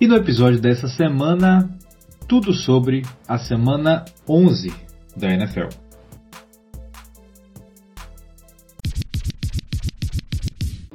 E 0.00 0.06
no 0.06 0.16
episódio 0.16 0.58
dessa 0.58 0.88
semana, 0.88 1.68
tudo 2.26 2.54
sobre 2.54 3.02
a 3.28 3.36
semana 3.36 4.06
11 4.26 4.72
da 5.14 5.28
NFL. 5.28 5.68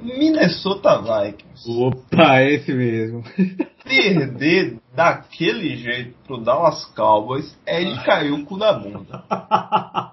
Minnesota 0.02 0.97
Vikings. 1.04 1.70
Opa, 1.70 2.41
esse 2.41 2.73
mesmo. 2.73 3.23
Perder 3.86 4.79
daquele 4.96 5.78
jeito 5.78 6.15
pro 6.25 6.43
Dallas 6.43 6.86
Cowboys 6.96 7.56
é 7.64 7.83
de 7.83 8.04
cair 8.04 8.32
o 8.32 8.43
cu 8.43 8.57
da 8.57 8.74
bunda. 8.74 9.24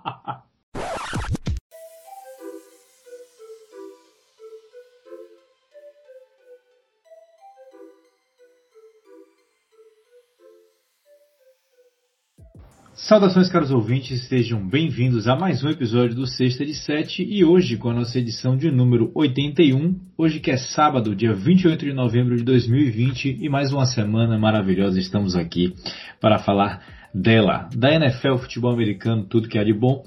Saudações, 13.13 13.51
caros 13.51 13.71
ouvintes, 13.71 14.27
sejam 14.27 14.67
bem-vindos 14.67 15.29
a 15.29 15.37
mais 15.37 15.63
um 15.63 15.69
episódio 15.69 16.17
do 16.17 16.27
Sexta 16.27 16.65
de 16.65 16.73
Sete 16.75 17.23
e 17.23 17.45
hoje 17.45 17.77
com 17.77 17.91
a 17.91 17.93
nossa 17.93 18.19
edição 18.19 18.57
de 18.57 18.71
número 18.71 19.13
81, 19.15 19.95
hoje 20.17 20.41
que 20.41 20.51
é 20.51 20.57
sábado, 20.57 21.15
dia 21.15 21.35
28 21.35 21.85
de 21.85 21.93
novembro 21.93 22.35
de 22.35 22.43
2020 22.43 23.37
e 23.39 23.51
mais 23.51 23.71
uma 23.71 23.85
semana 23.85 24.39
maravilhosa 24.39 24.99
estamos 24.99 25.37
aqui 25.37 25.75
para 26.23 26.39
falar 26.39 26.83
dela, 27.13 27.69
da 27.77 27.93
NFL, 27.93 28.37
futebol 28.37 28.73
americano, 28.73 29.27
tudo 29.29 29.47
que 29.47 29.59
há 29.59 29.63
de 29.63 29.75
bom. 29.75 30.03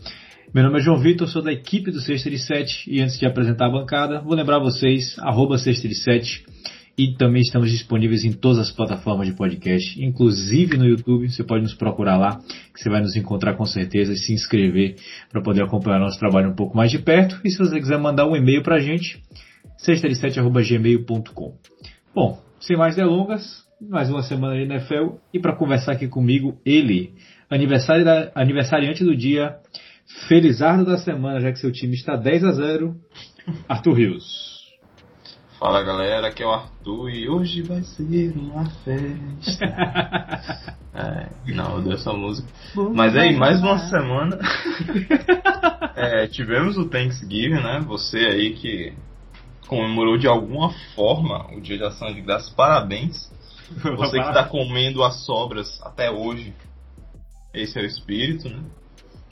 Meu 0.51 0.63
nome 0.63 0.79
é 0.79 0.81
João 0.81 0.97
Vitor, 0.97 1.27
sou 1.27 1.43
da 1.43 1.53
equipe 1.53 1.91
do 1.91 2.01
Sexta 2.01 2.27
de 2.31 2.39
Sete 2.39 2.89
e 2.91 3.01
antes 3.01 3.19
de 3.19 3.27
apresentar 3.27 3.67
a 3.67 3.71
bancada, 3.71 4.19
vou 4.19 4.33
lembrar 4.33 4.57
vocês, 4.57 5.15
arroba 5.19 5.59
Sexta 5.59 5.87
de 5.87 5.93
Sete, 5.93 6.43
e 6.97 7.13
também 7.13 7.41
estamos 7.41 7.69
disponíveis 7.69 8.23
em 8.23 8.31
todas 8.31 8.59
as 8.59 8.71
plataformas 8.71 9.27
de 9.27 9.33
podcast, 9.33 10.01
inclusive 10.01 10.77
no 10.77 10.85
YouTube. 10.85 11.29
Você 11.29 11.43
pode 11.43 11.63
nos 11.63 11.73
procurar 11.73 12.17
lá, 12.17 12.39
que 12.73 12.81
você 12.81 12.89
vai 12.89 13.01
nos 13.01 13.15
encontrar 13.15 13.55
com 13.55 13.65
certeza 13.65 14.13
e 14.13 14.17
se 14.17 14.33
inscrever 14.33 14.95
para 15.29 15.41
poder 15.41 15.63
acompanhar 15.63 15.99
nosso 15.99 16.17
trabalho 16.17 16.49
um 16.49 16.55
pouco 16.55 16.75
mais 16.75 16.89
de 16.89 16.99
perto. 16.99 17.39
E 17.43 17.51
se 17.51 17.57
você 17.57 17.79
quiser 17.79 17.97
mandar 17.97 18.25
um 18.25 18.35
e-mail 18.35 18.63
para 18.63 18.75
a 18.75 18.79
gente, 18.79 19.21
sexta7.gmail.com. 19.85 21.53
Bom, 22.13 22.41
sem 22.61 22.77
mais 22.77 22.95
delongas, 22.95 23.65
mais 23.81 24.09
uma 24.09 24.23
semana 24.23 24.55
de 24.55 24.63
NFL 24.63 25.17
e 25.33 25.39
para 25.39 25.55
conversar 25.55 25.91
aqui 25.91 26.07
comigo, 26.07 26.57
ele, 26.65 27.13
aniversário 27.49 28.05
da, 28.05 28.31
aniversariante 28.35 29.03
do 29.03 29.15
dia, 29.15 29.57
felizardo 30.27 30.85
da 30.85 30.97
semana, 30.97 31.41
já 31.41 31.51
que 31.51 31.59
seu 31.59 31.71
time 31.71 31.93
está 31.93 32.15
10 32.15 32.43
a 32.45 32.51
0, 32.51 32.95
Arthur 33.67 33.93
Rios. 33.93 34.44
Fala 35.59 35.81
galera, 35.83 36.27
aqui 36.27 36.43
é 36.43 36.45
o 36.45 36.51
Arthur 36.51 37.09
e 37.09 37.29
hoje 37.29 37.61
vai 37.61 37.81
ser 37.81 38.33
uma 38.35 38.65
festa. 38.65 39.65
é, 40.93 41.29
não, 41.53 41.77
eu 41.77 41.81
dei 41.81 41.93
essa 41.93 42.11
música. 42.11 42.47
Mas 42.93 43.15
aí, 43.15 43.37
mais 43.37 43.61
uma 43.61 43.77
semana. 43.77 44.37
é, 45.95 46.27
tivemos 46.27 46.77
o 46.77 46.89
Thanksgiving, 46.89 47.61
né? 47.61 47.79
Você 47.87 48.17
aí 48.17 48.53
que 48.53 48.93
comemorou 49.67 50.17
de 50.17 50.27
alguma 50.27 50.73
forma 50.93 51.47
o 51.55 51.61
Dia 51.61 51.77
de 51.77 51.85
Ação 51.85 52.13
de 52.13 52.21
Graças, 52.21 52.49
parabéns. 52.49 53.31
Você 53.97 54.19
que 54.19 54.27
está 54.27 54.43
comendo 54.43 55.03
as 55.03 55.25
sobras 55.25 55.81
até 55.83 56.11
hoje. 56.11 56.53
Esse 57.53 57.79
é 57.79 57.81
o 57.81 57.85
espírito, 57.85 58.49
né? 58.49 58.61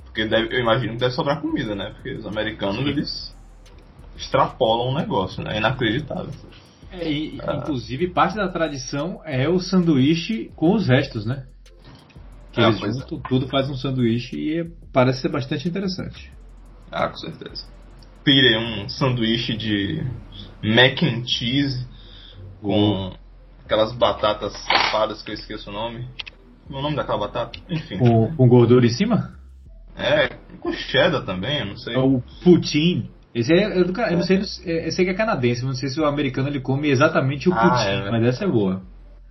Porque 0.06 0.26
deve, 0.26 0.56
eu 0.56 0.62
imagino 0.62 0.94
que 0.94 1.00
deve 1.00 1.14
sobrar 1.14 1.42
comida, 1.42 1.76
né? 1.76 1.92
Porque 1.96 2.14
os 2.14 2.26
americanos, 2.26 2.88
eles 2.88 3.33
extrapolam 4.18 4.90
o 4.90 4.96
negócio, 4.96 5.44
né? 5.44 5.56
É 5.56 5.58
inacreditável. 5.58 6.32
É, 6.92 7.12
e, 7.12 7.40
ah. 7.42 7.56
Inclusive, 7.56 8.08
parte 8.10 8.36
da 8.36 8.48
tradição 8.48 9.22
é 9.26 9.50
o 9.50 9.60
sanduíche 9.60 10.52
com 10.56 10.74
os 10.74 10.88
restos, 10.88 11.26
né? 11.26 11.46
Que 12.52 12.62
ah, 12.62 12.68
eles 12.68 12.80
juntam, 12.80 13.18
é. 13.18 13.28
tudo 13.28 13.48
faz 13.48 13.70
um 13.70 13.76
sanduíche 13.76 14.36
e 14.36 14.60
é, 14.60 14.68
parece 14.92 15.22
ser 15.22 15.30
bastante 15.30 15.68
interessante. 15.68 16.32
Ah, 16.92 17.08
com 17.08 17.18
certeza. 17.18 17.66
Pire 18.24 18.58
um 18.58 18.88
sanduíche 18.88 19.58
de 19.58 20.04
mac 20.64 21.02
and 21.02 21.26
cheese 21.26 21.86
com 22.62 23.12
aquelas 23.66 23.92
batatas 23.94 24.54
safadas 24.54 25.24
que 25.24 25.32
eu 25.32 25.36
esqueço 25.36 25.72
o 25.72 25.74
nome. 25.74 26.08
É 26.70 26.74
o 26.74 26.82
nome 26.82 26.96
daquela 26.96 27.18
batata? 27.18 27.60
Enfim. 27.68 27.98
Com, 27.98 28.36
com 28.36 28.48
gordura 28.48 28.86
em 28.86 28.90
cima? 28.90 29.34
É, 29.98 30.28
com 30.60 30.72
cheddar 30.72 31.26
também, 31.26 31.60
eu 31.60 31.66
não 31.66 31.78
sei. 31.78 31.96
É 31.96 32.00
o 32.00 32.22
poutine. 32.44 33.12
Esse 33.34 33.52
é, 33.52 33.66
eu, 33.66 33.86
eu, 33.86 34.18
não 34.18 34.22
sei, 34.22 34.38
eu 34.38 34.92
sei 34.92 35.06
que 35.06 35.12
é 35.12 35.14
canadense, 35.14 35.66
não 35.66 35.74
sei 35.74 35.90
se 35.90 36.00
o 36.00 36.06
americano 36.06 36.50
ele 36.50 36.60
come 36.60 36.90
exatamente 36.90 37.50
o 37.50 37.54
ah, 37.54 37.58
pudim, 37.58 37.90
é, 37.90 38.12
mas 38.12 38.24
essa 38.26 38.44
é 38.44 38.48
boa. 38.48 38.82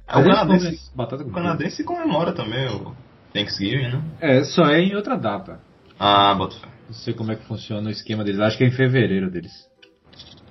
É, 0.08 0.18
o 0.18 0.24
canadense, 0.24 0.90
batata 0.94 1.22
o 1.22 1.30
canadense 1.30 1.84
comemora 1.84 2.32
também 2.32 2.66
o 2.66 2.94
Thanksgiving, 3.32 3.92
né? 3.92 4.02
É, 4.20 4.44
só 4.44 4.66
é 4.66 4.80
em 4.80 4.96
outra 4.96 5.16
data. 5.16 5.60
Ah, 5.98 6.34
bota 6.34 6.56
fé. 6.56 6.68
Não 6.88 6.94
sei 6.94 7.14
como 7.14 7.30
é 7.30 7.36
que 7.36 7.44
funciona 7.44 7.88
o 7.88 7.92
esquema 7.92 8.24
deles, 8.24 8.40
acho 8.40 8.58
que 8.58 8.64
é 8.64 8.66
em 8.66 8.72
fevereiro 8.72 9.30
deles. 9.30 9.52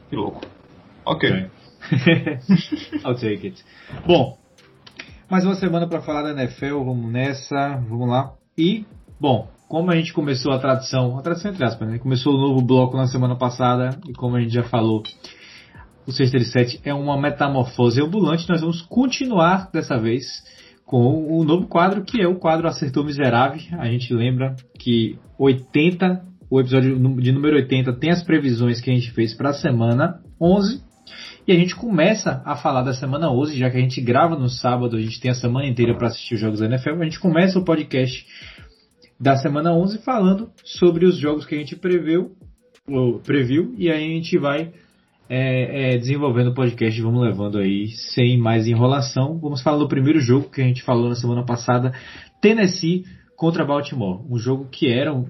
Que 0.09 0.15
louco. 0.15 0.41
Ok. 1.05 1.29
I'll 3.03 3.15
take 3.15 3.47
it. 3.47 3.65
Bom, 4.05 4.37
mais 5.29 5.43
uma 5.43 5.55
semana 5.55 5.87
para 5.87 6.01
falar 6.01 6.21
da 6.21 6.41
NFL, 6.41 6.83
vamos 6.83 7.11
nessa, 7.11 7.75
vamos 7.87 8.07
lá. 8.07 8.33
E, 8.57 8.85
bom, 9.19 9.49
como 9.71 9.89
a 9.89 9.95
gente 9.95 10.11
começou 10.11 10.51
a 10.51 10.59
tradição, 10.59 11.17
a 11.17 11.21
tradição 11.21 11.49
entre 11.49 11.63
aspas, 11.63 11.87
né? 11.87 11.97
Começou 11.97 12.35
o 12.35 12.37
novo 12.37 12.61
bloco 12.61 12.97
na 12.97 13.07
semana 13.07 13.37
passada 13.37 13.97
e 14.05 14.11
como 14.11 14.35
a 14.35 14.41
gente 14.41 14.53
já 14.53 14.63
falou, 14.63 15.01
o 16.05 16.11
Sexta 16.11 16.37
de 16.37 16.43
Sete 16.43 16.81
é 16.83 16.93
uma 16.93 17.17
metamorfose 17.17 18.01
ambulante. 18.01 18.49
Nós 18.49 18.59
vamos 18.59 18.81
continuar 18.81 19.71
dessa 19.71 19.97
vez 19.97 20.25
com 20.85 21.25
o 21.25 21.45
novo 21.45 21.67
quadro 21.67 22.03
que 22.03 22.21
é 22.21 22.27
o 22.27 22.35
quadro 22.35 22.67
Acertou 22.67 23.05
Miserável. 23.05 23.61
A 23.79 23.85
gente 23.85 24.13
lembra 24.13 24.57
que 24.77 25.17
80, 25.39 26.21
o 26.49 26.59
episódio 26.59 26.93
de 27.21 27.31
número 27.31 27.55
80 27.55 27.93
tem 27.93 28.11
as 28.11 28.21
previsões 28.21 28.81
que 28.81 28.91
a 28.91 28.93
gente 28.93 29.11
fez 29.11 29.33
para 29.33 29.51
a 29.51 29.53
semana 29.53 30.19
11. 30.39 30.83
E 31.47 31.51
a 31.53 31.55
gente 31.55 31.77
começa 31.77 32.41
a 32.45 32.57
falar 32.57 32.83
da 32.83 32.93
semana 32.93 33.31
11, 33.31 33.57
já 33.57 33.69
que 33.69 33.77
a 33.77 33.81
gente 33.81 34.01
grava 34.01 34.37
no 34.37 34.49
sábado, 34.49 34.97
a 34.97 35.01
gente 35.01 35.21
tem 35.21 35.31
a 35.31 35.33
semana 35.33 35.65
inteira 35.65 35.95
para 35.97 36.07
assistir 36.07 36.35
os 36.35 36.41
jogos 36.41 36.59
da 36.59 36.65
NFL. 36.65 37.01
A 37.01 37.05
gente 37.05 37.21
começa 37.21 37.57
o 37.57 37.63
podcast 37.63 38.25
da 39.21 39.35
semana 39.37 39.71
11 39.71 39.99
falando 39.99 40.49
sobre 40.65 41.05
os 41.05 41.15
jogos 41.15 41.45
que 41.45 41.53
a 41.53 41.57
gente 41.59 41.75
preveu, 41.75 42.31
ou 42.89 43.19
previu, 43.19 43.75
e 43.77 43.91
aí 43.91 44.03
a 44.03 44.15
gente 44.15 44.35
vai 44.39 44.73
é, 45.29 45.93
é, 45.93 45.97
desenvolvendo 45.97 46.47
o 46.47 46.55
podcast, 46.55 46.99
vamos 46.99 47.21
levando 47.21 47.59
aí 47.59 47.89
sem 48.13 48.39
mais 48.39 48.67
enrolação. 48.67 49.37
Vamos 49.39 49.61
falar 49.61 49.77
do 49.77 49.87
primeiro 49.87 50.19
jogo 50.19 50.49
que 50.49 50.59
a 50.59 50.63
gente 50.63 50.81
falou 50.81 51.07
na 51.07 51.15
semana 51.15 51.45
passada, 51.45 51.93
Tennessee 52.41 53.05
contra 53.37 53.63
Baltimore, 53.63 54.25
um 54.27 54.39
jogo 54.39 54.67
que 54.71 54.87
era 54.87 55.13
um, 55.13 55.25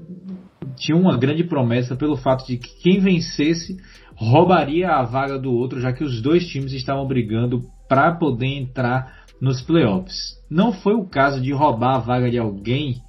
tinha 0.78 0.98
uma 0.98 1.18
grande 1.18 1.44
promessa 1.44 1.94
pelo 1.94 2.16
fato 2.16 2.48
de 2.48 2.58
que 2.58 2.82
quem 2.82 3.02
vencesse 3.02 3.78
roubaria 4.16 4.90
a 4.90 5.04
vaga 5.04 5.38
do 5.38 5.52
outro, 5.52 5.82
já 5.82 5.92
que 5.92 6.04
os 6.04 6.22
dois 6.22 6.48
times 6.48 6.72
estavam 6.72 7.06
brigando 7.06 7.62
para 7.90 8.16
poder 8.16 8.48
entrar 8.48 9.26
nos 9.42 9.62
playoffs. 9.62 10.38
Não 10.50 10.72
foi 10.72 10.94
o 10.94 11.06
caso 11.06 11.42
de 11.42 11.52
roubar 11.52 11.96
a 11.96 12.00
vaga 12.00 12.30
de 12.30 12.38
alguém 12.38 13.02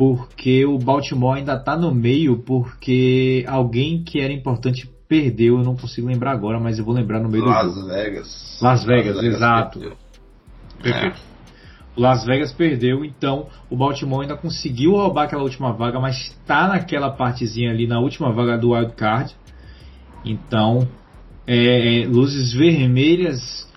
porque 0.00 0.64
o 0.64 0.78
Baltimore 0.78 1.36
ainda 1.36 1.56
está 1.56 1.76
no 1.76 1.94
meio, 1.94 2.38
porque 2.38 3.44
alguém 3.46 4.02
que 4.02 4.18
era 4.18 4.32
importante 4.32 4.90
perdeu, 5.06 5.58
eu 5.58 5.62
não 5.62 5.76
consigo 5.76 6.06
lembrar 6.06 6.32
agora, 6.32 6.58
mas 6.58 6.78
eu 6.78 6.86
vou 6.86 6.94
lembrar 6.94 7.20
no 7.20 7.28
meio 7.28 7.44
Las 7.44 7.66
do 7.66 7.80
jogo. 7.82 7.92
Vegas. 7.92 8.58
Las 8.62 8.82
Vegas, 8.82 9.16
Las 9.16 9.22
Vegas 9.22 9.36
exato. 9.36 9.78
Perdeu. 9.78 9.96
Perfeito. 10.82 11.16
É. 11.16 11.20
O 11.94 12.00
Las 12.00 12.24
Vegas 12.24 12.50
perdeu, 12.50 13.04
então 13.04 13.48
o 13.68 13.76
Baltimore 13.76 14.22
ainda 14.22 14.38
conseguiu 14.38 14.92
roubar 14.92 15.24
aquela 15.24 15.42
última 15.42 15.70
vaga, 15.70 16.00
mas 16.00 16.16
está 16.16 16.66
naquela 16.68 17.10
partezinha 17.10 17.70
ali, 17.70 17.86
na 17.86 18.00
última 18.00 18.32
vaga 18.32 18.56
do 18.56 18.70
wild 18.72 18.94
card. 18.94 19.36
Então, 20.24 20.88
é, 21.46 22.04
é, 22.04 22.06
luzes 22.06 22.54
vermelhas 22.54 23.68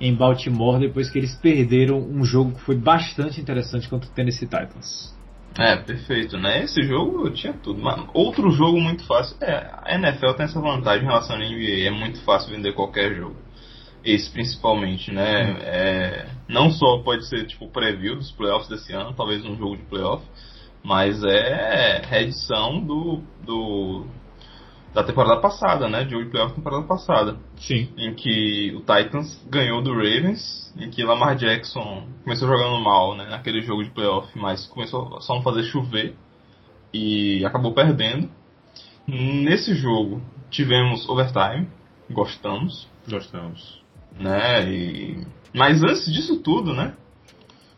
em 0.00 0.14
Baltimore 0.14 0.78
depois 0.78 1.10
que 1.10 1.18
eles 1.18 1.34
perderam 1.34 1.98
um 1.98 2.24
jogo 2.24 2.52
que 2.52 2.60
foi 2.60 2.76
bastante 2.76 3.40
interessante 3.40 3.88
contra 3.88 4.08
o 4.08 4.12
Tennessee 4.12 4.46
Titans. 4.46 5.13
É, 5.58 5.76
perfeito, 5.76 6.36
né? 6.36 6.64
Esse 6.64 6.82
jogo 6.82 7.30
tinha 7.30 7.52
tudo. 7.52 7.80
Mas 7.80 8.04
outro 8.12 8.50
jogo 8.50 8.80
muito 8.80 9.06
fácil. 9.06 9.36
É, 9.40 9.70
a 9.82 9.94
NFL 9.94 10.32
tem 10.36 10.46
essa 10.46 10.60
vantagem 10.60 11.04
em 11.04 11.08
relação 11.08 11.36
à 11.36 11.38
NBA. 11.38 11.86
É 11.86 11.90
muito 11.90 12.20
fácil 12.24 12.50
vender 12.50 12.72
qualquer 12.72 13.14
jogo. 13.14 13.36
Esse 14.04 14.30
principalmente, 14.30 15.12
né? 15.12 15.56
É, 15.62 16.26
não 16.48 16.70
só 16.70 16.98
pode 16.98 17.26
ser 17.28 17.46
tipo 17.46 17.68
preview 17.68 18.16
dos 18.16 18.32
playoffs 18.32 18.68
desse 18.68 18.92
ano, 18.92 19.14
talvez 19.14 19.44
um 19.44 19.56
jogo 19.56 19.76
de 19.76 19.84
playoff, 19.84 20.22
mas 20.82 21.22
é 21.24 22.02
reedição 22.04 22.84
do, 22.84 23.22
do 23.42 24.06
da 24.92 25.02
temporada 25.02 25.40
passada, 25.40 25.88
né? 25.88 26.04
De 26.04 26.10
jogo 26.10 26.24
de 26.24 26.30
playoff 26.30 26.50
da 26.50 26.56
temporada 26.56 26.86
passada. 26.86 27.36
Sim. 27.56 27.88
Em 27.96 28.14
que 28.14 28.74
o 28.76 28.80
Titans 28.80 29.42
ganhou 29.48 29.80
do 29.82 29.92
Ravens, 29.92 30.63
em 30.76 30.90
que 30.90 31.04
Lamar 31.04 31.36
Jackson 31.36 32.06
começou 32.22 32.48
jogando 32.48 32.82
mal, 32.82 33.16
né? 33.16 33.26
Naquele 33.28 33.62
jogo 33.62 33.84
de 33.84 33.90
playoff, 33.90 34.28
mas 34.38 34.66
começou 34.66 35.20
só 35.20 35.38
a 35.38 35.42
fazer 35.42 35.64
chover 35.64 36.14
e 36.92 37.44
acabou 37.44 37.72
perdendo. 37.72 38.28
Nesse 39.06 39.74
jogo 39.74 40.22
tivemos 40.50 41.08
overtime, 41.08 41.68
gostamos. 42.10 42.88
Gostamos. 43.08 43.82
Né? 44.18 44.70
E 44.70 45.26
Mas 45.52 45.82
antes 45.82 46.12
disso 46.12 46.40
tudo, 46.40 46.72
né? 46.72 46.94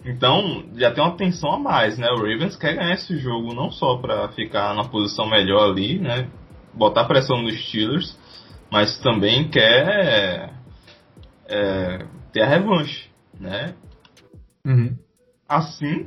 Então 0.05 0.65
já 0.77 0.93
tem 0.93 1.03
uma 1.03 1.17
tensão 1.17 1.53
a 1.53 1.59
mais, 1.59 1.99
né? 1.99 2.09
O 2.11 2.17
Ravens 2.17 2.57
quer 2.57 2.77
ganhar 2.77 2.95
esse 2.95 3.19
jogo 3.19 3.55
não 3.55 3.71
só 3.71 3.97
para 3.97 4.29
ficar 4.29 4.75
na 4.75 4.85
posição 4.85 5.29
melhor 5.29 5.71
ali, 5.71 5.99
né? 5.99 6.29
Botar 6.73 7.05
pressão 7.05 7.43
nos 7.43 7.59
Steelers, 7.67 8.17
mas 8.71 8.99
também 8.99 9.49
quer 9.49 10.53
é, 11.49 12.07
ter 12.37 12.43
a 12.43 12.49
revanche, 12.49 13.09
né? 13.41 13.75
Uhum. 14.63 14.95
Assim, 15.49 16.07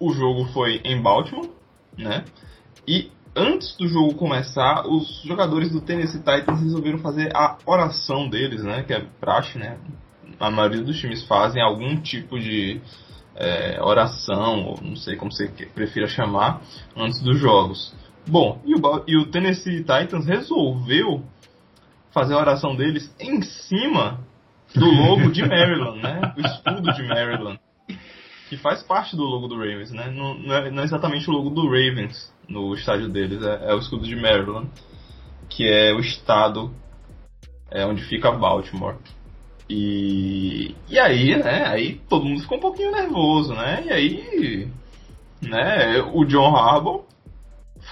o 0.00 0.12
jogo 0.12 0.46
foi 0.46 0.80
em 0.82 1.00
Baltimore, 1.00 1.50
né? 1.96 2.24
E 2.86 3.12
antes 3.36 3.76
do 3.76 3.86
jogo 3.86 4.16
começar, 4.16 4.84
os 4.88 5.22
jogadores 5.22 5.70
do 5.70 5.80
Tennessee 5.80 6.18
Titans 6.18 6.60
resolveram 6.60 6.98
fazer 6.98 7.30
a 7.36 7.58
oração 7.64 8.28
deles, 8.28 8.64
né? 8.64 8.82
Que 8.82 8.92
é 8.92 9.06
praxe, 9.20 9.56
né? 9.56 9.78
A 10.40 10.50
maioria 10.50 10.82
dos 10.82 10.98
times 10.98 11.22
fazem 11.28 11.62
algum 11.62 11.96
tipo 12.00 12.40
de 12.40 12.80
é, 13.36 13.80
oração, 13.80 14.64
ou 14.64 14.82
não 14.82 14.96
sei 14.96 15.14
como 15.14 15.30
você 15.30 15.46
prefira 15.72 16.08
chamar, 16.08 16.60
antes 16.96 17.22
dos 17.22 17.38
jogos. 17.38 17.94
Bom, 18.26 18.60
e 18.64 18.74
o, 18.74 18.80
e 19.06 19.16
o 19.16 19.26
Tennessee 19.26 19.84
Titans 19.84 20.26
resolveu 20.26 21.22
fazer 22.10 22.34
a 22.34 22.38
oração 22.38 22.74
deles 22.74 23.14
em 23.20 23.42
cima 23.42 24.26
do 24.74 24.86
logo 24.86 25.30
de 25.30 25.46
Maryland, 25.46 26.02
né? 26.02 26.34
O 26.36 26.40
escudo 26.40 26.92
de 26.92 27.02
Maryland. 27.02 27.60
Que 28.48 28.56
faz 28.56 28.82
parte 28.82 29.16
do 29.16 29.22
logo 29.22 29.48
do 29.48 29.56
Ravens, 29.56 29.90
né? 29.92 30.10
Não, 30.10 30.34
não, 30.34 30.54
é, 30.54 30.70
não 30.70 30.82
é, 30.82 30.84
exatamente 30.84 31.28
o 31.28 31.32
logo 31.32 31.50
do 31.50 31.64
Ravens 31.64 32.32
no 32.48 32.74
estádio 32.74 33.08
deles, 33.08 33.42
é, 33.42 33.70
é, 33.70 33.74
o 33.74 33.78
escudo 33.78 34.06
de 34.06 34.16
Maryland, 34.16 34.68
que 35.48 35.66
é 35.66 35.92
o 35.92 36.00
estado 36.00 36.72
é, 37.70 37.86
onde 37.86 38.02
fica 38.04 38.30
Baltimore. 38.30 38.96
E, 39.68 40.74
e 40.88 40.98
aí, 40.98 41.36
né? 41.36 41.66
Aí 41.66 42.00
todo 42.08 42.24
mundo 42.24 42.42
ficou 42.42 42.58
um 42.58 42.60
pouquinho 42.60 42.92
nervoso, 42.92 43.54
né? 43.54 43.84
E 43.86 43.90
aí, 43.90 44.68
né? 45.40 46.02
O 46.12 46.24
John 46.24 46.54
Harbaugh 46.54 47.06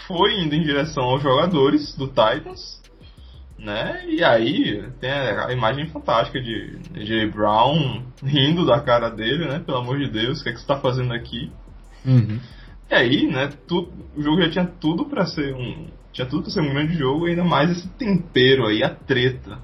foi 0.06 0.41
indo 0.41 0.55
em 0.55 0.62
direção 0.62 1.05
aos 1.05 1.23
jogadores 1.23 1.97
do 1.97 2.06
Titans 2.06 2.80
né? 3.61 4.05
E 4.09 4.25
aí 4.25 4.83
tem 5.01 5.11
a 5.11 5.53
imagem 5.53 5.87
fantástica 5.89 6.41
de 6.41 6.79
J. 7.05 7.27
Brown 7.27 8.03
rindo 8.23 8.65
da 8.65 8.81
cara 8.81 9.11
dele, 9.11 9.47
né? 9.47 9.59
Pelo 9.61 9.79
amor 9.79 9.99
de 9.99 10.11
Deus, 10.11 10.41
o 10.41 10.43
que, 10.43 10.49
é 10.49 10.53
que 10.53 10.59
você 10.59 10.65
está 10.65 10.77
fazendo 10.77 11.12
aqui? 11.12 11.53
Uhum. 12.05 12.41
E 12.91 12.95
aí, 12.95 13.27
né? 13.27 13.51
Tu, 13.69 13.89
o 14.17 14.23
jogo 14.23 14.41
já 14.43 14.51
tinha 14.51 14.67
tudo 14.67 15.05
para 15.05 15.27
ser 15.27 15.55
um, 15.55 15.89
tinha 16.12 16.27
tudo 16.27 16.45
para 16.45 16.53
ser 16.53 16.61
um 16.61 16.71
grande 16.71 16.95
jogo, 16.95 17.27
ainda 17.27 17.45
mais 17.45 17.71
esse 17.71 17.89
tempero 17.91 18.67
aí, 18.67 18.83
a 18.83 18.91
treta, 18.91 19.59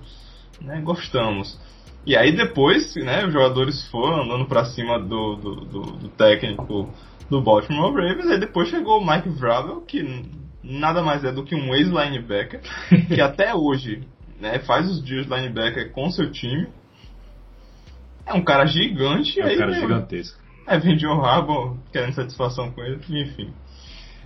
né? 0.60 0.80
Gostamos. 0.82 1.58
E 2.04 2.14
aí 2.14 2.36
depois, 2.36 2.94
né? 2.96 3.26
Os 3.26 3.32
jogadores 3.32 3.86
foram 3.88 4.24
andando 4.24 4.46
para 4.46 4.66
cima 4.66 4.98
do, 4.98 5.36
do, 5.36 5.54
do, 5.64 5.80
do 5.80 6.08
técnico 6.10 6.92
do 7.30 7.40
Baltimore 7.40 7.92
Ravens, 7.92 8.30
aí 8.30 8.38
depois 8.38 8.68
chegou 8.68 9.00
o 9.00 9.06
Mike 9.06 9.30
Vrabel, 9.30 9.80
que 9.80 10.02
nada 10.66 11.02
mais 11.02 11.24
é 11.24 11.32
do 11.32 11.44
que 11.44 11.54
um 11.54 11.74
ex-linebacker, 11.74 12.60
que 13.08 13.20
até 13.20 13.54
hoje 13.54 14.06
né, 14.40 14.58
faz 14.60 14.90
os 14.90 15.02
dias 15.02 15.26
linebacker 15.26 15.92
com 15.92 16.10
seu 16.10 16.30
time. 16.30 16.68
É 18.26 18.34
um 18.34 18.42
cara 18.42 18.66
gigante. 18.66 19.40
É 19.40 19.44
um 19.44 19.48
aí, 19.48 19.56
cara 19.56 19.72
gigantesco. 19.72 20.42
É, 20.66 20.78
vem 20.78 20.96
John 20.96 21.24
Harbaugh 21.24 21.78
querendo 21.92 22.14
satisfação 22.14 22.72
com 22.72 22.82
ele, 22.82 23.00
enfim. 23.08 23.54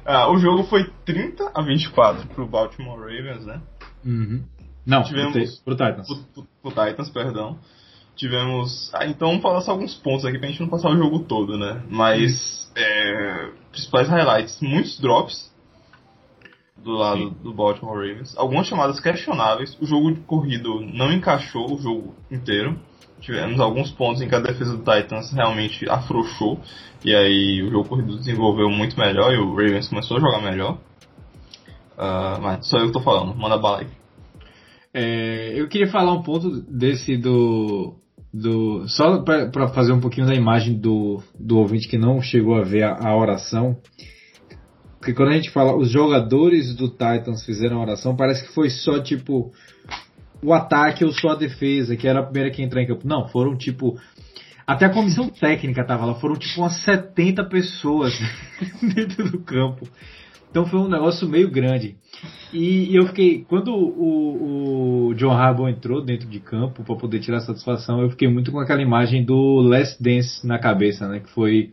Ah, 0.05 0.31
o 0.31 0.39
jogo 0.39 0.65
foi 0.65 0.91
30 1.05 1.53
a 1.55 1.63
24 1.63 2.27
pro 2.29 2.47
Baltimore 2.47 2.99
Ravens, 2.99 3.45
né? 3.45 3.61
Uhum. 4.05 4.43
Não, 4.87 5.03
Tivemos, 5.03 5.59
pro, 5.61 5.77
pro 5.77 5.87
Titans. 5.87 6.07
Pro, 6.33 6.47
pro, 6.63 6.71
Titans, 6.71 7.11
perdão. 7.11 7.59
Tivemos. 8.17 8.91
Ah, 8.95 9.07
então 9.07 9.29
vamos 9.29 9.43
falar 9.43 9.61
só 9.61 9.73
alguns 9.73 9.95
pontos 9.95 10.25
aqui 10.25 10.39
pra 10.39 10.49
gente 10.49 10.61
não 10.61 10.69
passar 10.69 10.89
o 10.89 10.97
jogo 10.97 11.21
todo, 11.21 11.59
né? 11.59 11.83
Mas. 11.91 12.71
Uhum. 12.77 12.83
É, 12.83 13.51
principais 13.71 14.09
highlights: 14.09 14.59
muitos 14.63 14.99
drops 14.99 15.50
do 16.83 16.93
lado 16.93 17.19
Sim. 17.19 17.37
do 17.43 17.53
Baltimore 17.53 17.97
Ravens. 17.97 18.37
Algumas 18.37 18.67
chamadas 18.67 19.01
questionáveis. 19.01 19.77
O 19.81 19.87
jogo 19.87 20.13
de 20.13 20.21
corrido 20.21 20.81
não 20.81 21.13
encaixou 21.13 21.75
o 21.75 21.79
jogo 21.79 22.15
inteiro. 22.31 22.79
Tivemos 23.21 23.61
alguns 23.61 23.91
pontos 23.91 24.23
em 24.23 24.29
que 24.29 24.35
a 24.35 24.41
defesa 24.41 24.77
do 24.77 24.79
Titans 24.79 25.31
realmente 25.33 25.89
afrouxou. 25.89 26.59
E 27.05 27.15
aí 27.15 27.63
o 27.63 27.71
jogo 27.71 27.89
corrido 27.89 28.17
desenvolveu 28.17 28.71
muito 28.71 28.99
melhor 28.99 29.33
e 29.33 29.37
o 29.37 29.51
Ravens 29.55 29.89
começou 29.89 30.17
a 30.17 30.21
jogar 30.21 30.41
melhor. 30.41 30.79
Uh, 31.99 32.41
mas 32.41 32.67
só 32.67 32.79
eu 32.79 32.87
que 32.87 32.93
tô 32.93 33.01
falando, 33.01 33.35
manda 33.37 33.59
bala 33.59 33.81
aí. 33.81 33.87
É, 34.93 35.53
eu 35.55 35.69
queria 35.69 35.87
falar 35.87 36.13
um 36.13 36.23
ponto 36.23 36.63
desse 36.63 37.17
do. 37.17 37.95
do 38.33 38.89
só 38.89 39.19
para 39.19 39.69
fazer 39.69 39.93
um 39.93 40.01
pouquinho 40.01 40.27
da 40.27 40.35
imagem 40.35 40.79
do, 40.79 41.23
do 41.39 41.59
ouvinte 41.59 41.89
que 41.89 41.99
não 41.99 42.21
chegou 42.21 42.57
a 42.57 42.63
ver 42.63 42.85
a, 42.85 43.09
a 43.09 43.17
oração. 43.17 43.77
Porque 45.01 45.15
quando 45.15 45.31
a 45.31 45.33
gente 45.33 45.51
fala 45.51 45.75
os 45.75 45.91
jogadores 45.91 46.77
do 46.77 46.87
Titans 46.87 47.43
fizeram 47.45 47.79
a 47.79 47.81
oração, 47.81 48.15
parece 48.15 48.47
que 48.47 48.53
foi 48.53 48.69
só 48.69 49.01
tipo 49.01 49.51
o 50.43 50.53
ataque 50.53 51.05
ou 51.05 51.11
só 51.11 51.31
a 51.31 51.37
defesa, 51.37 51.97
que 51.97 52.07
era 52.07 52.21
a 52.21 52.23
primeira 52.23 52.51
que 52.51 52.63
entrar 52.63 52.83
em 52.83 52.87
campo. 52.87 53.09
Não, 53.09 53.27
foram 53.29 53.57
tipo. 53.57 53.99
Até 54.67 54.85
a 54.85 54.91
comissão 54.91 55.29
técnica 55.29 55.83
tava 55.85 56.05
lá, 56.05 56.15
foram 56.17 56.37
tipo 56.37 56.61
umas 56.61 56.77
70 56.85 57.45
pessoas 57.45 58.13
dentro 58.95 59.31
do 59.31 59.41
campo. 59.41 59.89
Então 60.51 60.67
foi 60.67 60.81
um 60.81 60.89
negócio 60.89 61.27
meio 61.27 61.51
grande. 61.51 61.97
E, 62.53 62.91
e 62.91 62.97
eu 62.97 63.07
fiquei. 63.07 63.43
Quando 63.49 63.73
o, 63.73 65.09
o 65.09 65.15
John 65.15 65.33
Harbaugh 65.33 65.69
entrou 65.69 66.05
dentro 66.05 66.29
de 66.29 66.41
campo 66.41 66.85
para 66.85 66.97
poder 66.97 67.21
tirar 67.21 67.41
satisfação, 67.41 68.03
eu 68.03 68.11
fiquei 68.11 68.29
muito 68.29 68.53
com 68.53 68.61
aquela 68.61 68.83
imagem 68.83 69.25
do 69.25 69.63
Last 69.63 70.03
Dance 70.03 70.47
na 70.47 70.59
cabeça, 70.59 71.09
né? 71.09 71.21
Que 71.21 71.31
foi. 71.31 71.73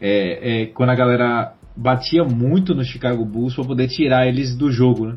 É, 0.00 0.62
é, 0.62 0.66
quando 0.66 0.90
a 0.90 0.94
galera 0.94 1.57
batia 1.78 2.24
muito 2.24 2.74
no 2.74 2.82
Chicago 2.84 3.24
Bulls 3.24 3.54
para 3.54 3.64
poder 3.64 3.86
tirar 3.86 4.26
eles 4.26 4.56
do 4.56 4.70
jogo, 4.70 5.06
né? 5.06 5.16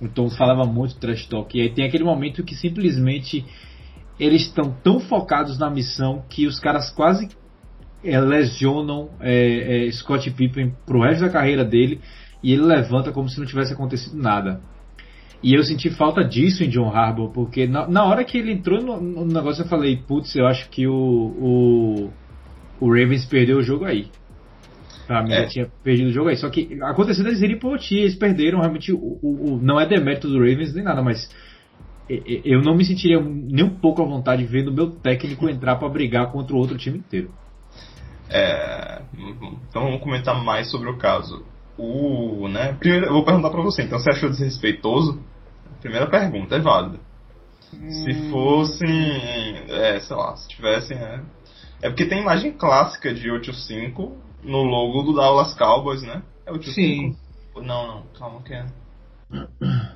Então 0.00 0.28
falava 0.28 0.64
muito 0.64 0.96
trash 0.96 1.26
talk. 1.26 1.56
E 1.56 1.62
aí 1.62 1.70
tem 1.70 1.86
aquele 1.86 2.04
momento 2.04 2.44
que 2.44 2.54
simplesmente 2.54 3.44
eles 4.20 4.42
estão 4.42 4.76
tão 4.82 5.00
focados 5.00 5.58
na 5.58 5.70
missão 5.70 6.22
que 6.28 6.46
os 6.46 6.60
caras 6.60 6.90
quase 6.90 7.28
é, 8.04 8.20
lesionam 8.20 9.10
é, 9.20 9.86
é, 9.86 9.92
Scott 9.92 10.30
Pippen 10.32 10.74
pro 10.84 11.00
resto 11.00 11.22
da 11.22 11.30
carreira 11.30 11.64
dele 11.64 12.00
e 12.42 12.52
ele 12.52 12.62
levanta 12.62 13.10
como 13.10 13.28
se 13.28 13.38
não 13.38 13.46
tivesse 13.46 13.72
acontecido 13.72 14.16
nada. 14.16 14.60
E 15.42 15.54
eu 15.54 15.62
senti 15.64 15.88
falta 15.90 16.22
disso 16.22 16.62
em 16.62 16.68
John 16.68 16.90
Harbaugh, 16.94 17.32
porque 17.32 17.66
na, 17.66 17.88
na 17.88 18.04
hora 18.04 18.22
que 18.22 18.36
ele 18.36 18.52
entrou 18.52 18.82
no, 18.82 19.00
no 19.00 19.24
negócio 19.24 19.62
eu 19.62 19.68
falei, 19.68 19.96
putz, 19.96 20.36
eu 20.36 20.46
acho 20.46 20.68
que 20.68 20.86
o, 20.86 20.92
o, 20.94 22.10
o 22.80 22.88
Ravens 22.88 23.24
perdeu 23.24 23.58
o 23.58 23.62
jogo 23.62 23.84
aí. 23.84 24.08
Mim, 25.20 25.32
é. 25.32 25.46
tinha 25.46 25.68
perdido 25.82 26.10
o 26.10 26.12
jogo 26.12 26.28
aí. 26.28 26.36
Só 26.36 26.48
que 26.48 26.78
aconteceu 26.82 27.24
deles 27.24 27.42
irem 27.42 27.58
pro 27.58 27.74
OT, 27.74 27.96
eles 27.96 28.14
perderam. 28.14 28.60
Realmente, 28.60 28.92
o, 28.92 29.18
o, 29.20 29.54
o, 29.54 29.58
não 29.60 29.80
é 29.80 29.86
demérito 29.86 30.28
do 30.28 30.38
Ravens 30.38 30.72
nem 30.72 30.84
nada, 30.84 31.02
mas 31.02 31.28
eu 32.08 32.62
não 32.62 32.74
me 32.74 32.84
sentiria 32.84 33.20
nem 33.20 33.64
um 33.64 33.70
pouco 33.70 34.02
à 34.02 34.04
vontade 34.04 34.44
vendo 34.44 34.68
o 34.68 34.74
meu 34.74 34.90
técnico 34.90 35.48
entrar 35.48 35.76
para 35.76 35.88
brigar 35.88 36.30
contra 36.30 36.54
o 36.54 36.58
outro 36.58 36.76
time 36.76 36.98
inteiro. 36.98 37.30
É, 38.28 39.02
então 39.68 39.84
vamos 39.84 40.00
comentar 40.00 40.42
mais 40.42 40.70
sobre 40.70 40.88
o 40.88 40.96
caso. 40.96 41.44
O, 41.76 42.48
né, 42.48 42.74
primeiro, 42.74 43.06
eu 43.06 43.12
vou 43.12 43.24
perguntar 43.24 43.50
para 43.50 43.62
você, 43.62 43.82
então 43.82 43.98
você 43.98 44.10
achou 44.10 44.30
desrespeitoso? 44.30 45.22
Primeira 45.80 46.06
pergunta, 46.06 46.56
é 46.56 46.60
válida. 46.60 46.98
Hum. 47.74 47.90
Se 47.90 48.30
fossem, 48.30 49.56
é, 49.68 49.98
sei 50.00 50.16
lá, 50.16 50.36
se 50.36 50.48
tivessem, 50.48 50.96
né, 50.96 51.24
é 51.82 51.88
porque 51.88 52.06
tem 52.06 52.20
imagem 52.20 52.52
clássica 52.52 53.12
de 53.12 53.28
8-5 53.28 54.12
no 54.42 54.62
logo 54.62 55.02
do 55.02 55.14
Dallas 55.14 55.54
Cowboys, 55.54 56.02
né? 56.02 56.22
É 56.46 56.52
o 56.52 56.58
tipo 56.58 56.72
Sim. 56.72 57.16
Não, 57.54 57.86
não, 57.86 58.02
calma 58.18 58.42
que 58.42 58.54
é. 58.54 58.66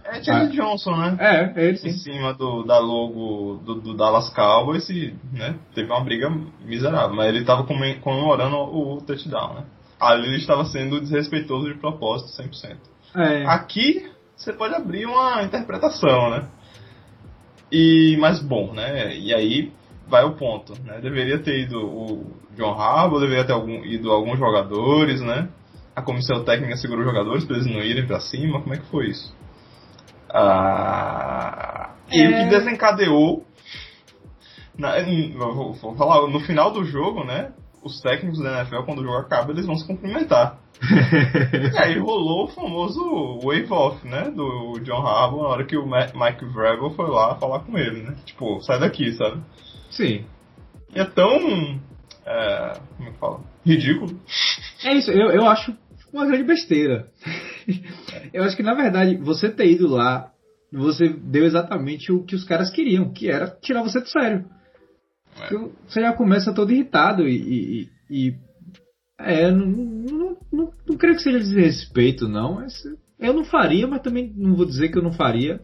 É 0.04 0.22
Jerry 0.22 0.46
ah. 0.46 0.48
Johnson, 0.48 0.96
né? 0.96 1.16
É, 1.20 1.60
é 1.60 1.68
ele 1.68 1.76
sim. 1.76 1.88
Em 1.88 1.92
cima 1.92 2.32
do, 2.32 2.62
da 2.62 2.78
logo 2.78 3.60
do, 3.64 3.74
do, 3.74 3.94
Dallas 3.94 4.30
Cowboys 4.30 4.88
e 4.88 5.14
né, 5.32 5.56
teve 5.74 5.90
uma 5.90 6.02
briga 6.02 6.30
miserável. 6.64 7.14
Mas 7.14 7.28
ele 7.28 7.40
estava 7.40 7.64
comemorando 7.64 8.56
o 8.56 9.00
touchdown, 9.02 9.54
né? 9.54 9.64
Ali 10.00 10.28
ele 10.28 10.38
estava 10.38 10.64
sendo 10.64 11.00
desrespeitoso 11.00 11.66
de 11.66 11.78
propósito 11.78 12.30
100%. 12.42 12.76
É. 13.14 13.46
Aqui 13.46 14.10
você 14.36 14.52
pode 14.52 14.74
abrir 14.74 15.06
uma 15.06 15.42
interpretação, 15.42 16.30
né? 16.30 16.48
E, 17.70 18.16
mas 18.20 18.40
bom, 18.40 18.72
né? 18.72 19.16
E 19.16 19.34
aí 19.34 19.72
vai 20.08 20.24
o 20.24 20.36
ponto, 20.36 20.74
né? 20.84 21.00
Deveria 21.00 21.38
ter 21.38 21.60
ido 21.60 21.78
o 21.78 22.36
John 22.56 22.80
Harbaugh, 22.80 23.20
deveria 23.20 23.44
ter 23.44 23.52
algum, 23.52 23.84
ido 23.84 24.10
alguns 24.10 24.38
jogadores, 24.38 25.20
né? 25.20 25.48
A 25.94 26.02
comissão 26.02 26.44
técnica 26.44 26.76
segurou 26.76 27.04
os 27.04 27.10
jogadores 27.10 27.44
para 27.44 27.56
eles 27.56 27.66
não 27.66 27.80
irem 27.80 28.06
para 28.06 28.20
cima, 28.20 28.60
como 28.60 28.74
é 28.74 28.78
que 28.78 28.86
foi 28.86 29.08
isso? 29.08 29.34
Ah, 30.30 31.94
é... 32.10 32.18
E 32.18 32.26
o 32.26 32.30
que 32.30 32.34
é. 32.34 32.48
desencadeou, 32.48 33.44
na, 34.78 34.92
vou, 35.36 35.72
vou 35.72 35.96
falar, 35.96 36.26
no 36.28 36.40
final 36.40 36.70
do 36.70 36.84
jogo, 36.84 37.24
né? 37.24 37.52
Os 37.82 38.00
técnicos 38.00 38.40
da 38.40 38.60
NFL, 38.60 38.82
quando 38.84 38.98
o 39.00 39.04
jogo 39.04 39.16
acaba, 39.16 39.52
eles 39.52 39.66
vão 39.66 39.76
se 39.76 39.86
cumprimentar. 39.86 40.58
e 40.82 41.78
aí 41.78 41.98
rolou 41.98 42.44
o 42.44 42.48
famoso 42.48 43.40
wave 43.42 43.72
off, 43.72 44.06
né? 44.06 44.30
Do 44.30 44.78
John 44.80 45.06
Harbaugh, 45.06 45.42
na 45.42 45.48
hora 45.48 45.64
que 45.64 45.76
o 45.76 45.86
Mike 45.86 46.44
Vrabel 46.52 46.90
foi 46.90 47.08
lá 47.08 47.36
falar 47.36 47.60
com 47.60 47.78
ele, 47.78 48.02
né? 48.02 48.14
Tipo, 48.26 48.60
sai 48.60 48.78
daqui, 48.78 49.12
sabe? 49.12 49.40
Sim. 49.96 50.24
é 50.94 51.04
tão. 51.04 51.80
É, 52.24 52.80
como 52.96 53.08
é 53.08 53.12
que 53.12 53.18
fala? 53.18 53.40
Ridículo. 53.64 54.20
É 54.84 54.94
isso, 54.94 55.10
eu, 55.10 55.30
eu 55.30 55.46
acho 55.46 55.76
uma 56.12 56.26
grande 56.26 56.44
besteira. 56.44 57.08
eu 58.32 58.42
acho 58.44 58.56
que 58.56 58.62
na 58.62 58.74
verdade 58.74 59.16
você 59.16 59.50
ter 59.50 59.70
ido 59.70 59.88
lá, 59.88 60.32
você 60.72 61.08
deu 61.08 61.44
exatamente 61.44 62.12
o 62.12 62.24
que 62.24 62.34
os 62.34 62.44
caras 62.44 62.70
queriam, 62.70 63.12
que 63.12 63.30
era 63.30 63.48
tirar 63.60 63.82
você 63.82 64.00
do 64.00 64.08
sério. 64.08 64.44
É. 65.40 65.54
Você 65.86 66.00
já 66.00 66.12
começa 66.12 66.52
todo 66.52 66.72
irritado 66.72 67.28
e. 67.28 67.88
e, 68.10 68.28
e 68.28 68.34
é, 69.18 69.50
não, 69.50 69.66
não, 69.66 70.36
não, 70.52 70.70
não, 70.86 70.96
creio 70.96 71.16
que 71.16 71.22
seja 71.22 71.38
desrespeito, 71.38 72.28
não. 72.28 72.56
Mas 72.56 72.74
eu 73.18 73.32
não 73.32 73.44
faria, 73.44 73.86
mas 73.86 74.02
também 74.02 74.32
não 74.36 74.54
vou 74.54 74.66
dizer 74.66 74.90
que 74.90 74.98
eu 74.98 75.02
não 75.02 75.12
faria. 75.12 75.60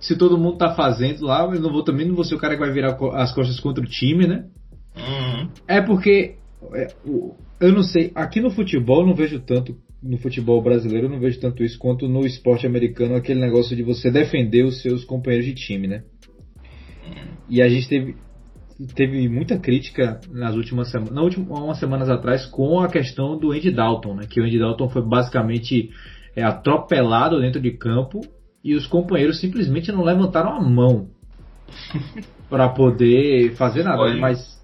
Se 0.00 0.16
todo 0.16 0.38
mundo 0.38 0.58
tá 0.58 0.74
fazendo 0.74 1.24
lá, 1.24 1.44
eu 1.44 1.60
não 1.60 1.72
vou 1.72 1.82
também 1.82 2.06
não 2.06 2.14
vou 2.14 2.24
ser 2.24 2.34
o 2.34 2.38
cara 2.38 2.54
que 2.54 2.60
vai 2.60 2.72
virar 2.72 2.98
as 3.14 3.32
costas 3.32 3.58
contra 3.60 3.82
o 3.82 3.88
time, 3.88 4.26
né? 4.26 4.44
Uhum. 4.96 5.48
É 5.66 5.80
porque 5.80 6.36
é, 6.74 6.88
eu 7.60 7.72
não 7.72 7.82
sei, 7.82 8.12
aqui 8.14 8.40
no 8.40 8.50
futebol 8.50 9.00
eu 9.00 9.06
não 9.06 9.14
vejo 9.14 9.40
tanto, 9.40 9.76
no 10.02 10.18
futebol 10.18 10.62
brasileiro 10.62 11.06
eu 11.06 11.10
não 11.10 11.18
vejo 11.18 11.40
tanto 11.40 11.62
isso 11.62 11.78
quanto 11.78 12.08
no 12.08 12.26
esporte 12.26 12.66
americano, 12.66 13.16
aquele 13.16 13.40
negócio 13.40 13.74
de 13.76 13.82
você 13.82 14.10
defender 14.10 14.64
os 14.64 14.82
seus 14.82 15.04
companheiros 15.04 15.46
de 15.46 15.54
time, 15.54 15.86
né? 15.86 16.04
E 17.48 17.60
a 17.60 17.68
gente 17.68 17.88
teve, 17.88 18.16
teve 18.94 19.28
muita 19.28 19.58
crítica 19.58 20.20
nas 20.30 20.54
últimas 20.54 20.90
semanas, 20.90 21.14
na 21.14 21.22
última, 21.22 21.58
umas 21.58 21.78
semanas 21.78 22.08
atrás 22.08 22.46
com 22.46 22.80
a 22.80 22.88
questão 22.88 23.38
do 23.38 23.52
Andy 23.52 23.70
Dalton, 23.70 24.14
né? 24.14 24.26
Que 24.28 24.40
o 24.40 24.44
Andy 24.44 24.58
Dalton 24.58 24.88
foi 24.88 25.02
basicamente 25.02 25.90
é, 26.34 26.42
atropelado 26.42 27.40
dentro 27.40 27.60
de 27.60 27.72
campo 27.72 28.20
e 28.64 28.74
os 28.74 28.86
companheiros 28.86 29.38
simplesmente 29.38 29.92
não 29.92 30.02
levantaram 30.02 30.54
a 30.54 30.60
mão 30.60 31.08
para 32.48 32.68
poder 32.70 33.54
fazer 33.56 33.84
nada. 33.84 34.00
Olha. 34.00 34.16
Mas 34.18 34.58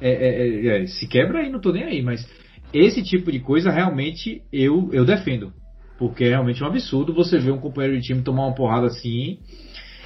é, 0.00 0.10
é, 0.10 0.48
é, 0.48 0.82
é, 0.82 0.86
se 0.86 1.08
quebra 1.08 1.40
aí, 1.40 1.50
não 1.50 1.60
tô 1.60 1.72
nem 1.72 1.84
aí, 1.84 2.02
mas 2.02 2.28
esse 2.72 3.02
tipo 3.02 3.32
de 3.32 3.40
coisa 3.40 3.70
realmente 3.70 4.42
eu, 4.52 4.90
eu 4.92 5.04
defendo. 5.04 5.52
Porque 5.98 6.24
é 6.24 6.30
realmente 6.30 6.62
um 6.62 6.66
absurdo 6.66 7.14
você 7.14 7.38
ver 7.38 7.52
um 7.52 7.60
companheiro 7.60 7.98
de 7.98 8.06
time 8.06 8.22
tomar 8.22 8.46
uma 8.46 8.54
porrada 8.54 8.86
assim 8.86 9.38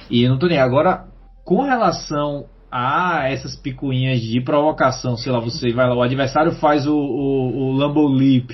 e 0.09 0.27
não 0.27 0.37
tô 0.37 0.47
nem 0.47 0.57
aí. 0.57 0.63
Agora, 0.63 1.07
com 1.43 1.63
relação 1.63 2.45
a 2.71 3.27
essas 3.29 3.55
picuinhas 3.55 4.21
de 4.21 4.39
provocação, 4.41 5.15
sei 5.15 5.31
lá, 5.31 5.39
você 5.39 5.71
vai 5.71 5.87
lá, 5.87 5.95
o 5.95 6.01
adversário 6.01 6.51
faz 6.53 6.85
o, 6.85 6.95
o, 6.95 7.57
o 7.57 7.71
Lambo 7.71 8.07
Leap. 8.07 8.51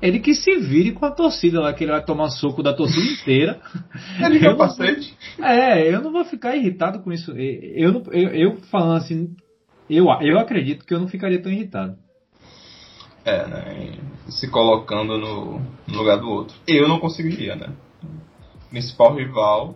Ele 0.00 0.20
que 0.20 0.34
se 0.34 0.56
vire 0.56 0.92
com 0.92 1.06
a 1.06 1.10
torcida 1.10 1.60
lá, 1.60 1.72
que 1.72 1.84
ele 1.84 1.92
vai 1.92 2.04
tomar 2.04 2.28
soco 2.28 2.62
da 2.62 2.74
torcida 2.74 3.06
inteira. 3.06 3.60
Ele 4.20 4.46
eu 4.46 4.56
bastante. 4.56 5.16
É, 5.40 5.88
eu 5.88 6.02
não 6.02 6.12
vou 6.12 6.24
ficar 6.24 6.54
irritado 6.54 7.00
com 7.00 7.10
isso. 7.10 7.32
Eu, 7.32 8.02
eu, 8.12 8.28
eu 8.28 8.56
falando 8.70 8.98
assim, 8.98 9.34
eu, 9.88 10.06
eu 10.20 10.38
acredito 10.38 10.84
que 10.84 10.92
eu 10.92 11.00
não 11.00 11.08
ficaria 11.08 11.40
tão 11.40 11.50
irritado. 11.50 11.96
É, 13.24 13.46
né? 13.46 13.98
Se 14.28 14.48
colocando 14.50 15.16
no, 15.18 15.60
no 15.88 15.98
lugar 15.98 16.18
do 16.18 16.28
outro. 16.28 16.56
Eu 16.68 16.86
não 16.86 17.00
conseguiria, 17.00 17.56
né? 17.56 17.72
Principal 18.68 19.14
rival 19.14 19.74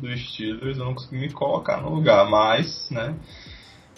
dos 0.00 0.32
Steelers, 0.32 0.78
eu 0.78 0.84
não 0.84 0.94
consegui 0.94 1.18
me 1.18 1.32
colocar 1.32 1.80
no 1.80 1.94
lugar, 1.94 2.28
mas, 2.28 2.90
né? 2.90 3.14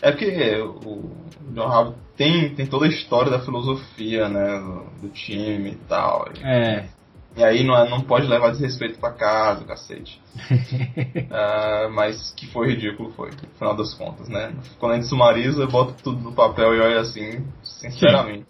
É 0.03 0.11
porque 0.11 0.57
o 0.85 1.11
John 1.53 1.69
Harbaugh 1.69 1.95
tem, 2.17 2.55
tem 2.55 2.67
toda 2.67 2.87
a 2.87 2.88
história 2.88 3.31
da 3.31 3.41
filosofia, 3.41 4.29
né? 4.29 4.59
Do, 4.59 5.07
do 5.07 5.09
time 5.09 5.71
e 5.71 5.76
tal. 5.88 6.29
É. 6.43 6.88
E 7.37 7.45
aí 7.45 7.62
não, 7.62 7.76
é, 7.76 7.88
não 7.88 8.00
pode 8.00 8.26
levar 8.26 8.50
desrespeito 8.50 8.99
pra 8.99 9.12
casa, 9.12 9.65
cacete. 9.65 10.23
uh, 10.41 11.91
mas 11.93 12.33
que 12.35 12.47
foi 12.47 12.69
ridículo, 12.69 13.12
foi, 13.12 13.31
no 13.31 13.59
final 13.59 13.76
das 13.76 13.93
contas, 13.93 14.26
né? 14.29 14.55
Quando 14.79 14.93
a 14.93 14.95
gente 14.97 15.09
sumariza, 15.09 15.67
bota 15.67 15.93
tudo 16.03 16.19
no 16.19 16.33
papel 16.33 16.75
e 16.75 16.81
olha 16.81 17.00
assim, 17.00 17.47
sinceramente. 17.62 18.47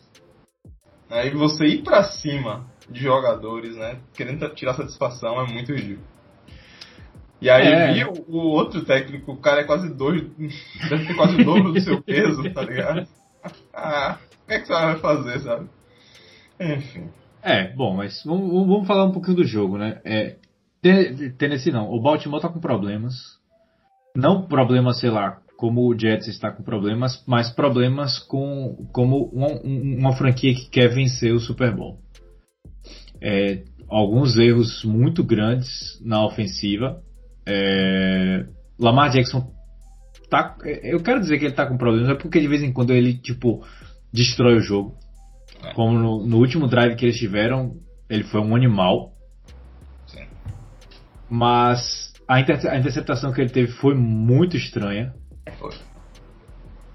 Aí 1.10 1.30
você 1.30 1.64
ir 1.66 1.82
pra 1.82 2.04
cima 2.04 2.64
de 2.88 3.00
jogadores, 3.00 3.74
né? 3.74 3.98
Querendo 4.14 4.48
tirar 4.50 4.74
satisfação 4.74 5.40
é 5.40 5.52
muito 5.52 5.72
ridículo. 5.72 6.15
E 7.40 7.50
aí 7.50 7.66
é. 7.66 7.92
vi 7.92 8.04
o, 8.04 8.24
o, 8.28 8.38
outro 8.38 8.84
técnico, 8.84 9.32
o 9.32 9.36
cara 9.36 9.60
é 9.60 9.64
quase 9.64 9.92
dois. 9.94 10.22
Deve 10.88 11.06
ter 11.06 11.14
quase 11.14 11.40
o 11.40 11.44
dobro 11.44 11.72
do 11.72 11.80
seu 11.80 12.02
peso, 12.02 12.50
tá 12.52 12.62
ligado? 12.62 13.06
Ah, 13.72 14.18
o 14.42 14.48
que 14.48 14.54
é 14.54 14.58
que 14.58 14.66
você 14.66 14.72
vai 14.72 14.98
fazer, 14.98 15.38
sabe? 15.38 15.68
Enfim. 16.58 17.08
É, 17.40 17.72
bom, 17.74 17.94
mas 17.94 18.24
vamos, 18.24 18.50
vamos 18.50 18.88
falar 18.88 19.04
um 19.04 19.12
pouquinho 19.12 19.36
do 19.36 19.44
jogo, 19.44 19.78
né? 19.78 20.00
É, 20.04 20.34
Tennessee 21.38 21.72
não, 21.72 21.88
o 21.88 22.00
Baltimore 22.00 22.40
tá 22.40 22.48
com 22.48 22.58
problemas. 22.58 23.14
Não 24.16 24.42
problemas, 24.48 24.98
sei 24.98 25.10
lá, 25.10 25.40
como 25.56 25.88
o 25.88 25.98
Jets 25.98 26.28
está 26.28 26.50
com 26.50 26.62
problemas, 26.62 27.22
mas 27.26 27.50
problemas 27.50 28.18
com 28.18 28.88
como 28.92 29.26
uma, 29.26 29.48
uma 29.62 30.16
franquia 30.16 30.54
que 30.54 30.68
quer 30.68 30.88
vencer 30.88 31.32
o 31.32 31.40
Super 31.40 31.74
Bowl. 31.74 31.98
É, 33.20 33.62
alguns 33.88 34.36
erros 34.36 34.84
muito 34.84 35.24
grandes 35.24 36.00
na 36.04 36.24
ofensiva. 36.24 37.02
É, 37.46 38.44
Lamar 38.78 39.10
Jackson 39.10 39.52
tá, 40.28 40.56
eu 40.82 41.00
quero 41.02 41.20
dizer 41.20 41.38
que 41.38 41.44
ele 41.44 41.54
tá 41.54 41.66
com 41.66 41.76
problemas, 41.76 42.10
é 42.10 42.14
porque 42.14 42.40
de 42.40 42.48
vez 42.48 42.62
em 42.62 42.72
quando 42.72 42.92
ele 42.92 43.14
tipo 43.14 43.64
destrói 44.12 44.56
o 44.56 44.60
jogo. 44.60 44.94
É. 45.62 45.72
Como 45.74 45.98
no, 45.98 46.26
no, 46.26 46.38
último 46.38 46.66
drive 46.66 46.96
que 46.96 47.04
eles 47.04 47.16
tiveram, 47.16 47.76
ele 48.08 48.24
foi 48.24 48.40
um 48.40 48.54
animal. 48.54 49.12
Sim. 50.06 50.26
Mas 51.30 52.12
a, 52.28 52.40
inter, 52.40 52.66
a 52.66 52.78
interceptação 52.78 53.32
que 53.32 53.40
ele 53.40 53.50
teve 53.50 53.72
foi 53.72 53.94
muito 53.94 54.56
estranha. 54.56 55.14
Foi. 55.58 55.72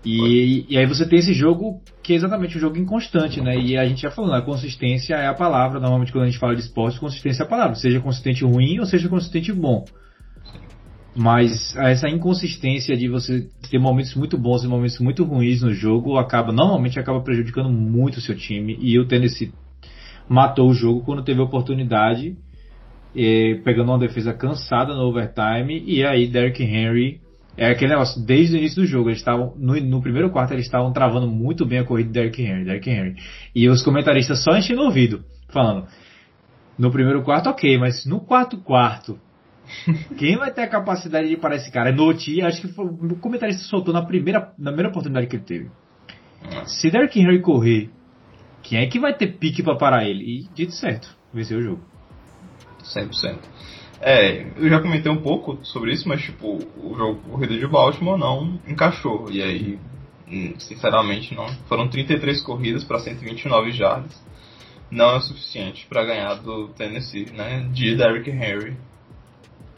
E, 0.03 0.17
foi. 0.17 0.65
e 0.69 0.77
aí 0.77 0.85
você 0.85 1.07
tem 1.07 1.19
esse 1.19 1.33
jogo 1.33 1.81
que 2.03 2.13
é 2.13 2.15
exatamente 2.15 2.57
um 2.57 2.61
jogo 2.61 2.77
inconstante, 2.77 3.39
né? 3.39 3.55
E 3.55 3.77
a 3.77 3.85
gente 3.85 4.01
já 4.01 4.11
falou, 4.11 4.33
a 4.33 4.41
consistência 4.41 5.15
é 5.15 5.27
a 5.27 5.33
palavra. 5.33 5.79
Normalmente 5.79 6.11
quando 6.11 6.23
a 6.23 6.27
gente 6.27 6.39
fala 6.39 6.55
de 6.55 6.61
esporte, 6.61 6.99
consistência 6.99 7.43
é 7.43 7.45
a 7.45 7.49
palavra. 7.49 7.75
Seja 7.75 7.99
consistente 7.99 8.43
ruim 8.43 8.79
ou 8.79 8.85
seja 8.85 9.09
consistente 9.09 9.51
bom. 9.53 9.85
Mas 11.15 11.75
essa 11.75 12.07
inconsistência 12.09 12.95
de 12.95 13.09
você 13.09 13.49
ter 13.69 13.79
momentos 13.79 14.15
muito 14.15 14.37
bons 14.37 14.63
e 14.63 14.67
momentos 14.67 14.99
muito 14.99 15.23
ruins 15.25 15.61
no 15.61 15.73
jogo 15.73 16.17
acaba 16.17 16.53
normalmente 16.53 16.99
acaba 16.99 17.19
prejudicando 17.19 17.69
muito 17.69 18.17
o 18.17 18.21
seu 18.21 18.35
time 18.35 18.77
e 18.79 18.97
o 18.97 19.05
Tennessee 19.05 19.51
matou 20.29 20.69
o 20.69 20.73
jogo 20.73 21.01
quando 21.01 21.23
teve 21.23 21.41
a 21.41 21.43
oportunidade, 21.43 22.37
eh, 23.13 23.59
pegando 23.65 23.91
uma 23.91 23.99
defesa 23.99 24.33
cansada 24.33 24.95
no 24.95 25.01
overtime 25.01 25.83
e 25.85 26.05
aí 26.05 26.27
Derrick 26.27 26.63
Henry 26.63 27.19
é 27.57 27.69
aquele 27.69 27.91
negócio, 27.91 28.23
desde 28.25 28.55
o 28.55 28.57
início 28.57 28.81
do 28.81 28.87
jogo, 28.87 29.09
eles 29.09 29.19
estavam, 29.19 29.53
no, 29.57 29.75
no, 29.75 30.01
primeiro 30.01 30.29
quarto, 30.29 30.53
eles 30.53 30.65
estavam 30.65 30.93
travando 30.93 31.27
muito 31.27 31.65
bem 31.65 31.79
a 31.79 31.83
corrida 31.83 32.07
de 32.07 32.13
Derrick 32.13 32.41
Henry, 32.41 32.63
Derrick 32.63 32.89
Henry. 32.89 33.15
E 33.53 33.67
os 33.67 33.83
comentaristas 33.83 34.41
só 34.41 34.55
enchendo 34.57 34.81
o 34.81 34.85
ouvido, 34.85 35.23
falando, 35.49 35.85
no 36.77 36.89
primeiro 36.91 37.21
quarto 37.23 37.49
ok, 37.49 37.77
mas 37.77 38.05
no 38.05 38.21
quarto 38.21 38.57
quarto, 38.57 39.19
quem 40.17 40.37
vai 40.37 40.51
ter 40.51 40.61
a 40.61 40.69
capacidade 40.69 41.27
de 41.27 41.37
parar 41.37 41.55
esse 41.55 41.71
cara? 41.71 41.91
Noti, 41.91 42.41
acho 42.41 42.61
que 42.61 42.67
foi, 42.69 42.85
o 42.85 43.15
comentarista 43.17 43.63
soltou 43.63 43.93
na 43.93 44.05
primeira, 44.05 44.53
na 44.57 44.71
primeira 44.71 44.89
oportunidade 44.89 45.27
que 45.27 45.35
ele 45.35 45.43
teve. 45.43 45.71
Se 46.65 46.89
Derrick 46.89 47.19
Henry 47.19 47.41
correr, 47.41 47.89
quem 48.63 48.79
é 48.79 48.87
que 48.87 48.99
vai 48.99 49.13
ter 49.13 49.37
pique 49.37 49.63
para 49.63 49.77
parar 49.77 50.05
ele? 50.05 50.23
E 50.23 50.47
dito 50.53 50.73
certo, 50.73 51.15
venceu 51.33 51.59
o 51.59 51.61
jogo. 51.61 51.81
100%. 52.83 53.39
É, 54.01 54.47
eu 54.57 54.67
já 54.67 54.81
comentei 54.81 55.11
um 55.11 55.21
pouco 55.21 55.59
sobre 55.63 55.91
isso, 55.93 56.09
mas 56.09 56.21
tipo, 56.21 56.57
o 56.77 56.95
jogo 56.95 57.21
corrida 57.29 57.55
de 57.55 57.67
Baltimore 57.67 58.17
não 58.17 58.59
encaixou. 58.67 59.29
E 59.29 59.41
aí, 59.41 59.79
hum, 60.27 60.55
sinceramente, 60.57 61.35
não. 61.35 61.47
Foram 61.67 61.87
33 61.87 62.41
corridas 62.41 62.83
para 62.83 62.99
129 62.99 63.71
jardas. 63.71 64.19
Não 64.89 65.11
é 65.11 65.17
o 65.17 65.21
suficiente 65.21 65.85
para 65.87 66.03
ganhar 66.03 66.33
do 66.35 66.69
Tennessee, 66.69 67.31
né? 67.31 67.69
De 67.71 67.95
Derrick 67.95 68.29
Henry 68.29 68.75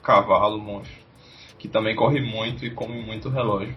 cavalo 0.03 0.59
monstro, 0.59 1.01
que 1.57 1.67
também 1.67 1.95
corre 1.95 2.21
muito 2.21 2.65
e 2.65 2.69
come 2.69 3.01
muito 3.01 3.29
relógio. 3.29 3.75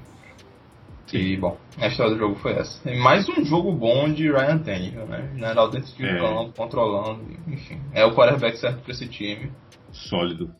E, 1.12 1.36
bom, 1.36 1.56
a 1.78 1.86
história 1.86 2.14
do 2.14 2.18
jogo 2.18 2.34
foi 2.34 2.52
essa. 2.52 2.90
E 2.90 2.98
mais 2.98 3.28
um 3.28 3.44
jogo 3.44 3.70
bom 3.72 4.12
de 4.12 4.28
Ryan 4.28 4.58
Tannehill, 4.58 5.06
né? 5.06 5.30
General 5.34 5.70
dentro 5.70 5.94
de 5.94 6.04
é. 6.04 6.18
campo, 6.18 6.52
controlando, 6.56 7.24
enfim. 7.46 7.80
É 7.92 8.04
o 8.04 8.12
quarterback 8.12 8.58
certo 8.58 8.82
para 8.82 8.90
esse 8.90 9.06
time. 9.06 9.52
Sólido. 9.92 10.50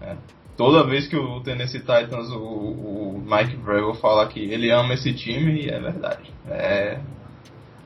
É. 0.00 0.16
Toda 0.56 0.84
vez 0.84 1.06
que 1.06 1.16
o 1.16 1.40
Tennessee 1.42 1.80
Titans, 1.80 2.28
o, 2.30 2.38
o 2.38 3.24
Mike 3.24 3.56
Vrabel 3.56 3.94
fala 3.94 4.26
que 4.26 4.40
ele 4.40 4.70
ama 4.70 4.94
esse 4.94 5.12
time, 5.12 5.62
e 5.62 5.68
é 5.68 5.78
verdade. 5.78 6.28
É, 6.48 7.00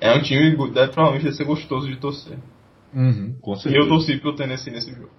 é 0.01 0.15
um 0.15 0.23
time 0.23 0.57
que 0.57 0.71
deve 0.71 0.93
provavelmente 0.93 1.37
ser 1.37 1.45
gostoso 1.45 1.89
de 1.89 1.97
torcer. 1.97 2.39
Uhum. 2.95 3.37
E 3.67 3.75
eu 3.75 3.87
torci 3.87 4.17
pro 4.17 4.35
Tennessee 4.35 4.73
nesse 4.73 4.93
jogo. 4.93 5.11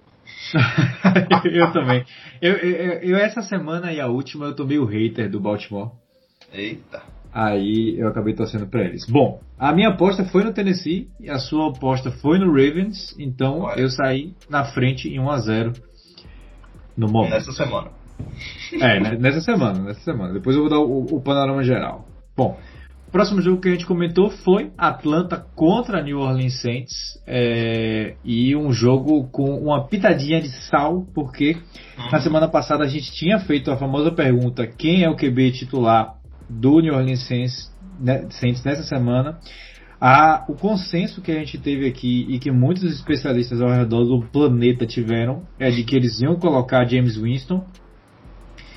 eu 1.44 1.72
também. 1.72 2.04
Eu, 2.40 2.54
eu, 2.54 2.92
eu, 3.00 3.16
essa 3.16 3.42
semana 3.42 3.92
e 3.92 4.00
a 4.00 4.06
última 4.06 4.46
eu 4.46 4.54
tomei 4.54 4.78
o 4.78 4.84
hater 4.84 5.30
do 5.30 5.40
Baltimore. 5.40 5.90
Eita. 6.52 7.02
Aí 7.32 7.98
eu 7.98 8.08
acabei 8.08 8.34
torcendo 8.34 8.66
pra 8.66 8.82
eles. 8.82 9.06
Bom, 9.08 9.40
a 9.58 9.72
minha 9.72 9.88
aposta 9.88 10.24
foi 10.24 10.44
no 10.44 10.52
Tennessee 10.52 11.08
e 11.18 11.30
a 11.30 11.38
sua 11.38 11.70
aposta 11.70 12.10
foi 12.10 12.38
no 12.38 12.48
Ravens, 12.48 13.16
então 13.18 13.70
eu 13.74 13.88
saí 13.88 14.34
na 14.50 14.64
frente 14.64 15.08
em 15.08 15.18
1 15.18 15.30
a 15.30 15.38
0 15.38 15.72
no 16.96 17.08
momento. 17.08 17.32
Nessa 17.32 17.52
semana. 17.52 17.90
É, 18.74 19.00
né, 19.00 19.16
nessa 19.18 19.40
semana, 19.40 19.78
nessa 19.78 20.00
semana. 20.00 20.34
Depois 20.34 20.54
eu 20.54 20.62
vou 20.62 20.70
dar 20.70 20.78
o, 20.78 21.16
o 21.16 21.20
panorama 21.22 21.62
geral. 21.62 22.06
Bom, 22.36 22.58
próximo 23.12 23.42
jogo 23.42 23.60
que 23.60 23.68
a 23.68 23.72
gente 23.72 23.86
comentou 23.86 24.30
foi 24.30 24.72
Atlanta 24.76 25.36
contra 25.54 26.02
New 26.02 26.18
Orleans 26.18 26.60
Saints. 26.60 27.20
É, 27.26 28.16
e 28.24 28.56
um 28.56 28.72
jogo 28.72 29.28
com 29.28 29.54
uma 29.54 29.86
pitadinha 29.86 30.40
de 30.40 30.48
sal, 30.48 31.06
porque 31.14 31.58
na 32.10 32.18
uhum. 32.18 32.22
semana 32.24 32.48
passada 32.48 32.82
a 32.82 32.88
gente 32.88 33.12
tinha 33.12 33.38
feito 33.38 33.70
a 33.70 33.76
famosa 33.76 34.10
pergunta: 34.10 34.66
quem 34.66 35.04
é 35.04 35.10
o 35.10 35.16
QB 35.16 35.52
titular 35.52 36.14
do 36.48 36.80
New 36.80 36.94
Orleans 36.94 37.26
Saints, 37.28 37.70
né, 38.00 38.26
Saints 38.30 38.64
nessa 38.64 38.82
semana? 38.82 39.38
O 40.48 40.54
consenso 40.54 41.22
que 41.22 41.30
a 41.30 41.36
gente 41.36 41.58
teve 41.58 41.86
aqui 41.86 42.26
e 42.28 42.40
que 42.40 42.50
muitos 42.50 42.82
especialistas 42.82 43.60
ao 43.60 43.68
redor 43.68 44.04
do 44.04 44.26
planeta 44.32 44.84
tiveram 44.84 45.44
é 45.60 45.70
de 45.70 45.84
que 45.84 45.94
eles 45.94 46.20
iam 46.20 46.34
colocar 46.34 46.84
James 46.86 47.16
Winston 47.16 47.64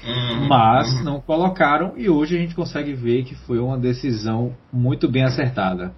Uhum, 0.06 0.48
mas 0.48 0.94
uhum. 0.94 1.04
não 1.04 1.20
colocaram 1.20 1.94
e 1.98 2.08
hoje 2.10 2.38
a 2.38 2.40
gente 2.40 2.54
consegue 2.54 2.94
ver 2.94 3.24
que 3.24 3.34
foi 3.34 3.58
uma 3.58 3.78
decisão 3.78 4.56
muito 4.72 5.10
bem 5.10 5.24
acertada. 5.24 5.94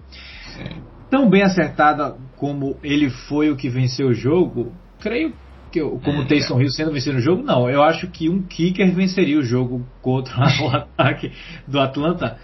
Sim. 0.55 0.81
Tão 1.09 1.29
bem 1.29 1.43
acertada 1.43 2.15
como 2.37 2.77
ele 2.81 3.09
foi 3.09 3.49
o 3.51 3.55
que 3.55 3.69
venceu 3.69 4.07
o 4.07 4.13
jogo, 4.13 4.71
creio 4.99 5.33
que 5.71 5.81
como 5.81 6.19
o 6.19 6.21
uhum. 6.21 6.25
Taysom 6.25 6.61
Hill 6.61 6.69
sendo 6.69 6.91
vencido 6.91 7.17
o 7.17 7.21
jogo, 7.21 7.43
não. 7.43 7.69
Eu 7.69 7.83
acho 7.83 8.07
que 8.07 8.29
um 8.29 8.41
kicker 8.41 8.93
venceria 8.93 9.37
o 9.37 9.43
jogo 9.43 9.85
contra 10.01 10.35
o 10.63 10.67
ataque 10.69 11.31
do 11.67 11.79
Atlanta, 11.79 12.37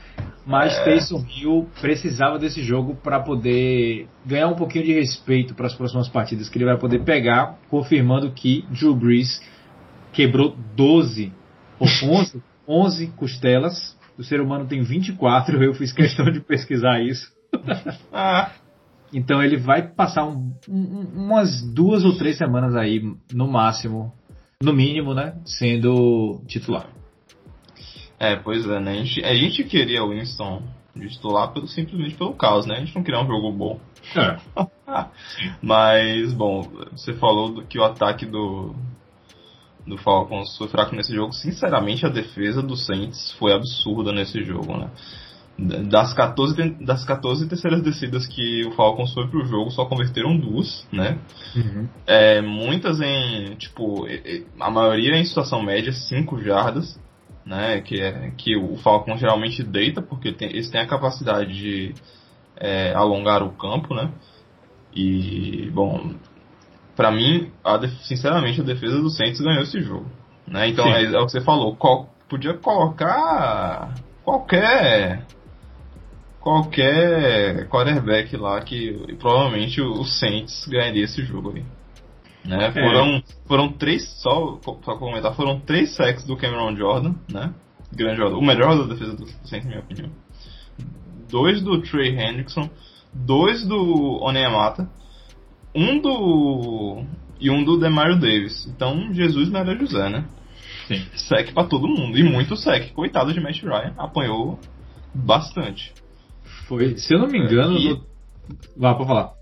mas 0.45 0.77
é. 0.77 0.83
Taysom 0.83 1.25
Hill 1.29 1.67
precisava 1.79 2.37
desse 2.37 2.61
jogo 2.61 2.95
para 2.95 3.21
poder 3.21 4.07
ganhar 4.25 4.47
um 4.47 4.55
pouquinho 4.55 4.85
de 4.85 4.93
respeito 4.93 5.55
para 5.55 5.67
as 5.67 5.73
próximas 5.73 6.09
partidas 6.09 6.49
que 6.49 6.57
ele 6.57 6.65
vai 6.65 6.77
poder 6.77 7.03
pegar, 7.03 7.57
confirmando 7.69 8.31
que 8.31 8.65
Drew 8.69 8.95
Brees 8.95 9.41
quebrou 10.11 10.55
12 10.75 11.31
11, 12.03 12.41
11 12.67 13.07
costelas. 13.15 13.97
O 14.17 14.23
ser 14.23 14.39
humano 14.39 14.65
tem 14.65 14.81
24, 14.83 15.63
eu 15.63 15.73
fiz 15.73 15.91
questão 15.91 16.25
de 16.25 16.39
pesquisar 16.39 17.01
isso. 17.01 17.31
ah. 18.11 18.51
Então 19.13 19.43
ele 19.43 19.57
vai 19.57 19.87
passar 19.87 20.25
um, 20.25 20.53
um, 20.67 21.07
umas 21.13 21.61
duas 21.61 22.03
ou 22.03 22.17
três 22.17 22.37
semanas 22.37 22.75
aí, 22.75 23.01
no 23.31 23.47
máximo, 23.47 24.11
no 24.61 24.73
mínimo, 24.73 25.13
né? 25.13 25.35
Sendo 25.45 26.41
titular. 26.47 26.87
É, 28.19 28.35
pois 28.35 28.67
é, 28.67 28.79
né? 28.79 28.91
A 28.91 28.95
gente, 28.95 29.23
a 29.23 29.35
gente 29.35 29.63
queria 29.65 30.03
o 30.03 30.09
Winston 30.09 30.63
de 30.95 31.09
titular 31.09 31.51
pelo, 31.51 31.67
simplesmente 31.67 32.15
pelo 32.15 32.33
caos, 32.33 32.65
né? 32.65 32.75
A 32.75 32.79
gente 32.79 32.95
não 32.95 33.03
queria 33.03 33.21
um 33.21 33.27
jogo 33.27 33.51
bom. 33.51 33.79
É. 34.15 34.37
Mas, 35.61 36.33
bom, 36.33 36.63
você 36.91 37.13
falou 37.13 37.53
do, 37.53 37.65
que 37.65 37.79
o 37.79 37.83
ataque 37.83 38.25
do, 38.25 38.75
do 39.85 39.97
Falcons 39.97 40.57
foi 40.57 40.67
fraco 40.67 40.95
nesse 40.95 41.13
jogo. 41.13 41.33
Sinceramente, 41.33 42.05
a 42.05 42.09
defesa 42.09 42.61
do 42.61 42.75
Saints 42.75 43.33
foi 43.33 43.53
absurda 43.53 44.11
nesse 44.11 44.43
jogo, 44.43 44.77
né? 44.77 44.89
Das 45.89 46.13
14, 46.13 46.55
das 46.83 47.05
14 47.05 47.47
terceiras 47.47 47.83
descidas 47.83 48.25
que 48.25 48.65
o 48.65 48.71
Falcons 48.71 49.13
foi 49.13 49.27
pro 49.27 49.45
jogo, 49.45 49.69
só 49.69 49.85
converteram 49.85 50.35
duas, 50.35 50.87
né? 50.91 51.19
Uhum. 51.55 51.87
É, 52.07 52.41
muitas 52.41 52.99
em, 52.99 53.55
tipo, 53.55 54.07
a 54.59 54.71
maioria 54.71 55.15
em 55.15 55.25
situação 55.25 55.61
média, 55.61 55.93
5 55.93 56.41
jardas, 56.41 56.99
né? 57.45 57.81
Que, 57.81 58.01
é, 58.01 58.31
que 58.35 58.57
o 58.57 58.77
Falcons 58.77 59.19
geralmente 59.19 59.61
deita, 59.61 60.01
porque 60.01 60.31
tem, 60.31 60.49
eles 60.49 60.69
têm 60.69 60.81
a 60.81 60.87
capacidade 60.87 61.53
de 61.53 61.93
é, 62.57 62.93
alongar 62.95 63.43
o 63.43 63.51
campo, 63.51 63.93
né? 63.93 64.11
E, 64.95 65.69
bom, 65.71 66.15
para 66.95 67.11
mim, 67.11 67.51
a 67.63 67.79
sinceramente, 68.03 68.61
a 68.61 68.63
defesa 68.63 68.99
do 68.99 69.09
Saints 69.09 69.41
ganhou 69.41 69.63
esse 69.63 69.81
jogo. 69.81 70.05
Né? 70.47 70.69
Então 70.69 70.85
é, 70.87 71.03
é, 71.03 71.19
o 71.19 71.25
que 71.25 71.31
você 71.31 71.41
falou. 71.41 71.75
Qual, 71.75 72.09
podia 72.29 72.53
colocar 72.55 73.93
qualquer 74.23 75.25
qualquer 76.39 77.67
quarterback 77.69 78.35
lá 78.35 78.59
que 78.61 79.15
provavelmente 79.17 79.81
o 79.81 80.03
Saints 80.03 80.67
ganharia 80.67 81.05
esse 81.05 81.23
jogo 81.23 81.53
aí. 81.55 81.63
Né? 82.45 82.65
É. 82.65 82.71
Foram, 82.71 83.23
foram 83.45 83.71
três, 83.71 84.05
só 84.21 84.59
para 84.83 84.97
comentar, 84.97 85.33
foram 85.33 85.59
três 85.61 85.95
sacks 85.95 86.25
do 86.25 86.35
Cameron 86.35 86.75
Jordan, 86.75 87.15
né? 87.31 87.53
Grande 87.93 88.17
jogador, 88.17 88.37
o 88.37 88.41
melhor 88.41 88.77
da 88.77 88.93
defesa 88.93 89.15
do 89.15 89.25
Saints, 89.47 89.63
na 89.63 89.69
minha 89.69 89.79
opinião. 89.79 90.09
Dois 91.29 91.61
do 91.61 91.81
Trey 91.81 92.09
Hendrickson, 92.09 92.69
dois 93.13 93.65
do 93.65 94.21
Onyemata 94.21 94.89
um 95.75 95.99
do. 95.99 97.03
e 97.39 97.49
um 97.49 97.63
do 97.63 97.79
Demario 97.79 98.19
Davis. 98.19 98.67
Então 98.67 99.13
Jesus 99.13 99.49
não 99.49 99.61
era 99.61 99.77
José, 99.77 100.09
né? 100.09 100.25
Sim. 100.87 101.05
Sec 101.15 101.53
pra 101.53 101.63
todo 101.63 101.87
mundo. 101.87 102.17
E 102.17 102.23
muito 102.23 102.55
sec. 102.55 102.91
Coitado 102.93 103.33
de 103.33 103.39
Matt 103.39 103.61
Ryan, 103.61 103.93
apanhou 103.97 104.59
bastante. 105.13 105.93
Foi, 106.67 106.97
se 106.97 107.13
eu 107.13 107.19
não 107.19 107.27
me 107.27 107.39
engano. 107.39 107.77
E... 107.77 107.89
No... 107.89 108.03
Vá 108.75 108.93
pra 108.93 109.05
falar. 109.05 109.33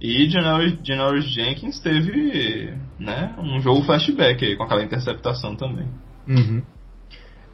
E 0.00 0.28
Janoris 0.28 1.26
Jenkins 1.32 1.78
teve 1.78 2.74
né, 2.98 3.34
um 3.38 3.60
jogo 3.60 3.84
flashback 3.84 4.44
aí 4.44 4.56
com 4.56 4.64
aquela 4.64 4.82
interceptação 4.82 5.54
também. 5.54 5.86
Uhum. 6.26 6.62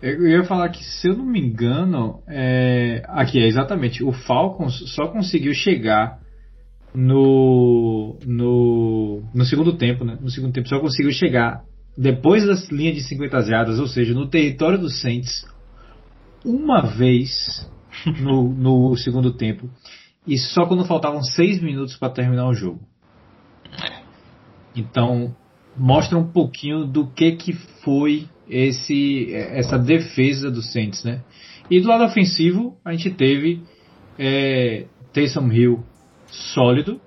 Eu 0.00 0.26
ia 0.26 0.44
falar 0.44 0.70
que, 0.70 0.82
se 0.82 1.08
eu 1.08 1.16
não 1.16 1.26
me 1.26 1.40
engano, 1.40 2.22
é... 2.26 3.02
aqui 3.08 3.38
é 3.38 3.46
exatamente, 3.46 4.02
o 4.02 4.12
Falcons 4.12 4.94
só 4.94 5.08
conseguiu 5.08 5.52
chegar 5.52 6.20
no, 6.94 8.16
no, 8.24 9.22
no 9.35 9.44
segundo 9.44 9.77
tempo, 9.77 10.05
né? 10.05 10.18
No 10.20 10.31
segundo 10.31 10.53
tempo 10.53 10.68
só 10.68 10.81
conseguiu 10.81 11.12
chegar 11.12 11.62
depois 11.96 12.46
das 12.46 12.68
linhas 12.70 12.94
de 12.94 13.03
50 13.03 13.42
jardas, 13.42 13.81
ou 13.81 13.87
seja, 13.87 14.14
no 14.14 14.29
território 14.29 14.79
dos 14.79 15.01
Saints, 15.01 15.44
uma 16.44 16.83
vez 16.83 17.68
no, 18.20 18.48
no 18.55 18.96
segundo 18.96 19.33
tempo, 19.33 19.68
e 20.27 20.38
só 20.38 20.66
quando 20.66 20.85
faltavam 20.85 21.22
seis 21.22 21.61
minutos 21.61 21.96
para 21.96 22.12
terminar 22.12 22.48
o 22.48 22.55
jogo. 22.55 22.81
Então, 24.77 25.35
mostra 25.77 26.16
um 26.16 26.31
pouquinho 26.31 26.85
do 26.85 27.07
que, 27.07 27.33
que 27.33 27.53
foi 27.83 28.29
esse, 28.48 29.35
essa 29.35 29.79
defesa 29.79 30.51
dos 30.51 30.72
Saints, 30.72 31.03
né? 31.03 31.22
E 31.70 31.81
do 31.81 31.88
lado 31.88 32.05
ofensivo, 32.05 32.77
a 32.85 32.92
gente 32.92 33.11
teve 33.11 33.62
é, 34.18 34.87
Taysom 35.12 35.51
Hill 35.51 35.85
sólido. 36.28 37.00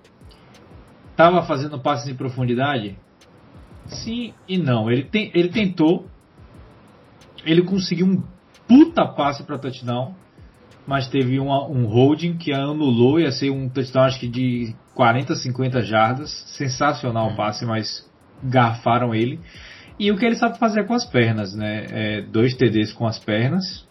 Estava 1.11 1.43
fazendo 1.43 1.79
passes 1.79 2.07
em 2.07 2.15
profundidade? 2.15 2.97
Sim 3.85 4.33
e 4.47 4.57
não. 4.57 4.89
Ele, 4.89 5.03
tem, 5.03 5.31
ele 5.33 5.49
tentou. 5.49 6.07
Ele 7.45 7.63
conseguiu 7.63 8.05
um 8.05 8.23
puta 8.67 9.05
passe 9.05 9.43
para 9.43 9.57
touchdown. 9.57 10.15
Mas 10.87 11.07
teve 11.07 11.39
uma, 11.39 11.67
um 11.67 11.85
holding 11.85 12.37
que 12.37 12.51
anulou. 12.51 13.19
Ia 13.19 13.31
ser 13.31 13.51
um 13.51 13.69
touchdown 13.69 14.05
acho 14.05 14.19
que 14.19 14.27
de 14.27 14.75
40, 14.95 15.35
50 15.35 15.81
jardas. 15.81 16.31
Sensacional 16.57 17.29
o 17.29 17.35
passe, 17.35 17.65
mas 17.65 18.09
garfaram 18.43 19.13
ele. 19.13 19.39
E 19.99 20.11
o 20.11 20.17
que 20.17 20.25
ele 20.25 20.35
sabe 20.35 20.57
fazer 20.57 20.87
com 20.87 20.93
as 20.93 21.05
pernas, 21.05 21.53
né? 21.53 21.85
É, 21.89 22.21
dois 22.21 22.55
TDs 22.55 22.91
com 22.93 23.05
as 23.05 23.19
pernas 23.19 23.87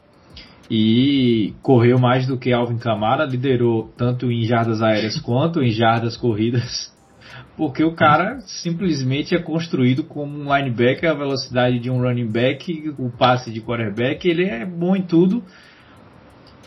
e 0.71 1.53
correu 1.63 1.99
mais 1.99 2.29
do 2.29 2.39
que 2.39 2.53
Alvin 2.53 2.79
Kamara, 2.79 3.25
liderou 3.25 3.93
tanto 3.97 4.31
em 4.31 4.45
jardas 4.45 4.81
aéreas 4.81 5.19
quanto 5.21 5.61
em 5.61 5.71
jardas 5.71 6.17
corridas, 6.17 6.95
porque 7.57 7.83
o 7.83 7.95
cara 7.95 8.41
simplesmente 8.43 9.35
é 9.35 9.43
construído 9.43 10.05
como 10.05 10.39
um 10.39 10.57
linebacker, 10.57 11.11
a 11.11 11.15
velocidade 11.15 11.81
de 11.81 11.91
um 11.91 12.01
running 12.01 12.31
back, 12.31 12.95
o 12.97 13.11
passe 13.11 13.51
de 13.51 13.61
quarterback, 13.61 14.29
ele 14.29 14.45
é 14.45 14.65
bom 14.65 14.95
em 14.95 15.03
tudo, 15.03 15.43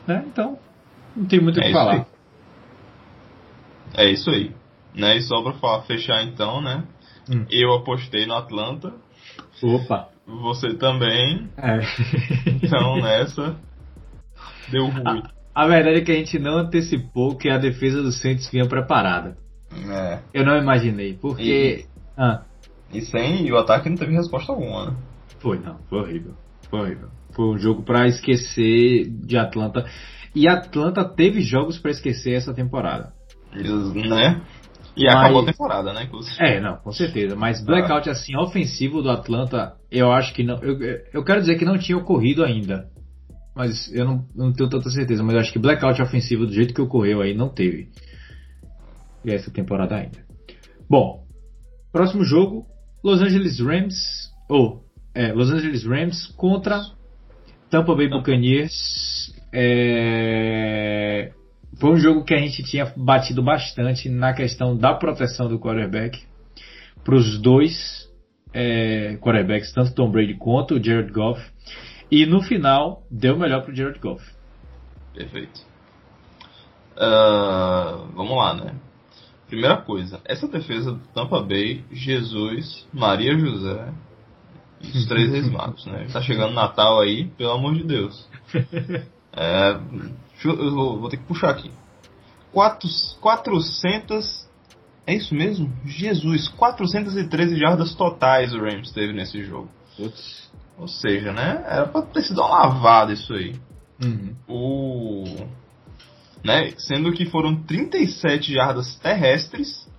né? 0.05 0.25
Então, 0.27 0.59
não 1.15 1.25
tem 1.25 1.39
muito 1.39 1.57
o 1.57 1.63
é 1.63 1.67
que 1.67 1.71
falar. 1.71 1.93
Aí. 1.93 2.05
É 3.95 4.11
isso 4.11 4.29
aí. 4.29 4.51
Né? 4.93 5.17
E 5.17 5.21
só 5.21 5.41
pra 5.41 5.81
fechar 5.83 6.23
então, 6.23 6.61
né? 6.61 6.83
Hum. 7.29 7.45
Eu 7.49 7.73
apostei 7.73 8.25
no 8.25 8.33
Atlanta. 8.33 8.93
Opa! 9.61 10.09
Você 10.25 10.73
também. 10.75 11.49
É. 11.57 11.79
Então 12.47 12.97
nessa. 12.97 13.55
Deu 14.69 14.87
ruim. 14.87 15.23
A, 15.55 15.63
a, 15.63 15.67
verdade 15.67 15.99
é 15.99 16.01
que 16.01 16.11
a 16.11 16.15
gente 16.15 16.39
não 16.39 16.57
antecipou 16.57 17.35
que 17.35 17.49
a 17.49 17.57
defesa 17.57 18.01
do 18.01 18.11
Santos 18.11 18.49
vinha 18.49 18.67
preparada. 18.67 19.37
É. 19.89 20.19
Eu 20.33 20.45
não 20.45 20.57
imaginei, 20.57 21.13
porque. 21.13 21.85
E, 21.85 21.85
ah. 22.17 22.43
e 22.93 23.01
sem. 23.01 23.45
E 23.45 23.51
o 23.51 23.57
ataque 23.57 23.89
não 23.89 23.97
teve 23.97 24.13
resposta 24.13 24.51
alguma, 24.51 24.91
né? 24.91 24.95
Foi, 25.39 25.59
não. 25.59 25.77
Foi 25.89 25.99
horrível. 25.99 26.33
Foi 26.69 26.79
horrível. 26.79 27.09
Foi 27.35 27.45
um 27.45 27.57
jogo 27.57 27.83
para 27.83 28.07
esquecer 28.07 29.09
de 29.09 29.37
Atlanta. 29.37 29.85
E 30.35 30.47
Atlanta 30.47 31.03
teve 31.03 31.41
jogos 31.41 31.77
para 31.77 31.91
esquecer 31.91 32.33
essa 32.33 32.53
temporada. 32.53 33.13
Né? 33.53 34.41
E 34.95 35.05
Mas, 35.05 35.15
acabou 35.15 35.41
a 35.41 35.45
temporada, 35.45 35.93
né? 35.93 36.03
Inclusive. 36.03 36.35
É, 36.39 36.61
não, 36.61 36.77
com 36.77 36.91
certeza. 36.91 37.35
Mas 37.35 37.63
blackout 37.63 38.07
ah. 38.09 38.11
assim, 38.11 38.35
ofensivo 38.37 39.01
do 39.01 39.09
Atlanta, 39.09 39.73
eu 39.91 40.11
acho 40.11 40.33
que 40.33 40.43
não. 40.43 40.57
Eu, 40.59 40.77
eu 41.11 41.23
quero 41.23 41.41
dizer 41.41 41.57
que 41.57 41.65
não 41.65 41.77
tinha 41.77 41.97
ocorrido 41.97 42.43
ainda 42.43 42.92
mas 43.55 43.93
eu 43.93 44.05
não, 44.05 44.25
não 44.35 44.53
tenho 44.53 44.69
tanta 44.69 44.89
certeza. 44.89 45.23
Mas 45.23 45.35
acho 45.35 45.53
que 45.53 45.59
blackout 45.59 46.01
ofensivo 46.01 46.45
do 46.45 46.53
jeito 46.53 46.73
que 46.73 46.81
ocorreu 46.81 47.21
aí 47.21 47.33
não 47.33 47.49
teve 47.49 47.89
essa 49.25 49.51
temporada 49.51 49.95
ainda. 49.95 50.23
Bom, 50.89 51.23
próximo 51.91 52.23
jogo: 52.23 52.65
Los 53.03 53.21
Angeles 53.21 53.59
Rams 53.59 53.95
ou 54.49 54.83
é, 55.13 55.31
Los 55.31 55.51
Angeles 55.51 55.85
Rams 55.85 56.27
contra 56.35 56.81
Tampa 57.69 57.95
Bay 57.95 58.09
Buccaneers. 58.09 59.33
É, 59.51 61.31
foi 61.79 61.91
um 61.91 61.97
jogo 61.97 62.23
que 62.23 62.33
a 62.33 62.39
gente 62.39 62.63
tinha 62.63 62.91
batido 62.95 63.43
bastante 63.43 64.09
na 64.09 64.33
questão 64.33 64.75
da 64.75 64.93
proteção 64.93 65.47
do 65.47 65.59
quarterback 65.59 66.21
para 67.03 67.15
os 67.15 67.39
dois 67.39 68.09
é, 68.53 69.17
quarterbacks, 69.17 69.73
tanto 69.73 69.93
Tom 69.93 70.09
Brady 70.09 70.35
quanto 70.35 70.75
o 70.75 70.83
Jared 70.83 71.11
Goff. 71.11 71.41
E 72.11 72.25
no 72.25 72.41
final, 72.41 73.03
deu 73.09 73.37
melhor 73.37 73.63
para 73.63 73.71
o 73.71 73.75
Jared 73.75 73.99
Goff. 73.99 74.23
Perfeito. 75.13 75.61
Uh, 76.95 78.07
vamos 78.13 78.37
lá, 78.37 78.53
né? 78.53 78.75
Primeira 79.47 79.77
coisa, 79.77 80.21
essa 80.25 80.47
defesa 80.47 80.93
do 80.93 80.99
Tampa 81.13 81.41
Bay, 81.41 81.83
Jesus, 81.91 82.87
Maria 82.93 83.37
José 83.37 83.93
e 84.81 84.97
os 84.97 85.05
três 85.05 85.31
reis 85.31 85.49
magos, 85.51 85.85
né? 85.85 86.07
Tá 86.11 86.21
chegando 86.21 86.53
Natal 86.53 86.99
aí, 86.99 87.27
pelo 87.37 87.51
amor 87.51 87.73
de 87.75 87.83
Deus. 87.83 88.27
É, 89.35 89.79
eu 90.45 90.75
vou, 90.75 90.99
vou 90.99 91.09
ter 91.09 91.17
que 91.17 91.23
puxar 91.23 91.49
aqui. 91.49 91.71
Quatro, 92.51 92.87
400. 93.19 94.47
É 95.07 95.15
isso 95.15 95.33
mesmo? 95.33 95.73
Jesus, 95.85 96.47
413 96.49 97.57
jardas 97.57 97.95
totais 97.95 98.53
o 98.53 98.59
Rams 98.59 98.91
teve 98.91 99.11
nesse 99.11 99.43
jogo. 99.43 99.69
Putz. 99.97 100.51
Ou 100.77 100.87
seja, 100.87 101.31
né? 101.31 101.63
Era 101.67 101.87
pra 101.87 102.01
ter 102.01 102.23
sido 102.23 102.41
uma 102.41 102.49
lavada 102.49 103.13
isso 103.13 103.33
aí. 103.33 103.55
Uhum. 104.03 104.35
O 104.47 105.23
né? 106.43 106.73
Sendo 106.77 107.13
que 107.13 107.25
foram 107.25 107.55
37 107.63 108.53
jardas 108.53 108.95
terrestres 108.99 109.89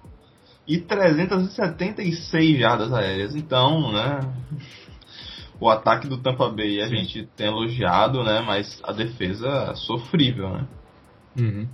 e 0.68 0.78
376 0.78 2.58
jardas 2.58 2.92
aéreas. 2.92 3.34
Então, 3.34 3.92
né? 3.92 4.20
O 5.58 5.68
ataque 5.68 6.06
do 6.06 6.18
Tampa 6.18 6.50
Bay 6.50 6.82
a 6.82 6.88
Sim. 6.88 6.96
gente 6.96 7.28
tem 7.36 7.46
elogiado, 7.46 8.22
né? 8.22 8.42
Mas 8.44 8.80
a 8.82 8.92
defesa 8.92 9.74
sofrível, 9.74 10.50
né? 10.50 10.68
Uhum. 11.38 11.68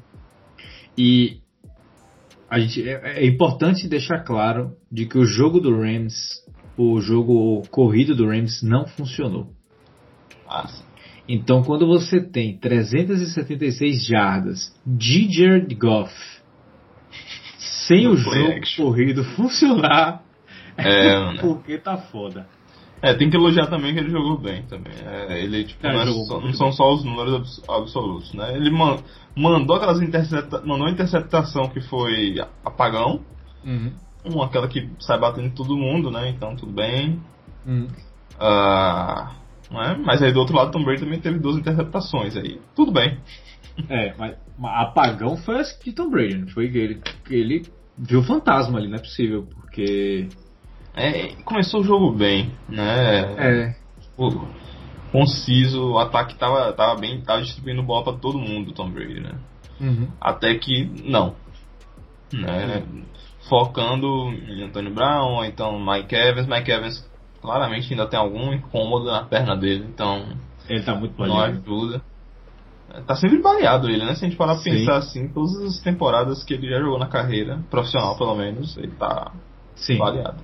E 0.97 1.41
a 2.49 2.59
gente, 2.59 2.89
é, 2.89 3.23
é, 3.23 3.27
importante 3.27 3.89
deixar 3.89 4.21
claro 4.21 4.77
de 4.91 5.07
que 5.07 5.19
o 5.19 5.25
jogo 5.25 5.61
do 5.61 5.75
Rams, 5.75 6.45
o 6.81 7.01
jogo 7.01 7.63
corrido 7.71 8.15
do 8.15 8.27
Rams 8.27 8.63
não 8.63 8.87
funcionou. 8.87 9.49
Sim. 10.67 10.85
Então, 11.29 11.63
quando 11.63 11.87
você 11.87 12.21
tem 12.21 12.59
376 12.59 14.05
jardas 14.05 14.75
de 14.85 15.31
Jared 15.31 15.75
Goff 15.75 16.13
sem 17.59 18.05
no 18.05 18.13
o 18.13 18.17
jogo 18.17 18.53
action. 18.53 18.85
corrido 18.85 19.25
funcionar, 19.25 20.23
é, 20.77 21.37
porque 21.41 21.77
tá 21.79 21.99
foda. 21.99 22.49
É, 23.03 23.15
tem 23.15 23.31
que 23.31 23.37
elogiar 23.37 23.67
também 23.67 23.95
que 23.95 24.01
ele 24.01 24.11
jogou 24.11 24.39
bem 24.39 24.63
também. 24.65 24.93
É, 25.07 25.43
ele, 25.43 25.65
tipo, 25.65 25.87
é, 25.87 25.93
não, 25.93 26.01
é 26.01 26.07
só, 26.07 26.41
não 26.41 26.53
são 26.53 26.73
só 26.73 26.95
os 26.95 27.05
números 27.05 27.63
absolutos, 27.69 28.35
né? 28.35 28.57
Ele 28.57 28.71
man, 28.71 28.99
mandou 29.37 29.77
aquelas 29.77 30.01
intercepta, 30.03 30.61
mandou 30.61 30.87
uma 30.87 30.91
interceptação 30.91 31.69
que 31.69 31.81
foi 31.81 32.37
apagão. 32.65 33.21
Uhum. 33.65 33.93
Uma, 34.25 34.47
aquela 34.47 34.69
que 34.69 34.89
sai 35.01 35.19
batendo 35.19 35.47
em 35.47 35.51
todo 35.51 35.77
mundo, 35.77 36.11
né? 36.11 36.29
Então 36.29 36.55
tudo 36.57 36.73
bem. 36.73 37.21
Uhum. 37.67 37.89
Uh, 38.37 39.41
né? 39.71 40.01
Mas 40.05 40.23
aí 40.23 40.33
do 40.33 40.41
outro 40.41 40.57
lado, 40.57 40.71
Tom 40.71 40.85
Brady 40.85 41.01
também 41.01 41.21
teve 41.21 41.39
duas 41.39 41.57
interpretações 41.57 42.37
aí. 42.37 42.61
Tudo 42.75 42.93
bem. 42.93 43.19
É, 43.89 44.13
mas 44.19 44.37
apagão 44.63 45.39
foi 45.39 45.59
essa 45.59 45.83
de 45.83 45.93
Tom 45.93 46.11
Brady, 46.11 46.37
não 46.37 46.49
foi 46.49 46.69
que 46.69 46.77
ele, 46.77 47.01
ele 47.31 47.63
viu 47.97 48.23
fantasma 48.23 48.79
ali, 48.79 48.89
não 48.89 48.97
é 48.97 49.01
possível, 49.01 49.47
porque. 49.55 50.29
É, 50.95 51.29
começou 51.45 51.81
o 51.81 51.85
jogo 51.85 52.13
bem, 52.13 52.53
né? 52.69 53.21
É. 53.39 53.77
O, 54.19 54.29
conciso, 55.13 55.93
o 55.93 55.99
ataque 55.99 56.37
tava, 56.37 56.73
tava 56.73 57.01
bem, 57.01 57.21
tava 57.21 57.43
distribuindo 57.43 57.83
bola 57.83 58.05
para 58.05 58.19
todo 58.19 58.39
mundo, 58.39 58.73
Tom 58.73 58.91
Brady, 58.91 59.21
né? 59.21 59.33
Uhum. 59.81 60.09
Até 60.21 60.55
que 60.57 60.85
não. 61.05 61.35
Né? 62.33 62.83
Uhum. 62.93 63.05
Focando 63.49 64.31
em 64.49 64.63
Antonio 64.63 64.93
Brown, 64.93 65.37
ou 65.37 65.45
então 65.45 65.79
Mike 65.81 66.15
Evans, 66.15 66.47
Mike 66.47 66.71
Evans 66.71 67.11
claramente 67.41 67.93
ainda 67.93 68.07
tem 68.07 68.19
algum 68.19 68.53
incômodo 68.53 69.07
na 69.07 69.25
perna 69.25 69.57
dele, 69.57 69.87
então. 69.89 70.25
Ele 70.69 70.83
tá 70.83 70.95
muito 70.95 71.17
baleado. 71.17 71.55
Não 71.55 71.61
ajuda. 71.61 72.03
Tá 73.07 73.15
sempre 73.15 73.41
baleado 73.41 73.89
ele, 73.89 74.05
né? 74.05 74.15
Se 74.15 74.25
a 74.25 74.29
gente 74.29 74.37
parar 74.37 74.55
pra 74.55 74.65
pensar 74.65 74.97
assim, 74.97 75.29
todas 75.29 75.57
as 75.63 75.81
temporadas 75.81 76.43
que 76.45 76.55
ele 76.55 76.69
já 76.69 76.81
jogou 76.81 76.99
na 76.99 77.07
carreira, 77.07 77.61
profissional 77.71 78.17
pelo 78.17 78.35
menos, 78.35 78.77
ele 78.77 78.93
tá 78.93 79.33
Sim. 79.77 79.99
baleado. 79.99 80.43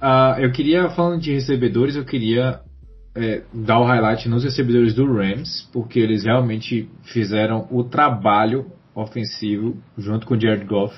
Uh, 0.00 0.40
eu 0.40 0.52
queria, 0.52 0.88
falando 0.90 1.20
de 1.20 1.32
recebedores, 1.32 1.96
eu 1.96 2.04
queria 2.04 2.60
é, 3.14 3.42
dar 3.52 3.78
o 3.78 3.84
highlight 3.84 4.28
nos 4.28 4.44
recebedores 4.44 4.94
do 4.94 5.04
Rams, 5.04 5.68
porque 5.72 5.98
eles 5.98 6.24
realmente 6.24 6.88
fizeram 7.04 7.66
o 7.70 7.84
trabalho 7.84 8.66
ofensivo 8.94 9.76
junto 9.96 10.26
com 10.26 10.38
Jared 10.38 10.64
Goff, 10.64 10.94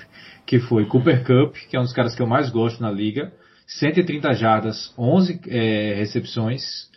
que 0.46 0.58
foi 0.58 0.86
Cooper 0.86 1.24
Cup, 1.24 1.54
que 1.68 1.76
é 1.76 1.80
um 1.80 1.84
dos 1.84 1.92
caras 1.92 2.14
que 2.14 2.22
eu 2.22 2.26
mais 2.26 2.50
gosto 2.50 2.82
na 2.82 2.90
liga, 2.90 3.32
130 3.66 4.34
jardas, 4.34 4.92
11 4.98 5.40
é, 5.48 5.94
recepções 5.94 6.90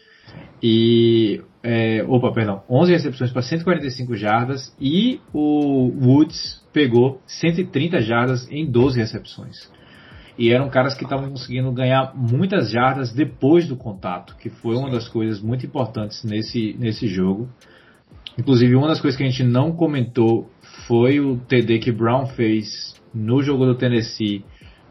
e 0.62 1.41
é, 1.63 2.03
opa, 2.07 2.31
perdão, 2.31 2.63
11 2.69 2.91
recepções 2.91 3.31
para 3.31 3.41
145 3.41 4.15
jardas 4.15 4.75
e 4.79 5.21
o 5.33 5.91
Woods 6.01 6.63
pegou 6.73 7.21
130 7.27 8.01
jardas 8.01 8.47
em 8.51 8.69
12 8.69 8.99
recepções. 8.99 9.69
E 10.38 10.51
eram 10.51 10.69
caras 10.69 10.93
que 10.93 11.03
estavam 11.03 11.29
conseguindo 11.29 11.71
ganhar 11.71 12.13
muitas 12.15 12.69
jardas 12.69 13.12
depois 13.12 13.67
do 13.67 13.75
contato, 13.75 14.36
que 14.38 14.49
foi 14.49 14.75
uma 14.75 14.89
das 14.89 15.07
coisas 15.07 15.41
muito 15.41 15.65
importantes 15.65 16.23
nesse, 16.23 16.75
nesse 16.77 17.07
jogo. 17.07 17.49
Inclusive, 18.38 18.75
uma 18.75 18.88
das 18.88 19.01
coisas 19.01 19.17
que 19.17 19.23
a 19.23 19.29
gente 19.29 19.43
não 19.43 19.71
comentou 19.71 20.47
foi 20.86 21.20
o 21.20 21.38
TD 21.38 21.80
que 21.80 21.92
Brown 21.92 22.28
fez 22.28 22.96
no 23.13 23.42
jogo 23.42 23.66
do 23.66 23.76
Tennessee 23.76 24.44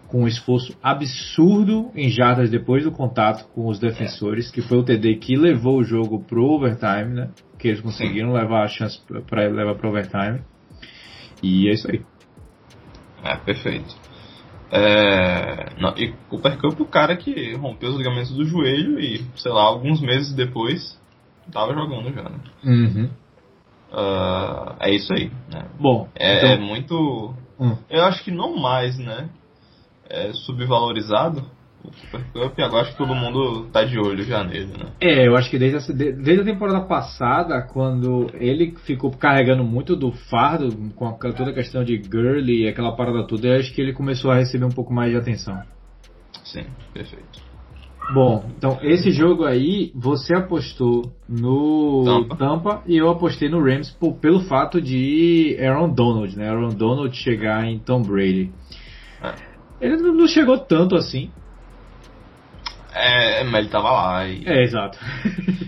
com 0.09 0.23
um 0.23 0.29
esforço 0.29 0.77
absurdo 0.83 1.91
em 1.95 2.09
jardas 2.09 2.51
depois 2.51 2.85
do 2.85 2.93
contato 2.93 3.49
com 3.53 3.67
os 3.67 3.79
defensores, 3.79 4.51
que 4.51 4.63
foi 4.63 4.79
o 4.79 4.85
TD 4.85 5.17
que 5.17 5.37
levou 5.37 5.79
o 5.79 5.85
jogo 5.85 6.23
pro 6.25 6.45
overtime, 6.45 7.15
né? 7.15 7.31
Que 7.59 7.69
eles 7.69 7.81
conseguiram 7.81 8.29
Sim. 8.29 8.39
levar 8.39 8.65
a 8.65 8.69
chance 8.69 9.01
para 9.29 9.49
levar 9.49 9.75
pro 9.75 9.89
overtime. 9.89 10.43
E 11.43 11.69
é 11.69 11.73
isso 11.73 11.91
aí. 11.91 12.03
É, 13.25 13.37
perfeito. 13.37 13.95
É, 14.71 15.81
não, 15.81 15.97
e 15.97 16.13
Cooper 16.29 16.59
Cup, 16.59 16.81
o 16.81 16.87
cara 16.87 17.17
que 17.17 17.55
rompeu 17.55 17.91
os 17.91 17.97
ligamentos 17.97 18.33
do 18.33 18.45
joelho 18.45 18.99
e, 18.99 19.25
sei 19.37 19.53
lá, 19.53 19.63
alguns 19.63 20.01
meses 20.01 20.35
depois, 20.35 21.01
tava 21.53 21.73
jogando 21.73 22.13
já, 22.13 22.23
né? 22.23 22.39
Uhum. 22.65 23.11
Uh, 23.93 24.75
é 24.81 24.91
isso 24.91 25.13
aí, 25.13 25.31
né? 25.53 25.67
Bom, 25.79 26.09
é, 26.15 26.39
então... 26.39 26.51
é 26.51 26.59
muito. 26.59 27.35
Hum. 27.59 27.77
Eu 27.89 28.05
acho 28.05 28.23
que 28.23 28.31
não 28.31 28.57
mais, 28.57 28.99
né? 28.99 29.29
é, 30.09 30.33
subvalorizado, 30.33 31.45
o 31.85 31.93
Super 31.93 32.25
Cup, 32.33 32.59
agora 32.59 32.83
acho 32.83 32.93
que 32.93 32.99
todo 32.99 33.15
mundo 33.15 33.69
tá 33.73 33.85
de 33.85 33.99
olho 33.99 34.25
já 34.25 34.43
nele, 34.43 34.73
né? 34.77 34.93
É, 35.01 35.27
eu 35.27 35.37
acho 35.37 35.51
que 35.51 35.59
desde 35.59 35.93
a, 35.93 35.95
desde 35.95 36.41
a 36.41 36.45
temporada 36.45 36.81
passada, 36.81 37.63
quando 37.63 38.29
ele 38.35 38.75
ficou 38.85 39.11
carregando 39.11 39.63
muito 39.63 39.95
do 39.95 40.11
fardo, 40.13 40.75
com 40.97 41.09
a, 41.09 41.13
toda 41.13 41.51
a 41.51 41.55
questão 41.55 41.85
de 41.85 42.03
girly 42.03 42.65
e 42.65 42.69
aquela 42.69 42.97
parada 42.97 43.27
toda, 43.27 43.49
eu 43.49 43.61
acho 43.61 43.73
que 43.73 43.81
ele 43.81 43.93
começou 43.93 44.31
a 44.31 44.37
receber 44.37 44.65
um 44.65 44.71
pouco 44.71 44.93
mais 44.93 45.11
de 45.11 45.17
atenção. 45.17 45.63
Sim, 46.45 46.67
perfeito. 46.93 47.46
Bom, 48.13 48.45
então 48.57 48.79
esse 48.83 49.11
jogo 49.11 49.45
aí 49.45 49.91
você 49.95 50.35
apostou 50.35 51.13
no 51.29 52.05
Tampa, 52.05 52.37
Tampa 52.37 52.83
e 52.87 52.97
eu 52.97 53.11
apostei 53.11 53.49
no 53.49 53.63
Rams 53.63 53.91
por, 53.91 54.15
pelo 54.15 54.41
fato 54.41 54.81
de 54.81 55.57
Aaron 55.61 55.93
Donald, 55.93 56.37
né? 56.37 56.49
Aaron 56.49 56.69
Donald 56.69 57.17
chegar 57.17 57.65
em 57.65 57.79
Tom 57.79 58.03
Brady. 58.03 58.53
É. 59.23 59.35
Ele 59.81 59.97
não 59.97 60.27
chegou 60.27 60.59
tanto 60.59 60.95
assim. 60.95 61.31
É, 62.95 63.45
mas 63.45 63.61
ele 63.61 63.69
tava 63.69 63.91
lá. 63.91 64.27
E... 64.27 64.43
É, 64.47 64.63
exato. 64.63 64.99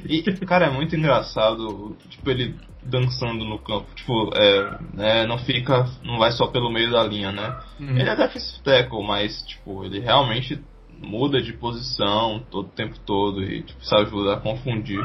e, 0.09 0.23
cara, 0.47 0.67
é 0.67 0.71
muito 0.71 0.97
engraçado, 0.97 1.95
tipo, 2.09 2.31
ele 2.31 2.55
dançando 2.83 3.45
no 3.45 3.59
campo. 3.59 3.87
Tipo, 3.95 4.31
é, 4.35 4.79
é, 4.99 5.27
não 5.27 5.37
fica. 5.39 5.87
Não 6.03 6.19
vai 6.19 6.33
só 6.33 6.47
pelo 6.47 6.73
meio 6.73 6.91
da 6.91 7.05
linha, 7.05 7.31
né? 7.31 7.59
Uhum. 7.79 7.99
Ele 7.99 8.09
até 8.09 8.29
fez 8.29 8.59
tackle, 8.65 9.07
mas, 9.07 9.43
tipo, 9.43 9.85
ele 9.85 10.01
realmente 10.01 10.59
muda 11.01 11.41
de 11.41 11.53
posição 11.53 12.43
todo 12.51 12.67
o 12.67 12.71
tempo 12.71 12.99
todo 13.05 13.43
e, 13.43 13.63
tipo, 13.63 13.81
isso 13.81 13.95
ajuda 13.97 14.35
a 14.35 14.41
confundir 14.41 15.01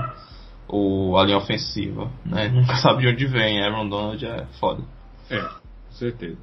o, 0.67 1.17
a 1.17 1.25
linha 1.25 1.38
ofensiva, 1.38 2.12
né? 2.25 2.49
Nunca 2.49 2.75
sabe 2.75 3.03
de 3.03 3.08
onde 3.08 3.25
vem. 3.25 3.62
Aaron 3.62 3.88
Donald 3.88 4.25
é 4.25 4.45
foda. 4.60 4.84
É, 5.29 5.39
com 5.39 5.91
certeza. 5.91 6.38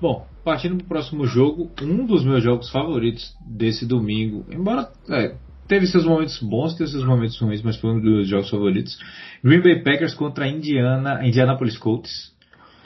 Bom, 0.00 0.26
partindo 0.44 0.76
para 0.76 0.84
o 0.84 0.88
próximo 0.88 1.26
jogo, 1.26 1.70
um 1.82 2.04
dos 2.04 2.24
meus 2.24 2.42
jogos 2.42 2.70
favoritos 2.70 3.34
desse 3.46 3.86
domingo, 3.86 4.44
embora 4.50 4.90
é, 5.08 5.36
teve 5.66 5.86
seus 5.86 6.04
momentos 6.04 6.38
bons, 6.40 6.74
teve 6.74 6.90
seus 6.90 7.04
momentos 7.04 7.40
ruins, 7.40 7.62
mas 7.62 7.76
foi 7.76 7.90
um 7.90 8.00
dos 8.00 8.28
jogos 8.28 8.50
favoritos. 8.50 8.98
Green 9.42 9.62
Bay 9.62 9.82
Packers 9.82 10.14
contra 10.14 10.44
a 10.44 10.48
Indiana, 10.48 11.26
Indianapolis 11.26 11.78
Colts. 11.78 12.34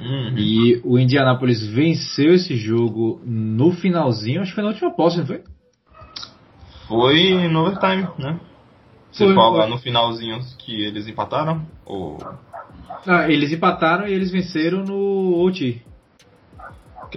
Uhum. 0.01 0.39
E 0.39 0.81
o 0.85 0.99
Indianapolis 0.99 1.67
venceu 1.67 2.33
esse 2.35 2.57
jogo 2.57 3.21
no 3.27 3.73
finalzinho, 3.73 4.41
acho 4.41 4.53
que 4.53 4.55
foi 4.55 4.63
na 4.63 4.71
última 4.71 4.95
posse, 4.95 5.19
não 5.19 5.27
foi? 5.27 5.43
Foi 6.89 7.49
no 7.49 7.61
overtime, 7.61 8.09
né? 8.19 8.41
Você 9.13 9.25
Foi, 9.27 9.35
fala 9.35 9.63
foi. 9.63 9.71
no 9.71 9.79
finalzinho 9.79 10.39
que 10.59 10.83
eles 10.85 11.07
empataram? 11.07 11.67
Ou... 11.85 12.19
Ah, 13.07 13.31
eles 13.31 13.53
empataram 13.53 14.07
e 14.07 14.13
eles 14.13 14.31
venceram 14.31 14.83
no 14.85 15.39
OT. 15.45 15.83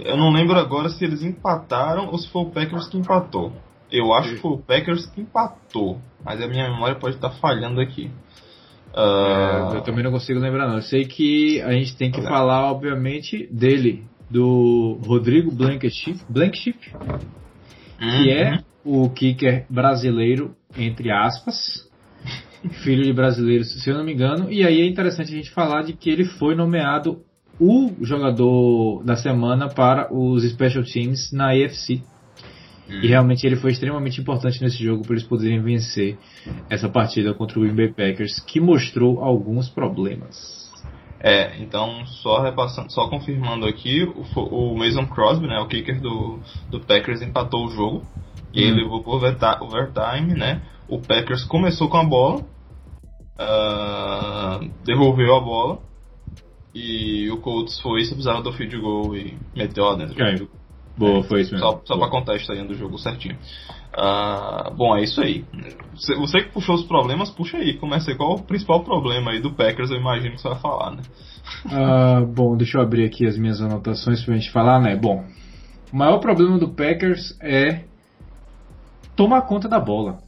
Eu 0.04 0.16
não 0.16 0.30
lembro 0.30 0.58
agora 0.58 0.88
se 0.88 1.04
eles 1.04 1.22
empataram 1.22 2.08
ou 2.08 2.18
se 2.18 2.28
foi 2.30 2.42
o 2.42 2.50
Packers 2.50 2.88
que 2.88 2.96
empatou. 2.96 3.52
Eu 3.90 4.12
acho 4.14 4.30
que 4.30 4.40
foi 4.40 4.52
o 4.52 4.58
Packers 4.58 5.04
que 5.06 5.20
empatou, 5.20 5.98
mas 6.24 6.40
a 6.40 6.48
minha 6.48 6.70
memória 6.70 6.96
pode 6.96 7.16
estar 7.16 7.30
falhando 7.30 7.78
aqui. 7.80 8.10
Ah, 8.94 9.70
É, 9.72 9.76
eu 9.76 9.82
também 9.82 10.02
não 10.02 10.10
consigo 10.10 10.40
lembrar 10.40 10.66
não. 10.66 10.76
Eu 10.76 10.82
sei 10.82 11.04
que 11.04 11.60
a 11.60 11.72
gente 11.72 11.94
tem 11.96 12.10
que 12.10 12.20
Olha. 12.20 12.28
falar, 12.28 12.70
obviamente, 12.70 13.46
dele, 13.52 14.04
do 14.30 14.98
Rodrigo 15.04 15.50
Blankenship, 15.50 16.20
Blankenship 16.28 16.78
que 17.98 18.30
é 18.30 18.60
o 18.84 19.08
kicker 19.10 19.66
brasileiro, 19.68 20.54
entre 20.76 21.10
aspas, 21.10 21.88
filho 22.82 23.04
de 23.04 23.12
brasileiros, 23.12 23.82
se 23.82 23.90
eu 23.90 23.96
não 23.96 24.04
me 24.04 24.12
engano. 24.12 24.50
E 24.50 24.64
aí 24.64 24.80
é 24.80 24.86
interessante 24.86 25.32
a 25.32 25.36
gente 25.36 25.50
falar 25.50 25.82
de 25.82 25.92
que 25.92 26.10
ele 26.10 26.24
foi 26.24 26.54
nomeado 26.54 27.22
o 27.60 27.92
jogador 28.00 29.04
da 29.04 29.16
semana 29.16 29.68
para 29.68 30.12
os 30.12 30.42
Special 30.50 30.84
Teams 30.84 31.32
na 31.32 31.50
AFC. 31.52 32.02
E 32.88 33.06
realmente 33.06 33.46
ele 33.46 33.56
foi 33.56 33.70
extremamente 33.70 34.20
importante 34.20 34.60
nesse 34.60 34.82
jogo 34.82 35.02
para 35.02 35.14
eles 35.14 35.24
poderem 35.26 35.62
vencer 35.62 36.18
essa 36.68 36.88
partida 36.88 37.32
contra 37.32 37.58
o 37.58 37.62
Green 37.62 37.74
Bay 37.74 37.88
Packers, 37.88 38.40
que 38.40 38.60
mostrou 38.60 39.22
alguns 39.22 39.68
problemas. 39.68 40.70
É, 41.18 41.56
então 41.62 42.04
só 42.04 42.42
repassando, 42.42 42.92
só 42.92 43.08
confirmando 43.08 43.64
aqui, 43.64 44.02
o, 44.02 44.40
o 44.40 44.76
Mason 44.76 45.06
Crosby, 45.06 45.46
né, 45.46 45.58
o 45.60 45.68
kicker 45.68 46.00
do, 46.00 46.40
do 46.68 46.80
Packers 46.80 47.22
empatou 47.22 47.66
o 47.66 47.70
jogo 47.70 48.04
e 48.52 48.62
ele 48.62 48.82
levou 48.82 49.02
pro 49.02 49.12
overtime, 49.12 50.34
né? 50.34 50.62
O 50.88 51.00
Packers 51.00 51.44
começou 51.44 51.88
com 51.88 51.96
a 51.96 52.04
bola, 52.04 52.42
ah, 53.38 54.60
devolveu 54.84 55.34
a 55.34 55.40
bola 55.40 55.78
e 56.74 57.30
o 57.30 57.38
Colts 57.38 57.80
foi, 57.80 58.02
se 58.02 58.10
precisava 58.10 58.42
do 58.42 58.52
field 58.52 58.78
goal 58.78 59.16
e 59.16 59.36
meteu 59.54 59.84
lá 59.84 59.96
dentro. 59.96 60.22
É, 60.22 60.36
Boa, 60.96 61.22
foi 61.22 61.40
isso 61.40 61.52
mesmo. 61.52 61.66
Só, 61.66 61.82
só 61.84 61.98
pra 61.98 62.10
contar 62.10 62.32
a 62.32 62.36
história 62.36 62.64
do 62.64 62.74
jogo 62.74 62.98
certinho. 62.98 63.36
Ah, 63.94 64.70
bom, 64.76 64.96
é 64.96 65.02
isso 65.02 65.20
aí. 65.20 65.44
Você, 65.94 66.14
você 66.16 66.42
que 66.42 66.52
puxou 66.52 66.74
os 66.74 66.84
problemas, 66.84 67.30
puxa 67.30 67.58
aí. 67.58 67.74
Começa 67.78 68.10
aí. 68.10 68.16
Qual 68.16 68.34
o 68.34 68.42
principal 68.42 68.82
problema 68.84 69.32
aí 69.32 69.40
do 69.40 69.52
Packers? 69.52 69.90
Eu 69.90 69.98
imagino 69.98 70.34
que 70.34 70.40
você 70.40 70.48
vai 70.48 70.60
falar, 70.60 70.90
né? 70.92 71.02
Ah, 71.70 72.20
bom, 72.20 72.56
deixa 72.56 72.78
eu 72.78 72.82
abrir 72.82 73.04
aqui 73.04 73.26
as 73.26 73.36
minhas 73.36 73.60
anotações 73.60 74.24
pra 74.24 74.34
gente 74.34 74.50
falar, 74.50 74.80
né? 74.80 74.96
Bom, 74.96 75.24
o 75.92 75.96
maior 75.96 76.18
problema 76.18 76.58
do 76.58 76.68
Packers 76.68 77.36
é 77.42 77.84
tomar 79.16 79.42
conta 79.42 79.68
da 79.68 79.80
bola. 79.80 80.18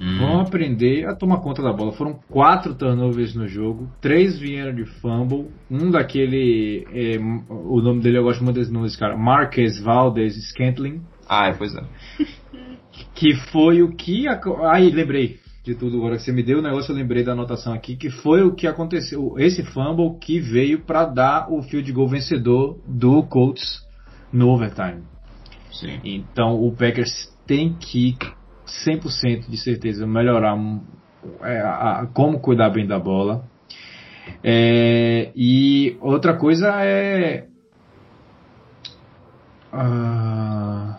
Vão 0.00 0.40
aprender 0.40 1.06
a 1.06 1.14
tomar 1.14 1.38
conta 1.38 1.60
da 1.60 1.72
bola. 1.72 1.92
Foram 1.92 2.20
quatro 2.30 2.74
turnovers 2.74 3.34
no 3.34 3.48
jogo, 3.48 3.88
três 4.00 4.38
vieram 4.38 4.72
de 4.72 4.84
fumble, 4.84 5.48
um 5.68 5.90
daquele, 5.90 6.86
é, 6.92 7.18
o 7.48 7.80
nome 7.80 8.00
dele 8.00 8.18
eu 8.18 8.22
gosto 8.22 8.44
muito 8.44 8.56
desse 8.56 8.72
nome 8.72 8.86
desse 8.86 8.98
cara, 8.98 9.16
Marquez 9.16 9.80
Valdez 9.80 10.36
Scantling, 10.50 11.02
Ah, 11.28 11.48
é, 11.48 11.52
pois 11.52 11.74
é. 11.74 11.82
que 13.14 13.34
foi 13.50 13.82
o 13.82 13.92
que. 13.94 14.26
Aí, 14.70 14.90
lembrei 14.90 15.40
de 15.64 15.74
tudo 15.74 15.98
agora 15.98 16.16
que 16.16 16.22
você 16.22 16.32
me 16.32 16.42
deu 16.42 16.60
o 16.60 16.62
negócio, 16.62 16.92
eu 16.92 16.96
lembrei 16.96 17.22
da 17.22 17.32
anotação 17.32 17.74
aqui, 17.74 17.96
que 17.96 18.08
foi 18.08 18.42
o 18.42 18.54
que 18.54 18.66
aconteceu. 18.66 19.34
Esse 19.36 19.62
fumble 19.64 20.16
que 20.20 20.38
veio 20.40 20.80
para 20.80 21.04
dar 21.04 21.52
o 21.52 21.60
field 21.62 21.92
goal 21.92 22.08
vencedor 22.08 22.78
do 22.86 23.22
Colts 23.24 23.84
no 24.32 24.48
overtime. 24.48 25.02
Sim. 25.72 26.00
Então 26.04 26.54
o 26.54 26.72
Packers 26.72 27.28
tem 27.48 27.72
que 27.72 28.14
100% 28.86 29.48
de 29.50 29.56
certeza 29.56 30.06
melhorar 30.06 30.56
é, 31.42 31.60
a- 31.60 32.00
a- 32.02 32.06
como 32.06 32.38
cuidar 32.38 32.70
bem 32.70 32.86
da 32.86 32.98
bola. 32.98 33.42
É, 34.44 35.32
e 35.34 35.96
outra 36.00 36.36
coisa 36.36 36.68
é. 36.84 37.46
Ah, 39.72 40.98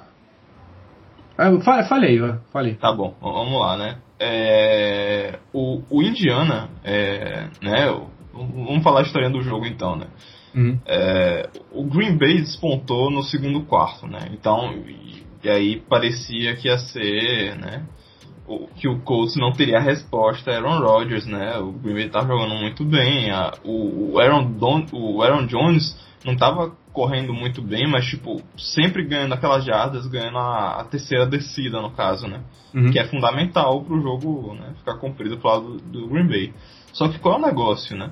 fa- 1.62 1.84
falei, 1.86 2.20
vai, 2.20 2.40
falei. 2.52 2.74
Tá 2.76 2.92
bom, 2.92 3.16
vamos 3.22 3.60
lá, 3.60 3.78
né? 3.78 3.98
É, 4.20 5.40
o, 5.54 5.82
o 5.90 6.02
Indiana, 6.04 6.70
é, 6.84 7.48
né? 7.62 7.86
Vamos 8.34 8.84
falar 8.84 9.02
a 9.02 9.04
história 9.04 9.30
do 9.30 9.42
jogo 9.42 9.66
então, 9.66 9.96
né? 9.96 10.08
Uhum. 10.56 10.80
É, 10.86 11.50
o 11.72 11.84
Green 11.86 12.18
Bay 12.18 12.40
despontou 12.40 13.12
no 13.12 13.24
segundo 13.24 13.62
quarto, 13.62 14.08
né? 14.08 14.30
Então, 14.34 14.74
e, 14.74 15.24
e 15.44 15.50
aí 15.50 15.80
parecia 15.82 16.56
que 16.56 16.68
ia 16.68 16.78
ser, 16.78 17.56
né? 17.58 17.86
Que 18.78 18.88
o 18.88 19.00
Colts 19.02 19.36
não 19.36 19.52
teria 19.52 19.80
resposta 19.80 20.50
a 20.52 20.56
Aaron 20.56 20.80
Rodgers, 20.80 21.26
né? 21.28 21.58
O 21.60 21.72
Green 21.72 21.94
Bay 21.94 22.10
tava 22.10 22.28
jogando 22.28 22.56
muito 22.56 22.84
bem. 22.84 23.30
a- 23.32 23.54
o, 23.64 24.14
o 24.14 24.20
Aaron 24.20 24.52
Don, 24.54 24.86
o 24.92 25.22
Aaron 25.22 25.46
Jones 25.46 25.96
não 26.26 26.36
tava 26.36 26.72
correndo 26.92 27.32
muito 27.34 27.62
bem, 27.62 27.88
mas 27.88 28.06
tipo 28.06 28.42
sempre 28.58 29.04
ganhando 29.06 29.34
aquelas 29.34 29.64
jardas, 29.64 30.08
ganhando 30.08 30.40
a, 30.40 30.82
a 30.82 30.84
terceira 30.84 31.26
descida 31.28 31.80
no 31.80 31.92
caso, 31.92 32.28
né? 32.28 32.42
Uhum. 32.74 32.92
que 32.92 33.00
é 33.00 33.06
fundamental 33.08 33.84
pro 33.84 34.00
jogo 34.02 34.54
né, 34.54 34.74
ficar 34.78 34.96
cumprido 34.98 35.38
pro 35.38 35.50
lado 35.50 35.78
do, 35.78 36.02
do 36.02 36.08
Green 36.08 36.28
Bay. 36.28 36.54
Só 36.92 37.08
que 37.08 37.18
qual 37.20 37.36
é 37.36 37.38
o 37.38 37.46
negócio, 37.46 37.96
né? 37.96 38.12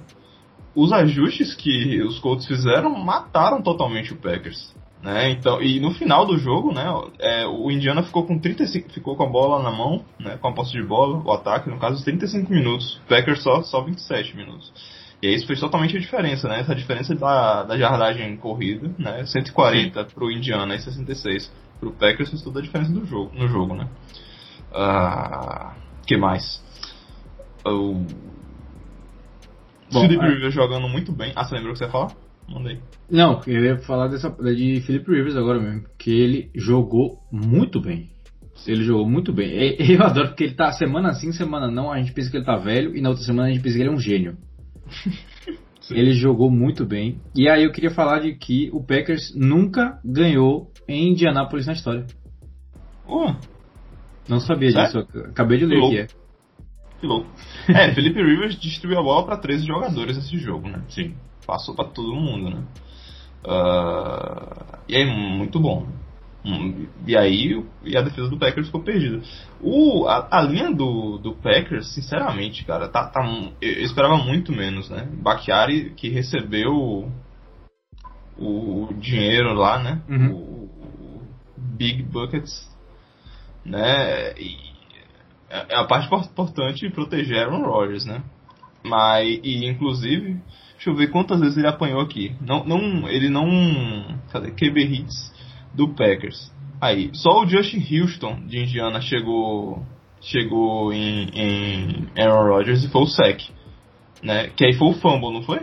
Os 0.76 0.92
ajustes 0.94 1.56
que 1.56 2.02
os 2.04 2.20
Colts 2.20 2.46
fizeram 2.48 2.92
mataram 2.98 3.62
totalmente 3.62 4.14
o 4.14 4.18
Packers. 4.18 4.74
Né? 5.02 5.32
Então, 5.32 5.62
e 5.62 5.80
no 5.80 5.92
final 5.92 6.26
do 6.26 6.38
jogo, 6.38 6.74
né, 6.74 6.86
é, 7.20 7.46
o 7.46 7.70
Indiana 7.70 8.04
ficou 8.04 8.26
com 8.26 8.40
35, 8.40 8.92
ficou 8.92 9.16
com 9.16 9.24
a 9.24 9.30
bola 9.30 9.62
na 9.62 9.72
mão, 9.72 10.04
né, 10.20 10.38
com 10.38 10.48
a 10.48 10.54
posse 10.54 10.72
de 10.72 10.84
bola, 10.84 11.22
o 11.24 11.32
ataque, 11.32 11.70
no 11.70 11.78
caso, 11.78 12.04
35 12.04 12.52
minutos. 12.52 12.98
O 13.06 13.08
Packers 13.08 13.44
só, 13.44 13.62
só 13.62 13.82
27 13.82 14.36
minutos. 14.36 14.74
E 15.22 15.28
aí 15.28 15.36
isso 15.36 15.48
fez 15.48 15.60
totalmente 15.60 15.98
a 15.98 16.00
diferença, 16.00 16.48
né? 16.48 16.60
Essa 16.60 16.76
diferença 16.76 17.16
da, 17.16 17.64
da 17.64 17.76
jardagem 17.76 18.38
corrida, 18.38 18.92
né? 19.00 19.26
140 19.26 20.06
pro 20.06 20.32
Indiana 20.32 20.76
e 20.76 20.80
66 20.80 21.52
pro 21.80 21.92
Packers 21.92 22.30
fez 22.30 22.42
toda 22.44 22.60
a 22.60 22.62
diferença 22.62 22.92
do 22.92 23.04
jogo, 23.04 23.32
no 23.34 23.48
jogo, 23.48 23.74
né? 23.74 23.88
Ah, 24.72 25.74
que 26.06 26.16
mais? 26.18 26.64
O 27.66 28.06
Bom, 29.92 30.02
Philip 30.02 30.46
é. 30.46 30.52
Jogando 30.52 30.88
muito 30.88 31.12
bem. 31.12 31.32
Ah, 31.36 31.44
você 31.44 31.56
lembrou 31.56 31.72
o 31.72 31.74
que 31.74 31.80
você 31.80 31.86
ia 31.86 31.92
falar? 31.92 32.12
Mandei. 32.50 32.80
Não, 33.10 33.42
eu 33.46 33.64
ia 33.64 33.78
falar 33.80 34.08
dessa, 34.08 34.30
de 34.30 34.82
Philip 34.82 35.10
Rivers 35.10 35.36
agora 35.36 35.60
mesmo, 35.60 35.86
que 35.98 36.12
ele 36.12 36.50
jogou 36.56 37.20
muito 37.32 37.82
bem. 37.82 38.10
Ele 38.66 38.84
jogou 38.84 39.08
muito 39.08 39.32
bem. 39.34 39.50
E- 39.52 39.94
Eu 39.96 40.04
adoro 40.04 40.30
porque 40.30 40.46
ele 40.46 40.56
tá 40.56 40.72
semana 40.72 41.14
sim, 41.14 41.32
semana 41.32 41.70
não, 41.70 41.92
a 41.92 41.98
gente 42.00 42.14
pensa 42.14 42.30
que 42.32 42.38
ele 42.38 42.46
tá 42.46 42.56
velho 42.56 42.96
e 42.96 43.02
na 43.02 43.10
outra 43.10 43.24
semana 43.24 43.50
a 43.50 43.52
gente 43.52 43.62
pensa 43.62 43.76
que 43.76 43.82
ele 43.82 43.90
é 43.90 43.94
um 43.94 44.00
gênio. 44.00 44.38
Ele 45.90 46.12
jogou 46.12 46.52
muito 46.52 46.86
bem. 46.86 47.22
E 47.34 47.48
aí 47.48 47.64
eu 47.64 47.72
queria 47.72 47.92
falar 47.92 48.20
de 48.20 48.34
que 48.36 48.70
o 48.74 48.84
Packers 48.84 49.34
nunca 49.34 50.02
ganhou 50.04 50.70
em 50.86 51.12
Indianápolis 51.14 51.66
na 51.66 51.72
história. 51.72 52.06
Uh, 53.08 53.34
Não 54.28 54.42
sabia 54.42 54.70
Sério? 54.72 55.06
disso, 55.06 55.22
acabei 55.30 55.58
de 55.60 55.66
ler 55.66 55.78
aqui. 55.82 55.98
É. 56.00 56.08
que 57.00 57.08
louco. 57.08 57.30
É, 57.70 57.94
Felipe 57.94 58.22
Rivers 58.22 58.60
distribuiu 58.60 59.00
a 59.00 59.04
bola 59.04 59.26
para 59.26 59.38
13 59.38 59.66
jogadores 59.66 60.18
nesse 60.18 60.38
jogo, 60.38 60.68
né? 60.68 60.84
Sim. 60.90 61.16
Passou 61.48 61.74
para 61.74 61.88
todo 61.88 62.14
mundo, 62.14 62.50
né? 62.50 62.64
Ah, 63.46 64.80
e 64.88 64.96
aí, 64.96 65.06
muito 65.06 65.60
bom. 65.60 65.88
Hum, 66.46 66.88
E 67.06 67.18
aí, 67.18 67.62
e 67.84 67.98
a 67.98 68.02
defesa 68.02 68.30
do 68.30 68.38
Packers 68.38 68.68
ficou 68.68 68.82
perdida. 68.84 69.22
O, 69.62 70.06
a, 70.08 70.28
a 70.32 70.42
linha 70.42 70.72
do, 70.72 71.18
do 71.18 71.34
Packers, 71.34 71.94
sinceramente, 71.94 72.64
cara, 72.66 72.88
tá, 72.88 73.06
tá, 73.08 73.22
eu 73.62 73.84
esperava 73.84 74.18
muito 74.18 74.52
menos, 74.52 74.90
né? 74.90 75.08
Bakhtiari, 75.22 75.92
que 75.96 76.10
recebeu 76.10 77.10
o, 78.38 78.88
o 78.90 78.94
dinheiro 78.94 79.54
lá, 79.54 79.80
né? 79.80 80.02
Uhum. 80.08 80.32
O, 80.34 80.38
o 80.66 81.22
Big 81.58 82.04
Buckets, 82.04 82.70
né? 83.66 84.34
E 84.40 84.56
é 85.50 85.66
é 85.70 85.76
a 85.78 85.86
parte 85.86 86.08
impor- 86.08 86.24
importante 86.26 86.90
proteger 86.90 87.40
Aaron 87.40 87.64
Rodgers, 87.66 88.06
né? 88.06 88.22
Mas, 88.84 89.40
e 89.44 89.66
inclusive, 89.66 90.40
deixa 90.88 90.90
eu 90.90 90.96
ver 90.96 91.12
quantas 91.12 91.40
vezes 91.40 91.58
ele 91.58 91.68
apanhou 91.68 92.02
aqui. 92.02 92.36
Não, 92.42 92.64
não, 92.66 93.08
ele 93.10 93.30
não. 93.30 93.48
Cadê? 94.32 94.52
QB 94.52 94.82
hits 94.84 95.34
do 95.74 95.90
Packers. 95.90 96.52
Aí, 96.80 97.10
só 97.14 97.42
o 97.44 97.48
Justin 97.48 97.84
Houston 98.00 98.46
de 98.46 98.60
Indiana 98.60 99.02
chegou 99.02 99.84
chegou 100.22 100.92
em, 100.92 101.30
em 101.34 102.08
Aaron 102.20 102.50
Rodgers 102.56 102.84
e 102.84 102.90
foi 102.90 103.02
o 103.04 103.06
sec, 103.08 103.40
né? 104.24 104.48
Que 104.50 104.66
aí 104.66 104.74
foi 104.74 104.90
o 104.90 104.94
fumble, 104.94 105.32
não 105.32 105.44
foi? 105.44 105.60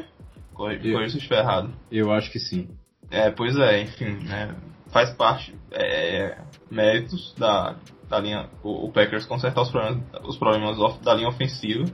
Corre, 0.54 0.78
Eu- 0.82 0.94
corre 0.94 1.10
se 1.10 1.16
estiver 1.18 1.40
errado. 1.40 1.72
Eu 1.90 2.12
acho 2.12 2.30
que 2.30 2.38
sim. 2.38 2.68
É, 3.10 3.30
pois 3.30 3.56
é, 3.56 3.82
enfim, 3.82 4.16
né? 4.24 4.54
Faz 4.92 5.10
parte, 5.10 5.52
é, 5.72 6.38
méritos 6.70 7.34
da, 7.36 7.74
da 8.08 8.20
linha, 8.20 8.48
o, 8.62 8.86
o 8.86 8.92
Packers 8.92 9.26
consertar 9.26 9.62
os 9.62 9.70
problemas, 9.70 10.02
os 10.24 10.36
problemas 10.38 10.78
of- 10.78 11.02
da 11.02 11.14
linha 11.14 11.28
ofensiva 11.28 11.84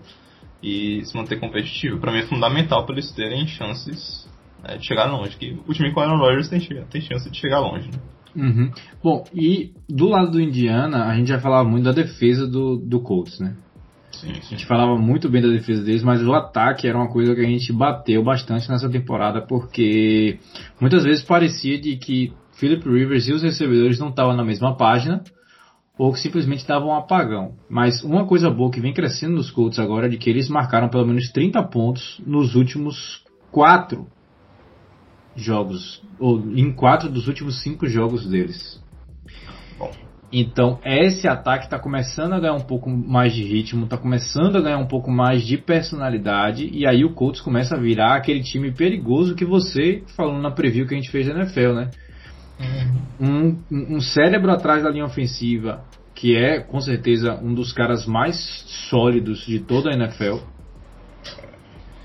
e 0.62 1.04
se 1.04 1.16
manter 1.16 1.38
competitivo. 1.38 1.98
Pra 1.98 2.12
mim 2.12 2.18
é 2.18 2.26
fundamental 2.26 2.84
para 2.84 2.94
eles 2.94 3.10
terem 3.12 3.46
chances 3.46 4.28
né, 4.62 4.76
de 4.76 4.86
chegar 4.86 5.06
longe. 5.06 5.36
Que 5.36 5.58
o 5.66 5.72
time 5.72 5.92
com 5.92 6.00
o 6.00 6.02
Aaron 6.02 6.18
Rodgers 6.18 6.48
tem, 6.48 6.60
tem 6.60 7.00
chance 7.00 7.30
de 7.30 7.38
chegar 7.38 7.60
longe, 7.60 7.88
né? 7.90 7.98
Uhum. 8.36 8.70
Bom, 9.02 9.24
e 9.34 9.72
do 9.88 10.08
lado 10.08 10.30
do 10.30 10.40
Indiana, 10.40 11.06
a 11.06 11.16
gente 11.16 11.28
já 11.28 11.40
falava 11.40 11.68
muito 11.68 11.84
da 11.84 11.92
defesa 11.92 12.46
do, 12.46 12.76
do 12.76 13.00
Colts, 13.00 13.40
né? 13.40 13.56
Sim, 14.12 14.34
sim. 14.34 14.40
A 14.42 14.50
gente 14.50 14.66
falava 14.66 14.96
muito 14.96 15.28
bem 15.28 15.42
da 15.42 15.48
defesa 15.48 15.82
deles, 15.82 16.02
mas 16.02 16.22
o 16.22 16.32
ataque 16.32 16.86
era 16.86 16.96
uma 16.96 17.10
coisa 17.10 17.34
que 17.34 17.40
a 17.40 17.48
gente 17.48 17.72
bateu 17.72 18.22
bastante 18.22 18.68
nessa 18.68 18.88
temporada, 18.88 19.40
porque 19.40 20.38
muitas 20.80 21.04
vezes 21.04 21.22
parecia 21.22 21.80
de 21.80 21.96
que 21.96 22.32
Philip 22.52 22.88
Rivers 22.88 23.28
e 23.28 23.32
os 23.32 23.42
recebedores 23.42 23.98
não 23.98 24.10
estavam 24.10 24.36
na 24.36 24.44
mesma 24.44 24.76
página, 24.76 25.22
ou 26.00 26.14
que 26.14 26.18
simplesmente 26.18 26.66
davam 26.66 26.88
um 26.88 26.94
apagão. 26.94 27.56
Mas 27.68 28.02
uma 28.02 28.24
coisa 28.24 28.48
boa 28.48 28.70
que 28.70 28.80
vem 28.80 28.94
crescendo 28.94 29.34
nos 29.34 29.50
Colts 29.50 29.78
agora 29.78 30.06
é 30.06 30.08
de 30.08 30.16
que 30.16 30.30
eles 30.30 30.48
marcaram 30.48 30.88
pelo 30.88 31.06
menos 31.06 31.30
30 31.30 31.62
pontos 31.64 32.22
nos 32.26 32.54
últimos 32.54 33.22
quatro 33.50 34.06
jogos, 35.36 36.02
ou 36.18 36.40
em 36.56 36.72
quatro 36.72 37.10
dos 37.10 37.28
últimos 37.28 37.62
cinco 37.62 37.86
jogos 37.86 38.26
deles. 38.26 38.82
Bom. 39.78 39.90
Então, 40.32 40.78
esse 40.86 41.28
ataque 41.28 41.66
está 41.66 41.78
começando 41.78 42.32
a 42.32 42.40
ganhar 42.40 42.54
um 42.54 42.64
pouco 42.64 42.88
mais 42.88 43.34
de 43.34 43.44
ritmo, 43.44 43.84
está 43.84 43.98
começando 43.98 44.56
a 44.56 44.60
ganhar 44.62 44.78
um 44.78 44.86
pouco 44.86 45.10
mais 45.10 45.42
de 45.42 45.58
personalidade, 45.58 46.66
e 46.72 46.86
aí 46.86 47.04
o 47.04 47.12
Colts 47.12 47.42
começa 47.42 47.76
a 47.76 47.78
virar 47.78 48.14
aquele 48.14 48.42
time 48.42 48.72
perigoso 48.72 49.34
que 49.34 49.44
você 49.44 50.02
falou 50.16 50.40
na 50.40 50.50
preview 50.50 50.86
que 50.86 50.94
a 50.94 50.96
gente 50.96 51.10
fez 51.10 51.26
da 51.26 51.34
NFL, 51.34 51.74
né? 51.74 51.90
Um, 53.20 53.58
um 53.70 54.00
cérebro 54.00 54.50
atrás 54.50 54.82
da 54.82 54.90
linha 54.90 55.04
ofensiva, 55.04 55.84
que 56.14 56.36
é 56.36 56.60
com 56.60 56.80
certeza 56.80 57.34
um 57.34 57.54
dos 57.54 57.72
caras 57.72 58.06
mais 58.06 58.36
sólidos 58.88 59.46
de 59.46 59.60
toda 59.60 59.90
a 59.90 59.94
NFL. 59.94 60.38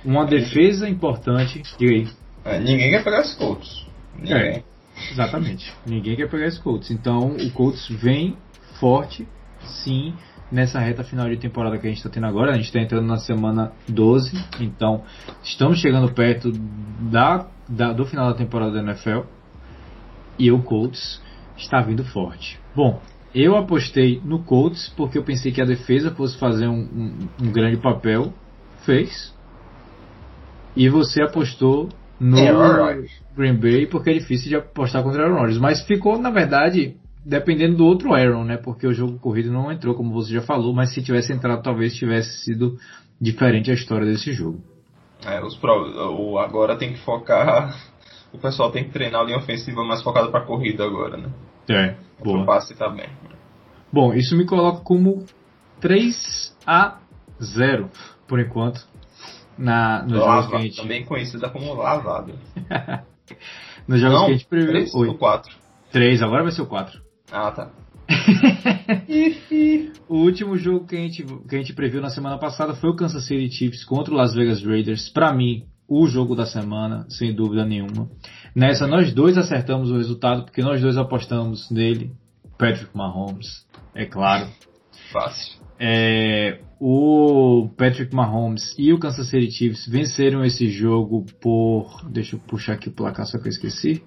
Uma 0.03 0.25
defesa 0.25 0.87
importante. 0.87 1.61
Diga 1.77 1.93
aí. 1.93 2.07
É, 2.45 2.59
ninguém 2.59 2.91
quer 2.91 3.03
pegar 3.03 3.21
os 3.21 3.33
Colts. 3.33 3.85
Ninguém. 4.17 4.37
É, 4.37 4.63
exatamente. 5.11 5.73
Ninguém 5.85 6.15
quer 6.15 6.29
pegar 6.29 6.45
esse 6.45 6.59
Colts. 6.61 6.91
Então 6.91 7.35
o 7.35 7.51
Colts 7.51 7.87
vem 7.89 8.37
forte, 8.79 9.27
sim, 9.83 10.13
nessa 10.51 10.79
reta 10.79 11.03
final 11.03 11.27
de 11.27 11.37
temporada 11.37 11.77
que 11.77 11.87
a 11.87 11.89
gente 11.89 11.97
está 11.97 12.09
tendo 12.09 12.27
agora. 12.27 12.51
A 12.51 12.55
gente 12.55 12.65
está 12.65 12.79
entrando 12.79 13.05
na 13.05 13.17
semana 13.17 13.71
12, 13.87 14.31
então 14.61 15.03
estamos 15.43 15.79
chegando 15.79 16.11
perto 16.13 16.51
da, 17.11 17.47
da, 17.67 17.91
do 17.91 18.05
final 18.05 18.31
da 18.31 18.37
temporada 18.37 18.71
da 18.71 18.79
NFL. 18.81 19.21
E 20.37 20.51
o 20.51 20.61
Colts 20.61 21.21
está 21.57 21.81
vindo 21.81 22.03
forte. 22.03 22.59
Bom, 22.75 23.01
eu 23.33 23.55
apostei 23.55 24.21
no 24.23 24.43
Colts 24.43 24.93
porque 24.95 25.17
eu 25.17 25.23
pensei 25.23 25.51
que 25.51 25.61
a 25.61 25.65
defesa 25.65 26.11
fosse 26.11 26.37
fazer 26.37 26.67
um, 26.67 26.79
um, 26.79 27.27
um 27.43 27.51
grande 27.51 27.77
papel. 27.77 28.33
Fez. 28.85 29.33
E 30.75 30.89
você 30.89 31.21
apostou 31.21 31.89
no 32.19 32.37
Rodgers. 32.37 33.11
Green 33.35 33.55
Bay 33.55 33.87
porque 33.87 34.09
é 34.09 34.13
difícil 34.13 34.49
de 34.49 34.55
apostar 34.55 35.03
contra 35.03 35.21
o 35.21 35.25
Aaron 35.25 35.37
Rodgers. 35.39 35.57
Mas 35.57 35.81
ficou, 35.85 36.17
na 36.17 36.29
verdade, 36.29 36.95
dependendo 37.25 37.77
do 37.77 37.85
outro 37.85 38.13
Aaron, 38.13 38.43
né? 38.43 38.57
Porque 38.57 38.85
o 38.85 38.93
jogo 38.93 39.17
corrido 39.19 39.51
não 39.51 39.71
entrou, 39.71 39.95
como 39.95 40.13
você 40.13 40.33
já 40.33 40.41
falou. 40.41 40.73
Mas 40.73 40.93
se 40.93 41.01
tivesse 41.01 41.33
entrado, 41.33 41.63
talvez 41.63 41.95
tivesse 41.95 42.43
sido 42.43 42.77
diferente 43.19 43.71
a 43.71 43.73
história 43.73 44.05
desse 44.05 44.31
jogo. 44.33 44.59
É, 45.25 45.43
os 45.43 45.55
pro- 45.55 46.11
o, 46.11 46.37
agora 46.37 46.75
tem 46.77 46.93
que 46.93 46.99
focar. 46.99 47.75
O 48.33 48.37
pessoal 48.37 48.71
tem 48.71 48.83
que 48.83 48.91
treinar 48.91 49.21
a 49.21 49.23
linha 49.23 49.37
ofensiva 49.37 49.83
mais 49.83 50.01
focada 50.03 50.29
pra 50.29 50.41
corrida 50.41 50.83
agora, 50.83 51.17
né? 51.17 51.29
É, 51.69 51.95
O 52.19 52.45
passe 52.45 52.75
tá 52.75 52.89
bem. 52.89 53.07
Bom, 53.91 54.13
isso 54.13 54.35
me 54.35 54.45
coloca 54.45 54.81
como 54.81 55.25
3 55.79 56.55
a 56.67 56.99
0 57.41 57.89
por 58.27 58.39
enquanto 58.39 58.85
na, 59.57 60.03
nos 60.03 60.17
jogos 60.17 60.47
que 60.47 60.55
a 60.55 60.59
gente, 60.59 60.75
também 60.81 61.05
conhecida 61.05 61.49
como 61.49 61.73
lavado. 61.73 62.33
nos 63.87 63.99
jogos 64.01 64.19
Não, 64.19 64.25
que 64.25 64.31
a 64.31 64.35
gente 64.35 64.47
previu. 64.47 64.69
três 64.69 64.93
ou 64.93 65.01
Oi, 65.01 65.13
quatro? 65.17 65.55
3, 65.91 66.21
agora 66.21 66.43
vai 66.43 66.51
ser 66.51 66.61
o 66.61 66.65
4. 66.65 67.01
Ah, 67.31 67.51
tá. 67.51 67.71
O 70.07 70.17
último 70.17 70.55
jogo 70.57 70.85
que 70.85 70.95
a, 70.95 70.99
gente, 70.99 71.23
que 71.23 71.55
a 71.55 71.57
gente 71.57 71.73
previu 71.73 71.99
na 72.01 72.09
semana 72.09 72.37
passada 72.37 72.75
foi 72.75 72.89
o 72.91 72.95
Kansas 72.95 73.25
City 73.25 73.49
Chiefs 73.51 73.83
contra 73.83 74.13
o 74.13 74.17
Las 74.17 74.35
Vegas 74.35 74.63
Raiders. 74.63 75.09
Pra 75.09 75.33
mim, 75.33 75.65
o 75.87 76.07
jogo 76.07 76.35
da 76.35 76.45
semana, 76.45 77.05
sem 77.09 77.33
dúvida 77.33 77.65
nenhuma. 77.65 78.09
Nessa, 78.55 78.87
nós 78.87 79.13
dois 79.13 79.37
acertamos 79.37 79.91
o 79.91 79.97
resultado, 79.97 80.43
porque 80.43 80.61
nós 80.61 80.81
dois 80.81 80.97
apostamos 80.97 81.69
nele. 81.69 82.11
Patrick 82.57 82.95
Mahomes, 82.95 83.65
é 83.93 84.05
claro. 84.05 84.47
Fácil. 85.11 85.59
É, 85.77 86.61
o 86.79 87.69
Patrick 87.77 88.15
Mahomes 88.15 88.73
e 88.77 88.93
o 88.93 88.99
Kansas 88.99 89.29
City 89.29 89.51
Chiefs 89.51 89.87
venceram 89.87 90.43
esse 90.45 90.69
jogo 90.69 91.25
por. 91.41 92.09
Deixa 92.09 92.35
eu 92.35 92.39
puxar 92.39 92.73
aqui 92.73 92.87
o 92.87 92.93
placar, 92.93 93.25
só 93.25 93.37
que 93.37 93.47
eu 93.47 93.51
esqueci. 93.51 94.01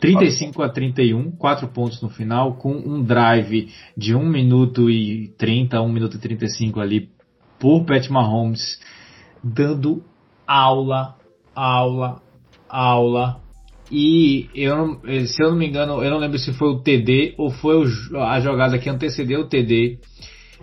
35 0.00 0.62
a 0.62 0.68
31, 0.68 1.30
4 1.32 1.68
pontos 1.68 2.02
no 2.02 2.08
final, 2.08 2.56
com 2.56 2.72
um 2.72 3.02
drive 3.02 3.72
de 3.96 4.14
1 4.14 4.28
minuto 4.28 4.90
e 4.90 5.28
30, 5.38 5.80
1 5.80 5.88
minuto 5.88 6.16
e 6.16 6.20
35 6.20 6.80
ali 6.80 7.08
por 7.58 7.84
Pat 7.84 8.08
Mahomes, 8.08 8.80
dando 9.42 10.02
aula, 10.50 11.14
aula, 11.54 12.20
aula. 12.68 13.40
E 13.90 14.48
eu, 14.52 15.00
eh, 15.04 15.26
se 15.26 15.40
eu 15.40 15.50
não 15.50 15.56
me 15.56 15.68
engano, 15.68 16.02
eu 16.02 16.10
não 16.10 16.18
lembro 16.18 16.38
se 16.38 16.52
foi 16.52 16.68
o 16.68 16.80
TD 16.80 17.34
ou 17.38 17.50
foi 17.50 17.76
o 17.76 18.18
a 18.18 18.40
jogada 18.40 18.78
que 18.78 18.90
antecedeu 18.90 19.42
o 19.42 19.48
TD 19.48 19.98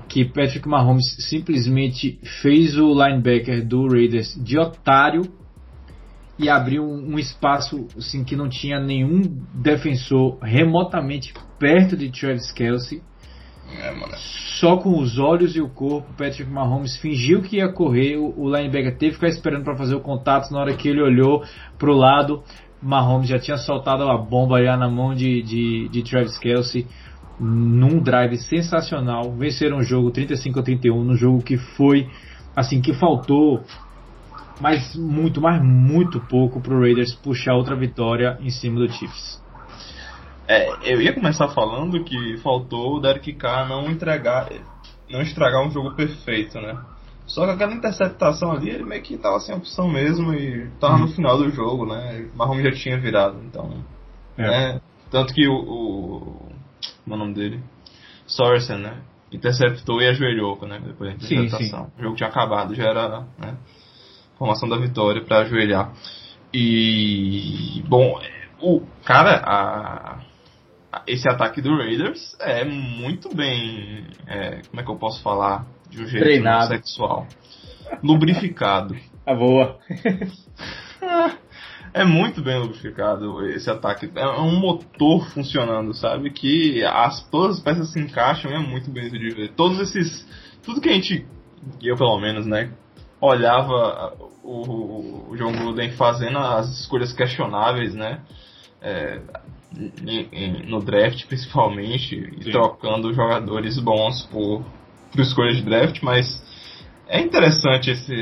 que 0.07 0.25
Patrick 0.25 0.67
Mahomes 0.67 1.15
simplesmente 1.29 2.19
fez 2.41 2.77
o 2.77 2.93
linebacker 2.93 3.65
do 3.65 3.87
Raiders 3.87 4.35
de 4.35 4.59
otário 4.59 5.23
e 6.37 6.49
abriu 6.49 6.83
um, 6.83 7.13
um 7.13 7.19
espaço 7.19 7.87
assim, 7.97 8.23
que 8.23 8.35
não 8.35 8.47
tinha 8.47 8.79
nenhum 8.79 9.21
defensor 9.53 10.37
remotamente 10.41 11.33
perto 11.57 11.97
de 11.97 12.11
Travis 12.11 12.51
Kelsey. 12.51 13.01
É. 13.71 13.93
Só 14.59 14.77
com 14.77 14.97
os 14.99 15.19
olhos 15.19 15.55
e 15.55 15.61
o 15.61 15.69
corpo, 15.69 16.07
Patrick 16.13 16.49
Mahomes 16.49 16.97
fingiu 16.97 17.41
que 17.41 17.57
ia 17.57 17.71
correr. 17.71 18.17
O, 18.17 18.49
linebacker 18.49 18.97
teve 18.97 19.11
que 19.11 19.15
ficar 19.15 19.27
esperando 19.27 19.63
para 19.63 19.75
fazer 19.75 19.95
o 19.95 19.99
contato. 19.99 20.51
Na 20.51 20.59
hora 20.59 20.75
que 20.75 20.87
ele 20.87 21.01
olhou 21.01 21.43
pro 21.77 21.93
lado, 21.93 22.43
Mahomes 22.81 23.29
já 23.29 23.37
tinha 23.37 23.57
soltado 23.57 24.03
a 24.03 24.17
bomba 24.17 24.63
já 24.63 24.75
na 24.75 24.89
mão 24.89 25.13
de, 25.13 25.41
de, 25.43 25.89
de 25.89 26.03
Travis 26.03 26.37
Kelsey 26.37 26.87
num 27.39 27.99
drive 27.99 28.37
sensacional. 28.37 29.31
Venceram 29.33 29.77
o 29.77 29.83
jogo 29.83 30.09
35 30.11 30.59
a 30.59 30.63
31, 30.63 31.03
no 31.03 31.15
jogo 31.15 31.43
que 31.43 31.57
foi 31.57 32.09
assim 32.55 32.81
que 32.81 32.93
faltou 32.93 33.63
mas 34.59 34.95
muito, 34.95 35.39
mas 35.39 35.61
muito 35.63 36.19
pouco 36.19 36.59
pro 36.59 36.79
Raiders 36.79 37.13
puxar 37.13 37.53
outra 37.53 37.75
vitória 37.75 38.37
em 38.41 38.49
cima 38.49 38.79
do 38.79 38.91
Chiefs. 38.91 39.39
É, 40.47 40.93
eu 40.93 41.01
ia 41.01 41.13
começar 41.13 41.49
falando 41.49 42.03
que 42.03 42.37
faltou 42.37 42.95
o 42.95 42.99
Derek 43.01 43.33
Carr 43.33 43.67
não 43.67 43.89
entregar, 43.91 44.49
não 45.09 45.21
estragar 45.21 45.65
um 45.65 45.71
jogo 45.71 45.93
perfeito, 45.95 46.59
né? 46.61 46.77
Só 47.25 47.45
que 47.45 47.51
aquela 47.51 47.73
interceptação 47.73 48.53
ali, 48.53 48.69
ele 48.69 48.85
meio 48.85 49.03
que 49.03 49.17
tava 49.17 49.39
sem 49.41 49.53
opção 49.53 49.89
mesmo 49.89 50.33
e 50.33 50.69
tava 50.79 50.97
no 50.97 51.09
final 51.09 51.37
do 51.37 51.49
jogo, 51.49 51.85
né? 51.85 52.25
Mahomes 52.33 52.63
já 52.63 52.71
tinha 52.71 52.97
virado, 52.97 53.37
então. 53.43 53.83
É. 54.37 54.47
né? 54.47 54.81
Tanto 55.11 55.33
que 55.33 55.45
o. 55.47 55.53
o 55.53 56.47
como 57.03 57.15
é 57.15 57.15
o 57.15 57.17
nome 57.17 57.33
dele? 57.33 57.61
Sorensen, 58.25 58.77
né? 58.77 59.01
Interceptou 59.31 60.01
e 60.01 60.07
ajoelhou, 60.07 60.57
né? 60.65 60.79
Depois 60.85 61.13
da 61.13 61.27
Sim, 61.27 61.35
interceptação. 61.35 61.91
O 61.99 62.01
jogo 62.01 62.15
tinha 62.15 62.29
acabado, 62.29 62.73
já 62.73 62.85
era, 62.85 63.19
né? 63.37 63.57
Formação 64.37 64.69
da 64.69 64.77
vitória 64.77 65.21
para 65.23 65.39
ajoelhar. 65.39 65.91
E. 66.53 67.83
Bom, 67.87 68.21
o 68.61 68.81
cara, 69.03 69.41
a- 69.45 70.19
esse 71.05 71.27
ataque 71.29 71.61
do 71.61 71.75
Raiders 71.77 72.35
é 72.39 72.63
muito 72.63 73.33
bem. 73.35 74.05
é, 74.25 74.61
como 74.69 74.81
é 74.81 74.83
que 74.83 74.91
eu 74.91 74.95
posso 74.95 75.21
falar? 75.21 75.65
De 75.89 76.01
um 76.01 76.07
jeito 76.07 76.23
Treinado. 76.23 76.67
sexual. 76.67 77.27
Lubrificado. 78.03 78.95
Tá 79.25 79.33
boa. 79.33 79.77
É 81.93 82.03
muito 82.03 82.41
bem 82.41 82.59
lubrificado 82.59 83.45
esse 83.47 83.69
ataque. 83.69 84.11
É 84.13 84.27
um 84.39 84.59
motor 84.59 85.27
funcionando, 85.29 85.93
sabe? 85.93 86.29
Que 86.29 86.83
as, 86.83 87.27
todas 87.29 87.57
as 87.57 87.63
peças 87.63 87.91
se 87.91 87.99
encaixam 87.99 88.51
e 88.51 88.53
é 88.53 88.59
muito 88.59 88.91
bem 88.91 89.09
de 89.09 89.29
ver. 89.29 89.53
Todos 89.53 89.79
esses. 89.79 90.27
Tudo 90.63 90.81
que 90.81 90.89
a 90.89 90.93
gente. 90.93 91.25
Eu 91.81 91.95
pelo 91.95 92.19
menos, 92.19 92.45
né? 92.45 92.71
Olhava 93.19 94.15
o, 94.43 95.31
o 95.31 95.37
John 95.37 95.51
Gruden 95.53 95.91
fazendo 95.91 96.37
as 96.37 96.67
escolhas 96.81 97.13
questionáveis, 97.13 97.95
né? 97.95 98.21
É, 98.81 99.21
no 100.67 100.79
draft 100.81 101.25
principalmente, 101.27 102.15
e 102.39 102.43
Sim. 102.45 102.51
trocando 102.51 103.13
jogadores 103.13 103.77
bons 103.79 104.23
por, 104.31 104.63
por 105.11 105.21
escolhas 105.21 105.57
de 105.57 105.63
draft, 105.63 106.01
mas 106.01 106.41
é 107.07 107.21
interessante 107.21 107.89
esse. 107.89 108.13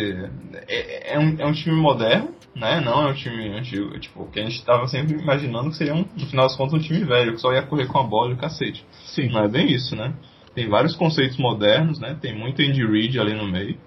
É, 0.67 1.15
é 1.15 1.19
um, 1.19 1.35
é 1.39 1.45
um 1.45 1.53
time 1.53 1.75
moderno, 1.75 2.29
né? 2.55 2.79
Não 2.81 3.07
é 3.07 3.11
um 3.11 3.13
time 3.13 3.49
antigo, 3.49 3.99
tipo, 3.99 4.25
que 4.31 4.39
a 4.39 4.43
gente 4.43 4.63
tava 4.63 4.87
sempre 4.87 5.17
imaginando 5.19 5.69
que 5.69 5.77
seria, 5.77 5.93
um, 5.93 6.05
no 6.15 6.25
final 6.27 6.45
das 6.45 6.55
contas, 6.55 6.73
um 6.73 6.83
time 6.83 7.03
velho, 7.03 7.33
que 7.33 7.41
só 7.41 7.51
ia 7.53 7.63
correr 7.63 7.87
com 7.87 7.99
a 7.99 8.03
bola 8.03 8.31
e 8.31 8.33
o 8.33 8.37
cacete. 8.37 8.85
Sim. 9.07 9.29
Não 9.29 9.43
é 9.43 9.47
bem 9.47 9.71
isso, 9.71 9.95
né? 9.95 10.13
Tem 10.53 10.69
vários 10.69 10.95
conceitos 10.95 11.37
modernos, 11.37 11.99
né? 11.99 12.17
Tem 12.21 12.37
muito 12.37 12.61
Andy 12.61 12.85
Reid 12.85 13.19
ali 13.19 13.33
no 13.33 13.47
meio, 13.47 13.77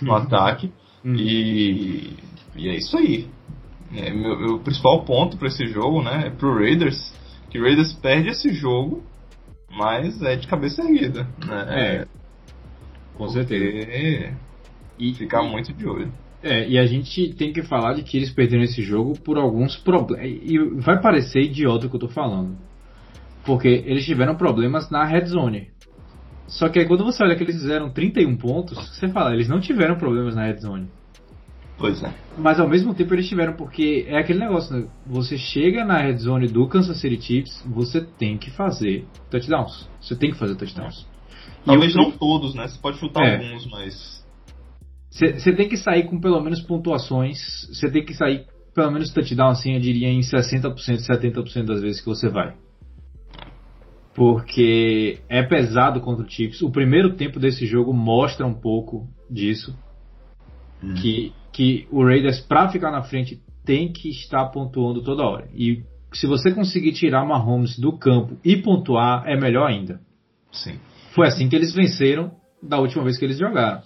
no 0.00 0.14
ataque. 0.16 0.72
Hum. 1.04 1.14
E, 1.16 2.16
e 2.56 2.68
é 2.68 2.76
isso 2.76 2.96
aí. 2.96 3.28
É, 3.94 4.10
meu, 4.12 4.38
meu 4.38 4.58
principal 4.58 5.04
ponto 5.04 5.36
para 5.36 5.48
esse 5.48 5.66
jogo, 5.66 6.02
né, 6.02 6.26
é 6.26 6.30
pro 6.30 6.54
Raiders, 6.54 7.14
que 7.50 7.58
o 7.58 7.62
Raiders 7.62 7.92
perde 7.94 8.28
esse 8.28 8.52
jogo, 8.52 9.02
mas 9.70 10.20
é 10.22 10.36
de 10.36 10.46
cabeça 10.46 10.82
erguida, 10.82 11.26
né? 11.46 11.66
É, 11.68 12.06
com 13.14 13.28
certeza. 13.28 14.34
E, 14.98 15.14
ficar 15.14 15.42
muito 15.42 15.72
de 15.72 15.86
olho. 15.86 16.12
É, 16.42 16.68
e 16.68 16.78
a 16.78 16.86
gente 16.86 17.34
tem 17.34 17.52
que 17.52 17.62
falar 17.62 17.94
de 17.94 18.02
que 18.02 18.16
eles 18.16 18.30
perderam 18.30 18.62
esse 18.62 18.82
jogo 18.82 19.18
por 19.20 19.36
alguns 19.36 19.76
problemas. 19.76 20.24
E 20.24 20.58
vai 20.80 21.00
parecer 21.00 21.40
idiota 21.42 21.86
o 21.86 21.90
que 21.90 21.96
eu 21.96 22.00
tô 22.00 22.08
falando. 22.08 22.56
Porque 23.44 23.68
eles 23.68 24.04
tiveram 24.04 24.36
problemas 24.36 24.88
na 24.90 25.04
red 25.04 25.26
zone. 25.26 25.68
Só 26.46 26.68
que 26.68 26.78
aí 26.78 26.86
quando 26.86 27.04
você 27.04 27.22
olha 27.22 27.36
que 27.36 27.42
eles 27.42 27.56
fizeram 27.56 27.90
31 27.90 28.36
pontos, 28.36 28.78
você 28.78 29.08
fala, 29.08 29.34
eles 29.34 29.48
não 29.48 29.60
tiveram 29.60 29.96
problemas 29.96 30.34
na 30.34 30.46
red 30.46 30.58
zone. 30.58 30.88
Pois 31.78 32.02
é. 32.02 32.12
Mas 32.36 32.58
ao 32.58 32.68
mesmo 32.68 32.92
tempo 32.92 33.14
eles 33.14 33.28
tiveram, 33.28 33.52
porque 33.54 34.04
é 34.08 34.18
aquele 34.18 34.40
negócio, 34.40 34.76
né? 34.76 34.88
Você 35.06 35.38
chega 35.38 35.84
na 35.84 35.98
red 35.98 36.16
zone 36.18 36.48
do 36.48 36.66
Kansas 36.66 37.00
City 37.00 37.20
Chiefs, 37.22 37.62
você 37.64 38.00
tem 38.00 38.36
que 38.36 38.50
fazer 38.50 39.06
touchdowns. 39.30 39.88
Você 40.00 40.16
tem 40.16 40.30
que 40.32 40.36
fazer 40.38 40.56
touchdowns. 40.56 41.06
Talvez 41.64 41.94
eu- 41.94 42.02
não 42.02 42.10
todos, 42.10 42.54
né? 42.54 42.66
Você 42.66 42.78
pode 42.80 42.98
chutar 42.98 43.24
É. 43.24 43.36
alguns, 43.46 43.66
mas. 43.70 44.26
Você 45.10 45.52
tem 45.52 45.68
que 45.68 45.76
sair 45.76 46.04
com 46.04 46.20
pelo 46.20 46.40
menos 46.40 46.60
pontuações. 46.62 47.38
Você 47.72 47.90
tem 47.90 48.04
que 48.04 48.14
sair 48.14 48.44
pelo 48.74 48.90
menos 48.92 49.12
touchdown, 49.12 49.48
assim, 49.50 49.74
eu 49.74 49.80
diria 49.80 50.08
em 50.08 50.22
60%, 50.22 51.00
70% 51.02 51.66
das 51.66 51.80
vezes 51.80 52.00
que 52.00 52.06
você 52.06 52.28
vai. 52.28 52.54
Porque 54.14 55.20
é 55.28 55.42
pesado 55.42 56.00
contra 56.00 56.24
o 56.24 56.28
Chiefs. 56.30 56.60
O 56.62 56.70
primeiro 56.70 57.14
tempo 57.14 57.38
desse 57.38 57.66
jogo 57.66 57.92
mostra 57.92 58.46
um 58.46 58.54
pouco 58.54 59.06
disso. 59.30 59.76
Que, 61.00 61.32
que 61.58 61.88
o 61.90 62.04
Raiders, 62.04 62.38
pra 62.38 62.68
ficar 62.68 62.92
na 62.92 63.02
frente, 63.02 63.42
tem 63.64 63.92
que 63.92 64.10
estar 64.10 64.46
pontuando 64.50 65.02
toda 65.02 65.24
hora. 65.24 65.48
E 65.52 65.82
se 66.12 66.24
você 66.24 66.52
conseguir 66.52 66.92
tirar 66.92 67.24
Mahomes 67.24 67.76
do 67.76 67.98
campo 67.98 68.38
e 68.44 68.58
pontuar, 68.58 69.24
é 69.26 69.36
melhor 69.36 69.66
ainda. 69.68 70.00
Sim. 70.52 70.78
Foi 71.16 71.26
assim 71.26 71.48
que 71.48 71.56
eles 71.56 71.74
venceram 71.74 72.30
da 72.62 72.78
última 72.78 73.02
vez 73.02 73.18
que 73.18 73.24
eles 73.24 73.36
jogaram. 73.36 73.82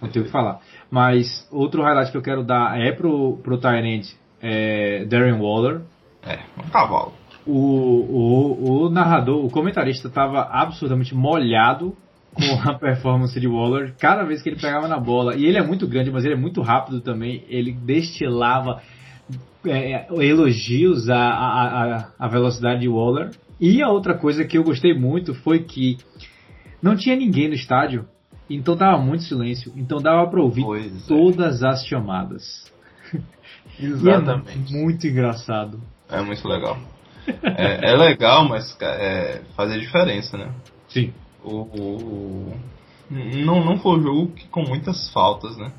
Não 0.00 0.08
tenho 0.10 0.22
o 0.22 0.26
que 0.26 0.32
falar. 0.32 0.60
Mas 0.88 1.44
outro 1.50 1.82
highlight 1.82 2.12
que 2.12 2.16
eu 2.16 2.22
quero 2.22 2.44
dar 2.44 2.78
é 2.78 2.92
pro, 2.92 3.36
pro 3.38 3.58
Tyrant 3.58 4.06
é, 4.40 5.04
Darren 5.06 5.40
Waller. 5.40 5.80
É, 6.22 6.38
um 6.56 6.70
cavalo. 6.70 7.14
O, 7.44 7.52
o, 7.52 8.84
o 8.84 8.90
narrador, 8.90 9.44
o 9.44 9.50
comentarista 9.50 10.06
estava 10.06 10.42
absolutamente 10.42 11.16
molhado 11.16 11.96
com 12.34 12.70
a 12.70 12.74
performance 12.78 13.38
de 13.38 13.46
Waller. 13.46 13.94
Cada 13.98 14.24
vez 14.24 14.42
que 14.42 14.48
ele 14.48 14.60
pegava 14.60 14.88
na 14.88 14.98
bola, 14.98 15.36
e 15.36 15.44
ele 15.44 15.58
é 15.58 15.62
muito 15.62 15.86
grande, 15.86 16.10
mas 16.10 16.24
ele 16.24 16.34
é 16.34 16.36
muito 16.36 16.60
rápido 16.62 17.00
também, 17.00 17.44
ele 17.48 17.72
destilava 17.72 18.80
é, 19.66 20.06
elogios 20.24 21.08
à, 21.08 21.16
à, 21.18 22.08
à- 22.18 22.28
velocidade 22.28 22.80
de 22.80 22.88
Waller. 22.88 23.30
E 23.60 23.80
a 23.82 23.88
outra 23.88 24.14
coisa 24.14 24.44
que 24.44 24.58
eu 24.58 24.64
gostei 24.64 24.92
muito 24.94 25.34
foi 25.34 25.60
que 25.60 25.98
não 26.82 26.96
tinha 26.96 27.14
ninguém 27.14 27.48
no 27.48 27.54
estádio, 27.54 28.06
então 28.50 28.76
tava 28.76 28.98
muito 29.00 29.22
silêncio, 29.24 29.72
então 29.76 30.02
dava 30.02 30.26
para 30.28 30.42
ouvir 30.42 30.62
Pois 30.64 30.86
é. 31.04 31.06
todas 31.08 31.62
as 31.62 31.86
chamadas. 31.86 32.70
É 33.80 33.84
Exatamente. 33.86 34.72
muito 34.72 35.06
engraçado. 35.06 35.80
É 36.08 36.20
muito 36.20 36.46
legal. 36.46 36.76
É, 37.42 37.90
é 37.92 37.96
legal, 37.96 38.46
mas 38.46 38.76
é, 38.80 39.40
faz 39.56 39.72
a 39.72 39.78
diferença, 39.78 40.36
né? 40.36 40.50
Sim. 40.88 41.12
O, 41.44 41.60
o- 41.62 42.56
não, 43.10 43.64
não 43.64 43.78
foi 43.78 43.98
um 43.98 44.02
jogo 44.02 44.32
que- 44.32 44.46
com 44.48 44.62
muitas 44.62 45.10
faltas, 45.12 45.56
né? 45.56 45.72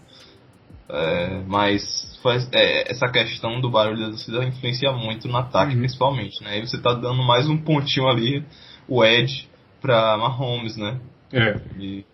É, 0.89 1.41
mas 1.47 2.20
faz, 2.22 2.47
é, 2.51 2.91
essa 2.91 3.07
questão 3.09 3.59
do 3.61 3.70
barulho 3.70 3.99
da 4.01 4.09
torcida 4.09 4.43
influencia 4.45 4.91
muito 4.91 5.28
no 5.28 5.38
ataque, 5.38 5.74
Uhum. 5.74 5.80
principalmente, 5.80 6.43
né? 6.43 6.51
Aí 6.51 6.61
você 6.61 6.78
tá 6.80 6.93
dando 6.93 7.24
mais 7.24 7.47
um 7.47 7.57
pontinho 7.57 8.07
ali, 8.07 8.43
o 8.88 9.03
Edge, 9.03 9.47
pra 9.82 10.18
Mahomes, 10.18 10.76
né? 10.78 10.99
É. 11.32 11.59
E, 11.80 12.05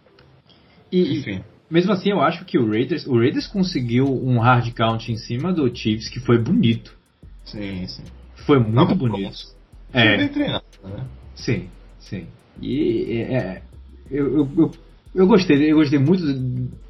E, 0.91 1.18
enfim. 1.20 1.43
Mesmo 1.70 1.91
assim, 1.91 2.10
eu 2.10 2.20
acho 2.22 2.45
que 2.45 2.58
o 2.58 2.68
Raiders, 2.68 3.06
o 3.06 3.16
Raiders 3.20 3.45
conseguiu 3.47 4.06
um 4.08 4.39
hard 4.39 4.74
count 4.74 5.12
em 5.12 5.18
cima 5.18 5.54
do 5.54 5.68
Chiefs 5.76 6.10
que 6.10 6.20
foi 6.20 6.38
bonito. 6.39 6.97
Sim, 7.45 7.86
sim. 7.88 8.04
Foi 8.45 8.58
muito 8.60 8.76
Tava 8.76 8.95
bonito. 8.95 9.22
pronto. 9.22 9.56
É. 9.93 10.18
Bem 10.18 10.28
treinado, 10.30 10.64
né? 10.84 11.06
Sim, 11.36 11.70
sim. 12.00 12.28
E 12.62 13.22
é, 13.22 13.64
eu, 14.10 14.38
eu, 14.38 14.49
eu, 14.57 14.72
eu 15.16 15.28
gostei, 15.28 15.72
eu 15.72 15.78
gostei 15.78 15.99
muito 15.99 16.24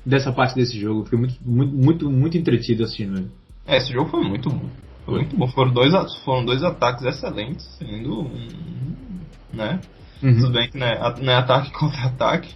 dessa 0.06 0.32
parte 0.32 0.56
desse 0.56 0.80
jogo. 0.80 1.04
Fiquei 1.04 1.20
muito, 1.20 1.36
muito, 1.46 1.76
muito, 1.76 2.12
muito 2.12 2.38
entretido 2.38 2.84
assistindo 2.84 3.18
ele. 3.18 3.30
É, 3.66 3.78
esse 3.78 3.92
jogo 3.94 4.10
foi 4.10 4.24
muito 4.24 4.50
bom. 4.50 4.70
Foi 5.06 5.16
muito 5.20 5.38
bom. 5.38 5.48
Foram 5.48 5.72
dois, 5.74 5.94
foram 6.24 6.46
dois 6.46 6.64
ataques 6.64 7.06
excelentes, 7.06 7.66
sendo 7.78 8.22
um, 8.22 9.20
né? 9.54 9.80
Tudo 10.22 10.48
Uhum. 10.48 10.52
bem 10.52 10.70
que 10.70 10.78
não 10.78 10.86
é, 10.86 10.94
é 10.96 11.36
ataque 11.36 11.72
contra 11.78 12.02
ataque, 12.06 12.50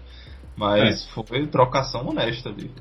mas 0.58 1.06
foi 1.10 1.48
trocação 1.48 2.08
honesta 2.08 2.50
ali. 2.50 2.72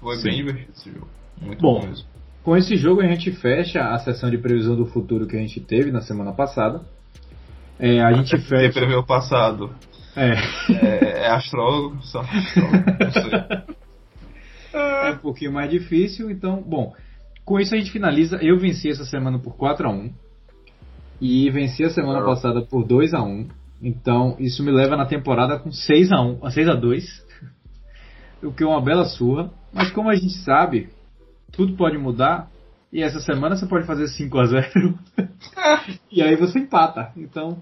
Foi 0.00 0.16
Sim. 0.16 0.24
bem 0.24 0.36
divertido 0.38 0.72
esse 0.72 0.90
jogo. 0.90 1.08
Muito 1.40 1.62
Bom. 1.62 1.80
bom, 1.80 1.86
mesmo. 1.86 2.04
Com 2.42 2.56
esse 2.56 2.76
jogo 2.76 3.00
a 3.00 3.06
gente 3.06 3.30
fecha 3.32 3.80
a 3.80 3.98
sessão 3.98 4.30
de 4.30 4.38
previsão 4.38 4.74
do 4.76 4.86
futuro 4.86 5.26
que 5.26 5.36
a 5.36 5.40
gente 5.40 5.60
teve 5.60 5.90
na 5.90 6.00
semana 6.00 6.32
passada. 6.32 6.80
É, 7.78 8.00
a 8.02 8.12
gente 8.12 8.36
fecha. 8.38 8.80
prevê 8.80 8.96
o 8.96 9.04
passado 9.04 9.72
É, 10.16 10.32
é, 10.72 11.26
é 11.26 11.30
astrólogo, 11.30 12.02
só 12.02 12.20
astrólogo, 12.20 12.84
não 13.00 13.12
sei. 13.12 13.76
é 15.08 15.10
um 15.12 15.18
pouquinho 15.18 15.52
mais 15.52 15.70
difícil, 15.70 16.30
então, 16.30 16.60
bom. 16.60 16.92
Com 17.44 17.58
isso 17.58 17.74
a 17.74 17.78
gente 17.78 17.90
finaliza. 17.90 18.36
Eu 18.42 18.58
venci 18.58 18.90
essa 18.90 19.04
semana 19.04 19.38
por 19.38 19.56
4 19.56 19.88
a 19.88 19.90
1 19.90 20.12
e 21.20 21.50
venci 21.50 21.84
a 21.84 21.90
semana 21.90 22.24
passada 22.24 22.60
por 22.62 22.84
2 22.84 23.14
a 23.14 23.22
1 23.22 23.48
Então, 23.82 24.36
isso 24.38 24.62
me 24.62 24.70
leva 24.70 24.96
na 24.96 25.06
temporada 25.06 25.58
com 25.58 25.72
6 25.72 26.12
a 26.12 26.20
1 26.20 26.44
a 26.44 26.50
6 26.50 26.68
a 26.68 26.74
2 26.74 27.26
o 28.42 28.52
que 28.52 28.62
é 28.62 28.66
uma 28.66 28.82
bela 28.82 29.04
surra. 29.04 29.50
Mas 29.72 29.90
como 29.90 30.10
a 30.10 30.14
gente 30.14 30.34
sabe, 30.38 30.88
tudo 31.52 31.76
pode 31.76 31.96
mudar. 31.96 32.50
E 32.92 33.02
essa 33.02 33.20
semana 33.20 33.56
você 33.56 33.66
pode 33.66 33.86
fazer 33.86 34.08
5 34.08 34.38
a 34.38 34.46
0 34.46 34.98
e 36.10 36.22
aí 36.22 36.36
você 36.36 36.58
empata. 36.58 37.12
Então, 37.16 37.58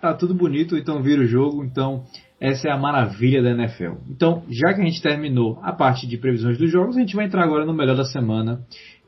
tá 0.00 0.12
tudo 0.12 0.34
bonito, 0.34 0.76
então 0.76 1.02
vira 1.02 1.22
o 1.22 1.26
jogo. 1.26 1.64
Então, 1.64 2.04
essa 2.40 2.68
é 2.68 2.72
a 2.72 2.78
maravilha 2.78 3.42
da 3.42 3.50
NFL. 3.50 3.94
Então, 4.08 4.44
já 4.48 4.74
que 4.74 4.80
a 4.80 4.84
gente 4.84 5.02
terminou 5.02 5.58
a 5.62 5.72
parte 5.72 6.06
de 6.06 6.18
previsões 6.18 6.58
dos 6.58 6.70
jogos, 6.70 6.96
a 6.96 7.00
gente 7.00 7.16
vai 7.16 7.24
entrar 7.24 7.44
agora 7.44 7.64
no 7.64 7.72
melhor 7.72 7.96
da 7.96 8.04
semana. 8.04 8.60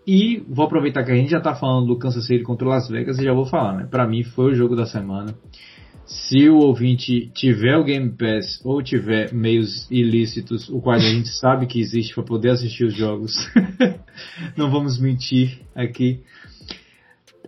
E 0.06 0.42
vou 0.48 0.64
aproveitar 0.64 1.04
que 1.04 1.12
a 1.12 1.14
gente 1.14 1.30
já 1.30 1.40
tá 1.40 1.54
falando 1.54 1.88
do 1.88 1.98
Kansas 1.98 2.26
City 2.26 2.42
contra 2.42 2.66
o 2.66 2.70
Las 2.70 2.88
Vegas 2.88 3.18
e 3.18 3.24
já 3.24 3.32
vou 3.32 3.44
falar, 3.44 3.76
né? 3.76 3.86
Pra 3.88 4.08
mim 4.08 4.22
foi 4.22 4.52
o 4.52 4.54
jogo 4.54 4.74
da 4.74 4.86
semana. 4.86 5.34
Se 6.10 6.48
o 6.48 6.56
ouvinte 6.56 7.30
tiver 7.34 7.76
o 7.76 7.84
Game 7.84 8.10
Pass 8.10 8.60
ou 8.64 8.82
tiver 8.82 9.32
meios 9.32 9.88
ilícitos, 9.88 10.68
o 10.68 10.80
qual 10.80 10.96
a 10.96 10.98
gente 10.98 11.28
sabe 11.28 11.66
que 11.66 11.80
existe 11.80 12.14
para 12.14 12.24
poder 12.24 12.50
assistir 12.50 12.84
os 12.84 12.94
jogos, 12.94 13.32
não 14.56 14.72
vamos 14.72 14.98
mentir 14.98 15.60
aqui. 15.72 16.20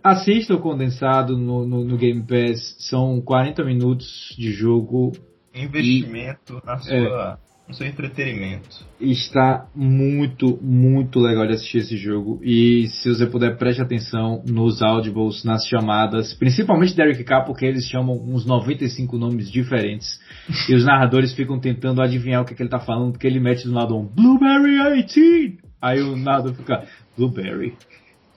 Assista 0.01 0.53
o 0.53 0.59
condensado 0.59 1.37
no, 1.37 1.67
no, 1.67 1.83
no 1.83 1.97
Game 1.97 2.23
Pass, 2.23 2.77
são 2.79 3.19
40 3.19 3.65
minutos 3.65 4.33
de 4.37 4.53
jogo, 4.53 5.11
Investimento 5.53 6.59
na 6.65 6.79
sua, 6.79 7.39
no 7.67 7.73
seu 7.73 7.87
entretenimento. 7.87 8.85
está 8.99 9.67
muito, 9.73 10.59
muito 10.61 11.19
legal 11.19 11.47
de 11.47 11.53
assistir 11.53 11.77
esse 11.79 11.97
jogo. 11.97 12.39
E 12.43 12.87
se 12.87 13.09
você 13.09 13.25
puder, 13.25 13.57
preste 13.57 13.81
atenção 13.81 14.43
nos 14.45 14.81
audibles, 14.81 15.43
nas 15.43 15.65
chamadas, 15.65 16.33
principalmente 16.33 16.95
Derek 16.95 17.23
Carr, 17.23 17.45
porque 17.45 17.65
eles 17.65 17.85
chamam 17.87 18.15
uns 18.15 18.45
95 18.45 19.17
nomes 19.17 19.49
diferentes. 19.49 20.19
e 20.67 20.75
os 20.75 20.85
narradores 20.85 21.33
ficam 21.33 21.59
tentando 21.59 22.01
adivinhar 22.01 22.41
o 22.41 22.45
que, 22.45 22.53
é 22.53 22.55
que 22.55 22.63
ele 22.63 22.69
tá 22.69 22.79
falando, 22.79 23.13
porque 23.13 23.27
ele 23.27 23.39
mete 23.39 23.63
do 23.65 23.73
lado 23.73 23.95
um 23.97 24.05
Blueberry 24.05 25.03
18. 25.03 25.63
Aí 25.81 26.01
o 26.01 26.15
narrador 26.17 26.53
fica, 26.53 26.85
Blueberry. 27.17 27.75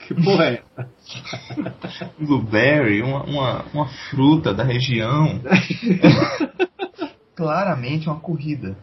Que 0.07 0.14
porra 0.14 0.45
é 0.45 0.62
essa? 0.79 2.11
Blueberry, 2.18 3.03
uma, 3.03 3.24
uma, 3.24 3.64
uma 3.74 3.89
fruta 4.11 4.55
da 4.55 4.62
região. 4.62 5.41
Claramente 7.35 8.09
uma 8.09 8.20
corrida. 8.20 8.77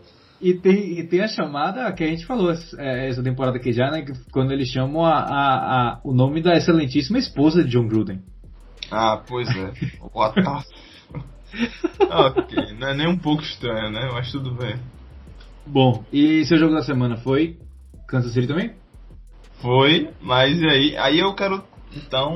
E 0.44 0.54
tem, 0.56 1.00
e 1.00 1.04
tem 1.08 1.22
a 1.22 1.28
chamada 1.30 1.90
que 1.94 2.04
a 2.04 2.08
gente 2.08 2.26
falou 2.26 2.52
é, 2.78 3.08
essa 3.08 3.24
temporada 3.24 3.56
aqui 3.56 3.72
já, 3.72 3.90
né? 3.90 4.04
Quando 4.30 4.52
eles 4.52 4.68
chamam 4.68 5.06
a, 5.06 5.20
a, 5.20 5.92
a- 5.94 6.02
o 6.04 6.14
nome 6.14 6.42
da 6.42 6.54
excelentíssima 6.58 7.18
esposa 7.18 7.64
de 7.64 7.70
John 7.70 7.88
Gruden. 7.88 8.20
Ah, 8.92 9.24
pois 9.26 9.48
é. 9.48 9.72
What 10.14 10.36
the... 10.36 10.44
ok, 12.12 12.74
não 12.78 12.88
é 12.90 12.94
nem 12.94 13.08
um 13.08 13.18
pouco 13.18 13.42
estranho, 13.42 13.90
né? 13.90 14.10
Mas 14.12 14.30
tudo 14.34 14.54
bem. 14.54 14.76
Bom, 15.66 16.04
e 16.12 16.44
seu 16.44 16.58
jogo 16.58 16.74
da 16.76 16.84
semana 16.84 17.16
foi 17.16 17.58
Kansas 18.06 18.34
City 18.34 18.46
também? 18.48 18.74
Foi, 19.62 20.10
mas 20.22 20.62
e 20.62 20.68
aí, 20.68 20.98
aí 20.98 21.20
eu 21.20 21.34
quero 21.36 21.64
então 21.96 22.36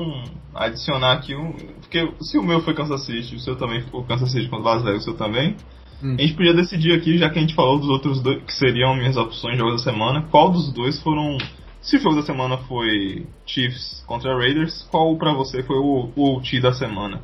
adicionar 0.54 1.12
aqui 1.12 1.36
um. 1.36 1.52
Porque 1.52 2.10
se 2.22 2.38
o 2.38 2.42
meu 2.42 2.62
foi 2.62 2.72
Kansas 2.74 3.04
City, 3.04 3.36
o 3.36 3.40
seu 3.40 3.54
também 3.56 3.82
ficou 3.82 4.02
Kansas 4.04 4.32
City 4.32 4.48
contra 4.48 4.70
Las 4.72 4.82
Vegas, 4.82 5.02
o 5.02 5.04
seu 5.04 5.14
também. 5.14 5.56
Hum. 6.02 6.16
A 6.18 6.22
gente 6.22 6.34
podia 6.34 6.54
decidir 6.54 6.92
aqui, 6.92 7.18
já 7.18 7.28
que 7.30 7.38
a 7.38 7.40
gente 7.40 7.54
falou 7.54 7.78
dos 7.78 7.88
outros 7.88 8.22
dois, 8.22 8.42
que 8.44 8.52
seriam 8.52 8.94
minhas 8.94 9.16
opções 9.16 9.54
de 9.54 9.58
jogo 9.58 9.72
da 9.72 9.78
semana, 9.78 10.22
qual 10.30 10.50
dos 10.50 10.72
dois 10.72 11.00
foram. 11.02 11.38
Se 11.80 11.96
o 11.96 12.00
jogo 12.00 12.16
da 12.16 12.22
semana 12.22 12.58
foi 12.58 13.26
Chiefs 13.46 14.04
contra 14.06 14.36
Raiders, 14.36 14.86
qual 14.90 15.16
pra 15.16 15.32
você 15.32 15.62
foi 15.62 15.76
o, 15.76 16.10
o 16.14 16.34
ulti 16.34 16.60
da 16.60 16.72
semana? 16.72 17.20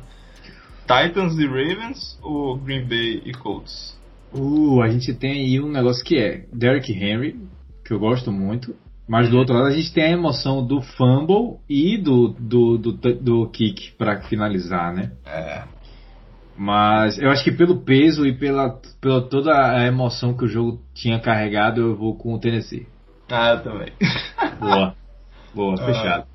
Titans 0.81 1.37
e 1.37 1.45
Ravens 1.45 2.17
ou 2.21 2.57
Green 2.57 2.85
Bay 2.85 3.21
e 3.25 3.33
Colts? 3.33 3.99
Uh, 4.33 4.81
a 4.81 4.89
gente 4.89 5.13
tem 5.13 5.31
aí 5.31 5.61
um 5.61 5.71
negócio 5.71 6.03
que 6.03 6.17
é 6.17 6.45
Derrick 6.53 6.91
Henry, 6.91 7.39
que 7.85 7.93
eu 7.93 7.99
gosto 7.99 8.31
muito, 8.31 8.75
mas 9.07 9.29
do 9.29 9.37
outro 9.37 9.55
lado 9.55 9.67
a 9.67 9.71
gente 9.71 9.93
tem 9.93 10.03
a 10.03 10.11
emoção 10.11 10.65
do 10.65 10.81
fumble 10.81 11.59
e 11.69 11.97
do, 11.97 12.29
do, 12.29 12.77
do, 12.77 12.93
do 12.93 13.49
kick 13.49 13.91
para 13.97 14.21
finalizar, 14.23 14.93
né? 14.93 15.11
É. 15.25 15.63
Mas 16.57 17.19
eu 17.19 17.29
acho 17.29 17.43
que 17.43 17.51
pelo 17.51 17.81
peso 17.81 18.25
e 18.25 18.33
pela, 18.33 18.79
pela 19.01 19.21
toda 19.21 19.51
a 19.53 19.85
emoção 19.85 20.35
que 20.35 20.45
o 20.45 20.47
jogo 20.47 20.81
tinha 20.93 21.19
carregado, 21.19 21.81
eu 21.81 21.95
vou 21.97 22.15
com 22.15 22.33
o 22.33 22.39
Tennessee. 22.39 22.87
Ah, 23.29 23.51
eu 23.51 23.63
também. 23.63 23.91
Boa. 24.59 24.95
Boa, 25.53 25.73
Ah. 25.73 25.85
fechado. 25.85 26.25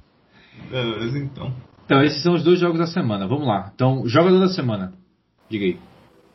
Beleza, 0.70 1.18
então. 1.18 1.52
Então, 1.84 2.02
esses 2.02 2.22
são 2.22 2.34
os 2.34 2.44
dois 2.44 2.58
jogos 2.60 2.78
da 2.78 2.86
semana. 2.86 3.26
Vamos 3.26 3.46
lá. 3.46 3.70
Então, 3.74 4.06
jogador 4.06 4.38
da 4.38 4.48
semana. 4.48 4.92
Diga 5.48 5.64
aí. 5.64 5.78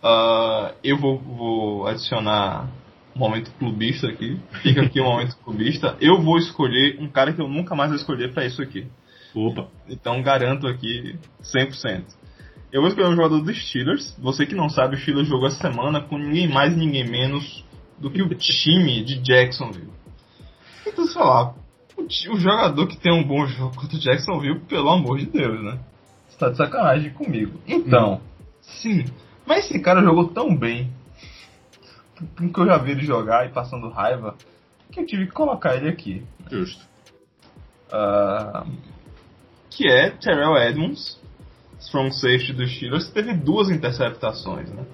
Ah, 0.03 0.71
eu 0.83 0.97
vou, 0.97 1.19
vou 1.19 1.88
adicionar 1.88 2.67
um 3.15 3.19
momento 3.19 3.51
clubista 3.57 4.07
aqui. 4.07 4.39
Fica 4.61 4.81
aqui 4.81 4.99
um 4.99 5.05
momento 5.05 5.38
clubista. 5.38 5.95
Eu 6.01 6.21
vou 6.21 6.38
escolher 6.38 6.97
um 6.99 7.07
cara 7.07 7.33
que 7.33 7.41
eu 7.41 7.47
nunca 7.47 7.75
mais 7.75 7.89
vou 7.89 7.97
escolher 7.97 8.33
pra 8.33 8.45
isso 8.45 8.61
aqui. 8.61 8.88
Opa. 9.33 9.67
Então 9.88 10.21
garanto 10.21 10.67
aqui 10.67 11.17
100%. 11.41 12.03
Eu 12.76 12.82
vou 12.82 12.89
escolher 12.89 13.07
um 13.07 13.15
jogador 13.15 13.39
dos 13.39 13.69
Steelers. 13.69 14.13
Você 14.19 14.45
que 14.45 14.53
não 14.53 14.67
sabe, 14.67 14.97
o 14.97 14.99
Steelers 14.99 15.30
jogou 15.30 15.47
essa 15.47 15.61
semana 15.61 16.01
com 16.01 16.17
ninguém 16.17 16.45
mais 16.45 16.73
e 16.73 16.76
ninguém 16.76 17.09
menos 17.09 17.63
do 17.97 18.11
que 18.11 18.21
o 18.21 18.28
time 18.36 19.01
de 19.01 19.17
Jacksonville. 19.19 19.93
Então, 20.86 21.07
sei 21.07 21.21
lá, 21.21 21.55
o, 21.95 22.01
o 22.01 22.38
jogador 22.38 22.86
que 22.88 22.97
tem 22.97 23.13
um 23.13 23.26
bom 23.26 23.45
jogo 23.45 23.78
contra 23.78 23.95
o 23.95 23.99
Jacksonville, 24.01 24.59
pelo 24.67 24.89
amor 24.89 25.19
de 25.19 25.26
Deus, 25.26 25.63
né? 25.63 25.80
Você 26.28 26.38
tá 26.38 26.49
de 26.49 26.57
sacanagem 26.57 27.13
comigo. 27.13 27.61
Então, 27.65 28.19
sim. 28.59 29.05
Mas 29.45 29.63
esse 29.63 29.80
cara 29.80 30.03
jogou 30.03 30.28
tão 30.28 30.53
bem, 30.53 30.91
com 32.38 32.51
que 32.51 32.59
eu 32.59 32.65
já 32.65 32.78
vi 32.78 32.91
ele 32.91 33.05
jogar 33.05 33.45
e 33.45 33.53
passando 33.53 33.88
raiva, 33.88 34.36
que 34.91 34.99
eu 34.99 35.05
tive 35.05 35.28
que 35.28 35.32
colocar 35.32 35.78
ele 35.78 35.88
aqui. 35.88 36.26
Justo. 36.51 36.84
Ah, 37.89 38.65
que 39.69 39.88
é 39.88 40.09
Terrell 40.09 40.57
Edmonds, 40.57 41.23
strong 41.80 42.11
safety 42.11 42.53
dos 42.53 42.73
Steelers, 42.76 43.09
teve 43.11 43.34
duas 43.34 43.69
interceptações, 43.69 44.69
né? 44.71 44.86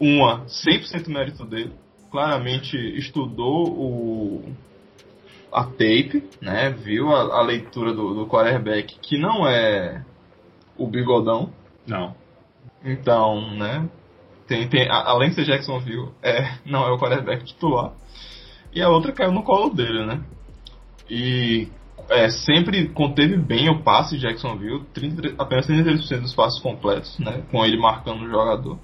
Uma, 0.00 0.44
100% 0.46 1.08
mérito 1.08 1.44
dele, 1.44 1.72
claramente 2.10 2.76
estudou 2.98 3.68
o 3.68 4.52
a 5.52 5.64
tape, 5.64 6.28
né? 6.40 6.70
Viu 6.70 7.14
a, 7.14 7.38
a 7.38 7.42
leitura 7.42 7.92
do, 7.92 8.12
do 8.14 8.26
quarterback, 8.26 8.98
que 9.00 9.16
não 9.16 9.46
é 9.46 10.04
o 10.76 10.86
bigodão, 10.88 11.52
Não. 11.86 12.14
então, 12.84 13.54
né? 13.56 13.88
Tem, 14.48 14.68
tem, 14.68 14.88
a- 14.90 15.04
além 15.10 15.30
de 15.30 15.36
ser 15.36 15.44
Jacksonville, 15.44 16.08
é, 16.22 16.58
não 16.66 16.84
é 16.86 16.90
o 16.90 16.98
quarterback 16.98 17.44
titular. 17.44 17.92
E 18.74 18.82
a 18.82 18.88
outra 18.88 19.12
caiu 19.12 19.30
no 19.30 19.44
colo 19.44 19.70
dele, 19.72 20.04
né? 20.04 20.20
E 21.08 21.68
é, 22.10 22.28
sempre 22.28 22.88
conteve 22.88 23.36
bem 23.36 23.68
o 23.68 23.82
passe 23.82 24.16
de 24.16 24.22
Jacksonville, 24.22 24.84
33 24.92 25.34
apenas 25.38 25.66
33% 25.66 26.20
dos 26.20 26.34
passes 26.34 26.60
completos, 26.60 27.18
né? 27.18 27.42
Com 27.50 27.64
ele 27.64 27.76
marcando 27.76 28.22
o 28.22 28.30
jogador. 28.30 28.78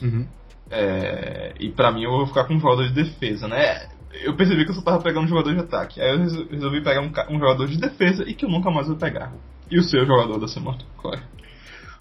Uhum. 0.00 0.26
É, 0.70 1.54
e 1.60 1.70
pra 1.70 1.92
mim 1.92 2.04
eu 2.04 2.10
vou 2.10 2.26
ficar 2.26 2.44
com 2.44 2.54
um 2.54 2.60
jogador 2.60 2.88
de 2.88 2.94
defesa, 2.94 3.46
né? 3.46 3.88
Eu 4.24 4.34
percebi 4.36 4.64
que 4.64 4.70
eu 4.70 4.74
só 4.74 4.82
tava 4.82 5.02
pegando 5.02 5.24
um 5.24 5.28
jogador 5.28 5.52
de 5.54 5.60
ataque. 5.60 6.00
Aí 6.00 6.10
eu 6.10 6.18
resol- 6.18 6.46
resolvi 6.50 6.82
pegar 6.82 7.00
um, 7.00 7.34
um 7.34 7.38
jogador 7.38 7.66
de 7.66 7.78
defesa 7.78 8.24
e 8.28 8.34
que 8.34 8.44
eu 8.44 8.50
nunca 8.50 8.70
mais 8.70 8.86
vou 8.86 8.96
pegar. 8.96 9.32
E 9.70 9.78
o 9.78 9.82
seu 9.82 10.04
jogador 10.06 10.38
da 10.38 10.48
semana, 10.48 10.78
claro. 11.00 11.22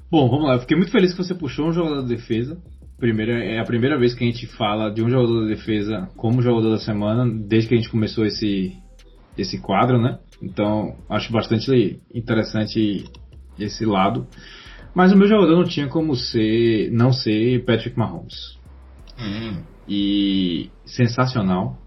Bom, 0.10 0.30
vamos 0.30 0.46
lá. 0.46 0.56
Eu 0.56 0.60
fiquei 0.60 0.76
muito 0.76 0.92
feliz 0.92 1.14
que 1.14 1.24
você 1.24 1.34
puxou 1.34 1.68
um 1.68 1.72
jogador 1.74 2.02
de 2.02 2.16
defesa. 2.16 2.58
Primeiro, 3.00 3.32
é 3.32 3.60
a 3.60 3.64
primeira 3.66 3.98
vez 3.98 4.14
que 4.14 4.24
a 4.24 4.28
gente 4.28 4.46
fala 4.46 4.92
de 4.92 5.02
um 5.02 5.10
jogador 5.10 5.44
de 5.44 5.56
defesa 5.56 6.10
como 6.18 6.42
jogador 6.42 6.70
da 6.70 6.78
semana, 6.78 7.26
desde 7.26 7.70
que 7.70 7.76
a 7.76 7.78
gente 7.78 7.90
começou 7.90 8.26
esse, 8.26 8.74
esse 9.38 9.60
quadro, 9.60 10.00
né? 10.02 10.20
Então, 10.42 10.96
acho 11.10 11.32
bastante 11.32 12.00
interessante 12.14 13.06
esse 13.60 13.86
lado. 13.86 14.26
Mas 14.94 15.14
o 15.14 15.18
meu 15.18 15.28
jogador 15.28 15.56
não 15.56 15.64
tinha 15.64 15.88
como 15.88 16.16
ser, 16.16 16.92
não 16.92 17.14
ser 17.14 17.64
Patrick 17.64 17.98
Mahomes. 17.98 18.60
Hum, 19.20 19.62
e 19.88 20.70
sensacional. 20.86 21.78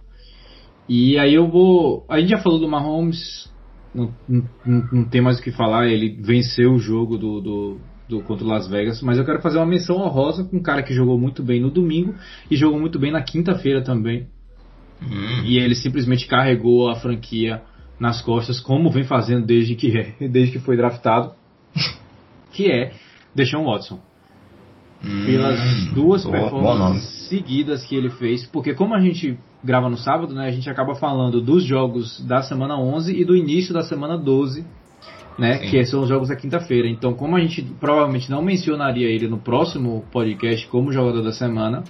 E 0.89 1.19
aí 1.19 1.35
eu 1.35 1.49
vou. 1.49 2.05
A 2.09 2.21
gente 2.21 2.31
já 2.31 2.39
falou 2.39 2.59
do 2.59 2.69
Mahomes, 2.69 3.51
não, 3.95 4.15
não, 4.29 4.89
não 4.93 5.05
tem 5.05 5.21
mais 5.21 5.39
o 5.39 5.43
que 5.43 5.51
falar, 5.51 5.89
ele 5.89 6.17
venceu 6.21 6.73
o 6.73 6.79
jogo 6.79 7.17
do, 7.17 7.41
do, 7.41 7.81
do 8.09 8.21
contra 8.23 8.45
o 8.45 8.49
Las 8.49 8.69
Vegas, 8.69 9.01
mas 9.03 9.19
eu 9.19 9.25
quero 9.25 9.41
fazer 9.41 9.59
uma 9.59 9.67
menção 9.67 9.97
honrosa 9.97 10.45
com 10.45 10.59
um 10.59 10.63
cara 10.63 10.83
que 10.83 10.95
jogou 10.95 11.19
muito 11.19 11.43
bem 11.43 11.61
no 11.61 11.71
domingo 11.71 12.15
e 12.51 12.57
jogou 12.57 12.79
muito 12.79 12.99
bem 12.99 13.11
na 13.11 13.23
quinta-feira 13.23 13.83
também. 13.83 14.27
hum. 15.03 15.43
E 15.45 15.59
ele 15.59 15.75
simplesmente 15.75 16.27
carregou 16.27 16.91
a 16.91 16.97
franquia 16.97 17.63
nas 17.99 18.21
costas, 18.21 18.61
como 18.61 18.91
vem 18.91 19.05
fazendo 19.05 19.47
desde 19.47 19.75
que, 19.75 19.91
desde 20.29 20.53
que 20.53 20.59
foi 20.59 20.77
draftado, 20.77 21.33
que 22.53 22.71
é 22.71 22.93
Deshaun 23.35 23.65
Watson 23.65 23.99
pelas 25.27 25.61
Hum, 25.61 25.93
duas 25.95 26.25
bom 26.25 26.31
nome. 26.31 26.43
performances 26.43 27.29
seguidas 27.29 27.85
que 27.85 27.95
ele 27.95 28.09
fez, 28.11 28.47
porque 28.47 28.73
como 28.75 28.95
a 28.95 29.01
gente 29.01 29.39
grava 29.63 29.89
no 29.91 29.97
sábado, 29.97 30.35
né, 30.35 30.47
a 30.47 30.51
gente 30.51 30.69
acaba 30.71 30.95
falando 30.95 31.41
dos 31.43 31.63
jogos 31.65 32.21
da 32.27 32.43
semana 32.43 32.79
11 32.79 33.15
e 33.15 33.25
do 33.25 33.37
início 33.37 33.75
da 33.75 33.83
semana 33.83 34.17
12, 34.17 34.65
né, 35.39 35.59
Sim. 35.59 35.71
que 35.71 35.85
são 35.85 36.03
os 36.03 36.09
jogos 36.09 36.29
da 36.29 36.37
quinta-feira. 36.37 36.89
Então, 36.89 37.13
como 37.13 37.37
a 37.37 37.41
gente 37.41 37.63
provavelmente 37.81 38.31
não 38.31 38.41
mencionaria 38.43 39.09
ele 39.09 39.29
no 39.29 39.39
próximo 39.39 40.05
podcast 40.11 40.67
como 40.69 40.93
jogador 40.93 41.23
da 41.23 41.33
semana, 41.33 41.85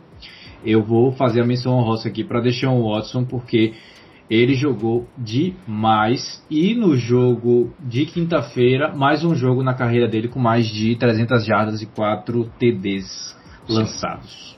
eu 0.65 0.83
vou 0.83 1.13
fazer 1.13 1.41
a 1.41 1.47
menção 1.47 1.73
honrosa 1.73 2.09
aqui 2.09 2.25
para 2.25 2.41
deixar 2.41 2.71
o 2.71 2.91
Watson, 2.91 3.25
porque 3.25 3.75
ele 4.31 4.55
jogou 4.55 5.07
demais 5.16 6.43
e 6.51 6.75
no 6.75 6.97
jogo 6.97 7.72
de 7.81 8.07
quinta-feira, 8.07 8.95
mais 8.95 9.25
um 9.25 9.35
jogo 9.35 9.62
na 9.62 9.75
carreira 9.75 10.09
dele 10.09 10.29
com 10.29 10.39
mais 10.39 10.66
de 10.66 10.97
300 10.97 11.45
jardas 11.45 11.83
e 11.83 11.87
4 11.87 12.51
TDs 12.59 13.37
lançados. 13.68 14.55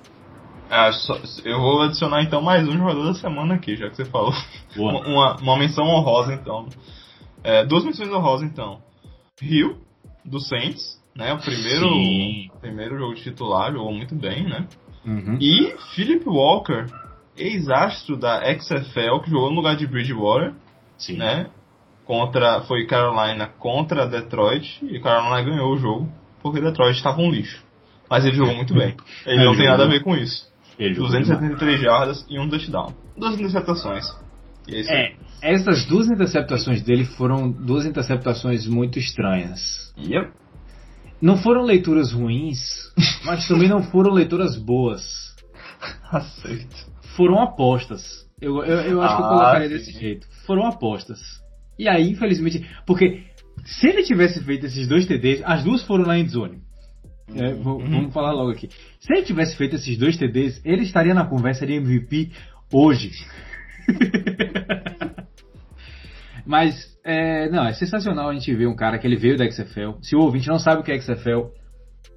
Ah, 0.70 0.90
só- 0.92 1.20
eu 1.44 1.60
vou 1.60 1.82
adicionar 1.82 2.22
então 2.22 2.42
mais 2.42 2.66
um 2.68 2.76
jogador 2.76 3.04
da 3.04 3.14
semana 3.14 3.54
aqui, 3.54 3.76
já 3.76 3.88
que 3.88 3.96
você 3.96 4.04
falou. 4.04 4.32
Uma, 4.76 5.36
uma 5.36 5.56
menção 5.58 5.86
honrosa 5.86 6.34
então. 6.34 6.68
É, 7.42 7.64
duas 7.64 7.84
menções 7.84 8.10
honrosas 8.10 8.46
então. 8.50 8.80
Rio, 9.40 9.78
do 10.24 10.38
Saints, 10.40 11.00
né? 11.14 11.32
O 11.32 11.38
primeiro, 11.38 11.88
Sim. 11.88 12.50
primeiro 12.60 12.98
jogo 12.98 13.14
de 13.14 13.22
titular, 13.22 13.72
jogou 13.72 13.92
muito 13.94 14.14
bem, 14.14 14.44
né? 14.44 14.66
Uhum. 15.06 15.38
E 15.40 15.72
Philip 15.94 16.28
Walker, 16.28 16.86
ex-astro 17.36 18.16
da 18.16 18.42
XFL, 18.58 19.20
que 19.22 19.30
jogou 19.30 19.50
no 19.50 19.56
lugar 19.56 19.76
de 19.76 19.86
Bridgewater, 19.86 20.54
Sim. 20.98 21.16
né? 21.16 21.50
Contra, 22.04 22.60
foi 22.62 22.86
Carolina 22.86 23.48
contra 23.58 24.06
Detroit, 24.06 24.78
e 24.84 25.00
Carolina 25.00 25.42
ganhou 25.42 25.72
o 25.72 25.76
jogo, 25.76 26.12
porque 26.40 26.60
Detroit 26.60 26.96
estava 26.96 27.20
um 27.20 27.30
lixo. 27.30 27.64
Mas 28.08 28.24
ele 28.24 28.36
jogou 28.36 28.54
muito 28.54 28.72
bem. 28.72 28.96
Ele 29.26 29.42
É, 29.42 29.44
não 29.44 29.56
tem 29.56 29.66
nada 29.66 29.84
a 29.84 29.88
ver 29.88 30.00
com 30.04 30.14
isso. 30.14 30.46
Ele 30.78 30.94
jogou 30.94 31.10
demais. 31.10 31.26
273 31.26 31.80
jardas 31.80 32.26
e 32.28 32.38
um 32.38 32.48
touchdown. 32.48 32.94
Duas 33.16 33.34
interceptações. 33.34 34.04
E 34.68 34.76
é 34.76 34.92
É, 34.92 35.16
essas 35.42 35.84
duas 35.86 36.06
interceptações 36.08 36.82
dele 36.82 37.04
foram 37.04 37.50
duas 37.50 37.84
interceptações 37.84 38.66
muito 38.66 38.98
estranhas. 38.98 39.92
Yep. 39.98 40.30
Não 41.20 41.38
foram 41.38 41.62
leituras 41.62 42.12
ruins, 42.12 42.92
mas 43.24 43.48
também 43.48 43.68
não 43.68 43.82
foram 43.82 44.12
leituras 44.12 44.56
boas. 44.56 45.34
Aceito. 46.12 46.95
Foram 47.16 47.40
apostas. 47.40 48.26
Eu, 48.40 48.62
eu, 48.64 48.80
eu 48.80 49.02
acho 49.02 49.16
que 49.16 49.22
eu 49.22 49.26
Ah, 49.26 49.28
colocaria 49.28 49.68
sim. 49.68 49.74
desse 49.74 49.92
jeito. 49.92 50.26
Foram 50.46 50.66
apostas. 50.66 51.18
E 51.78 51.88
aí, 51.88 52.10
infelizmente, 52.10 52.64
porque 52.86 53.22
se 53.64 53.88
ele 53.88 54.02
tivesse 54.02 54.42
feito 54.44 54.66
esses 54.66 54.86
dois 54.86 55.06
TDs, 55.06 55.42
as 55.44 55.64
duas 55.64 55.82
foram 55.84 56.04
na 56.04 56.18
endzone. 56.18 56.58
É, 57.34 57.54
vou- 57.54 57.80
Uhum. 57.80 57.90
Vamos 57.90 58.12
falar 58.14 58.32
logo 58.32 58.50
aqui. 58.50 58.68
Se 59.00 59.12
ele 59.12 59.22
tivesse 59.22 59.56
feito 59.56 59.76
esses 59.76 59.96
dois 59.98 60.16
TDs, 60.16 60.60
ele 60.64 60.82
estaria 60.82 61.12
na 61.14 61.24
conversa 61.26 61.66
de 61.66 61.72
MVP 61.74 62.30
hoje. 62.72 63.10
Mas, 66.44 66.96
é, 67.04 67.48
não, 67.50 67.64
é 67.66 67.72
sensacional 67.72 68.28
a 68.28 68.34
gente 68.34 68.54
ver 68.54 68.66
um 68.68 68.76
cara 68.76 68.98
que 68.98 69.06
ele 69.06 69.16
veio 69.16 69.36
da 69.36 69.48
XFL. 69.50 69.98
Se 70.02 70.14
o 70.14 70.20
ouvinte 70.20 70.46
não 70.48 70.58
sabe 70.58 70.80
o 70.80 70.84
que 70.84 70.92
é 70.92 71.00
XFL, 71.00 71.46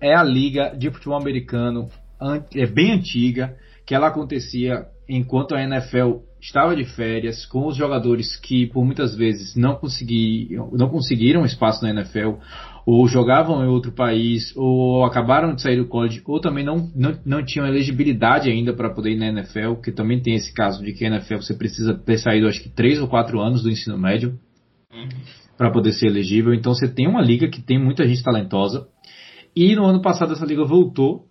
é 0.01 0.13
a 0.15 0.23
liga 0.23 0.75
de 0.77 0.91
futebol 0.91 1.17
americano, 1.19 1.89
an- 2.21 2.43
é 2.55 2.67
bem 2.67 2.91
antiga, 2.91 3.57
que 3.89 3.95
ela 3.95 4.09
acontecia 4.09 4.85
enquanto 5.09 5.55
a 5.55 5.63
NFL 5.63 6.19
estava 6.39 6.75
de 6.75 6.85
férias, 6.85 7.43
com 7.47 7.65
os 7.65 7.75
jogadores 7.75 8.35
que 8.35 8.67
por 8.67 8.85
muitas 8.85 9.15
vezes 9.15 9.55
não 9.55 9.77
conseguiram, 9.77 10.69
não 10.73 10.89
conseguiram 10.89 11.43
espaço 11.43 11.81
na 11.81 11.89
NFL, 11.89 12.35
ou 12.85 13.07
jogavam 13.07 13.65
em 13.65 13.67
outro 13.67 13.91
país, 13.91 14.55
ou 14.55 15.03
acabaram 15.03 15.55
de 15.55 15.63
sair 15.63 15.77
do 15.77 15.87
college, 15.87 16.21
ou 16.27 16.39
também 16.39 16.63
não, 16.63 16.91
não, 16.95 17.17
não 17.25 17.43
tinham 17.43 17.65
elegibilidade 17.65 18.47
ainda 18.47 18.73
para 18.73 18.93
poder 18.93 19.13
ir 19.13 19.17
na 19.17 19.29
NFL, 19.29 19.81
que 19.83 19.91
também 19.91 20.21
tem 20.21 20.35
esse 20.35 20.53
caso 20.53 20.83
de 20.85 20.93
que 20.93 21.03
a 21.03 21.07
NFL 21.07 21.37
você 21.37 21.55
precisa 21.55 21.95
ter 21.95 22.19
saído 22.19 22.47
acho 22.47 22.61
que 22.61 22.69
3 22.69 23.01
ou 23.01 23.07
4 23.07 23.39
anos 23.41 23.63
do 23.63 23.71
ensino 23.71 23.97
médio 23.97 24.37
para 25.57 25.71
poder 25.71 25.93
ser 25.93 26.05
elegível. 26.05 26.53
Então 26.53 26.75
você 26.75 26.87
tem 26.87 27.07
uma 27.07 27.23
liga 27.23 27.47
que 27.47 27.59
tem 27.59 27.83
muita 27.83 28.07
gente 28.07 28.21
talentosa. 28.21 28.87
E 29.55 29.75
no 29.75 29.83
ano 29.83 29.99
passado 29.99 30.33
essa 30.33 30.45
liga 30.45 30.63
voltou 30.63 31.27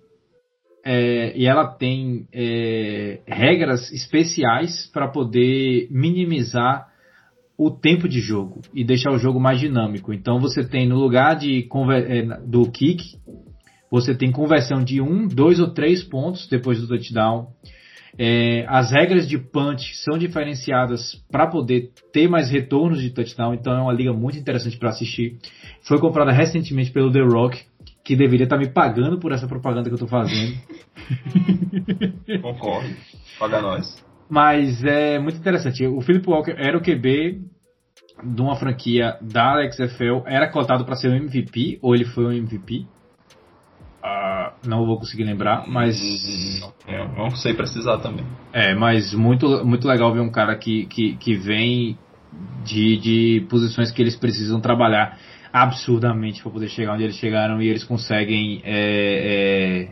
é, 0.90 1.36
e 1.36 1.46
ela 1.46 1.66
tem 1.66 2.26
é, 2.32 3.20
regras 3.26 3.92
especiais 3.92 4.90
para 4.90 5.06
poder 5.06 5.86
minimizar 5.90 6.88
o 7.58 7.70
tempo 7.70 8.08
de 8.08 8.20
jogo 8.20 8.62
e 8.72 8.82
deixar 8.82 9.12
o 9.12 9.18
jogo 9.18 9.38
mais 9.38 9.60
dinâmico. 9.60 10.14
Então 10.14 10.40
você 10.40 10.66
tem 10.66 10.88
no 10.88 10.96
lugar 10.96 11.36
de 11.36 11.68
é, 11.92 12.22
do 12.46 12.70
kick, 12.70 13.04
você 13.90 14.14
tem 14.14 14.32
conversão 14.32 14.82
de 14.82 14.98
um, 14.98 15.28
dois 15.28 15.60
ou 15.60 15.74
três 15.74 16.02
pontos 16.02 16.48
depois 16.48 16.80
do 16.80 16.88
touchdown. 16.88 17.48
É, 18.16 18.64
as 18.66 18.90
regras 18.90 19.28
de 19.28 19.36
punch 19.36 19.94
são 19.96 20.16
diferenciadas 20.16 21.22
para 21.30 21.46
poder 21.46 21.90
ter 22.14 22.28
mais 22.28 22.50
retornos 22.50 23.02
de 23.02 23.10
touchdown, 23.10 23.52
então 23.52 23.74
é 23.74 23.82
uma 23.82 23.92
liga 23.92 24.14
muito 24.14 24.38
interessante 24.38 24.78
para 24.78 24.88
assistir. 24.88 25.36
Foi 25.82 26.00
comprada 26.00 26.32
recentemente 26.32 26.90
pelo 26.90 27.12
The 27.12 27.20
Rock, 27.20 27.60
que 28.08 28.16
deveria 28.16 28.44
estar 28.44 28.56
tá 28.56 28.62
me 28.62 28.70
pagando 28.70 29.18
por 29.18 29.32
essa 29.32 29.46
propaganda 29.46 29.90
que 29.90 29.90
eu 29.90 30.02
estou 30.02 30.08
fazendo. 30.08 30.56
Concordo. 32.40 32.88
Paga 33.38 33.60
nós. 33.60 34.02
Mas 34.30 34.82
é 34.82 35.18
muito 35.18 35.36
interessante. 35.36 35.86
O 35.86 36.00
Philip 36.00 36.26
Walker 36.26 36.54
era 36.56 36.78
o 36.78 36.80
QB 36.80 37.38
de 38.24 38.40
uma 38.40 38.56
franquia 38.56 39.18
da 39.20 39.60
XFL, 39.70 40.22
era 40.24 40.50
cotado 40.50 40.86
para 40.86 40.96
ser 40.96 41.08
o 41.08 41.14
MVP, 41.14 41.80
ou 41.82 41.94
ele 41.94 42.06
foi 42.06 42.24
o 42.24 42.32
MVP? 42.32 42.86
Uh, 44.02 44.66
não 44.66 44.86
vou 44.86 44.98
conseguir 44.98 45.24
lembrar, 45.24 45.68
mas. 45.68 46.00
Não, 46.86 47.08
não 47.14 47.30
sei 47.32 47.52
precisar 47.52 47.98
também. 47.98 48.24
É, 48.54 48.74
mas 48.74 49.12
muito, 49.12 49.66
muito 49.66 49.86
legal 49.86 50.14
ver 50.14 50.20
um 50.20 50.30
cara 50.30 50.56
que, 50.56 50.86
que, 50.86 51.14
que 51.16 51.34
vem 51.34 51.98
de, 52.64 52.96
de 52.96 53.46
posições 53.50 53.90
que 53.90 54.00
eles 54.00 54.16
precisam 54.16 54.62
trabalhar 54.62 55.18
absurdamente 55.52 56.42
para 56.42 56.52
poder 56.52 56.68
chegar 56.68 56.94
onde 56.94 57.04
eles 57.04 57.16
chegaram 57.16 57.60
e 57.60 57.68
eles 57.68 57.84
conseguem 57.84 58.60
é, 58.64 59.88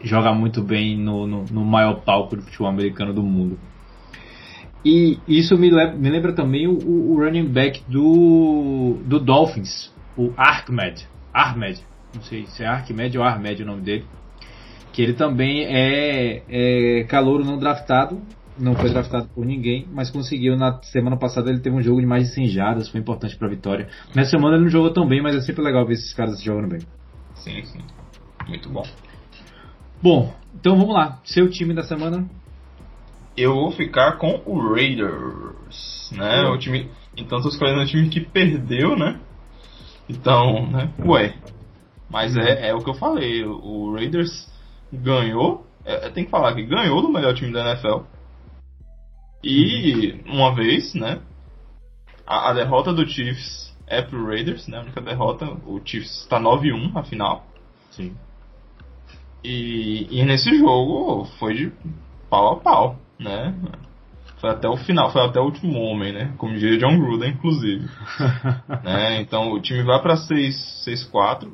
é, 0.00 0.06
jogar 0.06 0.34
muito 0.34 0.62
bem 0.62 0.96
no, 0.96 1.26
no, 1.26 1.44
no, 1.44 1.64
maior 1.64 2.02
palco 2.02 2.36
do 2.36 2.42
futebol 2.42 2.68
americano 2.68 3.12
do 3.12 3.22
mundo. 3.22 3.58
E 4.84 5.18
isso 5.26 5.58
me, 5.58 5.70
lembra, 5.70 5.96
me 5.96 6.10
lembra 6.10 6.32
também 6.32 6.66
o, 6.66 6.78
o, 6.78 7.16
running 7.16 7.46
back 7.46 7.82
do, 7.88 8.98
do 9.04 9.18
Dolphins, 9.18 9.92
o 10.16 10.32
Ahmed. 10.36 11.06
Ahmed 11.34 11.82
não 12.14 12.22
sei 12.22 12.46
se 12.46 12.62
é 12.62 12.66
Arquimed 12.66 13.16
ou 13.18 13.24
Armed 13.24 13.62
o 13.62 13.66
nome 13.66 13.82
dele, 13.82 14.04
que 14.92 15.02
ele 15.02 15.12
também 15.12 15.64
é, 15.64 16.42
é 16.48 17.04
calouro 17.04 17.44
não 17.44 17.58
draftado, 17.58 18.20
não 18.58 18.74
foi 18.74 18.90
draftado 18.90 19.28
por 19.28 19.44
ninguém, 19.44 19.86
mas 19.92 20.10
conseguiu 20.10 20.56
na 20.56 20.80
semana 20.82 21.16
passada 21.16 21.50
ele 21.50 21.60
teve 21.60 21.76
um 21.76 21.82
jogo 21.82 22.00
de 22.00 22.06
mais 22.06 22.28
de 22.28 22.34
100 22.34 22.48
jardas, 22.48 22.88
foi 22.88 23.00
importante 23.00 23.36
para 23.36 23.46
a 23.46 23.50
vitória. 23.50 23.88
Nessa 24.14 24.30
semana 24.30 24.56
ele 24.56 24.64
não 24.64 24.70
jogou 24.70 24.92
tão 24.92 25.06
bem, 25.06 25.22
mas 25.22 25.36
é 25.36 25.40
sempre 25.40 25.62
legal 25.62 25.86
ver 25.86 25.94
esses 25.94 26.12
caras 26.12 26.42
jogando 26.42 26.68
bem. 26.68 26.80
Sim, 27.34 27.62
sim. 27.64 27.80
Muito 28.48 28.68
bom. 28.68 28.84
Bom, 30.02 30.34
então 30.54 30.76
vamos 30.76 30.94
lá. 30.94 31.20
Seu 31.24 31.48
time 31.48 31.74
da 31.74 31.82
semana? 31.82 32.28
Eu 33.36 33.54
vou 33.54 33.70
ficar 33.70 34.18
com 34.18 34.42
o 34.44 34.74
Raiders, 34.74 36.10
né? 36.16 36.42
O 36.48 36.58
time, 36.58 36.90
então 37.16 37.40
tô 37.40 37.48
escolhendo 37.48 37.82
um 37.82 37.86
time 37.86 38.08
que 38.08 38.20
perdeu, 38.20 38.96
né? 38.96 39.20
Então, 40.08 40.66
né? 40.70 40.90
Ué, 41.04 41.34
mas 42.10 42.36
é, 42.36 42.68
é 42.68 42.74
o 42.74 42.78
que 42.78 42.90
eu 42.90 42.94
falei, 42.94 43.44
o 43.44 43.94
Raiders 43.94 44.50
ganhou, 44.92 45.66
é, 45.84 46.08
tem 46.10 46.24
que 46.24 46.30
falar 46.30 46.54
que 46.54 46.64
ganhou 46.64 47.02
do 47.02 47.12
melhor 47.12 47.34
time 47.34 47.52
da 47.52 47.72
NFL. 47.72 48.04
E 49.42 50.20
uma 50.26 50.54
vez, 50.54 50.94
né? 50.94 51.20
A, 52.26 52.50
a 52.50 52.54
derrota 52.54 52.92
do 52.92 53.06
Chiefs 53.08 53.74
é 53.86 54.02
pro 54.02 54.26
Raiders, 54.26 54.66
né? 54.68 54.78
A 54.78 54.82
única 54.82 55.00
derrota, 55.00 55.46
o 55.66 55.80
Chiefs 55.84 56.22
está 56.22 56.40
9-1 56.40 56.96
a 56.96 57.02
final. 57.02 57.46
Sim. 57.90 58.14
E, 59.42 60.06
e 60.10 60.24
nesse 60.24 60.56
jogo 60.58 61.24
foi 61.38 61.54
de 61.54 61.72
pau 62.28 62.54
a 62.54 62.56
pau, 62.56 62.98
né? 63.18 63.54
Foi 64.40 64.50
até 64.50 64.68
o 64.68 64.76
final, 64.76 65.10
foi 65.10 65.22
até 65.22 65.40
o 65.40 65.44
último 65.44 65.78
homem, 65.80 66.12
né? 66.12 66.34
Como 66.36 66.56
diria 66.56 66.78
John 66.78 66.98
Gruden, 66.98 67.30
inclusive. 67.30 67.88
né? 68.84 69.20
Então 69.20 69.52
o 69.52 69.60
time 69.60 69.82
vai 69.82 70.00
para 70.02 70.14
6-4 70.16 71.48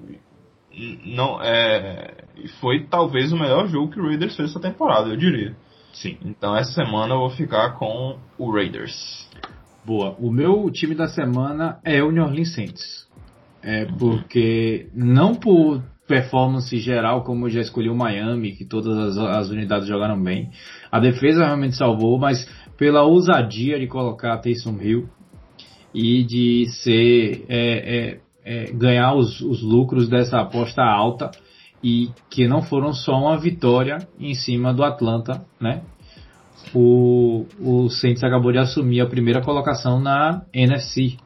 não 1.05 1.41
é 1.41 2.25
foi 2.61 2.85
talvez 2.85 3.33
o 3.33 3.39
melhor 3.39 3.69
jogo 3.69 3.93
que 3.93 4.01
o 4.01 4.07
Raiders 4.07 4.37
fez 4.37 4.51
essa 4.51 4.61
temporada, 4.61 5.09
eu 5.09 5.17
diria. 5.17 5.55
Sim. 5.95 6.19
Então 6.25 6.57
essa 6.57 6.73
semana 6.73 7.15
eu 7.15 7.19
vou 7.19 7.31
ficar 7.31 7.79
com 7.79 8.19
o 8.39 8.51
Raiders. 8.51 9.29
Boa. 9.85 10.17
O 10.19 10.31
meu 10.31 10.71
time 10.71 10.95
da 10.95 11.09
semana 11.09 11.79
é 11.85 12.03
o 12.03 12.11
New 12.11 12.25
Orleans 12.25 12.55
Saints. 12.55 13.09
É 13.63 13.87
porque 13.99 14.89
não 14.95 15.35
por 15.35 15.83
performance 16.07 16.77
geral, 16.79 17.23
como 17.23 17.47
eu 17.47 17.51
já 17.51 17.61
escolhi 17.61 17.89
o 17.89 17.95
Miami, 17.95 18.53
que 18.53 18.65
todas 18.65 19.17
as, 19.17 19.19
as 19.19 19.51
unidades 19.51 19.89
jogaram 19.89 20.23
bem. 20.23 20.51
A 20.91 21.01
defesa 21.01 21.47
realmente 21.47 21.77
salvou, 21.77 22.19
mas 22.19 22.47
pela 22.77 23.03
ousadia 23.05 23.79
de 23.79 23.87
colocar 23.87 24.37
Taysom 24.39 24.79
Hill 24.81 25.09
e 25.95 26.25
de 26.25 26.67
ser 26.83 27.47
é, 27.49 27.97
é, 27.97 28.21
é, 28.45 28.73
ganhar 28.73 29.15
os, 29.15 29.41
os 29.41 29.63
lucros 29.63 30.09
dessa 30.09 30.41
aposta 30.41 30.83
alta 30.83 31.31
e 31.85 32.09
que 32.31 32.49
não 32.49 32.63
foram 32.63 32.95
só 32.95 33.13
uma 33.13 33.39
vitória 33.39 33.99
em 34.19 34.33
cima 34.33 34.73
do 34.73 34.83
Atlanta, 34.83 35.45
né? 35.61 35.83
O, 36.75 37.45
o 37.61 37.91
Saints 37.91 38.25
acabou 38.25 38.51
de 38.51 38.57
assumir 38.57 39.03
a 39.03 39.07
primeira 39.07 39.43
colocação 39.43 40.01
na 40.01 40.47
NFC, 40.51 41.19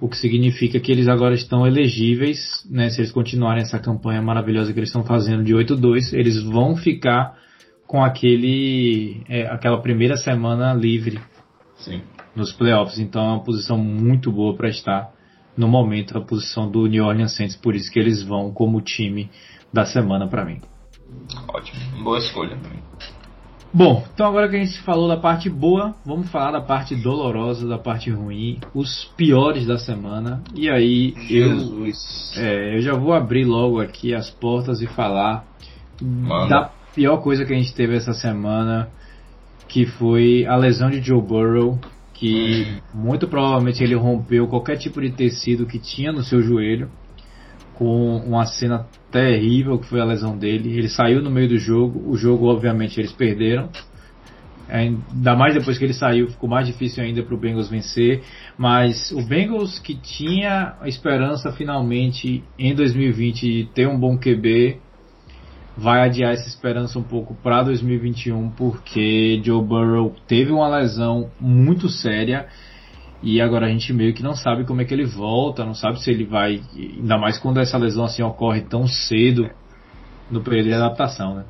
o 0.00 0.08
que 0.08 0.16
significa 0.16 0.80
que 0.80 0.90
eles 0.90 1.08
agora 1.08 1.34
estão 1.34 1.66
elegíveis, 1.66 2.66
né? 2.70 2.88
Se 2.88 3.02
eles 3.02 3.12
continuarem 3.12 3.62
essa 3.62 3.78
campanha 3.78 4.22
maravilhosa 4.22 4.72
que 4.72 4.78
eles 4.78 4.88
estão 4.88 5.04
fazendo 5.04 5.44
de 5.44 5.52
8-2, 5.52 6.14
eles 6.14 6.42
vão 6.42 6.74
ficar 6.74 7.36
com 7.86 8.02
aquele, 8.02 9.22
é, 9.28 9.42
aquela 9.42 9.78
primeira 9.82 10.16
semana 10.16 10.72
livre 10.72 11.20
Sim. 11.76 12.00
nos 12.34 12.50
playoffs. 12.50 12.98
Então 12.98 13.22
é 13.22 13.28
uma 13.34 13.44
posição 13.44 13.76
muito 13.76 14.32
boa 14.32 14.56
para 14.56 14.70
estar 14.70 15.12
no 15.56 15.68
momento 15.68 16.16
a 16.16 16.20
posição 16.20 16.70
do 16.70 16.86
New 16.86 17.04
Orleans 17.04 17.36
Saints, 17.36 17.56
por 17.56 17.74
isso 17.74 17.90
que 17.90 17.98
eles 17.98 18.22
vão 18.22 18.52
como 18.52 18.80
time 18.80 19.30
da 19.72 19.84
semana 19.84 20.26
para 20.26 20.44
mim. 20.44 20.60
Ótimo, 21.48 22.02
boa 22.02 22.18
escolha 22.18 22.56
também. 22.56 22.82
Bom, 23.76 24.04
então 24.14 24.28
agora 24.28 24.48
que 24.48 24.54
a 24.54 24.64
gente 24.64 24.80
falou 24.82 25.08
da 25.08 25.16
parte 25.16 25.50
boa, 25.50 25.96
vamos 26.06 26.30
falar 26.30 26.52
da 26.52 26.60
parte 26.60 26.94
dolorosa, 26.94 27.66
da 27.66 27.76
parte 27.76 28.08
ruim, 28.08 28.60
os 28.72 29.04
piores 29.16 29.66
da 29.66 29.76
semana. 29.76 30.44
E 30.54 30.70
aí 30.70 31.12
eu, 31.28 31.84
é, 32.36 32.76
eu 32.76 32.80
já 32.80 32.94
vou 32.94 33.12
abrir 33.12 33.44
logo 33.44 33.80
aqui 33.80 34.14
as 34.14 34.30
portas 34.30 34.80
e 34.80 34.86
falar 34.86 35.44
Manda. 36.00 36.48
da 36.48 36.70
pior 36.94 37.16
coisa 37.16 37.44
que 37.44 37.52
a 37.52 37.56
gente 37.56 37.74
teve 37.74 37.96
essa 37.96 38.12
semana, 38.12 38.88
que 39.66 39.86
foi 39.86 40.46
a 40.46 40.54
lesão 40.54 40.88
de 40.88 41.02
Joe 41.02 41.20
Burrow 41.20 41.76
que 42.14 42.78
muito 42.94 43.26
provavelmente 43.28 43.82
ele 43.82 43.94
rompeu 43.94 44.46
qualquer 44.46 44.76
tipo 44.78 45.00
de 45.00 45.10
tecido 45.10 45.66
que 45.66 45.78
tinha 45.78 46.12
no 46.12 46.22
seu 46.22 46.40
joelho, 46.40 46.88
com 47.74 48.16
uma 48.18 48.46
cena 48.46 48.86
terrível 49.10 49.78
que 49.78 49.88
foi 49.88 50.00
a 50.00 50.04
lesão 50.04 50.38
dele. 50.38 50.78
Ele 50.78 50.88
saiu 50.88 51.20
no 51.20 51.30
meio 51.30 51.48
do 51.48 51.58
jogo, 51.58 52.08
o 52.08 52.16
jogo 52.16 52.46
obviamente 52.46 53.00
eles 53.00 53.12
perderam. 53.12 53.68
Ainda 54.68 55.36
mais 55.36 55.54
depois 55.54 55.76
que 55.76 55.84
ele 55.84 55.92
saiu, 55.92 56.28
ficou 56.28 56.48
mais 56.48 56.66
difícil 56.66 57.02
ainda 57.02 57.22
para 57.22 57.34
o 57.34 57.38
Bengals 57.38 57.68
vencer. 57.68 58.22
Mas 58.56 59.10
o 59.10 59.22
Bengals 59.22 59.78
que 59.78 59.94
tinha 59.94 60.76
a 60.80 60.88
esperança 60.88 61.52
finalmente 61.52 62.42
em 62.58 62.74
2020 62.74 63.40
de 63.40 63.68
ter 63.74 63.88
um 63.88 63.98
bom 63.98 64.16
QB, 64.16 64.78
vai 65.76 66.02
adiar 66.02 66.32
essa 66.32 66.48
esperança 66.48 66.98
um 66.98 67.02
pouco 67.02 67.34
para 67.34 67.62
2021 67.62 68.50
porque 68.50 69.40
Joe 69.44 69.62
Burrow 69.62 70.14
teve 70.26 70.52
uma 70.52 70.68
lesão 70.68 71.30
muito 71.40 71.88
séria 71.88 72.48
e 73.22 73.40
agora 73.40 73.66
a 73.66 73.68
gente 73.70 73.92
meio 73.92 74.12
que 74.14 74.22
não 74.22 74.34
sabe 74.34 74.64
como 74.64 74.82
é 74.82 74.84
que 74.84 74.92
ele 74.92 75.06
volta, 75.06 75.64
não 75.64 75.74
sabe 75.74 76.00
se 76.00 76.10
ele 76.10 76.24
vai, 76.24 76.60
ainda 76.76 77.18
mais 77.18 77.38
quando 77.38 77.58
essa 77.58 77.78
lesão 77.78 78.04
assim 78.04 78.22
ocorre 78.22 78.60
tão 78.60 78.86
cedo 78.86 79.50
no 80.30 80.42
período 80.42 80.66
de 80.66 80.74
adaptação, 80.74 81.34
né? 81.34 81.44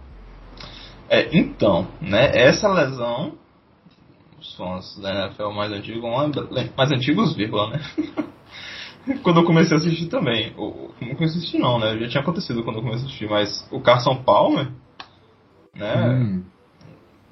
É, 1.08 1.36
então, 1.36 1.86
né, 2.00 2.30
essa 2.34 2.72
lesão 2.72 3.34
os 4.44 4.54
fãs 4.56 4.98
da 4.98 5.26
NFL 5.26 5.50
mais 5.50 5.72
antigos, 5.72 6.02
mais 6.76 6.92
antigos, 6.92 7.34
vírgula, 7.34 7.70
né? 7.70 7.80
quando 9.22 9.40
eu 9.40 9.44
comecei 9.44 9.76
a 9.76 9.80
assistir 9.80 10.06
também. 10.06 10.52
O, 10.56 10.90
não 11.00 11.14
comecei 11.14 11.36
a 11.36 11.40
assistir 11.40 11.58
não, 11.58 11.78
né? 11.78 11.98
Já 11.98 12.08
tinha 12.08 12.22
acontecido 12.22 12.62
quando 12.62 12.76
eu 12.76 12.82
comecei 12.82 13.04
a 13.04 13.06
assistir, 13.06 13.28
mas 13.28 13.68
o 13.70 13.80
Carson 13.80 14.16
Palmer, 14.22 14.70
né? 15.74 16.08
Hum. 16.08 16.44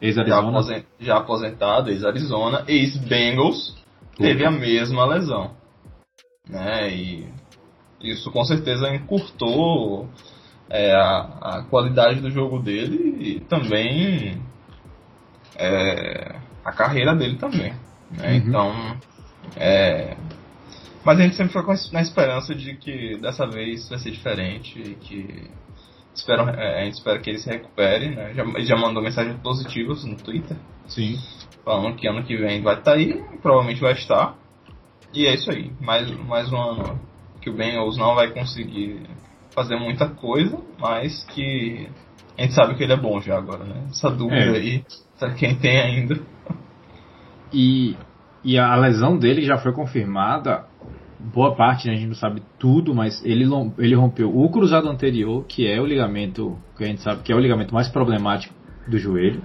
Ex-Arizona. 0.00 0.62
Já, 0.62 0.82
já 0.98 1.16
aposentado, 1.18 1.90
ex-Arizona, 1.90 2.64
ex-Bengals, 2.66 3.76
teve 4.16 4.44
a 4.44 4.50
mesma 4.50 5.06
lesão. 5.06 5.52
Né? 6.48 6.92
E 6.92 7.28
isso 8.00 8.30
com 8.32 8.44
certeza 8.44 8.92
encurtou 8.92 10.08
é, 10.68 10.92
a, 10.92 11.20
a 11.40 11.62
qualidade 11.70 12.20
do 12.20 12.30
jogo 12.30 12.58
dele 12.58 13.16
e 13.20 13.40
também 13.40 14.42
é, 15.56 16.34
a 16.64 16.72
carreira 16.72 17.14
dele 17.14 17.36
também. 17.36 17.72
Né? 18.10 18.28
Uhum. 18.28 18.36
Então, 18.36 18.96
é, 19.56 20.16
Mas 21.04 21.18
a 21.18 21.22
gente 21.22 21.36
sempre 21.36 21.52
foi 21.52 21.64
na 21.92 22.00
esperança 22.00 22.54
de 22.54 22.76
que 22.76 23.16
dessa 23.18 23.46
vez 23.46 23.88
vai 23.88 23.98
ser 23.98 24.10
diferente 24.10 24.78
e 24.78 24.94
que 24.94 25.50
espero, 26.14 26.48
é, 26.50 26.82
a 26.82 26.84
gente 26.84 26.94
espera 26.94 27.18
que 27.18 27.30
ele 27.30 27.38
se 27.38 27.50
recupere, 27.50 28.14
né? 28.14 28.32
Já, 28.34 28.44
ele 28.44 28.64
já 28.64 28.76
mandou 28.76 29.02
mensagens 29.02 29.40
positivas 29.40 30.04
no 30.04 30.16
Twitter. 30.16 30.56
Sim. 30.86 31.18
Falando 31.64 31.96
que 31.96 32.06
ano 32.06 32.22
que 32.22 32.36
vem 32.36 32.62
vai 32.62 32.74
estar 32.74 32.92
tá 32.92 32.96
aí, 32.96 33.20
provavelmente 33.40 33.80
vai 33.80 33.92
estar. 33.92 34.36
E 35.12 35.26
é 35.26 35.34
isso 35.34 35.50
aí. 35.50 35.72
Mais, 35.80 36.10
mais 36.26 36.52
um 36.52 36.56
ano 36.56 37.00
que 37.40 37.50
o 37.50 37.54
Bengals 37.54 37.98
não 37.98 38.14
vai 38.14 38.30
conseguir 38.30 39.02
fazer 39.54 39.76
muita 39.76 40.08
coisa, 40.08 40.58
mas 40.78 41.24
que 41.24 41.88
a 42.38 42.42
gente 42.42 42.54
sabe 42.54 42.74
que 42.74 42.82
ele 42.82 42.92
é 42.92 42.96
bom 42.96 43.20
já 43.20 43.36
agora, 43.36 43.64
né? 43.64 43.86
Essa 43.90 44.10
dúvida 44.10 44.56
é. 44.56 44.56
aí, 44.56 44.84
pra 45.18 45.34
quem 45.34 45.54
tem 45.56 45.80
ainda. 45.80 46.20
E, 47.52 47.96
e 48.44 48.58
a 48.58 48.74
lesão 48.76 49.18
dele 49.18 49.42
já 49.42 49.58
foi 49.58 49.72
confirmada 49.72 50.64
boa 51.32 51.54
parte, 51.54 51.86
né, 51.86 51.94
a 51.94 51.96
gente 51.96 52.08
não 52.08 52.14
sabe 52.14 52.42
tudo, 52.58 52.94
mas 52.94 53.24
ele, 53.24 53.44
ele 53.78 53.94
rompeu 53.94 54.36
o 54.36 54.48
cruzado 54.50 54.88
anterior, 54.88 55.44
que 55.46 55.66
é 55.66 55.80
o 55.80 55.86
ligamento, 55.86 56.58
que 56.76 56.84
a 56.84 56.86
gente 56.86 57.02
sabe 57.02 57.22
que 57.22 57.32
é 57.32 57.36
o 57.36 57.38
ligamento 57.38 57.72
mais 57.72 57.88
problemático 57.88 58.54
do 58.88 58.98
joelho. 58.98 59.42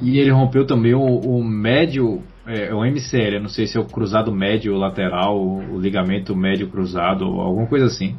E 0.00 0.18
ele 0.18 0.30
rompeu 0.30 0.66
também 0.66 0.94
o, 0.94 1.00
o 1.00 1.44
médio, 1.44 2.22
é, 2.46 2.72
o 2.72 2.84
MCL, 2.84 3.40
não 3.40 3.48
sei 3.48 3.66
se 3.66 3.76
é 3.76 3.80
o 3.80 3.84
cruzado 3.84 4.32
médio 4.32 4.76
lateral, 4.76 5.40
o 5.40 5.78
ligamento 5.78 6.34
médio 6.36 6.68
cruzado, 6.68 7.24
alguma 7.24 7.66
coisa 7.66 7.86
assim. 7.86 8.16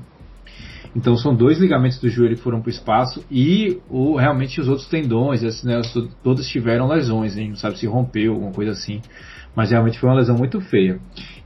Então 0.95 1.15
são 1.15 1.35
dois 1.35 1.59
ligamentos 1.59 1.99
do 1.99 2.09
joelho 2.09 2.35
que 2.35 2.41
foram 2.41 2.59
para 2.59 2.67
o 2.67 2.71
espaço 2.71 3.23
e 3.29 3.79
o, 3.89 4.15
realmente 4.15 4.59
os 4.59 4.67
outros 4.67 4.87
tendões, 4.87 5.43
assim, 5.43 5.67
né, 5.67 5.81
todos 6.23 6.47
tiveram 6.47 6.87
lesões, 6.87 7.33
a 7.33 7.35
gente 7.35 7.49
não 7.49 7.55
sabe 7.55 7.77
se 7.77 7.85
rompeu, 7.85 8.33
alguma 8.33 8.51
coisa 8.51 8.71
assim 8.71 9.01
mas 9.57 9.71
realmente 9.71 9.97
foi 9.97 10.07
uma 10.07 10.15
lesão 10.15 10.37
muito 10.37 10.61
feia. 10.61 10.99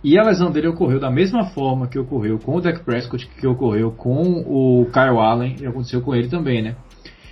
E 0.03 0.19
a 0.19 0.23
lesão 0.23 0.51
dele 0.51 0.67
ocorreu 0.67 0.99
da 0.99 1.09
mesma 1.09 1.45
forma 1.45 1.87
que 1.87 1.97
ocorreu 1.97 2.37
com 2.39 2.57
o 2.57 2.59
Dak 2.59 2.83
Prescott, 2.83 3.25
que 3.39 3.47
ocorreu 3.47 3.89
com 3.93 4.43
o 4.45 4.85
Kyle 4.91 5.17
Allen 5.17 5.55
e 5.61 5.65
aconteceu 5.65 6.01
com 6.01 6.13
ele 6.13 6.27
também, 6.27 6.61
né? 6.61 6.75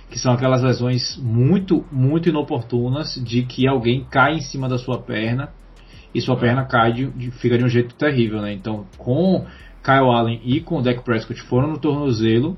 Que 0.08 0.18
são 0.18 0.32
aquelas 0.32 0.62
lesões 0.62 1.18
muito, 1.18 1.84
muito 1.92 2.30
inoportunas 2.30 3.14
de 3.22 3.42
que 3.42 3.68
alguém 3.68 4.06
cai 4.10 4.36
em 4.36 4.40
cima 4.40 4.70
da 4.70 4.78
sua 4.78 4.98
perna 4.98 5.50
e 6.14 6.20
sua 6.22 6.38
perna 6.38 6.64
cai 6.64 6.94
de, 6.94 7.10
de, 7.10 7.30
fica 7.30 7.58
de 7.58 7.64
um 7.64 7.68
jeito 7.68 7.94
terrível, 7.94 8.40
né? 8.40 8.50
Então, 8.54 8.86
com 8.96 9.44
Kyle 9.84 10.10
Allen 10.10 10.40
e 10.42 10.62
com 10.62 10.78
o 10.78 10.82
Dak 10.82 11.04
Prescott 11.04 11.42
foram 11.42 11.68
no 11.68 11.78
tornozelo, 11.78 12.56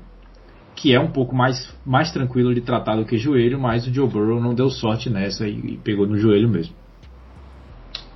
que 0.77 0.95
é 0.95 0.99
um 0.99 1.11
pouco 1.11 1.35
mais, 1.35 1.77
mais 1.85 2.09
tranquilo 2.13 2.55
de 2.55 2.61
tratar 2.61 2.95
do 2.95 3.03
que 3.03 3.17
joelho, 3.17 3.59
mas 3.59 3.85
o 3.85 3.93
Joe 3.93 4.07
Burrow 4.07 4.39
não 4.39 4.55
deu 4.55 4.69
sorte 4.69 5.09
nessa 5.09 5.45
e, 5.45 5.73
e 5.73 5.77
pegou 5.83 6.07
no 6.07 6.17
joelho 6.17 6.47
mesmo. 6.47 6.82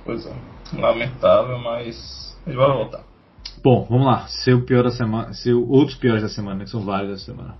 Pois 0.08 0.24
é. 0.24 0.34
Lamentável, 0.72 1.58
mas 1.58 2.34
ele 2.46 2.56
vai 2.56 2.66
voltar. 2.72 3.04
Bom, 3.62 3.86
vamos 3.90 4.06
lá. 4.06 4.26
Seu 4.26 4.64
pior 4.64 4.82
da 4.82 4.90
semana. 4.90 5.34
Seu 5.34 5.68
outros 5.68 5.98
piores 5.98 6.22
da 6.22 6.30
semana, 6.30 6.64
que 6.64 6.70
são 6.70 6.80
vários 6.80 7.10
da 7.10 7.18
semana. 7.18 7.54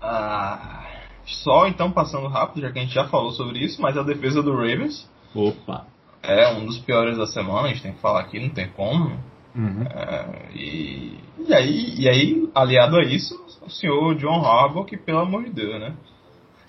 Ah, 0.00 0.82
só 1.26 1.66
então 1.66 1.92
passando 1.92 2.26
rápido, 2.26 2.62
já 2.62 2.72
que 2.72 2.78
a 2.78 2.82
gente 2.82 2.94
já 2.94 3.06
falou 3.08 3.32
sobre 3.32 3.58
isso, 3.58 3.82
mas 3.82 3.98
a 3.98 4.02
defesa 4.02 4.42
do 4.42 4.54
Ravens. 4.54 5.10
Opa. 5.34 5.88
É 6.22 6.50
um 6.54 6.64
dos 6.64 6.78
piores 6.78 7.18
da 7.18 7.26
semana, 7.26 7.66
a 7.66 7.68
gente 7.68 7.82
tem 7.82 7.92
que 7.92 8.00
falar 8.00 8.20
aqui, 8.20 8.40
não 8.40 8.48
tem 8.48 8.68
como. 8.68 9.18
Uhum. 9.54 9.82
É, 9.82 10.48
e, 10.54 11.18
e, 11.46 11.52
aí, 11.52 11.94
e 11.98 12.08
aí, 12.08 12.48
aliado 12.54 12.96
a 12.96 13.04
isso, 13.04 13.34
o 13.60 13.68
senhor 13.68 14.14
John 14.14 14.42
Harbaugh, 14.42 14.86
que 14.86 14.96
pelo 14.96 15.18
amor 15.18 15.44
de 15.44 15.50
Deus, 15.50 15.78
né? 15.78 15.94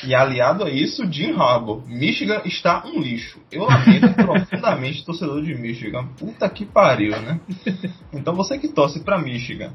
E 0.03 0.15
aliado 0.15 0.63
a 0.63 0.69
isso, 0.69 1.05
Jim 1.11 1.33
Harbaugh. 1.33 1.83
Michigan 1.85 2.41
está 2.45 2.83
um 2.85 2.99
lixo. 2.99 3.39
Eu 3.51 3.65
lamento 3.65 4.13
profundamente 4.15 5.05
torcedor 5.05 5.41
de 5.43 5.53
Michigan. 5.53 6.07
Puta 6.17 6.49
que 6.49 6.65
pariu, 6.65 7.11
né? 7.21 7.39
Então 8.11 8.33
você 8.35 8.57
que 8.57 8.67
torce 8.67 8.99
para 9.01 9.19
Michigan 9.19 9.73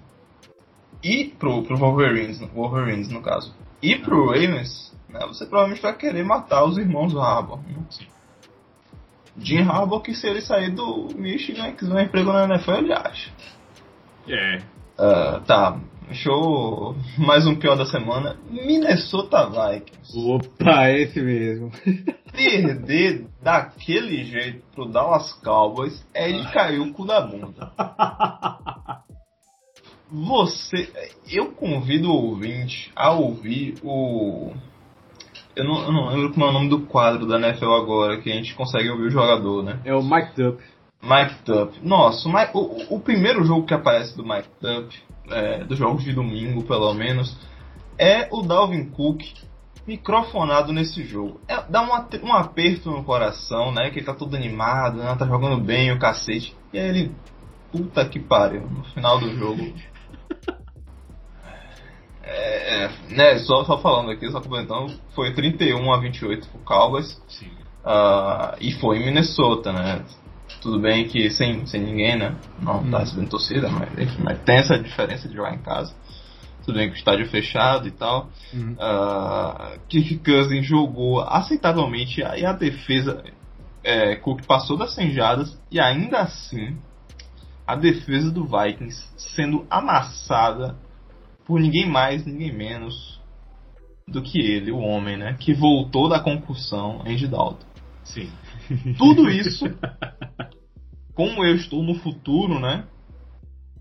e 1.02 1.24
pro, 1.24 1.62
pro 1.62 1.76
Wolverines, 1.76 2.40
Wolverines 2.52 3.08
no 3.08 3.22
caso, 3.22 3.54
e 3.82 3.96
pro 3.96 4.26
Ravens, 4.26 4.92
né, 5.08 5.20
você 5.26 5.46
provavelmente 5.46 5.82
vai 5.82 5.96
querer 5.96 6.24
matar 6.24 6.64
os 6.64 6.78
irmãos 6.78 7.14
Harbaugh. 7.14 7.60
Né? 7.60 7.76
Jim 9.38 9.60
Harbaugh 9.60 10.00
que 10.00 10.14
se 10.14 10.26
ele 10.26 10.40
sair 10.40 10.70
do 10.70 11.08
Michigan 11.14 11.68
e 11.68 11.72
quiser 11.72 11.94
um 11.94 12.00
emprego 12.00 12.32
na 12.32 12.44
NFL, 12.44 12.72
ele 12.72 12.92
acha. 12.92 13.30
É. 14.28 14.56
Uh, 14.98 15.40
tá, 15.46 15.78
Show 16.12 16.94
mais 17.18 17.46
um 17.46 17.56
pior 17.56 17.76
da 17.76 17.84
semana. 17.84 18.36
Minnesota 18.48 19.48
Vikings. 19.48 20.16
Opa, 20.16 20.90
esse 20.90 21.20
mesmo. 21.20 21.72
Perder 22.32 23.26
daquele 23.42 24.24
jeito 24.24 24.62
pro 24.74 24.88
Dallas 24.88 25.32
Cowboys 25.42 26.06
é 26.14 26.30
de 26.30 26.52
cair 26.52 26.80
o 26.80 26.92
cu 26.92 27.04
da 27.06 27.20
bunda. 27.20 27.72
Você. 30.08 30.88
Eu 31.28 31.50
convido 31.52 32.08
o 32.08 32.14
ouvinte 32.14 32.92
a 32.94 33.10
ouvir 33.10 33.74
o. 33.82 34.52
Eu 35.56 35.64
não, 35.64 35.82
eu 35.82 35.92
não 35.92 36.08
lembro 36.10 36.32
como 36.32 36.46
é 36.46 36.48
o 36.50 36.52
nome 36.52 36.68
do 36.68 36.86
quadro 36.86 37.26
da 37.26 37.38
NFL 37.38 37.72
agora, 37.72 38.20
que 38.20 38.30
a 38.30 38.34
gente 38.34 38.54
consegue 38.54 38.88
ouvir 38.90 39.06
o 39.06 39.10
jogador, 39.10 39.64
né? 39.64 39.80
É 39.84 39.94
o 39.94 40.02
Mike 40.02 40.34
Tup. 40.36 40.60
Mike 41.02 41.42
Tup. 41.44 41.74
Nossa, 41.82 42.28
o, 42.28 42.32
Mike, 42.32 42.50
o, 42.54 42.96
o 42.96 43.00
primeiro 43.00 43.44
jogo 43.44 43.66
que 43.66 43.74
aparece 43.74 44.16
do 44.16 44.22
Mike 44.22 44.48
Tup 44.60 44.92
é, 45.30 45.64
dos 45.64 45.78
jogos 45.78 46.04
de 46.04 46.12
domingo, 46.12 46.62
pelo 46.62 46.92
menos, 46.94 47.36
é 47.98 48.28
o 48.30 48.42
Dalvin 48.42 48.90
Cook 48.90 49.22
microfonado 49.86 50.72
nesse 50.72 51.04
jogo. 51.04 51.40
É, 51.46 51.62
dá 51.68 51.82
um, 51.82 52.26
um 52.26 52.32
aperto 52.32 52.90
no 52.90 53.04
coração, 53.04 53.72
né? 53.72 53.90
Que 53.90 54.00
ele 54.00 54.06
tá 54.06 54.14
todo 54.14 54.34
animado, 54.34 54.98
né, 54.98 55.14
tá 55.16 55.26
jogando 55.26 55.62
bem 55.62 55.92
o 55.92 55.98
cacete. 55.98 56.56
E 56.72 56.78
aí 56.78 56.88
ele, 56.88 57.12
puta 57.70 58.04
que 58.08 58.18
pariu, 58.18 58.62
no 58.62 58.84
final 58.84 59.20
do 59.20 59.34
jogo. 59.36 59.62
É, 62.28 62.86
é, 62.86 62.90
né, 63.10 63.38
só, 63.38 63.64
só 63.64 63.78
falando 63.78 64.10
aqui, 64.10 64.28
só 64.32 64.40
comentando, 64.40 64.92
foi 65.14 65.32
31 65.32 65.92
a 65.92 66.00
28 66.00 66.48
pro 66.48 66.58
Cowboys. 66.58 67.22
Sim. 67.28 67.46
Uh, 67.84 68.56
e 68.60 68.72
foi 68.80 68.98
em 68.98 69.04
Minnesota, 69.04 69.72
né? 69.72 70.04
Tudo 70.66 70.80
bem 70.80 71.06
que 71.06 71.30
sem, 71.30 71.64
sem 71.64 71.80
ninguém, 71.80 72.18
né? 72.18 72.34
Não 72.60 72.90
tá 72.90 72.98
recebendo 72.98 73.30
torcida, 73.30 73.68
mas, 73.70 73.96
enfim, 73.96 74.20
mas 74.24 74.36
tem 74.40 74.56
essa 74.56 74.76
diferença 74.76 75.28
de 75.28 75.36
jogar 75.36 75.54
em 75.54 75.62
casa. 75.62 75.94
Tudo 76.64 76.74
bem 76.74 76.88
que 76.88 76.96
o 76.96 76.98
estádio 76.98 77.24
é 77.24 77.28
fechado 77.28 77.86
e 77.86 77.92
tal. 77.92 78.28
Uhum. 78.52 78.72
Uh, 78.72 79.78
Kirk 79.88 80.18
Cousins 80.18 80.66
jogou 80.66 81.20
aceitavelmente 81.20 82.20
e 82.20 82.44
a 82.44 82.52
defesa. 82.52 83.22
É, 83.84 84.16
Cook 84.16 84.44
passou 84.44 84.76
das 84.76 84.92
100 84.96 85.12
jadas 85.12 85.56
e 85.70 85.78
ainda 85.78 86.18
assim 86.18 86.76
a 87.64 87.76
defesa 87.76 88.32
do 88.32 88.44
Vikings 88.44 89.08
sendo 89.36 89.64
amassada 89.70 90.74
por 91.44 91.60
ninguém 91.60 91.88
mais, 91.88 92.26
ninguém 92.26 92.52
menos 92.52 93.20
do 94.08 94.20
que 94.20 94.40
ele, 94.40 94.72
o 94.72 94.78
homem, 94.78 95.16
né? 95.16 95.36
Que 95.38 95.54
voltou 95.54 96.08
da 96.08 96.18
concussão, 96.18 97.02
Andy 97.06 97.28
Dalton. 97.28 97.64
Sim. 98.02 98.28
Tudo 98.98 99.30
isso 99.30 99.64
como 101.16 101.42
eu 101.42 101.56
estou 101.56 101.82
no 101.82 101.94
futuro, 101.94 102.60
né? 102.60 102.84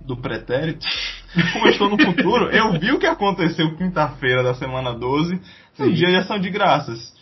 Do 0.02 0.18
pretérito. 0.18 0.86
Como 1.52 1.68
eu 1.68 1.72
estou 1.72 1.90
no 1.90 2.02
futuro, 2.02 2.50
eu 2.50 2.80
vi 2.80 2.94
o 2.94 3.00
que 3.00 3.06
aconteceu 3.06 3.76
quinta-feira 3.76 4.42
da 4.42 4.56
semana 4.56 4.94
12, 4.94 5.42
no 5.78 5.92
dia 5.92 6.08
de 6.08 6.16
ação 6.16 6.40
de 6.40 6.50
graças. 6.50 7.14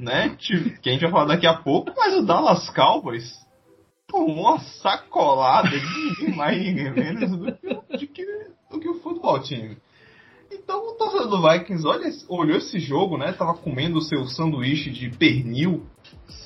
Né? 0.00 0.34
Que 0.36 0.88
a 0.88 0.92
gente 0.92 1.02
vai 1.02 1.10
falar 1.12 1.26
daqui 1.26 1.46
a 1.46 1.54
pouco, 1.54 1.92
mas 1.96 2.12
o 2.16 2.26
Dallas 2.26 2.68
Cowboys 2.70 3.32
tomou 4.08 4.50
uma 4.50 4.58
sacolada 4.58 5.70
de 5.70 6.34
mais 6.34 6.58
ninguém 6.58 6.90
menos 6.90 7.30
do 7.30 7.52
que, 7.96 8.06
que, 8.08 8.26
do 8.68 8.80
que 8.80 8.88
o 8.88 9.00
futebol 9.00 9.40
time. 9.40 9.76
Então 10.62 10.90
o 10.90 10.92
torcedor 10.94 11.28
do 11.28 11.42
Vikings 11.42 11.86
olha, 11.86 12.10
olhou 12.28 12.56
esse 12.58 12.78
jogo, 12.78 13.16
né? 13.16 13.32
Tava 13.32 13.54
comendo 13.54 13.98
o 13.98 14.02
seu 14.02 14.24
sanduíche 14.26 14.90
de 14.90 15.10
pernil 15.10 15.86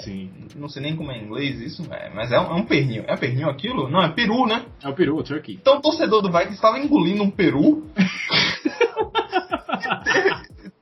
Sim. 0.03 0.31
Não 0.55 0.69
sei 0.69 0.83
nem 0.83 0.95
como 0.97 1.11
é 1.11 1.19
em 1.19 1.25
inglês 1.25 1.61
isso, 1.61 1.83
é, 1.93 2.11
mas 2.15 2.31
é 2.31 2.39
um, 2.39 2.45
é 2.45 2.55
um 2.55 2.65
pernil. 2.65 3.05
É 3.07 3.17
pernil 3.17 3.49
aquilo? 3.49 3.89
Não, 3.89 4.03
é 4.03 4.09
peru, 4.09 4.47
né? 4.47 4.67
É 4.83 4.89
o 4.89 4.95
peru, 4.95 5.17
o 5.17 5.23
turkey. 5.23 5.55
Então 5.55 5.79
o 5.79 5.81
torcedor 5.81 6.23
do 6.23 6.31
Vikings 6.31 6.55
estava 6.55 6.79
engolindo 6.79 7.23
um 7.23 7.31
peru. 7.31 7.85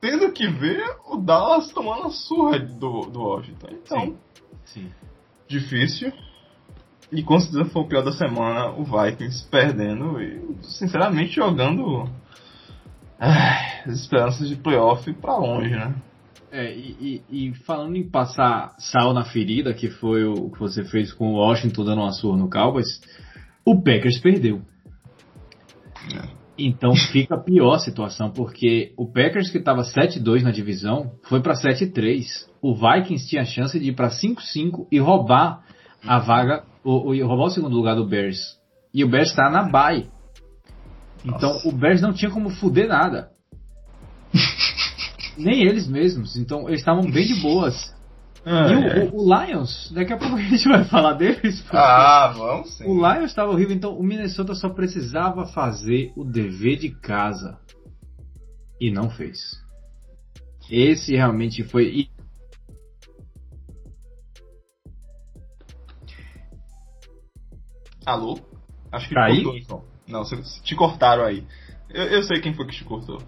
tendo 0.01 0.31
que 0.31 0.47
ver 0.47 0.83
o 1.07 1.17
Dallas 1.17 1.71
tomando 1.71 2.07
a 2.07 2.09
surra 2.11 2.59
do, 2.59 3.01
do 3.05 3.21
Washington. 3.21 3.67
Então, 3.71 3.99
Sim. 4.01 4.17
Sim. 4.65 4.91
difícil. 5.47 6.11
E 7.11 7.23
com 7.23 7.39
certeza 7.39 7.65
foi 7.65 7.81
o 7.83 7.87
pior 7.87 8.03
da 8.03 8.11
semana, 8.11 8.71
o 8.71 8.83
Vikings 8.83 9.47
perdendo 9.49 10.21
e, 10.21 10.41
sinceramente, 10.63 11.35
jogando 11.35 12.09
ai, 13.19 13.83
as 13.85 14.01
esperanças 14.01 14.49
de 14.49 14.55
playoff 14.55 15.11
para 15.13 15.37
longe, 15.37 15.71
né? 15.71 15.95
É, 16.51 16.73
e, 16.73 17.21
e, 17.29 17.49
e, 17.49 17.53
falando 17.65 17.97
em 17.97 18.09
passar 18.09 18.75
sal 18.79 19.13
na 19.13 19.25
ferida, 19.25 19.73
que 19.73 19.89
foi 19.89 20.23
o 20.23 20.49
que 20.49 20.59
você 20.59 20.85
fez 20.85 21.11
com 21.11 21.33
o 21.33 21.35
Washington 21.35 21.83
dando 21.83 22.01
uma 22.01 22.13
surra 22.13 22.37
no 22.37 22.49
Cowboys, 22.49 23.01
o 23.65 23.81
Packers 23.81 24.19
perdeu. 24.19 24.61
É. 26.15 26.45
Então 26.57 26.95
fica 27.11 27.37
pior 27.37 27.73
a 27.73 27.79
situação, 27.79 28.31
porque 28.31 28.93
o 28.97 29.05
Packers 29.05 29.49
que 29.49 29.57
estava 29.57 29.81
7-2 29.81 30.43
na 30.43 30.51
divisão 30.51 31.11
foi 31.23 31.41
para 31.41 31.55
7-3. 31.55 32.23
O 32.61 32.73
Vikings 32.73 33.27
tinha 33.27 33.41
a 33.41 33.45
chance 33.45 33.77
de 33.77 33.89
ir 33.89 33.93
para 33.93 34.09
5-5 34.09 34.87
e 34.89 34.97
roubar 34.97 35.61
a 36.07 36.19
vaga, 36.19 36.63
ou, 36.83 37.07
ou 37.07 37.27
roubar 37.27 37.47
o 37.47 37.49
segundo 37.49 37.75
lugar 37.75 37.95
do 37.95 38.07
Bears. 38.07 38.39
E 38.93 39.03
o 39.03 39.09
Bears 39.09 39.35
tá 39.35 39.49
na 39.49 39.63
bye. 39.63 40.07
Então 41.25 41.53
Nossa. 41.53 41.67
o 41.67 41.71
Bears 41.71 42.01
não 42.01 42.13
tinha 42.13 42.29
como 42.31 42.49
fuder 42.49 42.87
nada. 42.87 43.31
Nem 45.37 45.63
eles 45.63 45.87
mesmos. 45.87 46.35
Então 46.37 46.67
eles 46.67 46.79
estavam 46.81 47.09
bem 47.09 47.25
de 47.27 47.41
boas. 47.41 47.93
Ah, 48.45 48.67
e 48.69 48.73
é. 48.73 49.03
o, 49.05 49.15
o- 49.15 49.25
o 49.25 49.35
Lions, 49.45 49.91
daqui 49.91 50.13
a 50.13 50.17
pouco 50.17 50.35
a 50.35 50.39
gente 50.41 50.67
vai 50.69 50.83
falar 50.85 51.13
deles. 51.13 51.65
Ah, 51.71 52.31
vamos 52.37 52.77
sim. 52.77 52.83
O 52.85 52.93
Lions 52.95 53.31
estava 53.31 53.51
horrível, 53.51 53.75
então 53.75 53.97
o 53.97 54.03
Minnesota 54.03 54.53
só 54.53 54.69
precisava 54.69 55.47
fazer 55.47 56.13
o 56.15 56.23
dever 56.23 56.77
de 56.77 56.89
casa. 56.91 57.57
E 58.79 58.91
não 58.91 59.09
fez. 59.09 59.39
Esse 60.69 61.15
realmente 61.15 61.63
foi. 61.63 61.85
e- 62.01 62.09
Alô? 68.05 68.37
Acho 68.91 69.07
que 69.09 69.15
Caí? 69.15 69.43
cortou 69.43 69.57
então. 69.57 69.94
Não, 70.07 70.23
você, 70.23 70.37
te 70.63 70.75
cortaram 70.75 71.23
aí. 71.23 71.43
Eu, 71.89 72.03
eu 72.05 72.23
sei 72.23 72.39
quem 72.39 72.53
foi 72.53 72.67
que 72.67 72.75
te 72.75 72.83
cortou. 72.83 73.21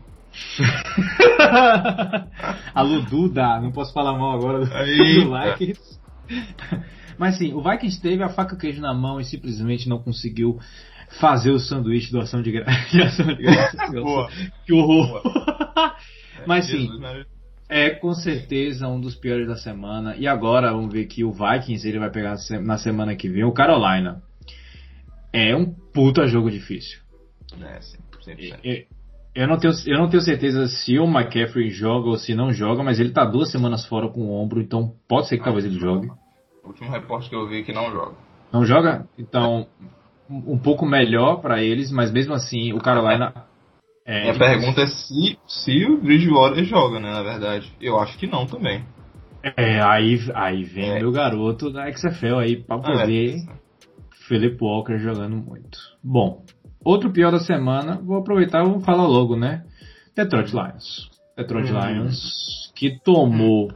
Alô, 2.74 3.02
Duda, 3.02 3.60
não 3.60 3.72
posso 3.72 3.94
falar 3.94 4.18
mal 4.18 4.34
agora 4.34 4.60
do, 4.60 4.66
do 4.66 5.34
Vikings. 5.34 6.00
Mas 7.18 7.38
sim, 7.38 7.54
o 7.54 7.62
Vikings 7.62 8.02
teve 8.02 8.22
a 8.22 8.30
faca 8.30 8.54
e 8.54 8.58
o 8.58 8.60
queijo 8.60 8.82
na 8.82 8.94
mão 8.94 9.20
e 9.20 9.26
simplesmente 9.26 9.90
não 9.90 9.98
conseguiu 9.98 10.60
fazer 11.20 11.52
o 11.52 11.60
sanduíche 11.60 12.12
do 12.12 12.20
ação 12.20 12.42
de 12.42 12.56
ação 13.02 13.26
de 13.26 13.42
graça. 13.42 13.78
Que 14.66 14.74
horror. 14.74 15.22
Mas 16.46 16.66
sim, 16.66 16.82
Jesus, 16.82 17.00
Maria. 17.00 17.26
é 17.68 17.90
com 17.90 18.14
certeza 18.14 18.88
um 18.88 19.02
dos 19.02 19.16
piores 19.16 19.48
da 19.48 19.56
semana. 19.56 20.16
E 20.18 20.28
agora 20.28 20.72
vamos 20.72 20.94
ver 20.94 21.06
que 21.06 21.24
o 21.24 21.32
Vikings 21.32 21.88
ele 21.88 22.00
vai 22.00 22.12
pegar 22.12 22.36
na 22.62 22.78
semana 22.78 23.16
que 23.16 23.28
vem 23.28 23.44
o 23.44 23.52
Carolina. 23.52 24.22
É 25.38 25.56
um 25.56 25.66
puta 25.94 26.26
jogo 26.28 26.50
difícil. 26.50 27.00
É, 27.62 27.80
sim, 27.82 27.98
100%. 28.26 28.60
E- 28.64 28.88
Eu 29.36 29.48
não, 29.48 29.60
tenho, 29.60 29.72
eu 29.86 30.00
não 30.00 30.10
tenho 30.10 30.24
certeza 30.24 30.68
se 30.68 30.98
o 30.98 31.06
McCaffrey 31.06 31.70
joga 31.70 32.08
ou 32.10 32.18
se 32.18 32.34
não 32.34 32.52
joga, 32.52 32.82
mas 32.84 33.00
ele 33.00 33.12
tá 33.12 33.24
duas 33.24 33.52
semanas 33.52 33.86
fora 33.86 34.08
com 34.10 34.22
o 34.22 34.32
ombro, 34.34 34.60
então 34.60 34.94
pode 35.08 35.28
ser 35.28 35.38
que 35.38 35.44
talvez 35.44 35.64
ele 35.64 35.80
jogue. 35.80 36.08
O 36.64 36.70
último 36.70 36.90
repórter 36.90 37.30
que 37.30 37.36
eu 37.36 37.48
vi 37.48 37.64
que 37.64 37.72
não 37.72 37.92
joga. 37.92 38.14
Não 38.52 38.66
joga? 38.66 39.06
Então, 39.16 39.68
um 40.28 40.58
pouco 40.58 40.88
melhor 40.88 41.40
pra 41.40 41.62
eles, 41.62 41.92
mas 41.92 42.12
mesmo 42.12 42.34
assim, 42.34 42.74
o 42.74 42.80
Carolina. 42.80 43.32
É, 44.04 44.22
Minha 44.24 44.40
pergunta 44.40 44.82
é 44.82 44.88
se, 44.88 45.38
se 45.46 45.86
o 45.86 45.98
Bridgewater 46.02 46.64
joga, 46.64 47.00
né, 47.00 47.12
na 47.12 47.22
verdade. 47.22 47.72
Eu 47.80 48.00
acho 48.00 48.18
que 48.18 48.26
não 48.26 48.48
também. 48.48 48.84
é, 49.56 49.80
aí, 49.82 50.18
aí 50.34 50.64
vem 50.64 50.92
É. 50.94 51.00
meu 51.00 51.12
garoto 51.12 51.70
da 51.72 51.92
XFL 51.92 52.40
aí 52.40 52.56
pra 52.64 52.80
poder. 52.80 53.36
Philip 54.28 54.58
Walker 54.62 54.98
jogando 55.00 55.38
muito. 55.38 55.80
Bom, 56.04 56.44
outro 56.84 57.12
pior 57.12 57.32
da 57.32 57.40
semana, 57.40 57.98
vou 57.98 58.18
aproveitar 58.18 58.66
e 58.66 58.70
vou 58.70 58.82
falar 58.82 59.08
logo, 59.08 59.36
né? 59.36 59.66
Detroit 60.16 60.52
Lions. 60.52 61.10
Detroit 61.38 61.72
Hum. 61.72 61.80
Lions, 61.80 62.72
que 62.76 63.00
tomou 63.00 63.72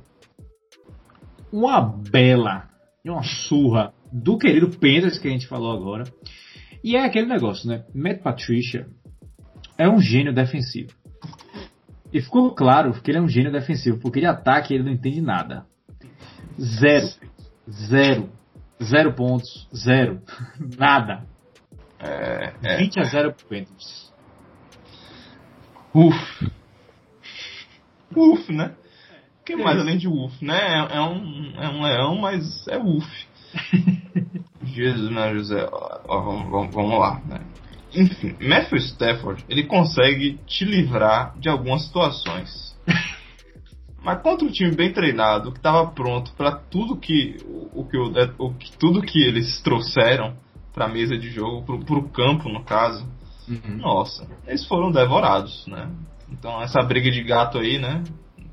uma 1.52 1.82
bela 1.82 2.70
e 3.04 3.10
uma 3.10 3.24
surra 3.24 3.94
do 4.12 4.38
querido 4.38 4.70
Panthers 4.70 5.18
que 5.18 5.28
a 5.28 5.32
gente 5.32 5.48
falou 5.48 5.72
agora. 5.72 6.04
E 6.84 6.96
é 6.96 7.06
aquele 7.06 7.28
negócio, 7.28 7.70
né? 7.70 7.86
Matt 7.94 8.22
Patricia 8.22 8.88
é 9.78 9.88
um 9.88 10.02
gênio 10.02 10.34
defensivo. 10.34 10.92
E 12.12 12.20
ficou 12.22 12.54
claro 12.54 12.92
que 13.02 13.10
ele 13.10 13.20
é 13.20 13.22
um 13.22 13.28
gênio 13.28 13.52
defensivo, 13.52 14.00
porque 14.00 14.20
de 14.20 14.26
ataque 14.26 14.74
ele 14.74 14.84
não 14.84 14.92
entende 14.92 15.22
nada. 15.22 15.66
Zero. 16.60 17.08
Zero. 17.70 18.30
Zero 18.84 19.14
pontos. 19.14 19.68
Zero. 19.76 20.22
Nada. 20.78 21.26
É, 22.00 22.54
é. 22.64 22.78
20 22.78 23.00
a 23.00 23.04
0 23.04 23.34
pro 23.34 23.46
Panthers. 23.46 24.12
Uf. 25.94 26.52
Uf, 28.16 28.52
né? 28.52 28.74
O 29.42 29.44
que 29.44 29.56
mais 29.56 29.80
além 29.80 29.98
de 29.98 30.08
uf, 30.08 30.44
né? 30.44 30.58
É, 30.58 30.98
é 30.98 31.02
um, 31.02 31.54
é 31.58 31.70
um 31.70 31.82
leão, 31.84 32.18
mas 32.18 32.68
é 32.68 32.78
uf. 32.78 33.08
Jesus, 34.64 35.12
né, 35.12 35.34
José? 35.34 35.68
Ó, 35.72 36.00
ó, 36.08 36.22
vamos, 36.22 36.50
vamos, 36.50 36.74
vamos 36.74 37.00
lá, 37.00 37.22
né? 37.26 37.42
Enfim, 37.94 38.36
Matthew 38.40 38.78
Stafford, 38.78 39.44
ele 39.50 39.64
consegue 39.64 40.40
te 40.48 40.64
livrar 40.64 41.38
de 41.38 41.50
algumas 41.50 41.84
situações. 41.84 42.76
Mas 44.04 44.22
contra 44.22 44.46
um 44.48 44.52
time 44.52 44.72
bem 44.76 44.92
treinado, 44.92 45.52
que 45.52 45.60
estava 45.60 45.86
pronto 45.92 46.32
para 46.34 46.52
tudo 46.54 46.98
que 46.98 47.38
o, 47.74 47.86
que 47.86 47.98
o, 47.98 48.12
o 48.40 48.54
que 48.56 48.72
tudo 48.78 49.02
que 49.02 49.22
eles 49.24 49.62
trouxeram 49.62 50.36
para 50.74 50.88
mesa 50.88 51.18
de 51.18 51.30
jogo, 51.30 51.64
pro, 51.64 51.80
pro 51.86 52.10
campo 52.10 52.50
no 52.50 52.64
caso, 52.64 53.06
nossa, 53.78 54.28
eles 54.48 54.66
foram 54.66 54.92
devorados, 54.92 55.66
né? 55.68 55.90
Então 56.32 56.62
essa 56.62 56.82
briga 56.82 57.12
de 57.12 57.22
gato 57.24 57.58
aí, 57.58 57.78
né? 57.78 58.04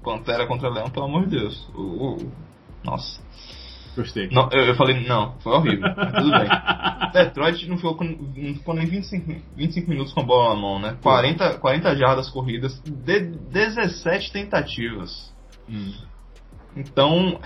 Pantera 0.03 0.47
contra 0.47 0.69
Leão, 0.69 0.91
pelo 0.91 1.07
amor 1.07 1.25
de 1.27 1.39
Deus. 1.39 1.69
O- 1.75 2.31
nossa. 2.85 3.21
Gostei. 3.97 4.29
Não, 4.31 4.49
eu, 4.53 4.67
eu 4.67 4.75
falei, 4.77 5.05
não, 5.07 5.35
foi 5.41 5.53
horrível. 5.53 5.93
mas 5.97 6.13
tudo 6.13 6.31
bem. 6.31 6.49
Detroit 7.13 7.67
não 7.69 7.77
ficou, 7.77 7.97
com- 7.97 8.05
não 8.37 8.55
ficou 8.55 8.75
nem 8.75 8.87
25, 8.87 9.35
25 9.57 9.91
minutos 9.91 10.13
com 10.13 10.21
a 10.21 10.25
bola 10.25 10.55
na 10.55 10.61
mão, 10.61 10.79
né? 10.79 10.97
40, 11.03 11.59
40 11.59 11.97
jardas 11.97 12.31
corridas, 12.31 12.81
de, 12.83 13.21
17 13.21 14.33
tentativas. 14.33 15.33
Hum. 15.69 15.93
Então. 16.77 17.41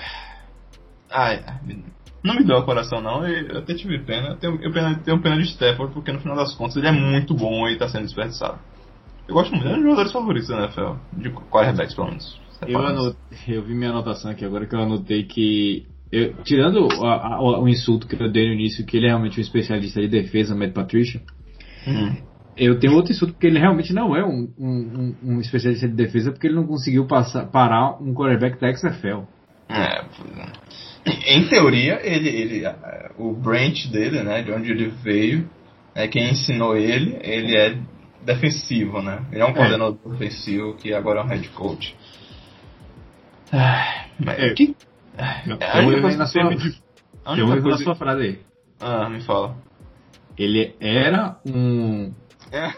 Ai, 1.10 1.44
não 2.24 2.34
me 2.34 2.44
deu 2.44 2.56
o 2.58 2.64
coração 2.64 3.00
não, 3.02 3.26
eu 3.26 3.58
até 3.58 3.74
tive 3.74 3.98
pena. 4.00 4.28
Eu 4.30 4.36
tenho, 4.36 4.62
eu 4.62 4.72
pena- 4.72 4.98
tenho 5.04 5.20
pena 5.20 5.36
de 5.36 5.48
Stafford, 5.48 5.92
porque 5.92 6.12
no 6.12 6.20
final 6.20 6.36
das 6.36 6.54
contas 6.54 6.76
ele 6.76 6.86
é 6.88 6.92
muito 6.92 7.34
bom 7.34 7.68
e 7.68 7.76
tá 7.76 7.88
sendo 7.88 8.04
desperdiçado. 8.04 8.58
Eu 9.28 9.34
gosto 9.34 9.52
muito, 9.52 9.66
é 9.66 9.70
um 9.70 9.74
dos 9.74 9.82
jogadores 9.82 10.12
favoritos 10.12 10.48
da 10.48 10.64
NFL, 10.64 10.94
de 11.12 11.30
quarterbacks 11.30 11.94
pelo 11.94 12.08
menos. 12.08 12.40
Eu, 12.66 12.78
anot... 12.86 13.16
eu 13.48 13.62
vi 13.62 13.74
minha 13.74 13.90
anotação 13.90 14.30
aqui 14.30 14.44
agora 14.44 14.66
que 14.66 14.74
eu 14.74 14.80
anotei 14.80 15.24
que. 15.24 15.86
eu- 16.10 16.34
tirando 16.44 16.86
a- 17.04 17.34
a- 17.36 17.40
o 17.60 17.68
insulto 17.68 18.06
que 18.06 18.14
eu 18.20 18.30
dei 18.30 18.46
no 18.48 18.54
início, 18.54 18.84
que 18.86 18.96
ele 18.96 19.06
é 19.06 19.08
realmente 19.10 19.38
um 19.38 19.42
especialista 19.42 20.00
de 20.00 20.08
defesa, 20.08 20.54
Matt 20.54 20.72
Patricia, 20.72 21.20
Hum. 21.86 22.16
Eu 22.56 22.78
tenho 22.78 22.94
outro 22.94 23.12
insulto 23.12 23.34
porque 23.34 23.46
ele 23.46 23.58
realmente 23.58 23.92
não 23.92 24.14
é 24.16 24.24
um, 24.24 24.48
um, 24.58 24.66
um- 24.68 25.16
um 25.34 25.40
especialista 25.40 25.88
de 25.88 25.94
defesa 25.94 26.30
porque 26.32 26.46
ele 26.46 26.54
não 26.56 26.66
conseguiu 26.66 27.06
passar, 27.06 27.46
parar 27.46 28.00
um 28.02 28.12
quarterback 28.14 28.60
da 28.60 28.72
XFL. 28.74 29.22
É, 29.68 30.04
pois 30.16 30.38
é. 30.38 31.34
Em 31.34 31.48
teoria, 31.48 31.98
ele, 32.06 32.28
ele, 32.28 32.64
é, 32.64 33.10
o 33.18 33.32
branch 33.32 33.88
dele, 33.90 34.22
né, 34.22 34.42
de 34.42 34.52
onde 34.52 34.70
ele 34.70 34.88
veio, 34.88 35.48
é 35.94 36.06
quem 36.06 36.30
ensinou 36.30 36.76
ele, 36.76 37.18
ele 37.22 37.56
é 37.56 37.76
defensivo, 38.24 39.02
né? 39.02 39.20
Ele 39.32 39.40
é 39.42 39.44
um 39.44 39.52
coordenador 39.52 39.98
defensivo 40.12 40.74
que 40.74 40.94
agora 40.94 41.20
é 41.20 41.24
um 41.24 41.26
head 41.26 41.48
coach. 41.50 41.96
Ah, 43.52 44.04
Mas 44.18 44.38
É. 44.38 44.54
que, 44.54 44.76
Não, 45.46 45.58
aí 45.60 46.00
coisa 46.00 46.16
na 46.18 46.26
sua, 46.26 46.44
na 47.24 47.76
sua 47.78 47.94
frase 47.94 48.22
aí. 48.22 48.38
Ah, 48.80 49.08
me 49.08 49.20
fala. 49.22 49.56
Ele 50.38 50.74
era 50.80 51.36
um. 51.44 52.12
É. 52.52 52.72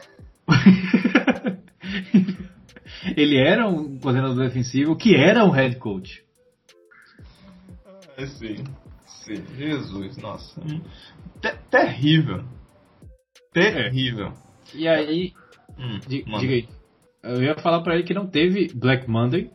ele 3.16 3.37
era 3.37 3.68
um 3.68 3.99
coordenador 3.99 4.47
defensivo 4.47 4.97
que 4.97 5.14
era 5.16 5.45
um 5.45 5.51
head 5.51 5.77
coach. 5.77 6.22
É, 8.16 8.27
sim. 8.27 8.64
Sim. 9.25 9.45
Jesus, 9.57 10.16
nossa. 10.18 10.61
Te- 11.41 11.57
terrível. 11.70 12.45
Terrível. 13.53 14.33
E 14.75 14.87
aí, 14.89 15.33
Hum, 15.79 15.99
diga 16.07 16.37
aí. 16.53 16.68
Eu 17.22 17.43
ia 17.43 17.55
falar 17.57 17.81
pra 17.83 17.95
ele 17.95 18.05
que 18.05 18.14
não 18.14 18.27
teve 18.29 18.70
Black 18.75 19.09
Monday 19.11 19.51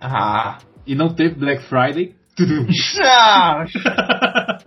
Ah. 0.00 0.58
e 0.86 0.94
não 0.94 1.14
teve 1.14 1.34
Black 1.36 1.62
Friday. 1.64 2.16
Ah, 3.02 3.64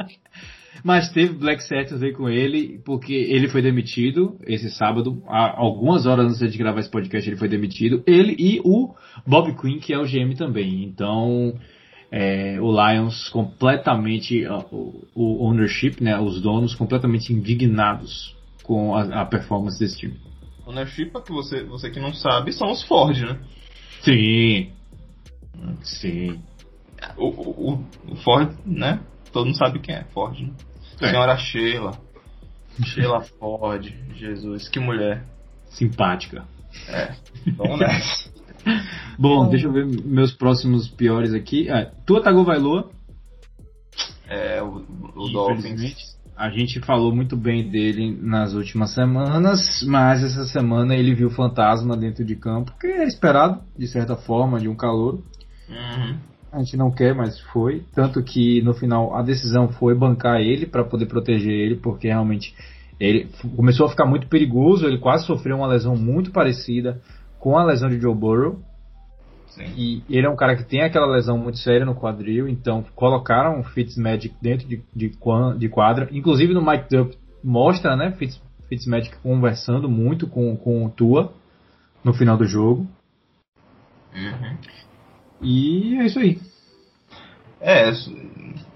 Mas 0.84 1.11
teve 1.11 1.34
Black 1.36 1.63
Saturday 1.63 2.11
com 2.13 2.27
ele, 2.29 2.79
porque 2.84 3.13
ele 3.13 3.47
foi 3.49 3.61
demitido 3.61 4.38
esse 4.47 4.69
sábado, 4.71 5.21
há 5.27 5.57
algumas 5.59 6.05
horas 6.05 6.41
antes 6.41 6.51
de 6.51 6.57
gravar 6.57 6.79
esse 6.79 6.89
podcast 6.89 7.29
ele 7.29 7.38
foi 7.38 7.47
demitido. 7.47 8.03
Ele 8.07 8.36
e 8.39 8.59
o 8.63 8.93
Bob 9.25 9.53
Quinn, 9.61 9.79
que 9.79 9.93
é 9.93 9.99
o 9.99 10.05
GM 10.05 10.34
também. 10.36 10.84
Então, 10.84 11.53
é, 12.11 12.59
o 12.59 12.71
Lions 12.71 13.29
completamente, 13.29 14.45
o, 14.71 15.05
o 15.13 15.45
ownership, 15.45 15.97
né, 16.01 16.19
os 16.19 16.41
donos 16.41 16.73
completamente 16.73 17.32
indignados 17.32 18.36
com 18.63 18.95
a, 18.95 19.21
a 19.21 19.25
performance 19.25 19.79
desse 19.79 19.97
time. 19.99 20.15
Ownership, 20.65 21.11
que 21.25 21.32
você, 21.32 21.63
você 21.63 21.89
que 21.89 21.99
não 21.99 22.13
sabe, 22.13 22.51
são 22.53 22.71
os 22.71 22.84
Ford, 22.84 23.17
né? 23.19 23.39
Sim. 24.01 24.71
Sim. 25.84 26.39
O, 27.17 27.27
o, 27.27 27.71
o- 27.73 27.86
o 28.11 28.15
Ford, 28.17 28.51
né? 28.65 28.99
Todo 29.32 29.45
mundo 29.45 29.57
sabe 29.57 29.79
quem 29.79 29.95
é 29.95 30.03
Ford, 30.13 30.39
né? 30.39 30.49
É. 31.02 31.10
Senhora 31.10 31.38
Sheila. 31.38 31.91
Sheila 32.84 33.22
Ford. 33.22 33.91
Jesus, 34.16 34.70
que 34.70 34.80
mulher. 34.80 35.24
Simpática. 35.70 36.43
Vamos 37.58 37.80
nessa. 37.80 38.32
Bom, 39.18 39.49
deixa 39.49 39.68
eu 39.68 39.74
ver 39.74 39.86
meus 39.86 40.32
próximos 40.32 40.88
piores 40.88 41.34
aqui. 41.34 41.70
Ah, 41.70 41.91
Tua 42.06 42.22
Tagovailoa. 42.22 42.89
É, 44.28 44.62
o, 44.62 44.86
o 45.16 45.30
Dolphins. 45.30 46.12
A 46.38 46.49
gente 46.49 46.80
falou 46.80 47.14
muito 47.14 47.36
bem 47.36 47.70
dele 47.70 48.18
nas 48.20 48.54
últimas 48.54 48.93
semanas, 48.93 49.84
mas 49.86 50.24
essa 50.24 50.45
semana 50.45 50.95
ele 50.95 51.14
viu 51.14 51.30
fantasma 51.30 51.95
dentro 51.95 52.26
de 52.26 52.36
campo, 52.36 52.74
que 52.80 52.88
é 52.88 53.04
esperado, 53.04 53.62
de 53.78 53.88
certa 53.88 54.16
forma, 54.16 54.60
de 54.60 54.68
um 54.68 54.76
calor. 54.76 55.22
Uhum. 55.70 56.18
A 56.52 56.60
gente 56.60 56.76
não 56.76 56.91
quer, 56.91 57.16
mas 57.16 57.39
foi. 57.39 57.84
Tanto 57.93 58.22
que 58.22 58.62
no 58.62 58.74
final 58.74 59.16
a 59.16 59.22
decisão 59.22 59.70
foi 59.70 59.95
bancar 59.95 60.41
ele 60.41 60.66
para 60.66 60.84
poder 60.84 61.06
proteger 61.06 61.54
ele, 61.54 61.76
porque 61.76 62.08
realmente 62.08 62.54
ele 62.99 63.30
começou 63.56 63.86
a 63.86 63.89
ficar 63.89 64.06
muito 64.06 64.28
perigoso. 64.28 64.86
Ele 64.86 64.97
quase 64.97 65.26
sofreu 65.26 65.58
uma 65.58 65.68
lesão 65.68 65.95
muito 65.95 66.32
parecida 66.32 67.02
com 67.39 67.58
a 67.58 67.64
lesão 67.64 67.89
de 67.89 67.99
Joe 67.99 68.14
Burrow. 68.14 68.60
Sim. 69.47 69.66
E 69.76 70.04
ele 70.10 70.28
é 70.28 70.30
um 70.30 70.36
cara 70.36 70.56
que 70.56 70.64
tem 70.64 70.82
aquela 70.82 71.08
lesão 71.08 71.38
muito 71.38 71.58
séria 71.58 71.86
no 71.86 71.95
quadril, 71.95 72.47
então 72.47 72.86
colocaram 72.95 73.60
o 73.60 73.64
Fitzmagic 73.64 74.34
dentro 74.41 74.68
de, 74.68 74.82
de, 74.95 75.12
de 75.58 75.70
quadra. 75.70 76.08
Inclusive 76.12 76.54
no 76.54 76.66
Mike 76.66 76.89
Duff 76.89 77.18
mostra, 77.43 77.95
né, 77.95 78.12
Fitz, 78.12 78.41
Fitzmagic 78.70 79.18
conversando 79.18 79.89
muito 79.89 80.28
com, 80.28 80.56
com 80.56 80.86
o 80.86 80.89
Tua 80.89 81.34
no 82.04 82.14
final 82.14 82.38
do 82.38 82.45
jogo. 82.45 82.88
Uhum. 84.16 84.58
E 85.41 85.97
é 85.97 86.05
isso 86.05 86.19
aí. 86.19 86.39
É, 87.59 87.91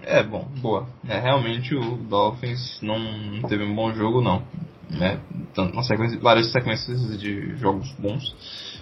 é 0.02 0.22
bom, 0.22 0.46
boa. 0.60 0.86
É, 1.08 1.18
realmente 1.18 1.74
o 1.74 1.96
Dolphins 1.96 2.80
não 2.82 3.42
teve 3.48 3.64
um 3.64 3.74
bom 3.74 3.92
jogo, 3.92 4.20
não. 4.20 4.42
Né? 4.88 5.20
Tanto 5.54 5.72
uma 5.72 5.82
sequência, 5.82 6.18
várias 6.20 6.52
sequências 6.52 7.18
de 7.18 7.56
jogos 7.56 7.90
bons. 7.98 8.34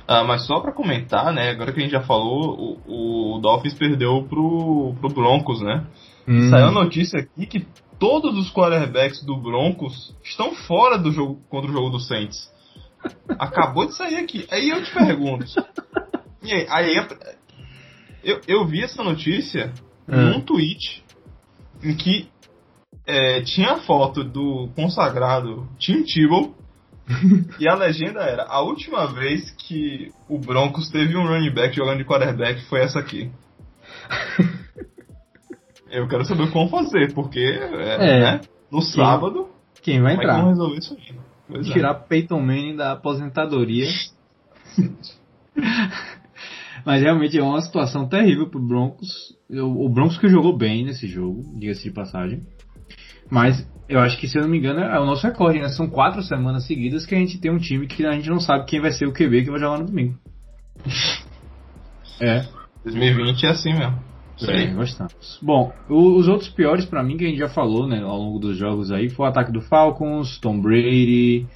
Ah, 0.06 0.22
mas 0.22 0.46
só 0.46 0.60
pra 0.60 0.72
comentar, 0.72 1.32
né? 1.32 1.50
Agora 1.50 1.72
que 1.72 1.80
a 1.80 1.82
gente 1.82 1.92
já 1.92 2.02
falou, 2.02 2.78
o, 2.86 3.36
o 3.36 3.38
Dolphins 3.40 3.72
perdeu 3.74 4.22
pro, 4.28 4.94
pro 5.00 5.08
Broncos, 5.08 5.62
né? 5.62 5.86
Hum. 6.28 6.50
Saiu 6.50 6.66
a 6.66 6.72
notícia 6.72 7.20
aqui 7.20 7.46
que 7.46 7.66
todos 7.98 8.36
os 8.36 8.52
quarterbacks 8.52 9.24
do 9.24 9.36
Broncos 9.36 10.14
estão 10.22 10.54
fora 10.54 10.98
do 10.98 11.10
jogo 11.10 11.40
contra 11.48 11.70
o 11.70 11.72
jogo 11.72 11.88
do 11.88 12.00
Saints. 12.00 12.52
Acabou 13.38 13.86
de 13.86 13.96
sair 13.96 14.16
aqui. 14.16 14.46
Aí 14.50 14.68
eu 14.68 14.82
te 14.82 14.92
pergunto. 14.92 15.46
E 16.46 16.52
aí, 16.52 16.66
aí 16.68 17.08
eu, 18.24 18.40
eu 18.48 18.66
vi 18.66 18.82
essa 18.82 19.02
notícia 19.02 19.72
É. 20.08 20.16
num 20.16 20.40
tweet 20.40 21.02
em 21.82 21.94
que 21.94 22.28
é, 23.06 23.42
tinha 23.42 23.72
a 23.72 23.78
foto 23.80 24.24
do 24.24 24.68
consagrado 24.74 25.68
Tim 25.78 26.02
Tebow 26.04 26.54
e 27.60 27.68
a 27.68 27.74
legenda 27.74 28.20
era 28.22 28.44
a 28.44 28.60
última 28.62 29.06
vez 29.12 29.50
que 29.50 30.10
o 30.28 30.38
Broncos 30.38 30.88
teve 30.90 31.16
um 31.16 31.26
running 31.26 31.52
back 31.52 31.76
jogando 31.76 31.98
de 31.98 32.04
quarterback 32.04 32.62
foi 32.66 32.80
essa 32.80 32.98
aqui. 32.98 33.30
Eu 35.90 36.08
quero 36.08 36.24
saber 36.24 36.50
como 36.50 36.68
fazer, 36.70 37.12
porque 37.12 37.38
é, 37.38 37.94
É. 37.94 38.20
né, 38.20 38.40
no 38.70 38.80
sábado 38.82 39.48
Quem 39.82 40.00
vai 40.00 40.12
é 40.12 40.16
entrar? 40.16 40.44
resolver 40.48 40.78
isso 40.78 40.94
aí? 40.94 41.14
Pois 41.46 41.68
é. 41.68 41.72
Tirar 41.72 41.94
Peyton 41.94 42.40
Manning 42.40 42.74
da 42.76 42.92
aposentadoria. 42.92 43.86
Mas 46.84 47.02
realmente 47.02 47.38
é 47.38 47.42
uma 47.42 47.60
situação 47.60 48.06
terrível 48.08 48.48
pro 48.48 48.60
Broncos. 48.60 49.08
O 49.50 49.88
Broncos 49.88 50.18
que 50.18 50.28
jogou 50.28 50.56
bem 50.56 50.84
nesse 50.84 51.06
jogo, 51.06 51.42
diga-se 51.58 51.84
de 51.84 51.90
passagem. 51.90 52.40
Mas 53.30 53.66
eu 53.88 54.00
acho 54.00 54.18
que, 54.18 54.28
se 54.28 54.36
eu 54.38 54.42
não 54.42 54.48
me 54.50 54.58
engano, 54.58 54.80
é 54.80 55.00
o 55.00 55.06
nosso 55.06 55.26
recorde, 55.26 55.58
né? 55.60 55.68
São 55.68 55.88
quatro 55.88 56.22
semanas 56.22 56.66
seguidas 56.66 57.06
que 57.06 57.14
a 57.14 57.18
gente 57.18 57.38
tem 57.40 57.50
um 57.50 57.58
time 57.58 57.86
que 57.86 58.04
a 58.04 58.12
gente 58.12 58.28
não 58.28 58.40
sabe 58.40 58.66
quem 58.66 58.80
vai 58.80 58.92
ser 58.92 59.06
o 59.06 59.12
QB 59.12 59.44
que 59.44 59.50
vai 59.50 59.60
jogar 59.60 59.78
no 59.78 59.86
domingo. 59.86 60.14
É, 62.20 62.44
2020 62.84 63.44
é 63.46 63.50
assim 63.50 63.72
mesmo. 63.72 63.98
Isso 64.36 64.50
é 64.50 64.66
gostamos. 64.66 65.38
Bom, 65.40 65.72
o- 65.88 66.16
os 66.16 66.28
outros 66.28 66.48
piores 66.50 66.84
pra 66.84 67.02
mim, 67.02 67.16
que 67.16 67.24
a 67.24 67.28
gente 67.28 67.38
já 67.38 67.48
falou, 67.48 67.86
né, 67.86 68.02
ao 68.02 68.18
longo 68.18 68.38
dos 68.38 68.56
jogos 68.56 68.90
aí, 68.90 69.08
foi 69.08 69.26
o 69.26 69.28
ataque 69.28 69.52
do 69.52 69.60
Falcons, 69.60 70.38
Tom 70.40 70.60
Brady. 70.60 71.46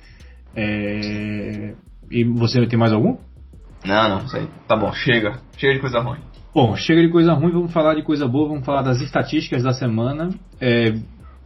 É... 0.55 1.75
E 2.11 2.25
você 2.25 2.65
tem 2.67 2.79
mais 2.79 2.93
algum? 2.93 3.17
Não, 3.89 4.07
não, 4.07 4.25
isso 4.27 4.37
aí. 4.37 4.47
Tá 4.69 4.77
bom, 4.77 4.93
chega. 4.93 5.41
Chega 5.57 5.73
de 5.73 5.81
coisa 5.81 6.01
ruim. 6.01 6.19
Bom, 6.55 6.77
chega 6.77 7.01
de 7.01 7.09
coisa 7.09 7.33
ruim, 7.33 7.53
vamos 7.53 7.73
falar 7.73 7.95
de 7.95 8.03
coisa 8.03 8.29
boa, 8.29 8.49
vamos 8.49 8.67
falar 8.67 8.83
das 8.83 9.01
estatísticas 9.01 9.63
da 9.63 9.73
semana. 9.73 10.29
É, 10.61 10.93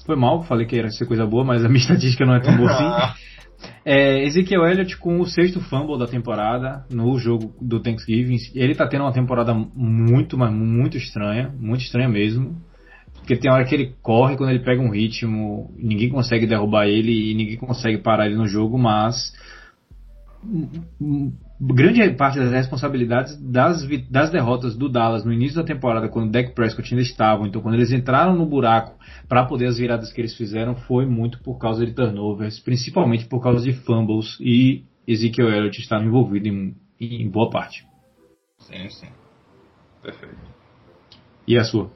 foi 0.05 0.17
mal, 0.17 0.43
falei 0.43 0.67
que 0.67 0.75
ia 0.75 0.89
ser 0.91 1.07
coisa 1.07 1.25
boa, 1.25 1.45
mas 1.45 1.65
a 1.65 1.69
minha 1.69 1.79
estatística 1.81 2.27
não 2.27 2.35
é 2.35 2.41
tão 2.41 2.57
boa 2.57 2.71
assim. 2.71 3.23
É, 3.85 4.25
Ezekiel 4.25 4.67
Elliott 4.67 4.97
com 4.97 5.21
o 5.21 5.27
sexto 5.27 5.61
fumble 5.61 5.97
da 5.97 6.09
temporada 6.09 6.85
no 6.91 7.17
jogo 7.17 7.55
do 7.61 7.79
Thanksgiving. 7.79 8.37
Ele 8.57 8.75
tá 8.75 8.89
tendo 8.89 9.05
uma 9.05 9.13
temporada 9.13 9.55
muito, 9.55 10.37
mas 10.37 10.53
muito 10.53 10.97
estranha, 10.97 11.55
muito 11.61 11.83
estranha 11.83 12.09
mesmo. 12.09 12.61
Porque 13.15 13.37
tem 13.37 13.49
hora 13.49 13.65
que 13.65 13.73
ele 13.73 13.95
corre, 14.03 14.37
quando 14.37 14.51
ele 14.51 14.65
pega 14.65 14.83
um 14.83 14.91
ritmo, 14.91 15.73
ninguém 15.79 16.09
consegue 16.09 16.45
derrubar 16.45 16.89
ele 16.89 17.31
e 17.31 17.35
ninguém 17.37 17.57
consegue 17.57 17.99
parar 17.99 18.27
ele 18.27 18.35
no 18.35 18.49
jogo, 18.49 18.77
mas 18.77 19.33
grande 21.63 22.11
parte 22.15 22.39
das 22.39 22.51
responsabilidades 22.51 23.37
das, 23.41 23.87
das 24.11 24.31
derrotas 24.31 24.77
do 24.77 24.89
Dallas 24.89 25.25
no 25.25 25.33
início 25.33 25.57
da 25.57 25.65
temporada, 25.65 26.09
quando 26.09 26.29
o 26.29 26.33
Dak 26.33 26.55
Prescott 26.55 26.93
ainda 26.93 27.03
estava, 27.03 27.47
então 27.47 27.63
quando 27.63 27.75
eles 27.75 27.93
entraram 27.93 28.35
no 28.35 28.45
buraco 28.47 28.99
para 29.29 29.45
poder 29.45 29.67
as 29.67 29.79
viradas 29.79 30.13
que 30.13 30.21
eles 30.21 30.37
fizeram, 30.37 30.75
foi 30.75 31.07
muito 31.07 31.41
por 31.43 31.59
causa 31.59 31.87
de 31.87 31.93
turnovers, 31.93 32.59
principalmente 32.59 33.27
por 33.27 33.41
causa 33.41 33.65
de 33.65 33.73
fumbles 33.73 34.37
e 34.41 34.85
Ezekiel 35.07 35.49
Elliott 35.49 35.81
estava 35.81 36.05
envolvido 36.05 36.49
em, 36.49 36.75
em 37.01 37.31
boa 37.31 37.49
parte. 37.51 37.87
Sim, 38.59 38.89
sim. 38.89 39.09
Perfeito. 40.03 40.37
E 41.47 41.57
a 41.57 41.65
sua? 41.65 41.91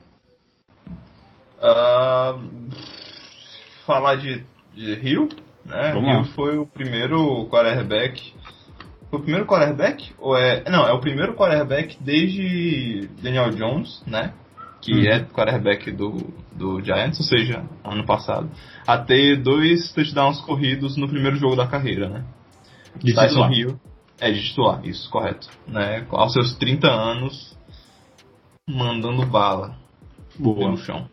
Ah, 1.61 2.39
falar 3.85 4.17
de, 4.17 4.45
de 4.75 4.95
Rio, 4.95 5.29
né? 5.65 5.93
Vamos 5.93 6.09
Rio 6.09 6.19
lá. 6.19 6.25
foi 6.27 6.59
o 6.59 6.67
primeiro 6.67 7.49
quarterback. 7.49 8.36
Foi 9.11 9.19
o 9.21 9.23
primeiro 9.23 9.47
quarterback? 9.47 10.13
Ou 10.19 10.37
é. 10.37 10.65
Não, 10.71 10.87
é 10.87 10.93
o 10.93 11.01
primeiro 11.01 11.35
quarterback 11.35 11.97
desde 12.01 13.09
Daniel 13.23 13.51
Jones, 13.51 14.03
né? 14.07 14.33
Que 14.81 14.93
Uhum. 14.93 15.07
é 15.07 15.21
quarterback 15.25 15.91
do, 15.91 16.33
do 16.53 16.81
Giants, 16.85 17.19
ou 17.19 17.25
seja, 17.27 17.65
ano 17.85 18.05
passado, 18.05 18.51
a 18.87 18.99
ter 18.99 19.37
dois 19.43 19.93
touchdowns 19.93 20.41
corridos 20.43 20.97
no 20.97 21.09
primeiro 21.09 21.37
jogo 21.37 21.57
da 21.57 21.67
carreira, 21.67 22.09
né? 22.09 22.25
De 23.03 23.15
Tyson 23.15 23.29
titular. 23.29 23.53
Hill. 23.53 23.81
É, 24.21 24.31
de 24.31 24.43
titular, 24.43 24.81
isso, 24.87 25.11
correto. 25.11 25.49
Né? 25.67 26.07
Aos 26.11 26.33
seus 26.33 26.55
30 26.55 26.89
anos, 26.89 27.57
mandando 28.69 29.25
bala 29.27 29.77
Boa. 30.39 30.57
pelo 30.59 30.77
chão. 30.79 31.09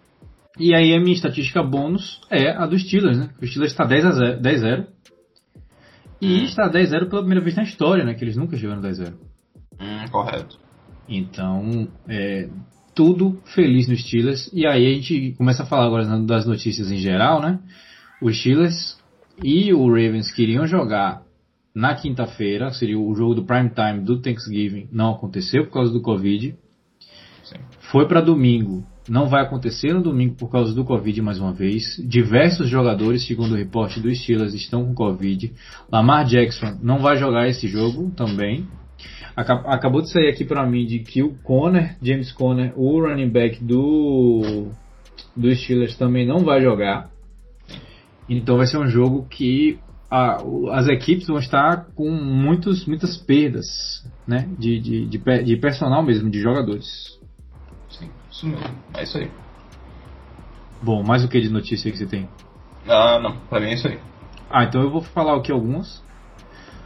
E 0.60 0.74
aí 0.76 0.94
a 0.94 1.00
minha 1.00 1.16
estatística 1.16 1.64
bônus 1.64 2.22
é 2.30 2.52
a 2.52 2.66
dos 2.68 2.82
Steelers, 2.84 3.18
né? 3.18 3.30
O 3.42 3.46
Steelers 3.48 3.72
está 3.72 3.86
10 3.86 4.06
a 4.06 4.12
0, 4.12 4.42
10 4.42 4.64
a 4.64 4.68
0 4.68 4.88
e 6.24 6.44
está 6.46 6.68
10 6.68 6.88
a 6.88 6.92
0 7.00 7.10
pela 7.10 7.22
primeira 7.22 7.44
vez 7.44 7.56
na 7.56 7.64
história, 7.64 8.04
né? 8.04 8.14
Que 8.14 8.24
eles 8.24 8.38
nunca 8.38 8.58
chegaram 8.58 8.82
10 8.82 9.00
a 9.00 9.04
0. 9.06 9.18
Hum, 9.80 10.06
correto. 10.12 10.58
Então, 11.08 11.88
é, 12.08 12.50
tudo 12.96 13.42
feliz 13.54 13.88
nos 13.88 14.02
Steelers. 14.02 14.50
E 14.54 14.66
aí 14.66 14.88
a 14.88 14.96
gente 14.96 15.34
começa 15.38 15.64
a 15.64 15.66
falar 15.66 15.86
agora 15.86 16.06
das 16.22 16.46
notícias 16.46 16.92
em 16.92 16.98
geral, 16.98 17.42
né? 17.42 17.60
Os 18.22 18.40
Steelers 18.40 18.98
e 19.44 19.74
o 19.74 19.86
Ravens 19.88 20.32
queriam 20.32 20.66
jogar 20.66 21.24
na 21.76 21.96
quinta-feira, 21.96 22.72
seria 22.72 23.00
o 23.00 23.16
jogo 23.16 23.34
do 23.34 23.46
prime 23.46 23.70
time 23.70 24.02
do 24.02 24.22
Thanksgiving, 24.22 24.88
não 24.92 25.12
aconteceu 25.12 25.66
por 25.66 25.74
causa 25.74 25.92
do 25.92 26.02
Covid. 26.02 26.56
Sim. 27.44 27.58
Foi 27.92 28.08
para 28.08 28.22
domingo, 28.22 28.86
não 29.10 29.28
vai 29.28 29.42
acontecer 29.44 29.94
no 29.94 30.02
domingo 30.02 30.36
por 30.36 30.50
causa 30.50 30.74
do 30.74 30.86
Covid 30.86 31.22
mais 31.22 31.40
uma 31.40 31.52
vez. 31.52 31.98
Diversos 32.08 32.70
jogadores, 32.70 33.26
segundo 33.26 33.54
o 33.54 33.58
reporte 33.58 34.00
dos 34.00 34.20
Steelers, 34.22 34.54
estão 34.54 34.86
com 34.86 34.94
Covid. 34.94 35.52
Lamar 35.92 36.26
Jackson 36.26 36.78
não 36.82 37.00
vai 37.00 37.18
jogar 37.18 37.48
esse 37.48 37.68
jogo 37.68 38.12
também. 38.16 38.66
Aca- 39.36 39.64
Acabou 39.66 40.02
de 40.02 40.10
sair 40.12 40.30
aqui 40.30 40.46
para 40.46 40.66
mim 40.66 40.86
de 40.86 41.00
que 41.00 41.22
o 41.24 41.34
Conner, 41.44 41.98
James 42.02 42.32
Conner, 42.32 42.72
o 42.78 43.02
running 43.02 43.30
back 43.30 43.64
do 43.64 44.68
dos 45.36 45.62
Steelers 45.64 45.98
também 45.98 46.26
não 46.28 46.40
vai 46.40 46.62
jogar. 46.62 47.10
Então 48.30 48.58
vai 48.58 48.68
ser 48.68 48.78
um 48.78 48.88
jogo 48.88 49.26
que 49.30 49.80
a- 50.10 50.38
as 50.74 50.88
equipes 50.88 51.28
vão 51.28 51.40
estar 51.40 51.88
com 51.96 52.10
muitos, 52.10 52.86
muitas 52.86 53.18
perdas, 53.18 53.66
né? 54.28 54.48
De, 54.58 54.80
de, 54.80 55.06
de, 55.08 55.18
de 55.44 55.58
personal 55.58 56.04
mesmo, 56.04 56.30
de 56.30 56.40
jogadores. 56.40 57.20
Isso 58.44 58.48
mesmo. 58.48 58.76
É 58.94 59.04
isso 59.04 59.18
aí. 59.18 59.32
Bom, 60.82 61.02
mais 61.02 61.24
o 61.24 61.30
que 61.30 61.40
de 61.40 61.50
notícia 61.50 61.90
que 61.90 61.98
você 61.98 62.06
tem? 62.06 62.28
Ah, 62.88 63.20
não. 63.20 63.38
Pra 63.50 63.60
mim 63.60 63.68
é 63.68 63.74
isso 63.74 63.88
aí. 63.88 63.98
Ah, 64.50 64.66
então 64.66 64.82
eu 64.82 64.92
vou 64.92 65.02
falar 65.02 65.38
aqui 65.38 65.52
alguns. 65.52 66.04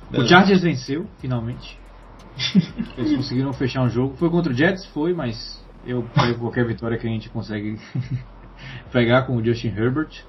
O 0.10 0.12
Beleza. 0.12 0.30
Chargers 0.30 0.62
venceu, 0.62 1.08
finalmente. 1.20 1.78
Eles 2.98 3.16
conseguiram 3.16 3.52
fechar 3.54 3.82
um 3.82 3.90
jogo. 3.90 4.16
Foi 4.18 4.30
contra 4.30 4.54
o 4.54 4.56
Jets? 4.56 4.86
Foi, 4.88 5.14
mas 5.14 5.66
eu 5.86 6.04
pego 6.14 6.40
qualquer 6.40 6.66
vitória 6.66 6.98
que 6.98 7.08
a 7.08 7.10
gente 7.10 7.30
consegue 7.30 7.80
pegar 8.92 9.24
com 9.24 9.36
o 9.36 9.44
Justin 9.44 9.70
Herbert. 9.70 10.24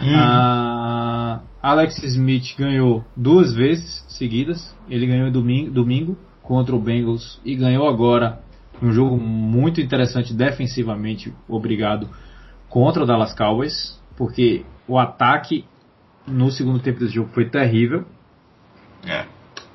Hum. 0.00 0.14
Ah, 0.16 1.42
Alex 1.62 2.02
Smith 2.02 2.56
ganhou 2.58 3.04
duas 3.16 3.54
vezes 3.54 4.04
seguidas. 4.08 4.76
Ele 4.88 5.06
ganhou 5.06 5.30
domingo, 5.30 5.70
domingo 5.70 6.18
contra 6.42 6.74
o 6.74 6.80
Bengals 6.80 7.40
e 7.44 7.54
ganhou 7.54 7.88
agora 7.88 8.42
um 8.82 8.92
jogo 8.92 9.16
muito 9.16 9.80
interessante 9.80 10.34
defensivamente, 10.34 11.32
obrigado, 11.48 12.08
contra 12.68 13.02
o 13.02 13.06
Dallas 13.06 13.34
Cowboys. 13.34 14.00
porque 14.16 14.64
o 14.86 14.98
ataque 14.98 15.64
no 16.26 16.50
segundo 16.50 16.80
tempo 16.80 17.00
desse 17.00 17.14
jogo 17.14 17.30
foi 17.32 17.48
terrível. 17.48 18.04
É. 19.06 19.24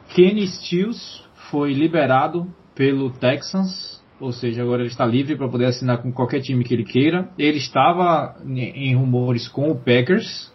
Kenny 0.10 0.48
Stills 0.48 1.24
foi 1.50 1.74
liberado 1.74 2.48
pelo 2.76 3.10
Texans, 3.10 4.02
ou 4.20 4.32
seja, 4.32 4.62
agora 4.62 4.82
ele 4.82 4.90
está 4.90 5.06
livre 5.06 5.36
para 5.36 5.50
poder 5.50 5.66
assinar 5.66 6.02
com 6.02 6.12
qualquer 6.12 6.42
time 6.42 6.64
que 6.64 6.74
ele 6.74 6.84
queira. 6.84 7.30
Ele 7.38 7.58
estava 7.58 8.36
em 8.46 8.96
rumores 8.96 9.48
com 9.48 9.70
o 9.70 9.76
Packers, 9.76 10.52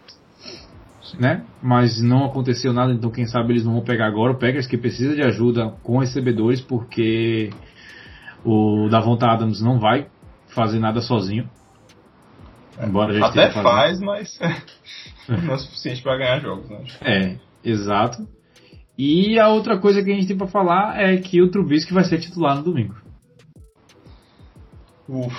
né? 1.19 1.43
Mas 1.61 2.01
não 2.01 2.25
aconteceu 2.25 2.73
nada, 2.73 2.93
então 2.93 3.11
quem 3.11 3.25
sabe 3.25 3.53
eles 3.53 3.65
não 3.65 3.73
vão 3.73 3.83
pegar 3.83 4.07
agora 4.07 4.33
o 4.33 4.39
Packers 4.39 4.67
que 4.67 4.77
precisa 4.77 5.15
de 5.15 5.21
ajuda 5.21 5.73
com 5.83 5.99
recebedores 5.99 6.61
porque 6.61 7.51
o 8.43 8.87
Davonta 8.89 9.27
Adams 9.27 9.61
não 9.61 9.79
vai 9.79 10.07
fazer 10.53 10.79
nada 10.79 11.01
sozinho. 11.01 11.49
Embora 12.81 13.13
já 13.13 13.27
Até 13.27 13.51
faz, 13.51 13.99
mas 13.99 14.39
não 15.29 15.53
é 15.53 15.57
suficiente 15.57 16.01
para 16.01 16.17
ganhar 16.17 16.39
jogos, 16.39 16.69
né? 16.69 16.83
É, 17.01 17.37
exato. 17.63 18.27
E 18.97 19.39
a 19.39 19.49
outra 19.49 19.77
coisa 19.77 20.03
que 20.03 20.11
a 20.11 20.15
gente 20.15 20.27
tem 20.27 20.37
para 20.37 20.47
falar 20.47 20.99
é 20.99 21.17
que 21.17 21.41
o 21.41 21.49
Trubisky 21.49 21.93
vai 21.93 22.03
ser 22.03 22.19
titular 22.19 22.55
no 22.57 22.63
domingo. 22.63 22.95
Uf, 25.07 25.35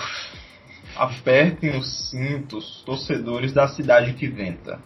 apertem 0.97 1.77
os 1.77 2.11
cintos, 2.11 2.83
torcedores 2.85 3.53
da 3.53 3.69
cidade 3.69 4.13
que 4.15 4.29
venta. 4.29 4.81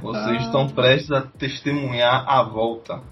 Vocês 0.00 0.42
ah. 0.42 0.44
estão 0.46 0.68
prestes 0.68 1.10
a 1.10 1.22
testemunhar 1.22 2.24
a 2.26 2.42
volta. 2.42 3.02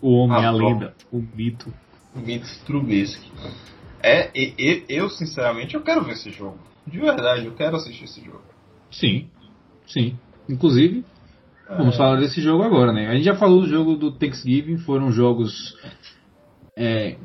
O 0.00 0.12
homem, 0.14 0.44
a, 0.44 0.48
a 0.48 0.52
lenda, 0.52 0.94
o 1.12 1.18
mito. 1.18 1.72
Mito 2.14 2.48
Trubisky. 2.64 3.30
É, 4.02 4.30
e, 4.34 4.54
e, 4.58 4.84
eu 4.88 5.08
sinceramente 5.10 5.74
eu 5.74 5.82
quero 5.82 6.04
ver 6.04 6.12
esse 6.12 6.30
jogo. 6.30 6.58
De 6.86 6.98
verdade, 6.98 7.46
eu 7.46 7.54
quero 7.54 7.76
assistir 7.76 8.04
esse 8.04 8.24
jogo. 8.24 8.42
Sim, 8.90 9.28
sim. 9.86 10.18
Inclusive, 10.48 11.04
é... 11.68 11.76
vamos 11.76 11.96
falar 11.96 12.18
desse 12.18 12.40
jogo 12.40 12.62
agora, 12.62 12.92
né? 12.92 13.08
A 13.08 13.14
gente 13.14 13.24
já 13.24 13.36
falou 13.36 13.60
do 13.60 13.68
jogo 13.68 13.94
do 13.94 14.12
Thanksgiving, 14.12 14.78
foram 14.78 15.12
jogos 15.12 15.76
é, 16.76 17.16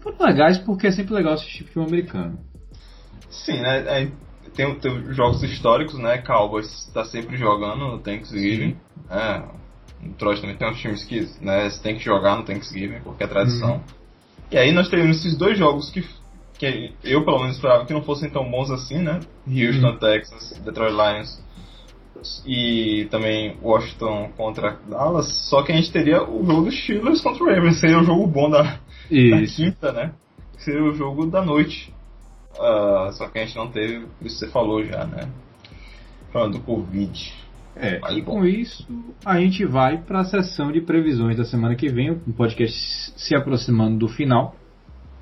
foram 0.00 0.26
legais 0.26 0.58
porque 0.58 0.86
é 0.86 0.92
sempre 0.92 1.14
legal 1.14 1.34
assistir 1.34 1.64
filme 1.64 1.88
americano. 1.88 2.38
Sim, 3.30 3.60
né? 3.60 4.02
É, 4.02 4.12
tem, 4.54 4.74
tem 4.78 5.12
jogos 5.12 5.42
históricos, 5.42 5.98
né? 5.98 6.18
Cowboys 6.18 6.86
está 6.86 7.04
sempre 7.04 7.36
jogando 7.36 7.88
no 7.88 7.98
Thanksgiving. 7.98 8.76
É, 9.10 9.42
Detroit 10.02 10.40
também 10.40 10.56
tem 10.56 10.68
uns 10.70 10.80
times 10.80 11.04
que 11.04 11.28
né, 11.40 11.70
você 11.70 11.82
tem 11.82 11.96
que 11.96 12.04
jogar 12.04 12.36
no 12.36 12.44
Thanksgiving, 12.44 13.00
porque 13.00 13.24
é 13.24 13.26
tradição. 13.26 13.74
Uhum. 13.74 14.01
E 14.52 14.58
aí 14.58 14.70
nós 14.70 14.88
tivemos 14.88 15.16
esses 15.16 15.34
dois 15.34 15.56
jogos 15.56 15.90
que, 15.90 16.04
que 16.58 16.92
eu 17.02 17.24
pelo 17.24 17.38
menos 17.38 17.56
esperava 17.56 17.86
que 17.86 17.92
não 17.94 18.02
fossem 18.02 18.28
tão 18.28 18.48
bons 18.50 18.70
assim, 18.70 18.98
né? 18.98 19.20
Houston, 19.46 19.92
uhum. 19.92 19.96
Texas, 19.96 20.60
Detroit 20.62 20.92
Lions 20.92 21.42
e 22.46 23.08
também 23.10 23.56
Washington 23.62 24.30
contra 24.36 24.78
Dallas. 24.86 25.48
Só 25.48 25.62
que 25.62 25.72
a 25.72 25.74
gente 25.74 25.90
teria 25.90 26.22
o 26.22 26.44
jogo 26.44 26.66
dos 26.66 26.78
Steelers 26.82 27.22
contra 27.22 27.42
o 27.42 27.46
Ravens, 27.46 27.80
seria 27.80 27.98
o 27.98 28.04
jogo 28.04 28.26
bom 28.26 28.50
da, 28.50 28.62
da 28.62 29.46
quinta, 29.56 29.90
né? 29.90 30.12
Seria 30.58 30.84
o 30.84 30.94
jogo 30.94 31.26
da 31.26 31.42
noite. 31.42 31.92
Uh, 32.52 33.10
só 33.14 33.28
que 33.28 33.38
a 33.38 33.46
gente 33.46 33.56
não 33.56 33.68
teve, 33.68 34.06
isso 34.20 34.38
você 34.38 34.48
falou 34.48 34.84
já, 34.84 35.06
né? 35.06 35.28
Falando 36.30 36.58
do 36.58 36.60
Covid. 36.60 37.41
É, 37.74 38.00
e 38.12 38.22
com 38.22 38.44
isso 38.44 38.86
a 39.24 39.40
gente 39.40 39.64
vai 39.64 39.98
para 39.98 40.20
a 40.20 40.24
sessão 40.24 40.70
de 40.70 40.80
previsões 40.80 41.36
da 41.36 41.44
semana 41.44 41.74
que 41.74 41.88
vem, 41.88 42.10
o 42.10 42.32
podcast 42.32 43.12
se 43.16 43.34
aproximando 43.34 43.98
do 43.98 44.08
final. 44.08 44.54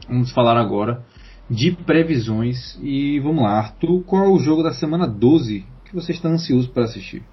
Vamos 0.09 0.33
falar 0.33 0.57
agora 0.57 1.05
de 1.49 1.73
previsões 1.73 2.79
e 2.83 3.21
vamos 3.21 3.43
lá, 3.43 3.59
Arthur, 3.59 4.03
qual 4.05 4.25
é 4.25 4.29
o 4.29 4.39
jogo 4.39 4.63
da 4.63 4.73
semana 4.73 5.07
12 5.07 5.65
que 5.85 5.95
você 5.95 6.13
está 6.13 6.29
ansioso 6.29 6.71
para 6.71 6.85
assistir? 6.85 7.25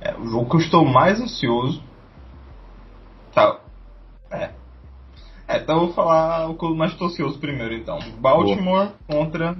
É, 0.00 0.14
o 0.16 0.26
jogo 0.26 0.50
que 0.50 0.56
eu 0.56 0.60
estou 0.60 0.84
mais 0.84 1.20
ansioso. 1.20 1.82
Tá. 3.32 3.60
É. 4.30 4.50
É, 5.46 5.58
então 5.58 5.76
eu 5.76 5.86
vou 5.86 5.94
falar 5.94 6.48
o 6.48 6.56
que 6.56 6.64
eu 6.64 6.74
mais 6.74 6.92
estou 6.92 7.08
ansioso 7.08 7.38
primeiro 7.38 7.74
então. 7.74 7.98
Baltimore 8.20 8.88
Boa. 8.88 8.94
contra 9.08 9.56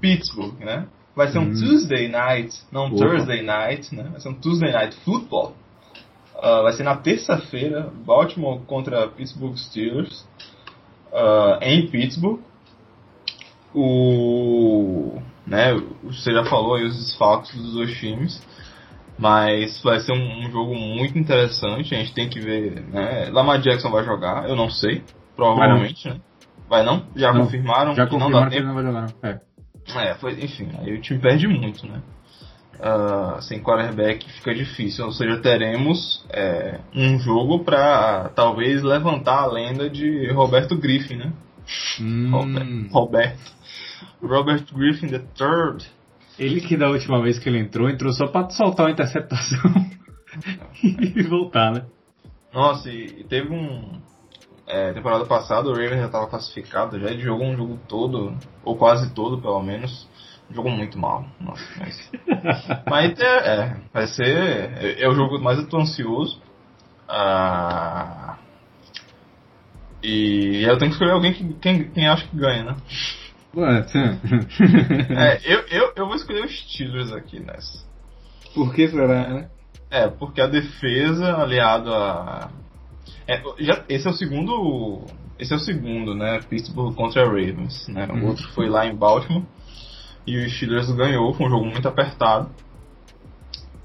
Pittsburgh, 0.00 0.58
né? 0.60 0.86
Vai 1.18 1.32
ser 1.32 1.40
um 1.40 1.48
hum. 1.48 1.52
Tuesday 1.52 2.06
night, 2.06 2.56
não 2.70 2.88
Boa. 2.90 3.08
Thursday 3.08 3.42
night, 3.42 3.92
né? 3.92 4.04
Vai 4.04 4.20
ser 4.20 4.28
um 4.28 4.34
Tuesday 4.34 4.70
night 4.70 4.96
football. 5.04 5.52
Uh, 6.36 6.62
vai 6.62 6.72
ser 6.74 6.84
na 6.84 6.94
terça-feira, 6.94 7.92
Baltimore 8.06 8.60
contra 8.60 9.08
Pittsburgh 9.08 9.56
Steelers, 9.56 10.24
uh, 11.10 11.58
em 11.60 11.88
Pittsburgh. 11.88 12.38
O 13.74 15.20
né? 15.44 15.74
Você 16.04 16.32
já 16.32 16.44
falou 16.44 16.76
aí 16.76 16.84
os 16.84 16.96
desfalques 16.96 17.52
dos 17.52 17.72
dois 17.72 17.98
times, 17.98 18.40
mas 19.18 19.82
vai 19.82 19.98
ser 19.98 20.12
um, 20.12 20.46
um, 20.46 20.52
jogo 20.52 20.72
muito 20.72 21.18
interessante. 21.18 21.96
A 21.96 21.98
gente 21.98 22.14
tem 22.14 22.28
que 22.28 22.38
ver, 22.38 22.80
né? 22.92 23.28
Lamar 23.32 23.60
Jackson 23.60 23.90
vai 23.90 24.04
jogar, 24.04 24.48
eu 24.48 24.54
não 24.54 24.70
sei, 24.70 25.02
provavelmente, 25.34 26.04
vai 26.04 26.14
não. 26.14 26.16
né? 26.16 26.24
Vai 26.68 26.82
não? 26.84 27.06
Já 27.16 27.32
não, 27.32 27.40
confirmaram? 27.40 27.94
Já 27.96 28.04
que 28.04 28.12
confirmaram 28.12 28.44
não 28.44 28.50
que 28.50 28.56
ele 28.56 28.66
não 28.66 28.74
vai 28.74 28.84
jogar, 28.84 29.00
não. 29.00 29.28
É. 29.28 29.47
É, 29.96 30.14
foi, 30.14 30.32
enfim, 30.42 30.70
aí 30.78 30.94
o 30.94 31.00
time 31.00 31.20
perde 31.20 31.46
muito, 31.46 31.86
né? 31.86 32.02
Uh, 32.78 33.42
sem 33.42 33.60
quarterback 33.60 34.30
fica 34.34 34.54
difícil. 34.54 35.04
Ou 35.06 35.12
seja, 35.12 35.38
teremos 35.38 36.24
é, 36.30 36.78
um 36.94 37.18
jogo 37.18 37.64
para 37.64 38.28
talvez 38.30 38.82
levantar 38.82 39.40
a 39.42 39.46
lenda 39.46 39.90
de 39.90 40.30
Roberto 40.32 40.76
Griffin, 40.76 41.16
né? 41.16 41.32
Hum. 42.00 42.88
Roberto. 42.92 43.58
Robert 44.22 44.64
Griffin 44.72 45.06
III. 45.06 45.86
Ele 46.38 46.60
que 46.60 46.76
da 46.76 46.88
última 46.88 47.20
vez 47.20 47.38
que 47.38 47.48
ele 47.48 47.58
entrou, 47.58 47.88
entrou 47.88 48.12
só 48.12 48.28
pra 48.28 48.48
soltar 48.50 48.86
uma 48.86 48.92
interceptação 48.92 49.60
e 50.82 51.22
voltar, 51.24 51.72
né? 51.72 51.84
Nossa, 52.52 52.90
e 52.90 53.24
teve 53.24 53.52
um. 53.52 54.00
É, 54.68 54.92
temporada 54.92 55.24
passada 55.24 55.68
o 55.68 55.72
Ravens 55.72 56.00
já 56.00 56.06
estava 56.06 56.26
classificado, 56.26 57.00
já 57.00 57.10
ele 57.10 57.22
jogou 57.22 57.46
um 57.46 57.56
jogo 57.56 57.80
todo, 57.88 58.36
ou 58.62 58.76
quase 58.76 59.12
todo 59.14 59.40
pelo 59.40 59.62
menos. 59.62 60.06
Jogou 60.50 60.70
muito 60.70 60.98
mal. 60.98 61.26
Nossa, 61.40 61.64
mas. 61.78 62.10
mas 62.88 63.20
é, 63.20 63.24
é, 63.24 63.76
vai 63.92 64.06
ser. 64.06 64.24
É, 64.26 65.02
é, 65.02 65.08
o 65.08 65.14
jogo 65.14 65.38
mais 65.38 65.58
eu 65.58 65.78
ansioso. 65.78 66.40
Ah, 67.06 68.38
e 70.02 70.62
eu 70.64 70.78
tenho 70.78 70.90
que 70.90 70.94
escolher 70.96 71.12
alguém 71.12 71.32
que 71.32 71.52
quem, 71.54 71.90
quem 71.90 72.08
acha 72.08 72.26
que 72.26 72.36
ganha, 72.36 72.64
né? 72.64 72.76
é, 75.16 75.40
eu, 75.52 75.60
eu, 75.68 75.92
eu 75.96 76.06
vou 76.06 76.14
escolher 76.14 76.44
os 76.44 76.60
Steelers 76.60 77.12
aqui 77.12 77.40
nessa. 77.40 77.86
Por 78.54 78.74
que 78.74 78.88
será, 78.88 79.28
né? 79.28 79.50
É, 79.90 80.08
porque 80.08 80.40
a 80.40 80.46
defesa 80.46 81.36
aliado 81.36 81.92
a. 81.92 82.50
É, 83.28 83.42
já, 83.58 83.84
esse 83.90 84.06
é 84.06 84.10
o 84.10 84.14
segundo. 84.14 85.04
Esse 85.38 85.52
é 85.52 85.56
o 85.56 85.60
segundo, 85.60 86.14
né? 86.14 86.40
Pittsburgh 86.48 86.94
contra 86.94 87.24
Ravens. 87.24 87.86
Né? 87.88 88.08
O 88.10 88.14
uhum. 88.14 88.26
outro 88.28 88.48
foi 88.54 88.68
lá 88.70 88.86
em 88.86 88.96
Baltimore. 88.96 89.44
E 90.26 90.36
o 90.36 90.50
Steelers 90.50 90.90
ganhou, 90.92 91.32
foi 91.34 91.46
um 91.46 91.50
jogo 91.50 91.66
muito 91.66 91.86
apertado. 91.86 92.50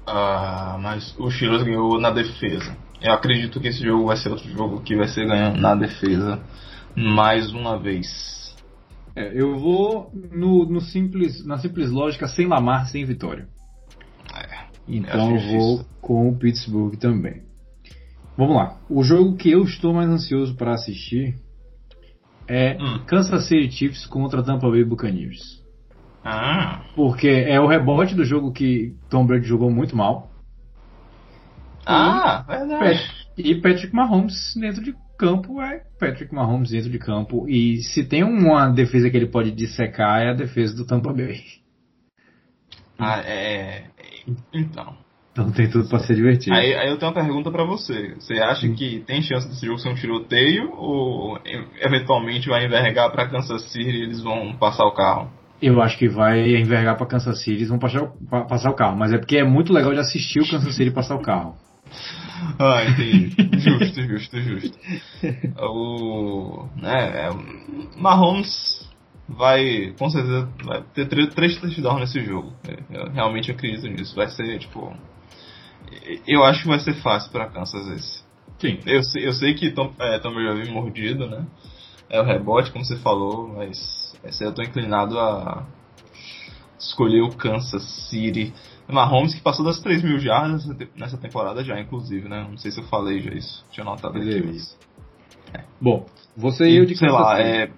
Uh, 0.08 0.78
mas 0.80 1.14
o 1.18 1.30
Steelers 1.30 1.62
ganhou 1.62 2.00
na 2.00 2.10
defesa. 2.10 2.76
Eu 3.02 3.12
acredito 3.12 3.60
que 3.60 3.68
esse 3.68 3.84
jogo 3.84 4.06
vai 4.06 4.16
ser 4.16 4.30
outro 4.30 4.48
jogo 4.50 4.80
que 4.80 4.96
vai 4.96 5.08
ser 5.08 5.26
ganhando 5.26 5.60
na 5.60 5.74
defesa 5.74 6.42
mais 6.96 7.52
uma 7.52 7.78
vez. 7.78 8.54
É, 9.16 9.30
eu 9.40 9.58
vou 9.58 10.10
no, 10.12 10.64
no, 10.64 10.80
simples, 10.80 11.44
na 11.46 11.58
simples 11.58 11.90
lógica 11.90 12.26
sem 12.26 12.46
Lamar, 12.46 12.88
sem 12.88 13.04
vitória. 13.04 13.46
É, 14.34 14.64
então 14.88 15.36
eu 15.36 15.58
vou 15.58 15.84
com 16.00 16.28
o 16.28 16.36
Pittsburgh 16.36 16.96
também. 16.96 17.42
Vamos 18.36 18.56
lá. 18.56 18.78
O 18.88 19.02
jogo 19.02 19.36
que 19.36 19.50
eu 19.50 19.62
estou 19.62 19.92
mais 19.94 20.08
ansioso 20.08 20.56
para 20.56 20.72
assistir 20.74 21.36
é 22.48 22.76
hum. 22.80 23.04
Kansas 23.06 23.46
City 23.46 23.70
Chiefs 23.70 24.06
contra 24.06 24.42
Tampa 24.42 24.68
Bay 24.68 24.84
Buccaneers. 24.84 25.62
Ah. 26.24 26.82
Porque 26.96 27.28
é 27.28 27.60
o 27.60 27.66
rebote 27.66 28.14
do 28.14 28.24
jogo 28.24 28.52
que 28.52 28.96
Tom 29.10 29.26
Brady 29.26 29.46
jogou 29.46 29.70
muito 29.70 29.96
mal. 29.96 30.30
Ah, 31.86 32.44
e 32.48 32.52
verdade. 32.52 33.10
E 33.36 33.54
Patrick 33.56 33.94
Mahomes 33.94 34.54
dentro 34.56 34.82
de 34.82 34.94
campo 35.18 35.60
é 35.60 35.84
Patrick 35.98 36.34
Mahomes 36.34 36.70
dentro 36.70 36.90
de 36.90 36.98
campo. 36.98 37.48
E 37.48 37.82
se 37.82 38.04
tem 38.04 38.24
uma 38.24 38.68
defesa 38.68 39.10
que 39.10 39.16
ele 39.16 39.26
pode 39.26 39.50
dissecar 39.50 40.22
é 40.22 40.30
a 40.30 40.34
defesa 40.34 40.74
do 40.74 40.86
Tampa 40.86 41.12
Bay. 41.12 41.42
Ah, 42.98 43.20
é. 43.20 43.84
é 43.98 44.32
então. 44.52 45.03
Então 45.34 45.50
tem 45.50 45.68
tudo 45.68 45.88
para 45.88 45.98
ser 45.98 46.14
divertido. 46.14 46.54
Aí, 46.54 46.72
aí, 46.74 46.88
eu 46.88 46.96
tenho 46.96 47.10
uma 47.10 47.20
pergunta 47.20 47.50
para 47.50 47.64
você. 47.64 48.14
Você 48.20 48.34
acha 48.34 48.68
hum. 48.68 48.74
que 48.74 49.00
tem 49.00 49.20
chance 49.20 49.48
desse 49.48 49.66
jogo 49.66 49.80
ser 49.80 49.88
um 49.88 49.94
tiroteio 49.96 50.70
ou 50.76 51.36
eventualmente 51.80 52.48
vai 52.48 52.64
envergar 52.64 53.10
para 53.10 53.28
Kansas 53.28 53.62
City 53.72 53.90
e 53.90 54.02
eles 54.04 54.22
vão 54.22 54.54
passar 54.54 54.84
o 54.86 54.92
carro? 54.92 55.28
Eu 55.60 55.82
acho 55.82 55.98
que 55.98 56.08
vai 56.08 56.54
envergar 56.56 56.96
para 56.96 57.06
Kansas 57.06 57.38
City, 57.40 57.56
eles 57.56 57.68
vão 57.68 57.80
passar, 57.80 58.12
passar 58.48 58.70
o 58.70 58.74
carro. 58.74 58.96
Mas 58.96 59.12
é 59.12 59.18
porque 59.18 59.36
é 59.36 59.44
muito 59.44 59.72
legal 59.72 59.92
de 59.92 59.98
assistir 59.98 60.40
o 60.40 60.48
Kansas 60.48 60.76
City 60.76 60.92
passar 60.92 61.16
o 61.16 61.22
carro. 61.22 61.56
Ah, 62.58 62.84
entendi. 62.84 63.30
Justo, 63.58 64.02
justo, 64.02 64.40
justo. 64.40 64.78
O. 65.58 66.66
Né, 66.76 67.26
é, 67.26 67.30
Mahomes. 67.96 68.86
vai, 69.26 69.94
com 69.98 70.10
certeza, 70.10 70.48
vai 70.62 70.82
ter 70.94 71.06
três 71.06 71.56
touchdowns 71.58 72.00
nesse 72.00 72.20
jogo. 72.24 72.52
É, 72.68 72.76
eu 72.90 73.10
realmente 73.12 73.50
acredito 73.50 73.88
nisso. 73.88 74.14
Vai 74.14 74.28
ser, 74.28 74.58
tipo. 74.58 74.94
Eu 76.26 76.44
acho 76.44 76.62
que 76.62 76.68
vai 76.68 76.78
ser 76.78 76.94
fácil 76.94 77.30
para 77.30 77.48
Kansas 77.48 77.86
esse. 77.88 78.24
Sim. 78.58 78.78
Eu 78.86 79.02
sei, 79.02 79.26
eu 79.26 79.32
sei 79.32 79.54
que 79.54 79.70
Tom, 79.72 79.92
é, 79.98 80.18
Tom 80.18 80.32
já 80.34 80.52
vem 80.54 80.72
mordido, 80.72 81.28
né? 81.28 81.46
É 82.08 82.20
o 82.20 82.24
rebote, 82.24 82.70
como 82.70 82.84
você 82.84 82.96
falou, 82.96 83.48
mas 83.48 84.14
esse 84.24 84.44
eu 84.44 84.52
tô 84.52 84.62
inclinado 84.62 85.18
a 85.18 85.66
escolher 86.78 87.22
o 87.22 87.34
Kansas 87.34 87.82
City. 88.08 88.52
Mahomes 88.88 89.34
que 89.34 89.40
passou 89.40 89.64
das 89.64 89.80
3 89.80 90.02
mil 90.02 90.18
jardas 90.18 90.66
nessa 90.94 91.16
temporada 91.16 91.64
já, 91.64 91.80
inclusive, 91.80 92.28
né? 92.28 92.46
Não 92.48 92.58
sei 92.58 92.70
se 92.70 92.80
eu 92.80 92.84
falei 92.84 93.20
já 93.20 93.32
isso. 93.32 93.64
Tinha 93.70 93.84
notado 93.84 94.18
aqui. 94.18 94.42
Mas... 94.44 94.78
É. 95.54 95.64
Bom, 95.80 96.04
você 96.36 96.68
e 96.68 96.76
eu 96.76 96.84
de 96.84 96.96
Sei 96.96 97.08
lá, 97.08 97.40
é, 97.40 97.70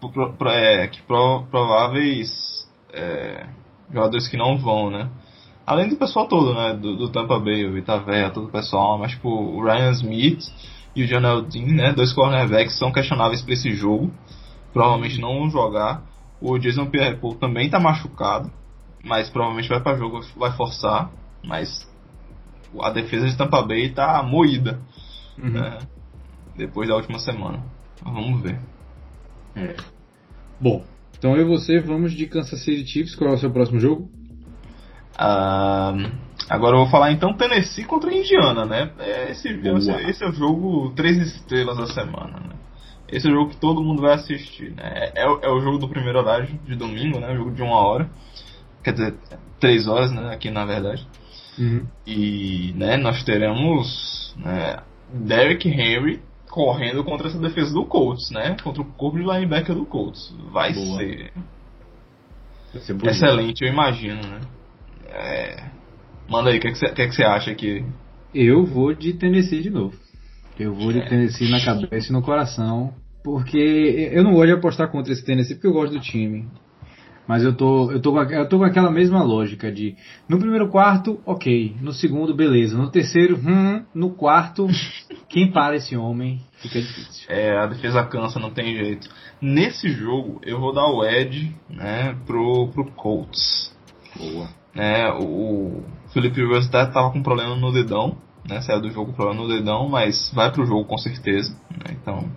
pro, 0.00 0.32
pro, 0.32 0.48
é, 0.48 0.88
que 0.88 1.02
pro, 1.02 1.44
prováveis 1.50 2.68
é, 2.92 3.46
jogadores 3.92 4.28
que 4.28 4.36
não 4.36 4.56
vão, 4.56 4.90
né? 4.90 5.10
Além 5.70 5.88
do 5.88 5.94
pessoal 5.94 6.26
todo, 6.26 6.52
né? 6.52 6.74
Do, 6.74 6.96
do 6.96 7.08
Tampa 7.10 7.38
Bay, 7.38 7.64
o 7.64 7.78
Itavéia, 7.78 8.28
todo 8.30 8.48
o 8.48 8.50
pessoal, 8.50 8.98
mas 8.98 9.12
tipo, 9.12 9.28
o 9.28 9.62
Ryan 9.62 9.92
Smith 9.92 10.42
e 10.96 11.04
o 11.04 11.06
Janel 11.06 11.42
Dean, 11.42 11.66
né? 11.66 11.92
Dois 11.92 12.12
cornerbacks 12.12 12.76
são 12.76 12.90
questionáveis 12.90 13.40
para 13.40 13.52
esse 13.52 13.70
jogo. 13.70 14.12
Provavelmente 14.72 15.20
não 15.20 15.38
vão 15.38 15.48
jogar. 15.48 16.02
O 16.40 16.58
Jason 16.58 16.86
Pierre-Paul 16.86 17.36
também 17.36 17.66
está 17.66 17.78
machucado, 17.78 18.50
mas 19.04 19.30
provavelmente 19.30 19.68
vai 19.68 19.80
para 19.80 19.96
jogo, 19.96 20.18
vai 20.36 20.50
forçar. 20.56 21.08
Mas 21.44 21.88
a 22.80 22.90
defesa 22.90 23.28
de 23.28 23.36
Tampa 23.36 23.62
Bay 23.62 23.84
está 23.84 24.20
moída 24.24 24.80
uhum. 25.38 25.50
né? 25.50 25.78
depois 26.56 26.88
da 26.88 26.96
última 26.96 27.20
semana. 27.20 27.62
Vamos 28.02 28.42
ver. 28.42 28.58
É. 29.54 29.76
Bom, 30.60 30.84
então 31.16 31.36
eu 31.36 31.42
e 31.42 31.48
você 31.48 31.78
vamos 31.78 32.12
de 32.12 32.26
Kansas 32.26 32.60
City 32.64 32.84
Chiefs. 32.84 33.14
Qual 33.14 33.30
é 33.30 33.34
o 33.34 33.38
seu 33.38 33.52
próximo 33.52 33.78
jogo? 33.78 34.10
Uh, 35.20 36.10
agora 36.48 36.76
eu 36.76 36.80
vou 36.80 36.90
falar 36.90 37.12
então 37.12 37.34
Tennessee 37.34 37.84
contra 37.84 38.14
Indiana, 38.14 38.64
né? 38.64 38.90
É, 38.98 39.30
esse, 39.30 39.48
esse, 39.48 39.90
esse, 40.08 40.24
é 40.24 40.28
o 40.28 40.32
jogo 40.32 40.94
três 40.96 41.18
estrelas 41.18 41.76
da 41.76 41.86
semana, 41.88 42.40
né? 42.40 42.54
Esse 43.06 43.28
é 43.28 43.30
o 43.30 43.34
jogo 43.34 43.50
que 43.50 43.56
todo 43.58 43.82
mundo 43.82 44.00
vai 44.00 44.14
assistir, 44.14 44.70
né? 44.70 45.10
É, 45.14 45.24
é 45.24 45.50
o 45.50 45.60
jogo 45.60 45.76
do 45.76 45.88
primeiro 45.88 46.20
horário 46.20 46.46
de 46.64 46.74
domingo, 46.74 47.20
né? 47.20 47.32
O 47.32 47.36
jogo 47.36 47.50
de 47.50 47.62
uma 47.62 47.76
hora. 47.76 48.08
Quer 48.82 48.92
dizer, 48.92 49.14
três 49.58 49.86
horas, 49.86 50.10
né? 50.10 50.32
Aqui 50.32 50.50
na 50.50 50.64
verdade. 50.64 51.06
Uhum. 51.58 51.86
E, 52.06 52.72
né, 52.74 52.96
nós 52.96 53.22
teremos 53.24 54.34
né, 54.38 54.78
Derrick 55.12 55.68
Henry 55.68 56.22
correndo 56.48 57.04
contra 57.04 57.28
essa 57.28 57.38
defesa 57.38 57.74
do 57.74 57.84
Colts, 57.84 58.30
né? 58.30 58.56
Contra 58.62 58.80
o 58.80 58.86
corpo 58.86 59.18
de 59.18 59.24
linebacker 59.24 59.74
do 59.74 59.84
Colts. 59.84 60.34
Vai 60.50 60.72
Boa. 60.72 60.98
ser, 60.98 61.32
Vai 62.72 62.82
ser 62.82 63.06
excelente, 63.06 63.62
eu 63.62 63.70
imagino, 63.70 64.22
né? 64.22 64.40
É... 65.10 65.64
Manda 66.28 66.50
aí, 66.50 66.58
o 66.58 66.60
que, 66.60 66.68
é 66.68 66.70
que, 66.70 66.78
você, 66.78 66.88
que, 66.92 67.02
é 67.02 67.08
que 67.08 67.14
você 67.14 67.24
acha 67.24 67.54
que. 67.54 67.84
Eu 68.34 68.64
vou 68.64 68.94
de 68.94 69.12
Tennessee 69.14 69.62
de 69.62 69.70
novo. 69.70 69.96
Eu 70.58 70.74
vou 70.74 70.92
de 70.92 71.00
Tennessee 71.08 71.50
na 71.50 71.64
cabeça 71.64 72.10
e 72.10 72.12
no 72.12 72.22
coração. 72.22 72.94
Porque 73.24 74.10
eu 74.12 74.22
não 74.22 74.32
gosto 74.32 74.46
de 74.46 74.52
apostar 74.52 74.90
contra 74.90 75.12
esse 75.12 75.24
Tennessee 75.24 75.54
porque 75.54 75.66
eu 75.66 75.72
gosto 75.72 75.92
do 75.92 76.00
time. 76.00 76.48
Mas 77.26 77.44
eu 77.44 77.54
tô, 77.54 77.92
eu 77.92 78.00
tô, 78.00 78.12
com, 78.12 78.20
eu 78.20 78.48
tô 78.48 78.58
com 78.58 78.64
aquela 78.64 78.90
mesma 78.90 79.22
lógica 79.22 79.70
de 79.70 79.94
no 80.28 80.38
primeiro 80.38 80.68
quarto, 80.68 81.20
ok. 81.24 81.76
No 81.80 81.92
segundo, 81.92 82.34
beleza. 82.34 82.76
No 82.76 82.90
terceiro, 82.90 83.36
hum. 83.36 83.84
No 83.94 84.10
quarto, 84.10 84.66
quem 85.28 85.50
para 85.50 85.76
esse 85.76 85.96
homem 85.96 86.40
fica 86.56 86.80
difícil. 86.80 87.26
É, 87.28 87.56
a 87.56 87.66
defesa 87.66 88.04
cansa, 88.04 88.40
não 88.40 88.50
tem 88.50 88.74
jeito. 88.76 89.08
Nesse 89.40 89.90
jogo, 89.90 90.40
eu 90.44 90.58
vou 90.58 90.74
dar 90.74 90.86
o 90.86 91.04
Ed 91.04 91.54
né, 91.68 92.16
pro, 92.26 92.68
pro 92.68 92.90
Colts. 92.92 93.72
Boa. 94.16 94.59
Né, 94.74 95.10
o 95.12 95.82
Felipe 96.12 96.40
Rivers 96.40 96.68
tava 96.68 97.10
com 97.10 97.22
problema 97.22 97.56
no 97.56 97.72
dedão, 97.72 98.16
né, 98.48 98.60
saiu 98.60 98.80
do 98.80 98.90
jogo 98.90 99.10
com 99.10 99.16
problema 99.16 99.42
no 99.42 99.48
dedão, 99.48 99.88
mas 99.88 100.30
vai 100.32 100.50
pro 100.52 100.66
jogo 100.66 100.84
com 100.84 100.98
certeza. 100.98 101.52
Né, 101.70 101.96
então, 102.00 102.30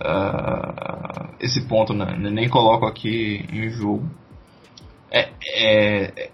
uh, 0.00 1.34
esse 1.40 1.66
ponto 1.66 1.94
né, 1.94 2.16
nem 2.16 2.48
coloco 2.48 2.86
aqui 2.86 3.46
em 3.52 3.70
jogo. 3.70 4.08
É, 5.10 5.30
é, 5.54 6.30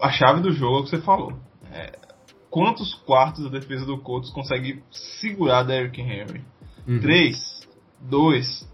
a 0.00 0.10
chave 0.10 0.40
do 0.40 0.52
jogo 0.52 0.78
é 0.78 0.80
o 0.80 0.84
que 0.84 0.90
você 0.90 1.02
falou. 1.02 1.32
É, 1.70 1.98
quantos 2.50 2.94
quartos 2.94 3.46
a 3.46 3.50
defesa 3.50 3.84
do 3.84 3.98
Colts 3.98 4.30
consegue 4.30 4.82
segurar 5.20 5.64
Derrick 5.64 6.00
Henry? 6.00 6.42
Uhum. 6.86 7.00
Três? 7.00 7.66
Dois? 8.00 8.68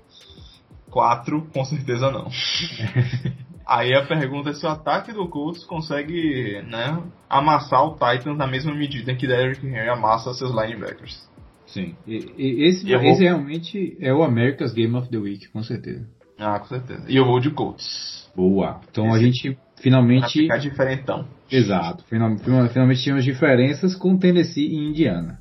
Quatro? 0.90 1.48
Com 1.52 1.64
certeza 1.64 2.10
não. 2.10 2.28
Aí 3.70 3.94
a 3.94 4.04
pergunta 4.04 4.50
é 4.50 4.52
se 4.52 4.66
o 4.66 4.68
ataque 4.68 5.12
do 5.12 5.28
Colts 5.28 5.62
consegue 5.62 6.60
né, 6.62 7.00
amassar 7.28 7.84
o 7.84 7.92
Titans 7.92 8.36
na 8.36 8.44
mesma 8.44 8.74
medida 8.74 9.14
que 9.14 9.28
Derrick 9.28 9.64
Henry 9.64 9.88
amassa 9.88 10.34
seus 10.34 10.50
linebackers. 10.50 11.30
Sim. 11.68 11.94
E, 12.04 12.16
e 12.36 12.64
esse, 12.64 12.84
e 12.84 12.92
esse 12.92 13.04
vou... 13.04 13.16
realmente 13.16 13.96
é 14.00 14.12
o 14.12 14.24
America's 14.24 14.72
Game 14.72 14.92
of 14.96 15.08
the 15.08 15.18
Week, 15.18 15.48
com 15.50 15.62
certeza. 15.62 16.04
Ah, 16.36 16.58
com 16.58 16.66
certeza. 16.66 17.04
E 17.06 17.16
eu 17.16 17.24
vou 17.24 17.38
de 17.38 17.50
Colts. 17.50 18.28
Boa. 18.34 18.80
Então 18.90 19.06
esse 19.06 19.16
a 19.16 19.18
gente 19.20 19.58
finalmente. 19.76 20.20
Vai 20.20 20.30
ficar 20.30 20.58
diferentão. 20.58 21.28
Exato. 21.48 22.02
Finalmente, 22.08 22.42
finalmente 22.72 23.02
tínhamos 23.04 23.24
diferenças 23.24 23.94
com 23.94 24.18
Tennessee 24.18 24.66
e 24.66 24.88
Indiana. 24.88 25.38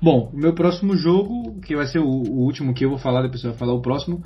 Bom, 0.00 0.30
o 0.32 0.36
meu 0.36 0.54
próximo 0.54 0.96
jogo, 0.96 1.60
que 1.60 1.74
vai 1.74 1.86
ser 1.86 1.98
o, 1.98 2.06
o 2.06 2.44
último 2.44 2.72
que 2.72 2.84
eu 2.84 2.90
vou 2.90 2.98
falar, 2.98 3.22
depois 3.22 3.42
eu 3.42 3.50
vou 3.50 3.58
falar 3.58 3.74
o 3.74 3.82
próximo, 3.82 4.22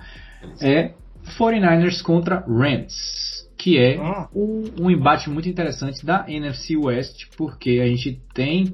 é 0.60 0.92
49ers 1.38 2.02
contra 2.02 2.44
Rams 2.46 3.27
que 3.58 3.76
é 3.76 4.00
um, 4.32 4.64
um, 4.80 4.90
embate 4.90 5.28
muito 5.28 5.48
interessante 5.48 6.06
da 6.06 6.24
NFC 6.28 6.76
West, 6.76 7.24
porque 7.36 7.80
a 7.82 7.86
gente 7.88 8.22
tem 8.32 8.72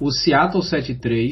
o 0.00 0.10
Seattle 0.10 0.62
7-3, 0.62 1.30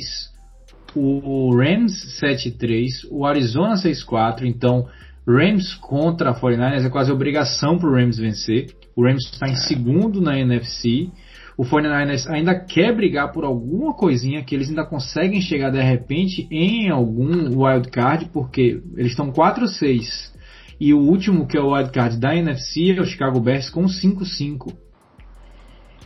o 0.95 1.55
Rams 1.57 2.21
7-3, 2.23 3.09
o 3.11 3.27
Arizona 3.27 3.75
6-4, 3.75 4.45
então 4.45 4.87
Rams 5.27 5.75
contra 5.75 6.31
a 6.31 6.35
49ers 6.35 6.87
é 6.87 6.89
quase 6.89 7.11
obrigação 7.11 7.79
para 7.79 7.89
o 7.89 7.95
Rams 7.95 8.17
vencer. 8.17 8.67
O 8.95 9.03
Rams 9.03 9.25
está 9.25 9.49
em 9.49 9.53
é. 9.53 9.57
segundo 9.57 10.21
na 10.21 10.39
NFC. 10.39 11.11
O 11.57 11.65
49ers 11.65 12.29
ainda 12.29 12.55
quer 12.55 12.95
brigar 12.95 13.33
por 13.33 13.45
alguma 13.45 13.95
coisinha 13.95 14.45
que 14.45 14.55
eles 14.55 14.69
ainda 14.69 14.85
conseguem 14.85 15.41
chegar 15.41 15.71
de 15.71 15.81
repente 15.81 16.47
em 16.51 16.91
algum 16.91 17.65
wild 17.65 17.91
card, 17.91 18.27
porque 18.33 18.81
eles 18.97 19.13
estão 19.13 19.33
4-6 19.33 20.34
e 20.81 20.93
o 20.93 20.99
último, 20.99 21.47
que 21.47 21.57
é 21.57 21.61
o 21.61 21.73
wildcard 21.73 22.19
da 22.19 22.35
NFC, 22.35 22.93
é 22.97 23.01
o 23.01 23.05
Chicago 23.05 23.41
Bears 23.41 23.71
com 23.71 23.85
5-5. 23.85 24.75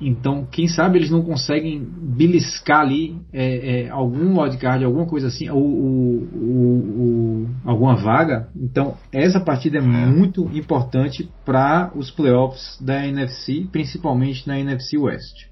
Então, 0.01 0.47
quem 0.51 0.69
sabe 0.69 0.99
eles 0.99 1.11
não 1.11 1.23
conseguem 1.23 1.81
beliscar 1.81 2.81
ali 2.81 3.21
é, 3.33 3.83
é, 3.83 3.89
algum 3.91 4.41
wildcard, 4.41 4.85
alguma 4.85 5.07
coisa 5.07 5.27
assim, 5.27 5.51
ou, 5.51 5.61
ou, 5.61 6.29
ou, 6.35 7.47
alguma 7.65 7.97
vaga. 7.97 8.49
Então, 8.55 8.97
essa 9.13 9.41
partida 9.41 9.79
é, 9.79 9.81
é. 9.81 9.83
muito 9.83 10.49
importante 10.57 11.29
para 11.45 11.91
os 11.97 12.11
playoffs 12.11 12.79
da 12.81 13.05
NFC, 13.07 13.67
principalmente 13.73 14.47
na 14.47 14.59
NFC 14.59 14.97
West. 14.97 15.49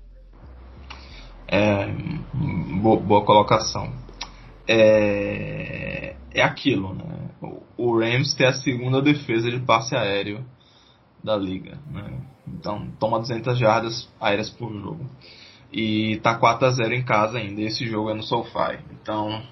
É, 1.49 1.89
boa, 2.81 3.01
boa 3.01 3.25
colocação. 3.25 4.06
É, 4.69 6.17
é 6.33 6.43
aquilo, 6.43 6.95
né? 6.95 7.17
o 7.77 7.99
Rams 7.99 8.35
tem 8.35 8.47
a 8.47 8.53
segunda 8.53 9.03
defesa 9.03 9.51
de 9.51 9.61
passe 9.61 9.95
aéreo 9.95 10.45
da 11.23 11.37
liga. 11.37 11.79
Né? 11.91 12.21
Então 12.49 12.89
toma 12.99 13.19
200 13.19 13.59
jardas 13.59 14.09
aéreas 14.21 14.51
por 14.51 14.73
jogo. 14.73 15.05
E 15.73 16.19
tá 16.23 16.35
4 16.35 16.67
a 16.67 16.71
0 16.71 16.95
em 16.95 17.05
casa 17.05 17.39
ainda. 17.39 17.61
Esse 17.61 17.87
jogo 17.87 18.11
é 18.11 18.15
no 18.15 18.23
SoFi. 18.23 18.79
Então. 18.93 19.43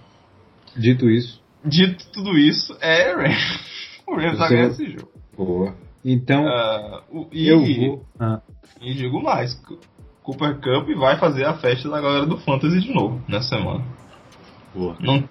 Dito 0.77 1.11
isso. 1.11 1.43
Dito 1.65 2.07
tudo 2.12 2.39
isso, 2.39 2.77
é 2.81 3.12
Rams. 3.15 3.74
O 4.07 4.16
Rams 4.16 4.39
vai 4.39 4.51
ganhar 4.51 4.66
esse 4.66 4.91
jogo. 4.91 5.11
Boa. 5.35 5.74
Então. 6.05 6.45
Uh, 6.45 7.03
o, 7.11 7.28
e, 7.32 7.49
eu 7.49 7.65
vou. 7.65 8.05
Ah. 8.20 8.43
E 8.82 8.93
digo 8.93 9.23
mais: 9.23 9.55
Cooper 10.23 10.61
Cup 10.61 10.95
vai 10.99 11.19
fazer 11.19 11.47
a 11.47 11.55
festa 11.55 11.89
da 11.89 12.03
galera 12.03 12.27
do 12.27 12.36
Fantasy 12.36 12.81
de 12.81 12.93
novo 12.93 13.23
nessa 13.27 13.57
semana. 13.57 13.82
Boa. 14.75 14.97
Não, 15.01 15.29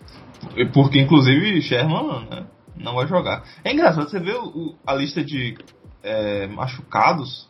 porque 0.73 0.99
inclusive 0.99 1.61
Sherman 1.61 2.25
né, 2.29 2.45
não 2.77 2.95
vai 2.95 3.07
jogar. 3.07 3.43
É 3.63 3.73
engraçado, 3.73 4.09
você 4.09 4.19
vê 4.19 4.33
o, 4.33 4.75
a 4.85 4.93
lista 4.93 5.23
de 5.23 5.57
é, 6.01 6.47
machucados 6.47 7.49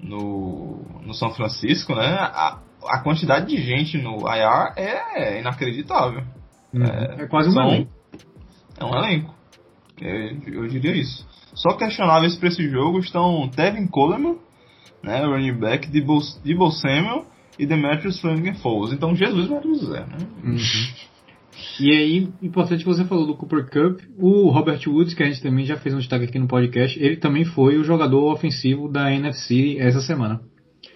no, 0.00 0.84
no 1.04 1.14
São 1.14 1.30
Francisco, 1.30 1.94
né? 1.94 2.06
A, 2.06 2.58
a 2.86 3.00
quantidade 3.00 3.46
de 3.46 3.60
gente 3.60 3.98
no 3.98 4.20
IR 4.20 4.72
é 4.76 5.40
inacreditável. 5.40 6.22
Uhum. 6.72 6.84
É, 6.84 7.22
é, 7.22 7.26
quase 7.26 7.48
um 7.48 7.60
elenco. 7.60 7.92
É 8.78 8.84
um 8.84 8.94
elenco. 8.94 9.34
É, 10.00 10.32
eu 10.46 10.66
diria 10.68 10.94
isso. 10.94 11.26
Só 11.54 11.76
questionáveis 11.76 12.36
para 12.36 12.48
esse 12.48 12.68
jogo 12.68 13.00
estão 13.00 13.48
Tevin 13.48 13.88
Coleman, 13.88 14.36
né, 15.02 15.24
running 15.24 15.58
back, 15.58 15.88
Debo, 15.88 16.20
Debo 16.44 16.70
Samuel 16.70 17.26
e 17.58 17.66
Demetrius 17.66 18.20
Franklin 18.20 18.54
Foles. 18.54 18.92
Então 18.92 19.14
Jesus 19.16 19.48
vai 19.48 19.60
nos 19.60 19.88
né? 19.88 20.06
Uhum. 20.44 20.56
E 21.80 21.90
aí, 21.90 22.28
importante 22.42 22.80
que 22.84 22.88
você 22.88 23.04
falou 23.04 23.26
do 23.26 23.34
Cooper 23.36 23.64
Cup, 23.70 24.00
o 24.18 24.48
Robert 24.50 24.80
Woods, 24.86 25.14
que 25.14 25.22
a 25.22 25.26
gente 25.26 25.42
também 25.42 25.64
já 25.64 25.76
fez 25.76 25.94
um 25.94 25.98
destaque 25.98 26.24
aqui 26.24 26.38
no 26.38 26.46
podcast, 26.48 26.98
ele 27.02 27.16
também 27.16 27.44
foi 27.44 27.78
o 27.78 27.84
jogador 27.84 28.32
ofensivo 28.32 28.88
da 28.88 29.12
NFC 29.12 29.76
essa 29.78 30.00
semana. 30.00 30.40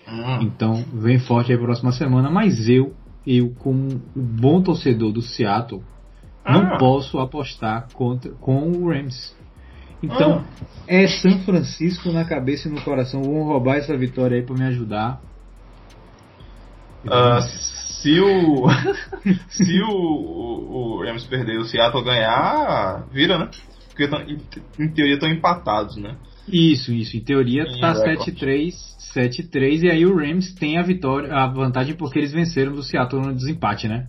Hum. 0.09 0.43
Então, 0.43 0.85
vem 0.93 1.19
forte 1.19 1.51
aí 1.53 1.57
pra 1.59 1.67
próxima 1.67 1.93
semana, 1.93 2.31
mas 2.31 2.69
eu, 2.69 2.95
eu 3.27 3.51
como 3.59 3.81
um 3.89 4.01
bom 4.17 4.61
torcedor 4.63 5.13
do 5.13 5.23
Seattle, 5.23 5.83
não 6.45 6.75
Ah. 6.75 6.79
posso 6.79 7.19
apostar 7.19 7.89
contra, 7.93 8.31
com 8.33 8.69
o 8.71 8.89
Rams. 8.89 9.35
Então, 10.03 10.45
Ah. 10.45 10.65
é 10.89 11.07
São 11.07 11.39
Francisco 11.45 12.11
na 12.11 12.25
cabeça 12.25 12.69
e 12.69 12.73
no 12.73 12.81
coração. 12.83 13.23
Vão 13.23 13.45
roubar 13.45 13.77
essa 13.77 13.97
vitória 13.97 14.37
aí 14.37 14.43
pra 14.43 14.55
me 14.57 14.65
ajudar. 14.65 15.21
Ah, 17.09 17.41
se 18.03 18.21
o. 18.21 18.67
se 19.51 19.81
o, 19.83 19.91
o, 19.91 20.97
o 20.99 21.03
Rams 21.05 21.25
perder 21.27 21.55
e 21.55 21.59
o 21.59 21.65
Seattle 21.65 22.05
ganhar, 22.05 23.07
vira, 23.13 23.39
né? 23.39 23.51
Porque 23.89 24.09
tão- 24.09 24.23
em, 24.23 24.39
em 24.79 24.89
teoria 24.89 25.15
estão 25.15 25.29
empatados, 25.29 25.97
né? 25.97 26.17
Isso, 26.49 26.93
isso. 26.93 27.17
Em 27.17 27.21
teoria 27.21 27.63
Em 27.63 27.81
tá 27.81 27.93
recorde. 27.93 28.33
7-3, 28.33 28.73
7-3 29.15 29.83
e 29.85 29.91
aí 29.91 30.05
o 30.07 30.17
Rams 30.17 30.53
tem 30.55 30.79
a 30.79 30.83
vitória, 30.83 31.33
a 31.33 31.47
vantagem 31.47 31.95
porque 31.95 32.19
eles 32.19 32.33
venceram 32.33 32.73
do 32.73 32.83
Seattle 32.83 33.23
no 33.23 33.35
desempate, 33.35 33.87
né? 33.87 34.09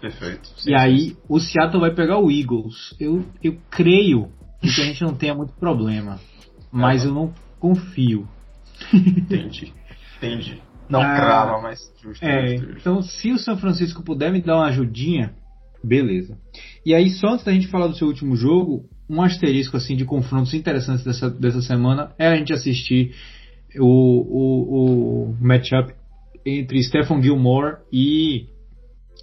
Perfeito. 0.00 0.48
e 0.66 0.74
aí 0.74 1.16
o 1.28 1.38
Seattle 1.38 1.80
vai 1.80 1.94
pegar 1.94 2.18
o 2.18 2.30
Eagles. 2.30 2.94
Eu, 2.98 3.24
eu 3.42 3.58
creio 3.70 4.28
que 4.62 4.68
a 4.80 4.84
gente 4.84 5.02
não 5.02 5.14
tenha 5.14 5.34
muito 5.34 5.52
problema, 5.54 6.18
mas 6.72 7.02
Ah. 7.02 7.08
eu 7.08 7.14
não 7.14 7.34
confio. 7.58 8.26
Entendi. 8.94 9.72
Entendi. 10.16 10.60
Não 10.90 11.00
Ah, 11.02 11.14
crava, 11.14 11.62
mas 11.62 11.78
justo, 12.02 12.24
É, 12.24 12.48
justo, 12.48 12.64
justo. 12.66 12.80
então 12.80 13.02
se 13.02 13.30
o 13.30 13.38
São 13.38 13.56
Francisco 13.56 14.02
puder 14.02 14.32
me 14.32 14.42
dar 14.42 14.56
uma 14.56 14.66
ajudinha, 14.66 15.34
beleza. 15.82 16.36
E 16.84 16.92
aí 16.94 17.10
só 17.10 17.28
antes 17.28 17.44
da 17.44 17.52
gente 17.52 17.68
falar 17.68 17.86
do 17.86 17.94
seu 17.94 18.08
último 18.08 18.34
jogo, 18.34 18.84
um 19.08 19.22
asterisco 19.22 19.76
assim 19.76 19.96
de 19.96 20.04
confrontos 20.04 20.52
interessantes 20.52 21.04
dessa, 21.04 21.30
dessa 21.30 21.62
semana 21.62 22.12
é 22.18 22.26
a 22.26 22.36
gente 22.36 22.52
assistir 22.52 23.14
o, 23.78 23.84
o, 23.86 25.30
o 25.30 25.36
matchup 25.40 25.94
entre 26.44 26.82
Stephen 26.82 27.22
Gilmore 27.22 27.78
e 27.92 28.46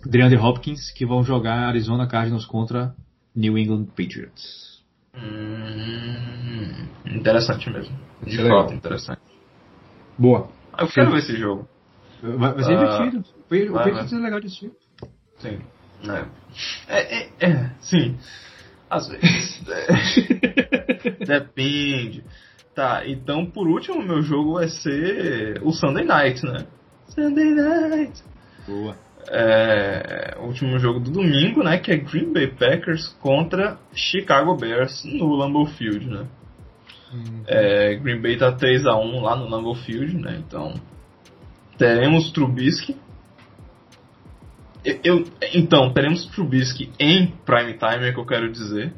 DeAndre 0.06 0.38
Hopkins, 0.38 0.92
que 0.92 1.06
vão 1.06 1.24
jogar 1.24 1.68
Arizona 1.68 2.08
Cardinals 2.08 2.46
contra 2.46 2.96
New 3.36 3.58
England 3.58 3.86
Patriots. 3.88 4.82
Hum, 5.16 6.88
interessante 7.16 7.70
mesmo. 7.70 7.96
De 8.26 8.38
fato, 8.38 8.74
interessante. 8.74 9.22
Boa. 10.18 10.50
Ah, 10.78 10.84
Eu 10.84 10.88
quero 10.88 11.12
ver 11.12 11.18
esse 11.20 11.36
jogo. 11.38 11.68
Vai, 12.22 12.54
vai 12.54 12.64
ser 12.64 12.74
Ah, 12.74 12.86
divertido. 12.98 13.20
O 13.20 13.24
Pa- 13.50 13.56
O 13.72 13.74
Patriots 13.74 14.14
é 14.14 14.18
legal 14.18 14.40
de 14.40 14.48
assistir. 14.48 14.72
Sim. 15.40 15.60
É. 16.08 16.26
É, 16.88 17.18
é, 17.20 17.30
é, 17.40 17.70
sim. 17.82 18.18
Às 18.90 19.08
vezes. 19.10 19.64
É. 19.70 19.88
Depende. 21.26 22.24
Tá, 22.76 23.04
então 23.08 23.46
por 23.46 23.68
último 23.68 24.02
meu 24.04 24.22
jogo 24.22 24.54
vai 24.54 24.68
ser 24.68 25.60
o 25.64 25.72
Sunday 25.72 26.06
Night, 26.06 26.46
né? 26.46 26.66
Sunday 27.10 27.52
Night. 27.52 28.24
Boa. 28.68 28.96
É, 29.30 30.38
o 30.40 30.46
último 30.46 30.78
jogo 30.80 31.00
do 31.00 31.12
domingo, 31.12 31.64
né? 31.64 31.80
Que 31.80 31.92
é 31.92 31.98
Green 31.98 32.32
Bay 32.32 32.48
Packers 32.48 33.08
contra 33.20 33.78
Chicago 33.94 34.56
Bears 34.56 35.04
no 35.06 35.36
Lambeau 35.36 35.66
Field, 35.66 36.08
né? 36.08 36.28
É, 37.46 37.96
Green 37.96 38.22
Bay 38.22 38.38
tá 38.38 38.52
3x1 38.52 39.22
lá 39.22 39.36
no 39.36 39.50
Lambeau 39.50 39.76
Field, 39.76 40.16
né? 40.18 40.42
Então 40.46 40.74
teremos 41.78 42.32
Trubisky. 42.32 42.98
Eu, 44.84 45.00
eu- 45.04 45.28
então, 45.54 45.92
teremos 45.94 46.26
Trubisky 46.28 46.92
em 47.00 47.28
prime 47.46 47.74
time, 47.74 48.08
é 48.08 48.10
o 48.10 48.14
que 48.14 48.20
eu 48.20 48.26
quero 48.26 48.52
dizer. 48.52 48.94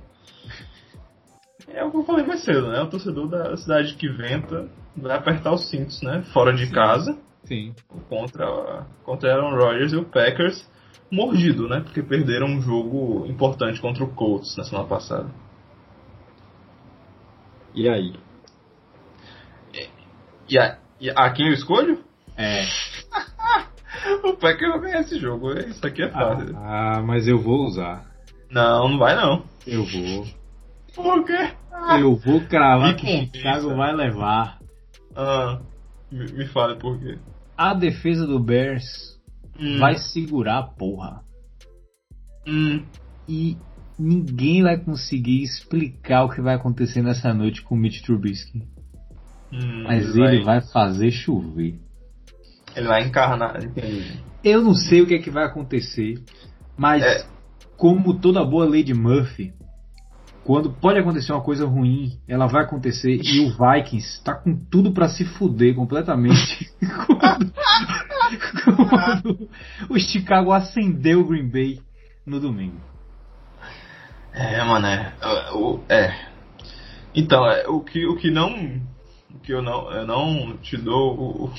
É 1.67 1.83
o 1.83 1.91
que 1.91 1.97
eu 1.97 2.03
falei 2.03 2.25
mais 2.25 2.43
cedo, 2.43 2.69
né? 2.69 2.81
O 2.81 2.87
torcedor 2.89 3.27
da 3.27 3.55
cidade 3.57 3.93
que 3.95 4.07
venta 4.09 4.67
vai 4.95 5.15
apertar 5.15 5.53
os 5.53 5.69
cintos, 5.69 6.01
né? 6.01 6.23
Fora 6.33 6.53
de 6.53 6.67
casa 6.71 7.17
Sim. 7.43 7.73
contra, 8.07 8.85
contra 9.03 9.33
Aaron 9.33 9.55
Rodgers 9.55 9.93
e 9.93 9.95
o 9.97 10.05
Packers 10.05 10.67
mordido, 11.11 11.67
né? 11.67 11.81
Porque 11.81 12.01
perderam 12.01 12.47
um 12.47 12.61
jogo 12.61 13.25
importante 13.27 13.79
contra 13.79 14.03
o 14.03 14.07
Colts 14.07 14.55
na 14.57 14.63
semana 14.63 14.87
passada. 14.87 15.29
E 17.73 17.87
aí? 17.87 18.13
E 20.49 20.57
a, 20.57 20.79
e 20.99 21.09
a 21.09 21.29
quem 21.31 21.47
eu 21.47 21.53
escolho? 21.53 22.03
É. 22.37 22.63
O 24.23 24.33
Packers 24.37 24.71
vai 24.71 24.79
ganhar 24.81 25.01
esse 25.01 25.19
jogo. 25.19 25.51
Isso 25.59 25.85
aqui 25.85 26.03
é 26.03 26.09
fácil. 26.09 26.55
Ah, 26.55 27.01
mas 27.05 27.27
eu 27.27 27.37
vou 27.37 27.65
usar. 27.65 28.05
Não, 28.49 28.87
não 28.87 28.97
vai 28.97 29.15
não. 29.15 29.43
Eu 29.67 29.83
vou. 29.83 30.25
Por 30.95 31.25
quê? 31.25 31.53
Eu 31.99 32.15
vou 32.15 32.39
cravar 32.47 32.95
que 32.95 33.01
convença. 33.05 33.37
Chicago 33.37 33.75
vai 33.75 33.93
levar. 33.93 34.59
Ah, 35.15 35.59
me, 36.11 36.31
me 36.31 36.47
fale 36.47 36.77
por 36.77 36.97
quê. 36.99 37.17
A 37.57 37.73
defesa 37.73 38.25
do 38.25 38.39
Bears 38.39 39.19
Hum, 39.59 39.79
vai 39.79 39.97
segurar 39.97 40.59
a 40.59 40.63
porra. 40.63 41.21
hum, 42.47 42.85
E 43.27 43.57
ninguém 43.99 44.63
vai 44.63 44.77
conseguir 44.77 45.43
explicar 45.43 46.23
o 46.23 46.29
que 46.29 46.41
vai 46.41 46.55
acontecer 46.55 47.01
nessa 47.01 47.33
noite 47.33 47.61
com 47.61 47.75
o 47.75 47.77
Mitch 47.77 48.01
Trubisky. 48.01 48.63
hum, 49.51 49.83
Mas 49.83 50.15
ele 50.15 50.43
vai 50.43 50.61
fazer 50.61 51.11
chover. 51.11 51.79
Ele 52.75 52.87
vai 52.87 53.05
encarnar, 53.07 53.63
entendi. 53.63 54.19
Eu 54.43 54.61
não 54.61 54.73
sei 54.73 55.01
o 55.01 55.07
que 55.07 55.15
é 55.15 55.19
que 55.19 55.29
vai 55.29 55.45
acontecer, 55.45 56.23
mas 56.77 57.03
É. 57.03 57.25
como 57.75 58.13
toda 58.19 58.45
boa 58.45 58.65
Lady 58.65 58.93
Murphy, 58.93 59.53
quando 60.45 60.71
pode 60.71 60.97
acontecer 60.99 61.33
uma 61.33 61.41
coisa 61.43 61.65
ruim, 61.65 62.17
ela 62.27 62.47
vai 62.47 62.63
acontecer 62.63 63.19
e 63.21 63.39
o 63.41 63.49
Vikings 63.57 64.23
tá 64.23 64.33
com 64.33 64.55
tudo 64.55 64.93
pra 64.93 65.09
se 65.09 65.25
fuder 65.25 65.75
completamente. 65.75 66.69
quando, 67.19 67.51
quando 68.89 69.49
o 69.89 69.99
Chicago 69.99 70.51
acendeu 70.51 71.21
o 71.21 71.27
Green 71.27 71.49
Bay 71.49 71.79
no 72.25 72.39
domingo. 72.39 72.79
É, 74.39 74.63
mano, 74.63 74.87
é. 74.87 75.13
o- 75.53 75.83
É. 75.89 76.13
Então, 77.13 77.45
é, 77.45 77.67
o 77.67 77.81
que, 77.81 78.05
o 78.07 78.15
que 78.15 78.31
não. 78.31 78.81
O 79.35 79.39
que 79.39 79.51
eu 79.51 79.61
não, 79.61 79.91
eu 79.91 80.07
não 80.07 80.57
te 80.57 80.77
dou 80.77 81.13
o, 81.19 81.53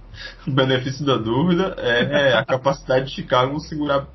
o 0.46 0.50
benefício 0.50 1.04
da 1.04 1.16
dúvida 1.16 1.74
é 1.78 2.34
a 2.34 2.44
capacidade 2.44 3.06
de 3.06 3.14
Chicago 3.14 3.60
segurar, 3.60 4.06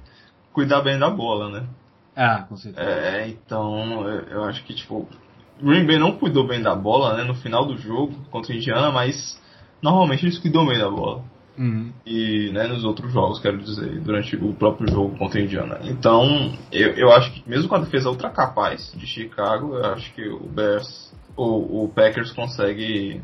cuidar 0.53 0.81
bem 0.81 0.97
da 0.97 1.09
bola, 1.09 1.49
né? 1.49 1.67
Ah, 2.15 2.45
com 2.49 2.57
certeza. 2.57 2.89
É, 2.89 3.27
então, 3.29 4.07
eu, 4.07 4.19
eu 4.27 4.43
acho 4.45 4.63
que, 4.63 4.73
tipo, 4.73 5.07
Green 5.61 5.85
Bay 5.85 5.99
não 5.99 6.17
cuidou 6.17 6.47
bem 6.47 6.61
da 6.61 6.73
bola, 6.75 7.15
né, 7.15 7.23
no 7.23 7.35
final 7.35 7.65
do 7.65 7.77
jogo 7.77 8.13
contra 8.31 8.53
a 8.53 8.55
Indiana, 8.57 8.91
mas 8.91 9.39
normalmente 9.81 10.25
eles 10.25 10.39
cuidam 10.39 10.65
bem 10.65 10.79
da 10.79 10.89
bola. 10.89 11.23
Uhum. 11.57 11.91
E, 12.05 12.51
né, 12.53 12.67
nos 12.67 12.83
outros 12.83 13.11
jogos, 13.11 13.39
quero 13.39 13.57
dizer, 13.57 13.99
durante 14.01 14.35
o 14.35 14.53
próprio 14.53 14.87
jogo 14.91 15.17
contra 15.17 15.39
a 15.39 15.43
Indiana. 15.43 15.79
Então, 15.83 16.53
eu, 16.71 16.91
eu 16.91 17.11
acho 17.11 17.31
que, 17.33 17.49
mesmo 17.49 17.67
com 17.67 17.75
a 17.75 17.79
defesa 17.79 18.09
ultra 18.09 18.29
capaz 18.29 18.91
de 18.95 19.07
Chicago, 19.07 19.75
eu 19.75 19.85
acho 19.93 20.13
que 20.13 20.27
o 20.27 20.47
Bears, 20.47 21.11
o, 21.35 21.85
o 21.85 21.89
Packers 21.89 22.31
consegue 22.31 23.21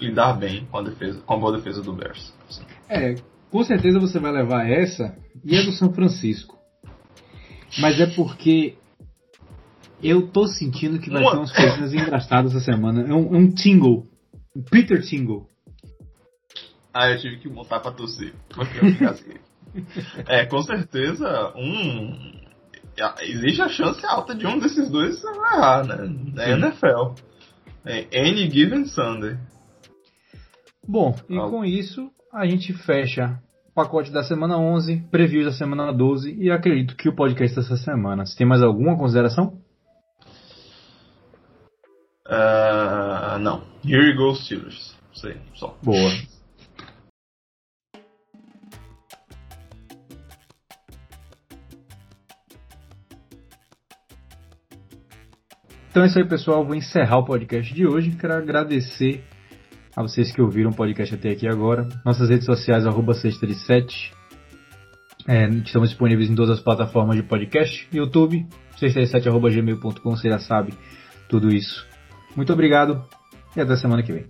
lidar 0.00 0.34
bem 0.34 0.66
com 0.70 0.78
a 0.78 0.82
defesa, 0.82 1.20
com 1.20 1.34
a 1.34 1.36
boa 1.36 1.56
defesa 1.56 1.82
do 1.82 1.92
Bears. 1.92 2.32
assim. 2.48 2.62
É, 2.88 3.14
com 3.50 3.62
certeza 3.64 3.98
você 3.98 4.18
vai 4.18 4.32
levar 4.32 4.66
essa 4.68 5.14
e 5.44 5.56
a 5.56 5.62
do 5.62 5.72
São 5.72 5.92
Francisco. 5.92 6.56
Mas 7.78 8.00
é 8.00 8.06
porque 8.06 8.76
eu 10.02 10.28
tô 10.28 10.46
sentindo 10.46 10.98
que 10.98 11.10
vai 11.10 11.22
Uma- 11.22 11.30
ter 11.32 11.36
umas 11.38 11.52
coisinhas 11.52 11.92
engraçadas 11.92 12.54
essa 12.54 12.64
semana. 12.64 13.02
É 13.02 13.12
um, 13.12 13.34
é 13.34 13.38
um 13.38 13.50
tingle. 13.50 14.06
Um 14.56 14.62
Peter 14.62 15.02
Tingle. 15.02 15.46
Ah, 16.92 17.10
eu 17.10 17.18
tive 17.18 17.38
que 17.38 17.48
montar 17.48 17.80
pra 17.80 17.92
torcer. 17.92 18.34
Porque 18.48 18.78
eu 18.78 18.88
engasguei. 18.88 19.40
é, 20.26 20.46
com 20.46 20.62
certeza, 20.62 21.52
um. 21.56 22.38
Existe 23.20 23.62
a 23.62 23.68
chance 23.68 24.04
alta 24.04 24.34
de 24.34 24.46
um 24.46 24.58
desses 24.58 24.90
dois 24.90 25.22
errar, 25.22 25.84
né? 25.86 25.96
É. 26.38 26.52
NFL. 26.52 27.14
É 27.84 28.06
Any 28.12 28.50
Given 28.50 28.86
Sunday. 28.86 29.38
Bom, 30.86 31.14
e 31.28 31.36
com 31.36 31.64
isso 31.64 32.10
a 32.32 32.46
gente 32.46 32.72
fecha 32.72 33.38
o 33.68 33.72
pacote 33.72 34.10
da 34.10 34.24
semana 34.24 34.58
11, 34.58 35.04
previews 35.10 35.46
da 35.46 35.52
semana 35.52 35.92
12 35.92 36.34
e 36.34 36.50
acredito 36.50 36.96
que 36.96 37.08
o 37.08 37.14
podcast 37.14 37.54
dessa 37.54 37.76
semana. 37.76 38.26
Você 38.26 38.36
tem 38.36 38.46
mais 38.46 38.62
alguma 38.62 38.98
consideração? 38.98 39.60
Ah, 42.26 43.38
não. 43.40 43.62
Here 43.84 44.14
goes 44.16 44.44
Steelers. 44.44 44.96
Sei, 45.14 45.36
só. 45.54 45.76
Boa. 45.82 46.10
Então 55.90 56.02
é 56.02 56.06
isso 56.06 56.18
aí, 56.18 56.28
pessoal. 56.28 56.64
Vou 56.64 56.74
encerrar 56.74 57.18
o 57.18 57.24
podcast 57.24 57.72
de 57.72 57.86
hoje. 57.86 58.10
Quero 58.12 58.34
agradecer 58.34 59.24
a 59.96 60.02
vocês 60.02 60.30
que 60.30 60.40
ouviram 60.40 60.70
o 60.70 60.74
podcast 60.74 61.14
até 61.14 61.30
aqui 61.30 61.48
agora. 61.48 61.88
Nossas 62.04 62.28
redes 62.28 62.44
sociais, 62.44 62.86
arroba 62.86 63.14
637. 63.14 64.12
É, 65.26 65.48
estamos 65.48 65.90
disponíveis 65.90 66.30
em 66.30 66.34
todas 66.34 66.58
as 66.58 66.60
plataformas 66.62 67.16
de 67.16 67.22
podcast, 67.22 67.86
YouTube, 67.92 68.46
637.gmail.com, 68.80 70.16
você 70.16 70.30
já 70.30 70.38
sabe 70.38 70.72
tudo 71.28 71.54
isso. 71.54 71.86
Muito 72.34 72.50
obrigado 72.52 73.04
e 73.54 73.60
até 73.60 73.76
semana 73.76 74.02
que 74.02 74.12
vem. 74.12 74.24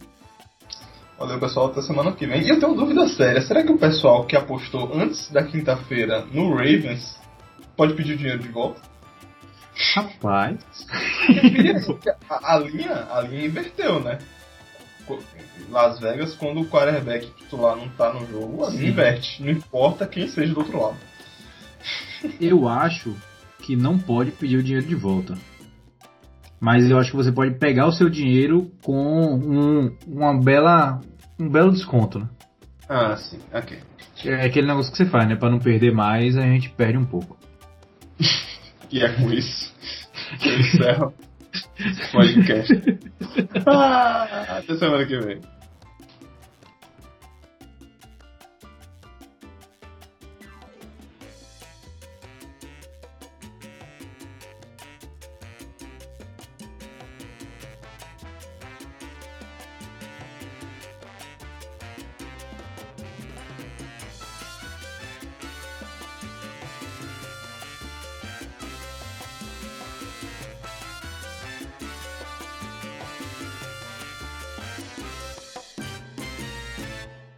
Valeu, 1.19 1.39
pessoal. 1.39 1.67
Até 1.67 1.83
semana 1.83 2.13
que 2.13 2.27
vem. 2.27 2.43
E 2.43 2.49
eu 2.49 2.59
tenho 2.59 2.73
uma 2.73 2.81
dúvida 2.81 3.07
séria. 3.09 3.41
Será 3.41 3.63
que 3.63 3.73
o 3.73 3.79
pessoal 3.79 4.25
que 4.25 4.37
apostou 4.37 4.91
antes 4.95 5.31
da 5.31 5.43
quinta-feira 5.45 6.25
no 6.33 6.55
Ravens 6.55 7.21
pode 7.77 7.95
pedir 7.95 8.15
o 8.15 8.17
dinheiro 8.17 8.39
de 8.39 8.49
volta? 8.49 8.81
Rapaz. 9.95 10.59
a, 12.29 12.55
a, 12.55 12.59
linha, 12.59 13.07
a 13.11 13.21
linha 13.23 13.47
inverteu, 13.47 14.01
né? 14.01 14.19
Las 15.71 15.99
Vegas, 16.01 16.35
quando 16.35 16.61
o 16.61 16.67
quarterback 16.67 17.31
titular 17.37 17.77
não 17.77 17.89
tá 17.89 18.13
no 18.13 18.27
jogo, 18.27 18.65
a 18.65 18.71
linha 18.71 18.91
inverte. 18.91 19.43
Não 19.43 19.51
importa 19.51 20.07
quem 20.07 20.29
seja 20.29 20.53
do 20.53 20.61
outro 20.61 20.81
lado. 20.81 20.97
Eu 22.41 22.69
acho 22.69 23.17
que 23.61 23.77
não 23.77 23.99
pode 23.99 24.33
pedir 24.33 24.59
o 24.59 24.63
dinheiro 24.63 24.87
de 24.87 24.95
volta. 24.95 25.35
Mas 26.61 26.91
eu 26.91 26.99
acho 26.99 27.13
que 27.13 27.17
você 27.17 27.31
pode 27.31 27.55
pegar 27.55 27.87
o 27.87 27.93
seu 27.93 28.11
dinheiro 28.11 28.71
com 28.83 28.97
um, 28.97 29.97
uma 30.07 30.37
bela, 30.39 31.01
um 31.39 31.49
belo 31.49 31.71
desconto, 31.71 32.19
né? 32.19 32.29
Ah, 32.89 33.17
sim, 33.17 33.39
ok. 33.53 33.79
É 34.25 34.47
aquele 34.47 34.67
negócio 34.67 34.91
que 34.91 34.99
você 34.99 35.07
faz, 35.07 35.29
né? 35.29 35.37
Pra 35.37 35.51
não 35.51 35.61
perder 35.61 35.93
mais, 35.93 36.37
a 36.37 36.43
gente 36.43 36.71
perde 36.71 36.99
um 36.99 37.05
pouco. 37.05 37.38
E 38.91 39.03
é 39.03 39.09
com 39.09 39.33
isso 39.33 39.73
que 40.41 40.49
eu 40.49 40.61
encerro 40.61 41.15
o 41.79 42.13
podcast. 42.13 42.75
ah, 43.67 44.59
até 44.59 44.77
semana 44.77 45.07
que 45.07 45.19
vem. 45.19 45.41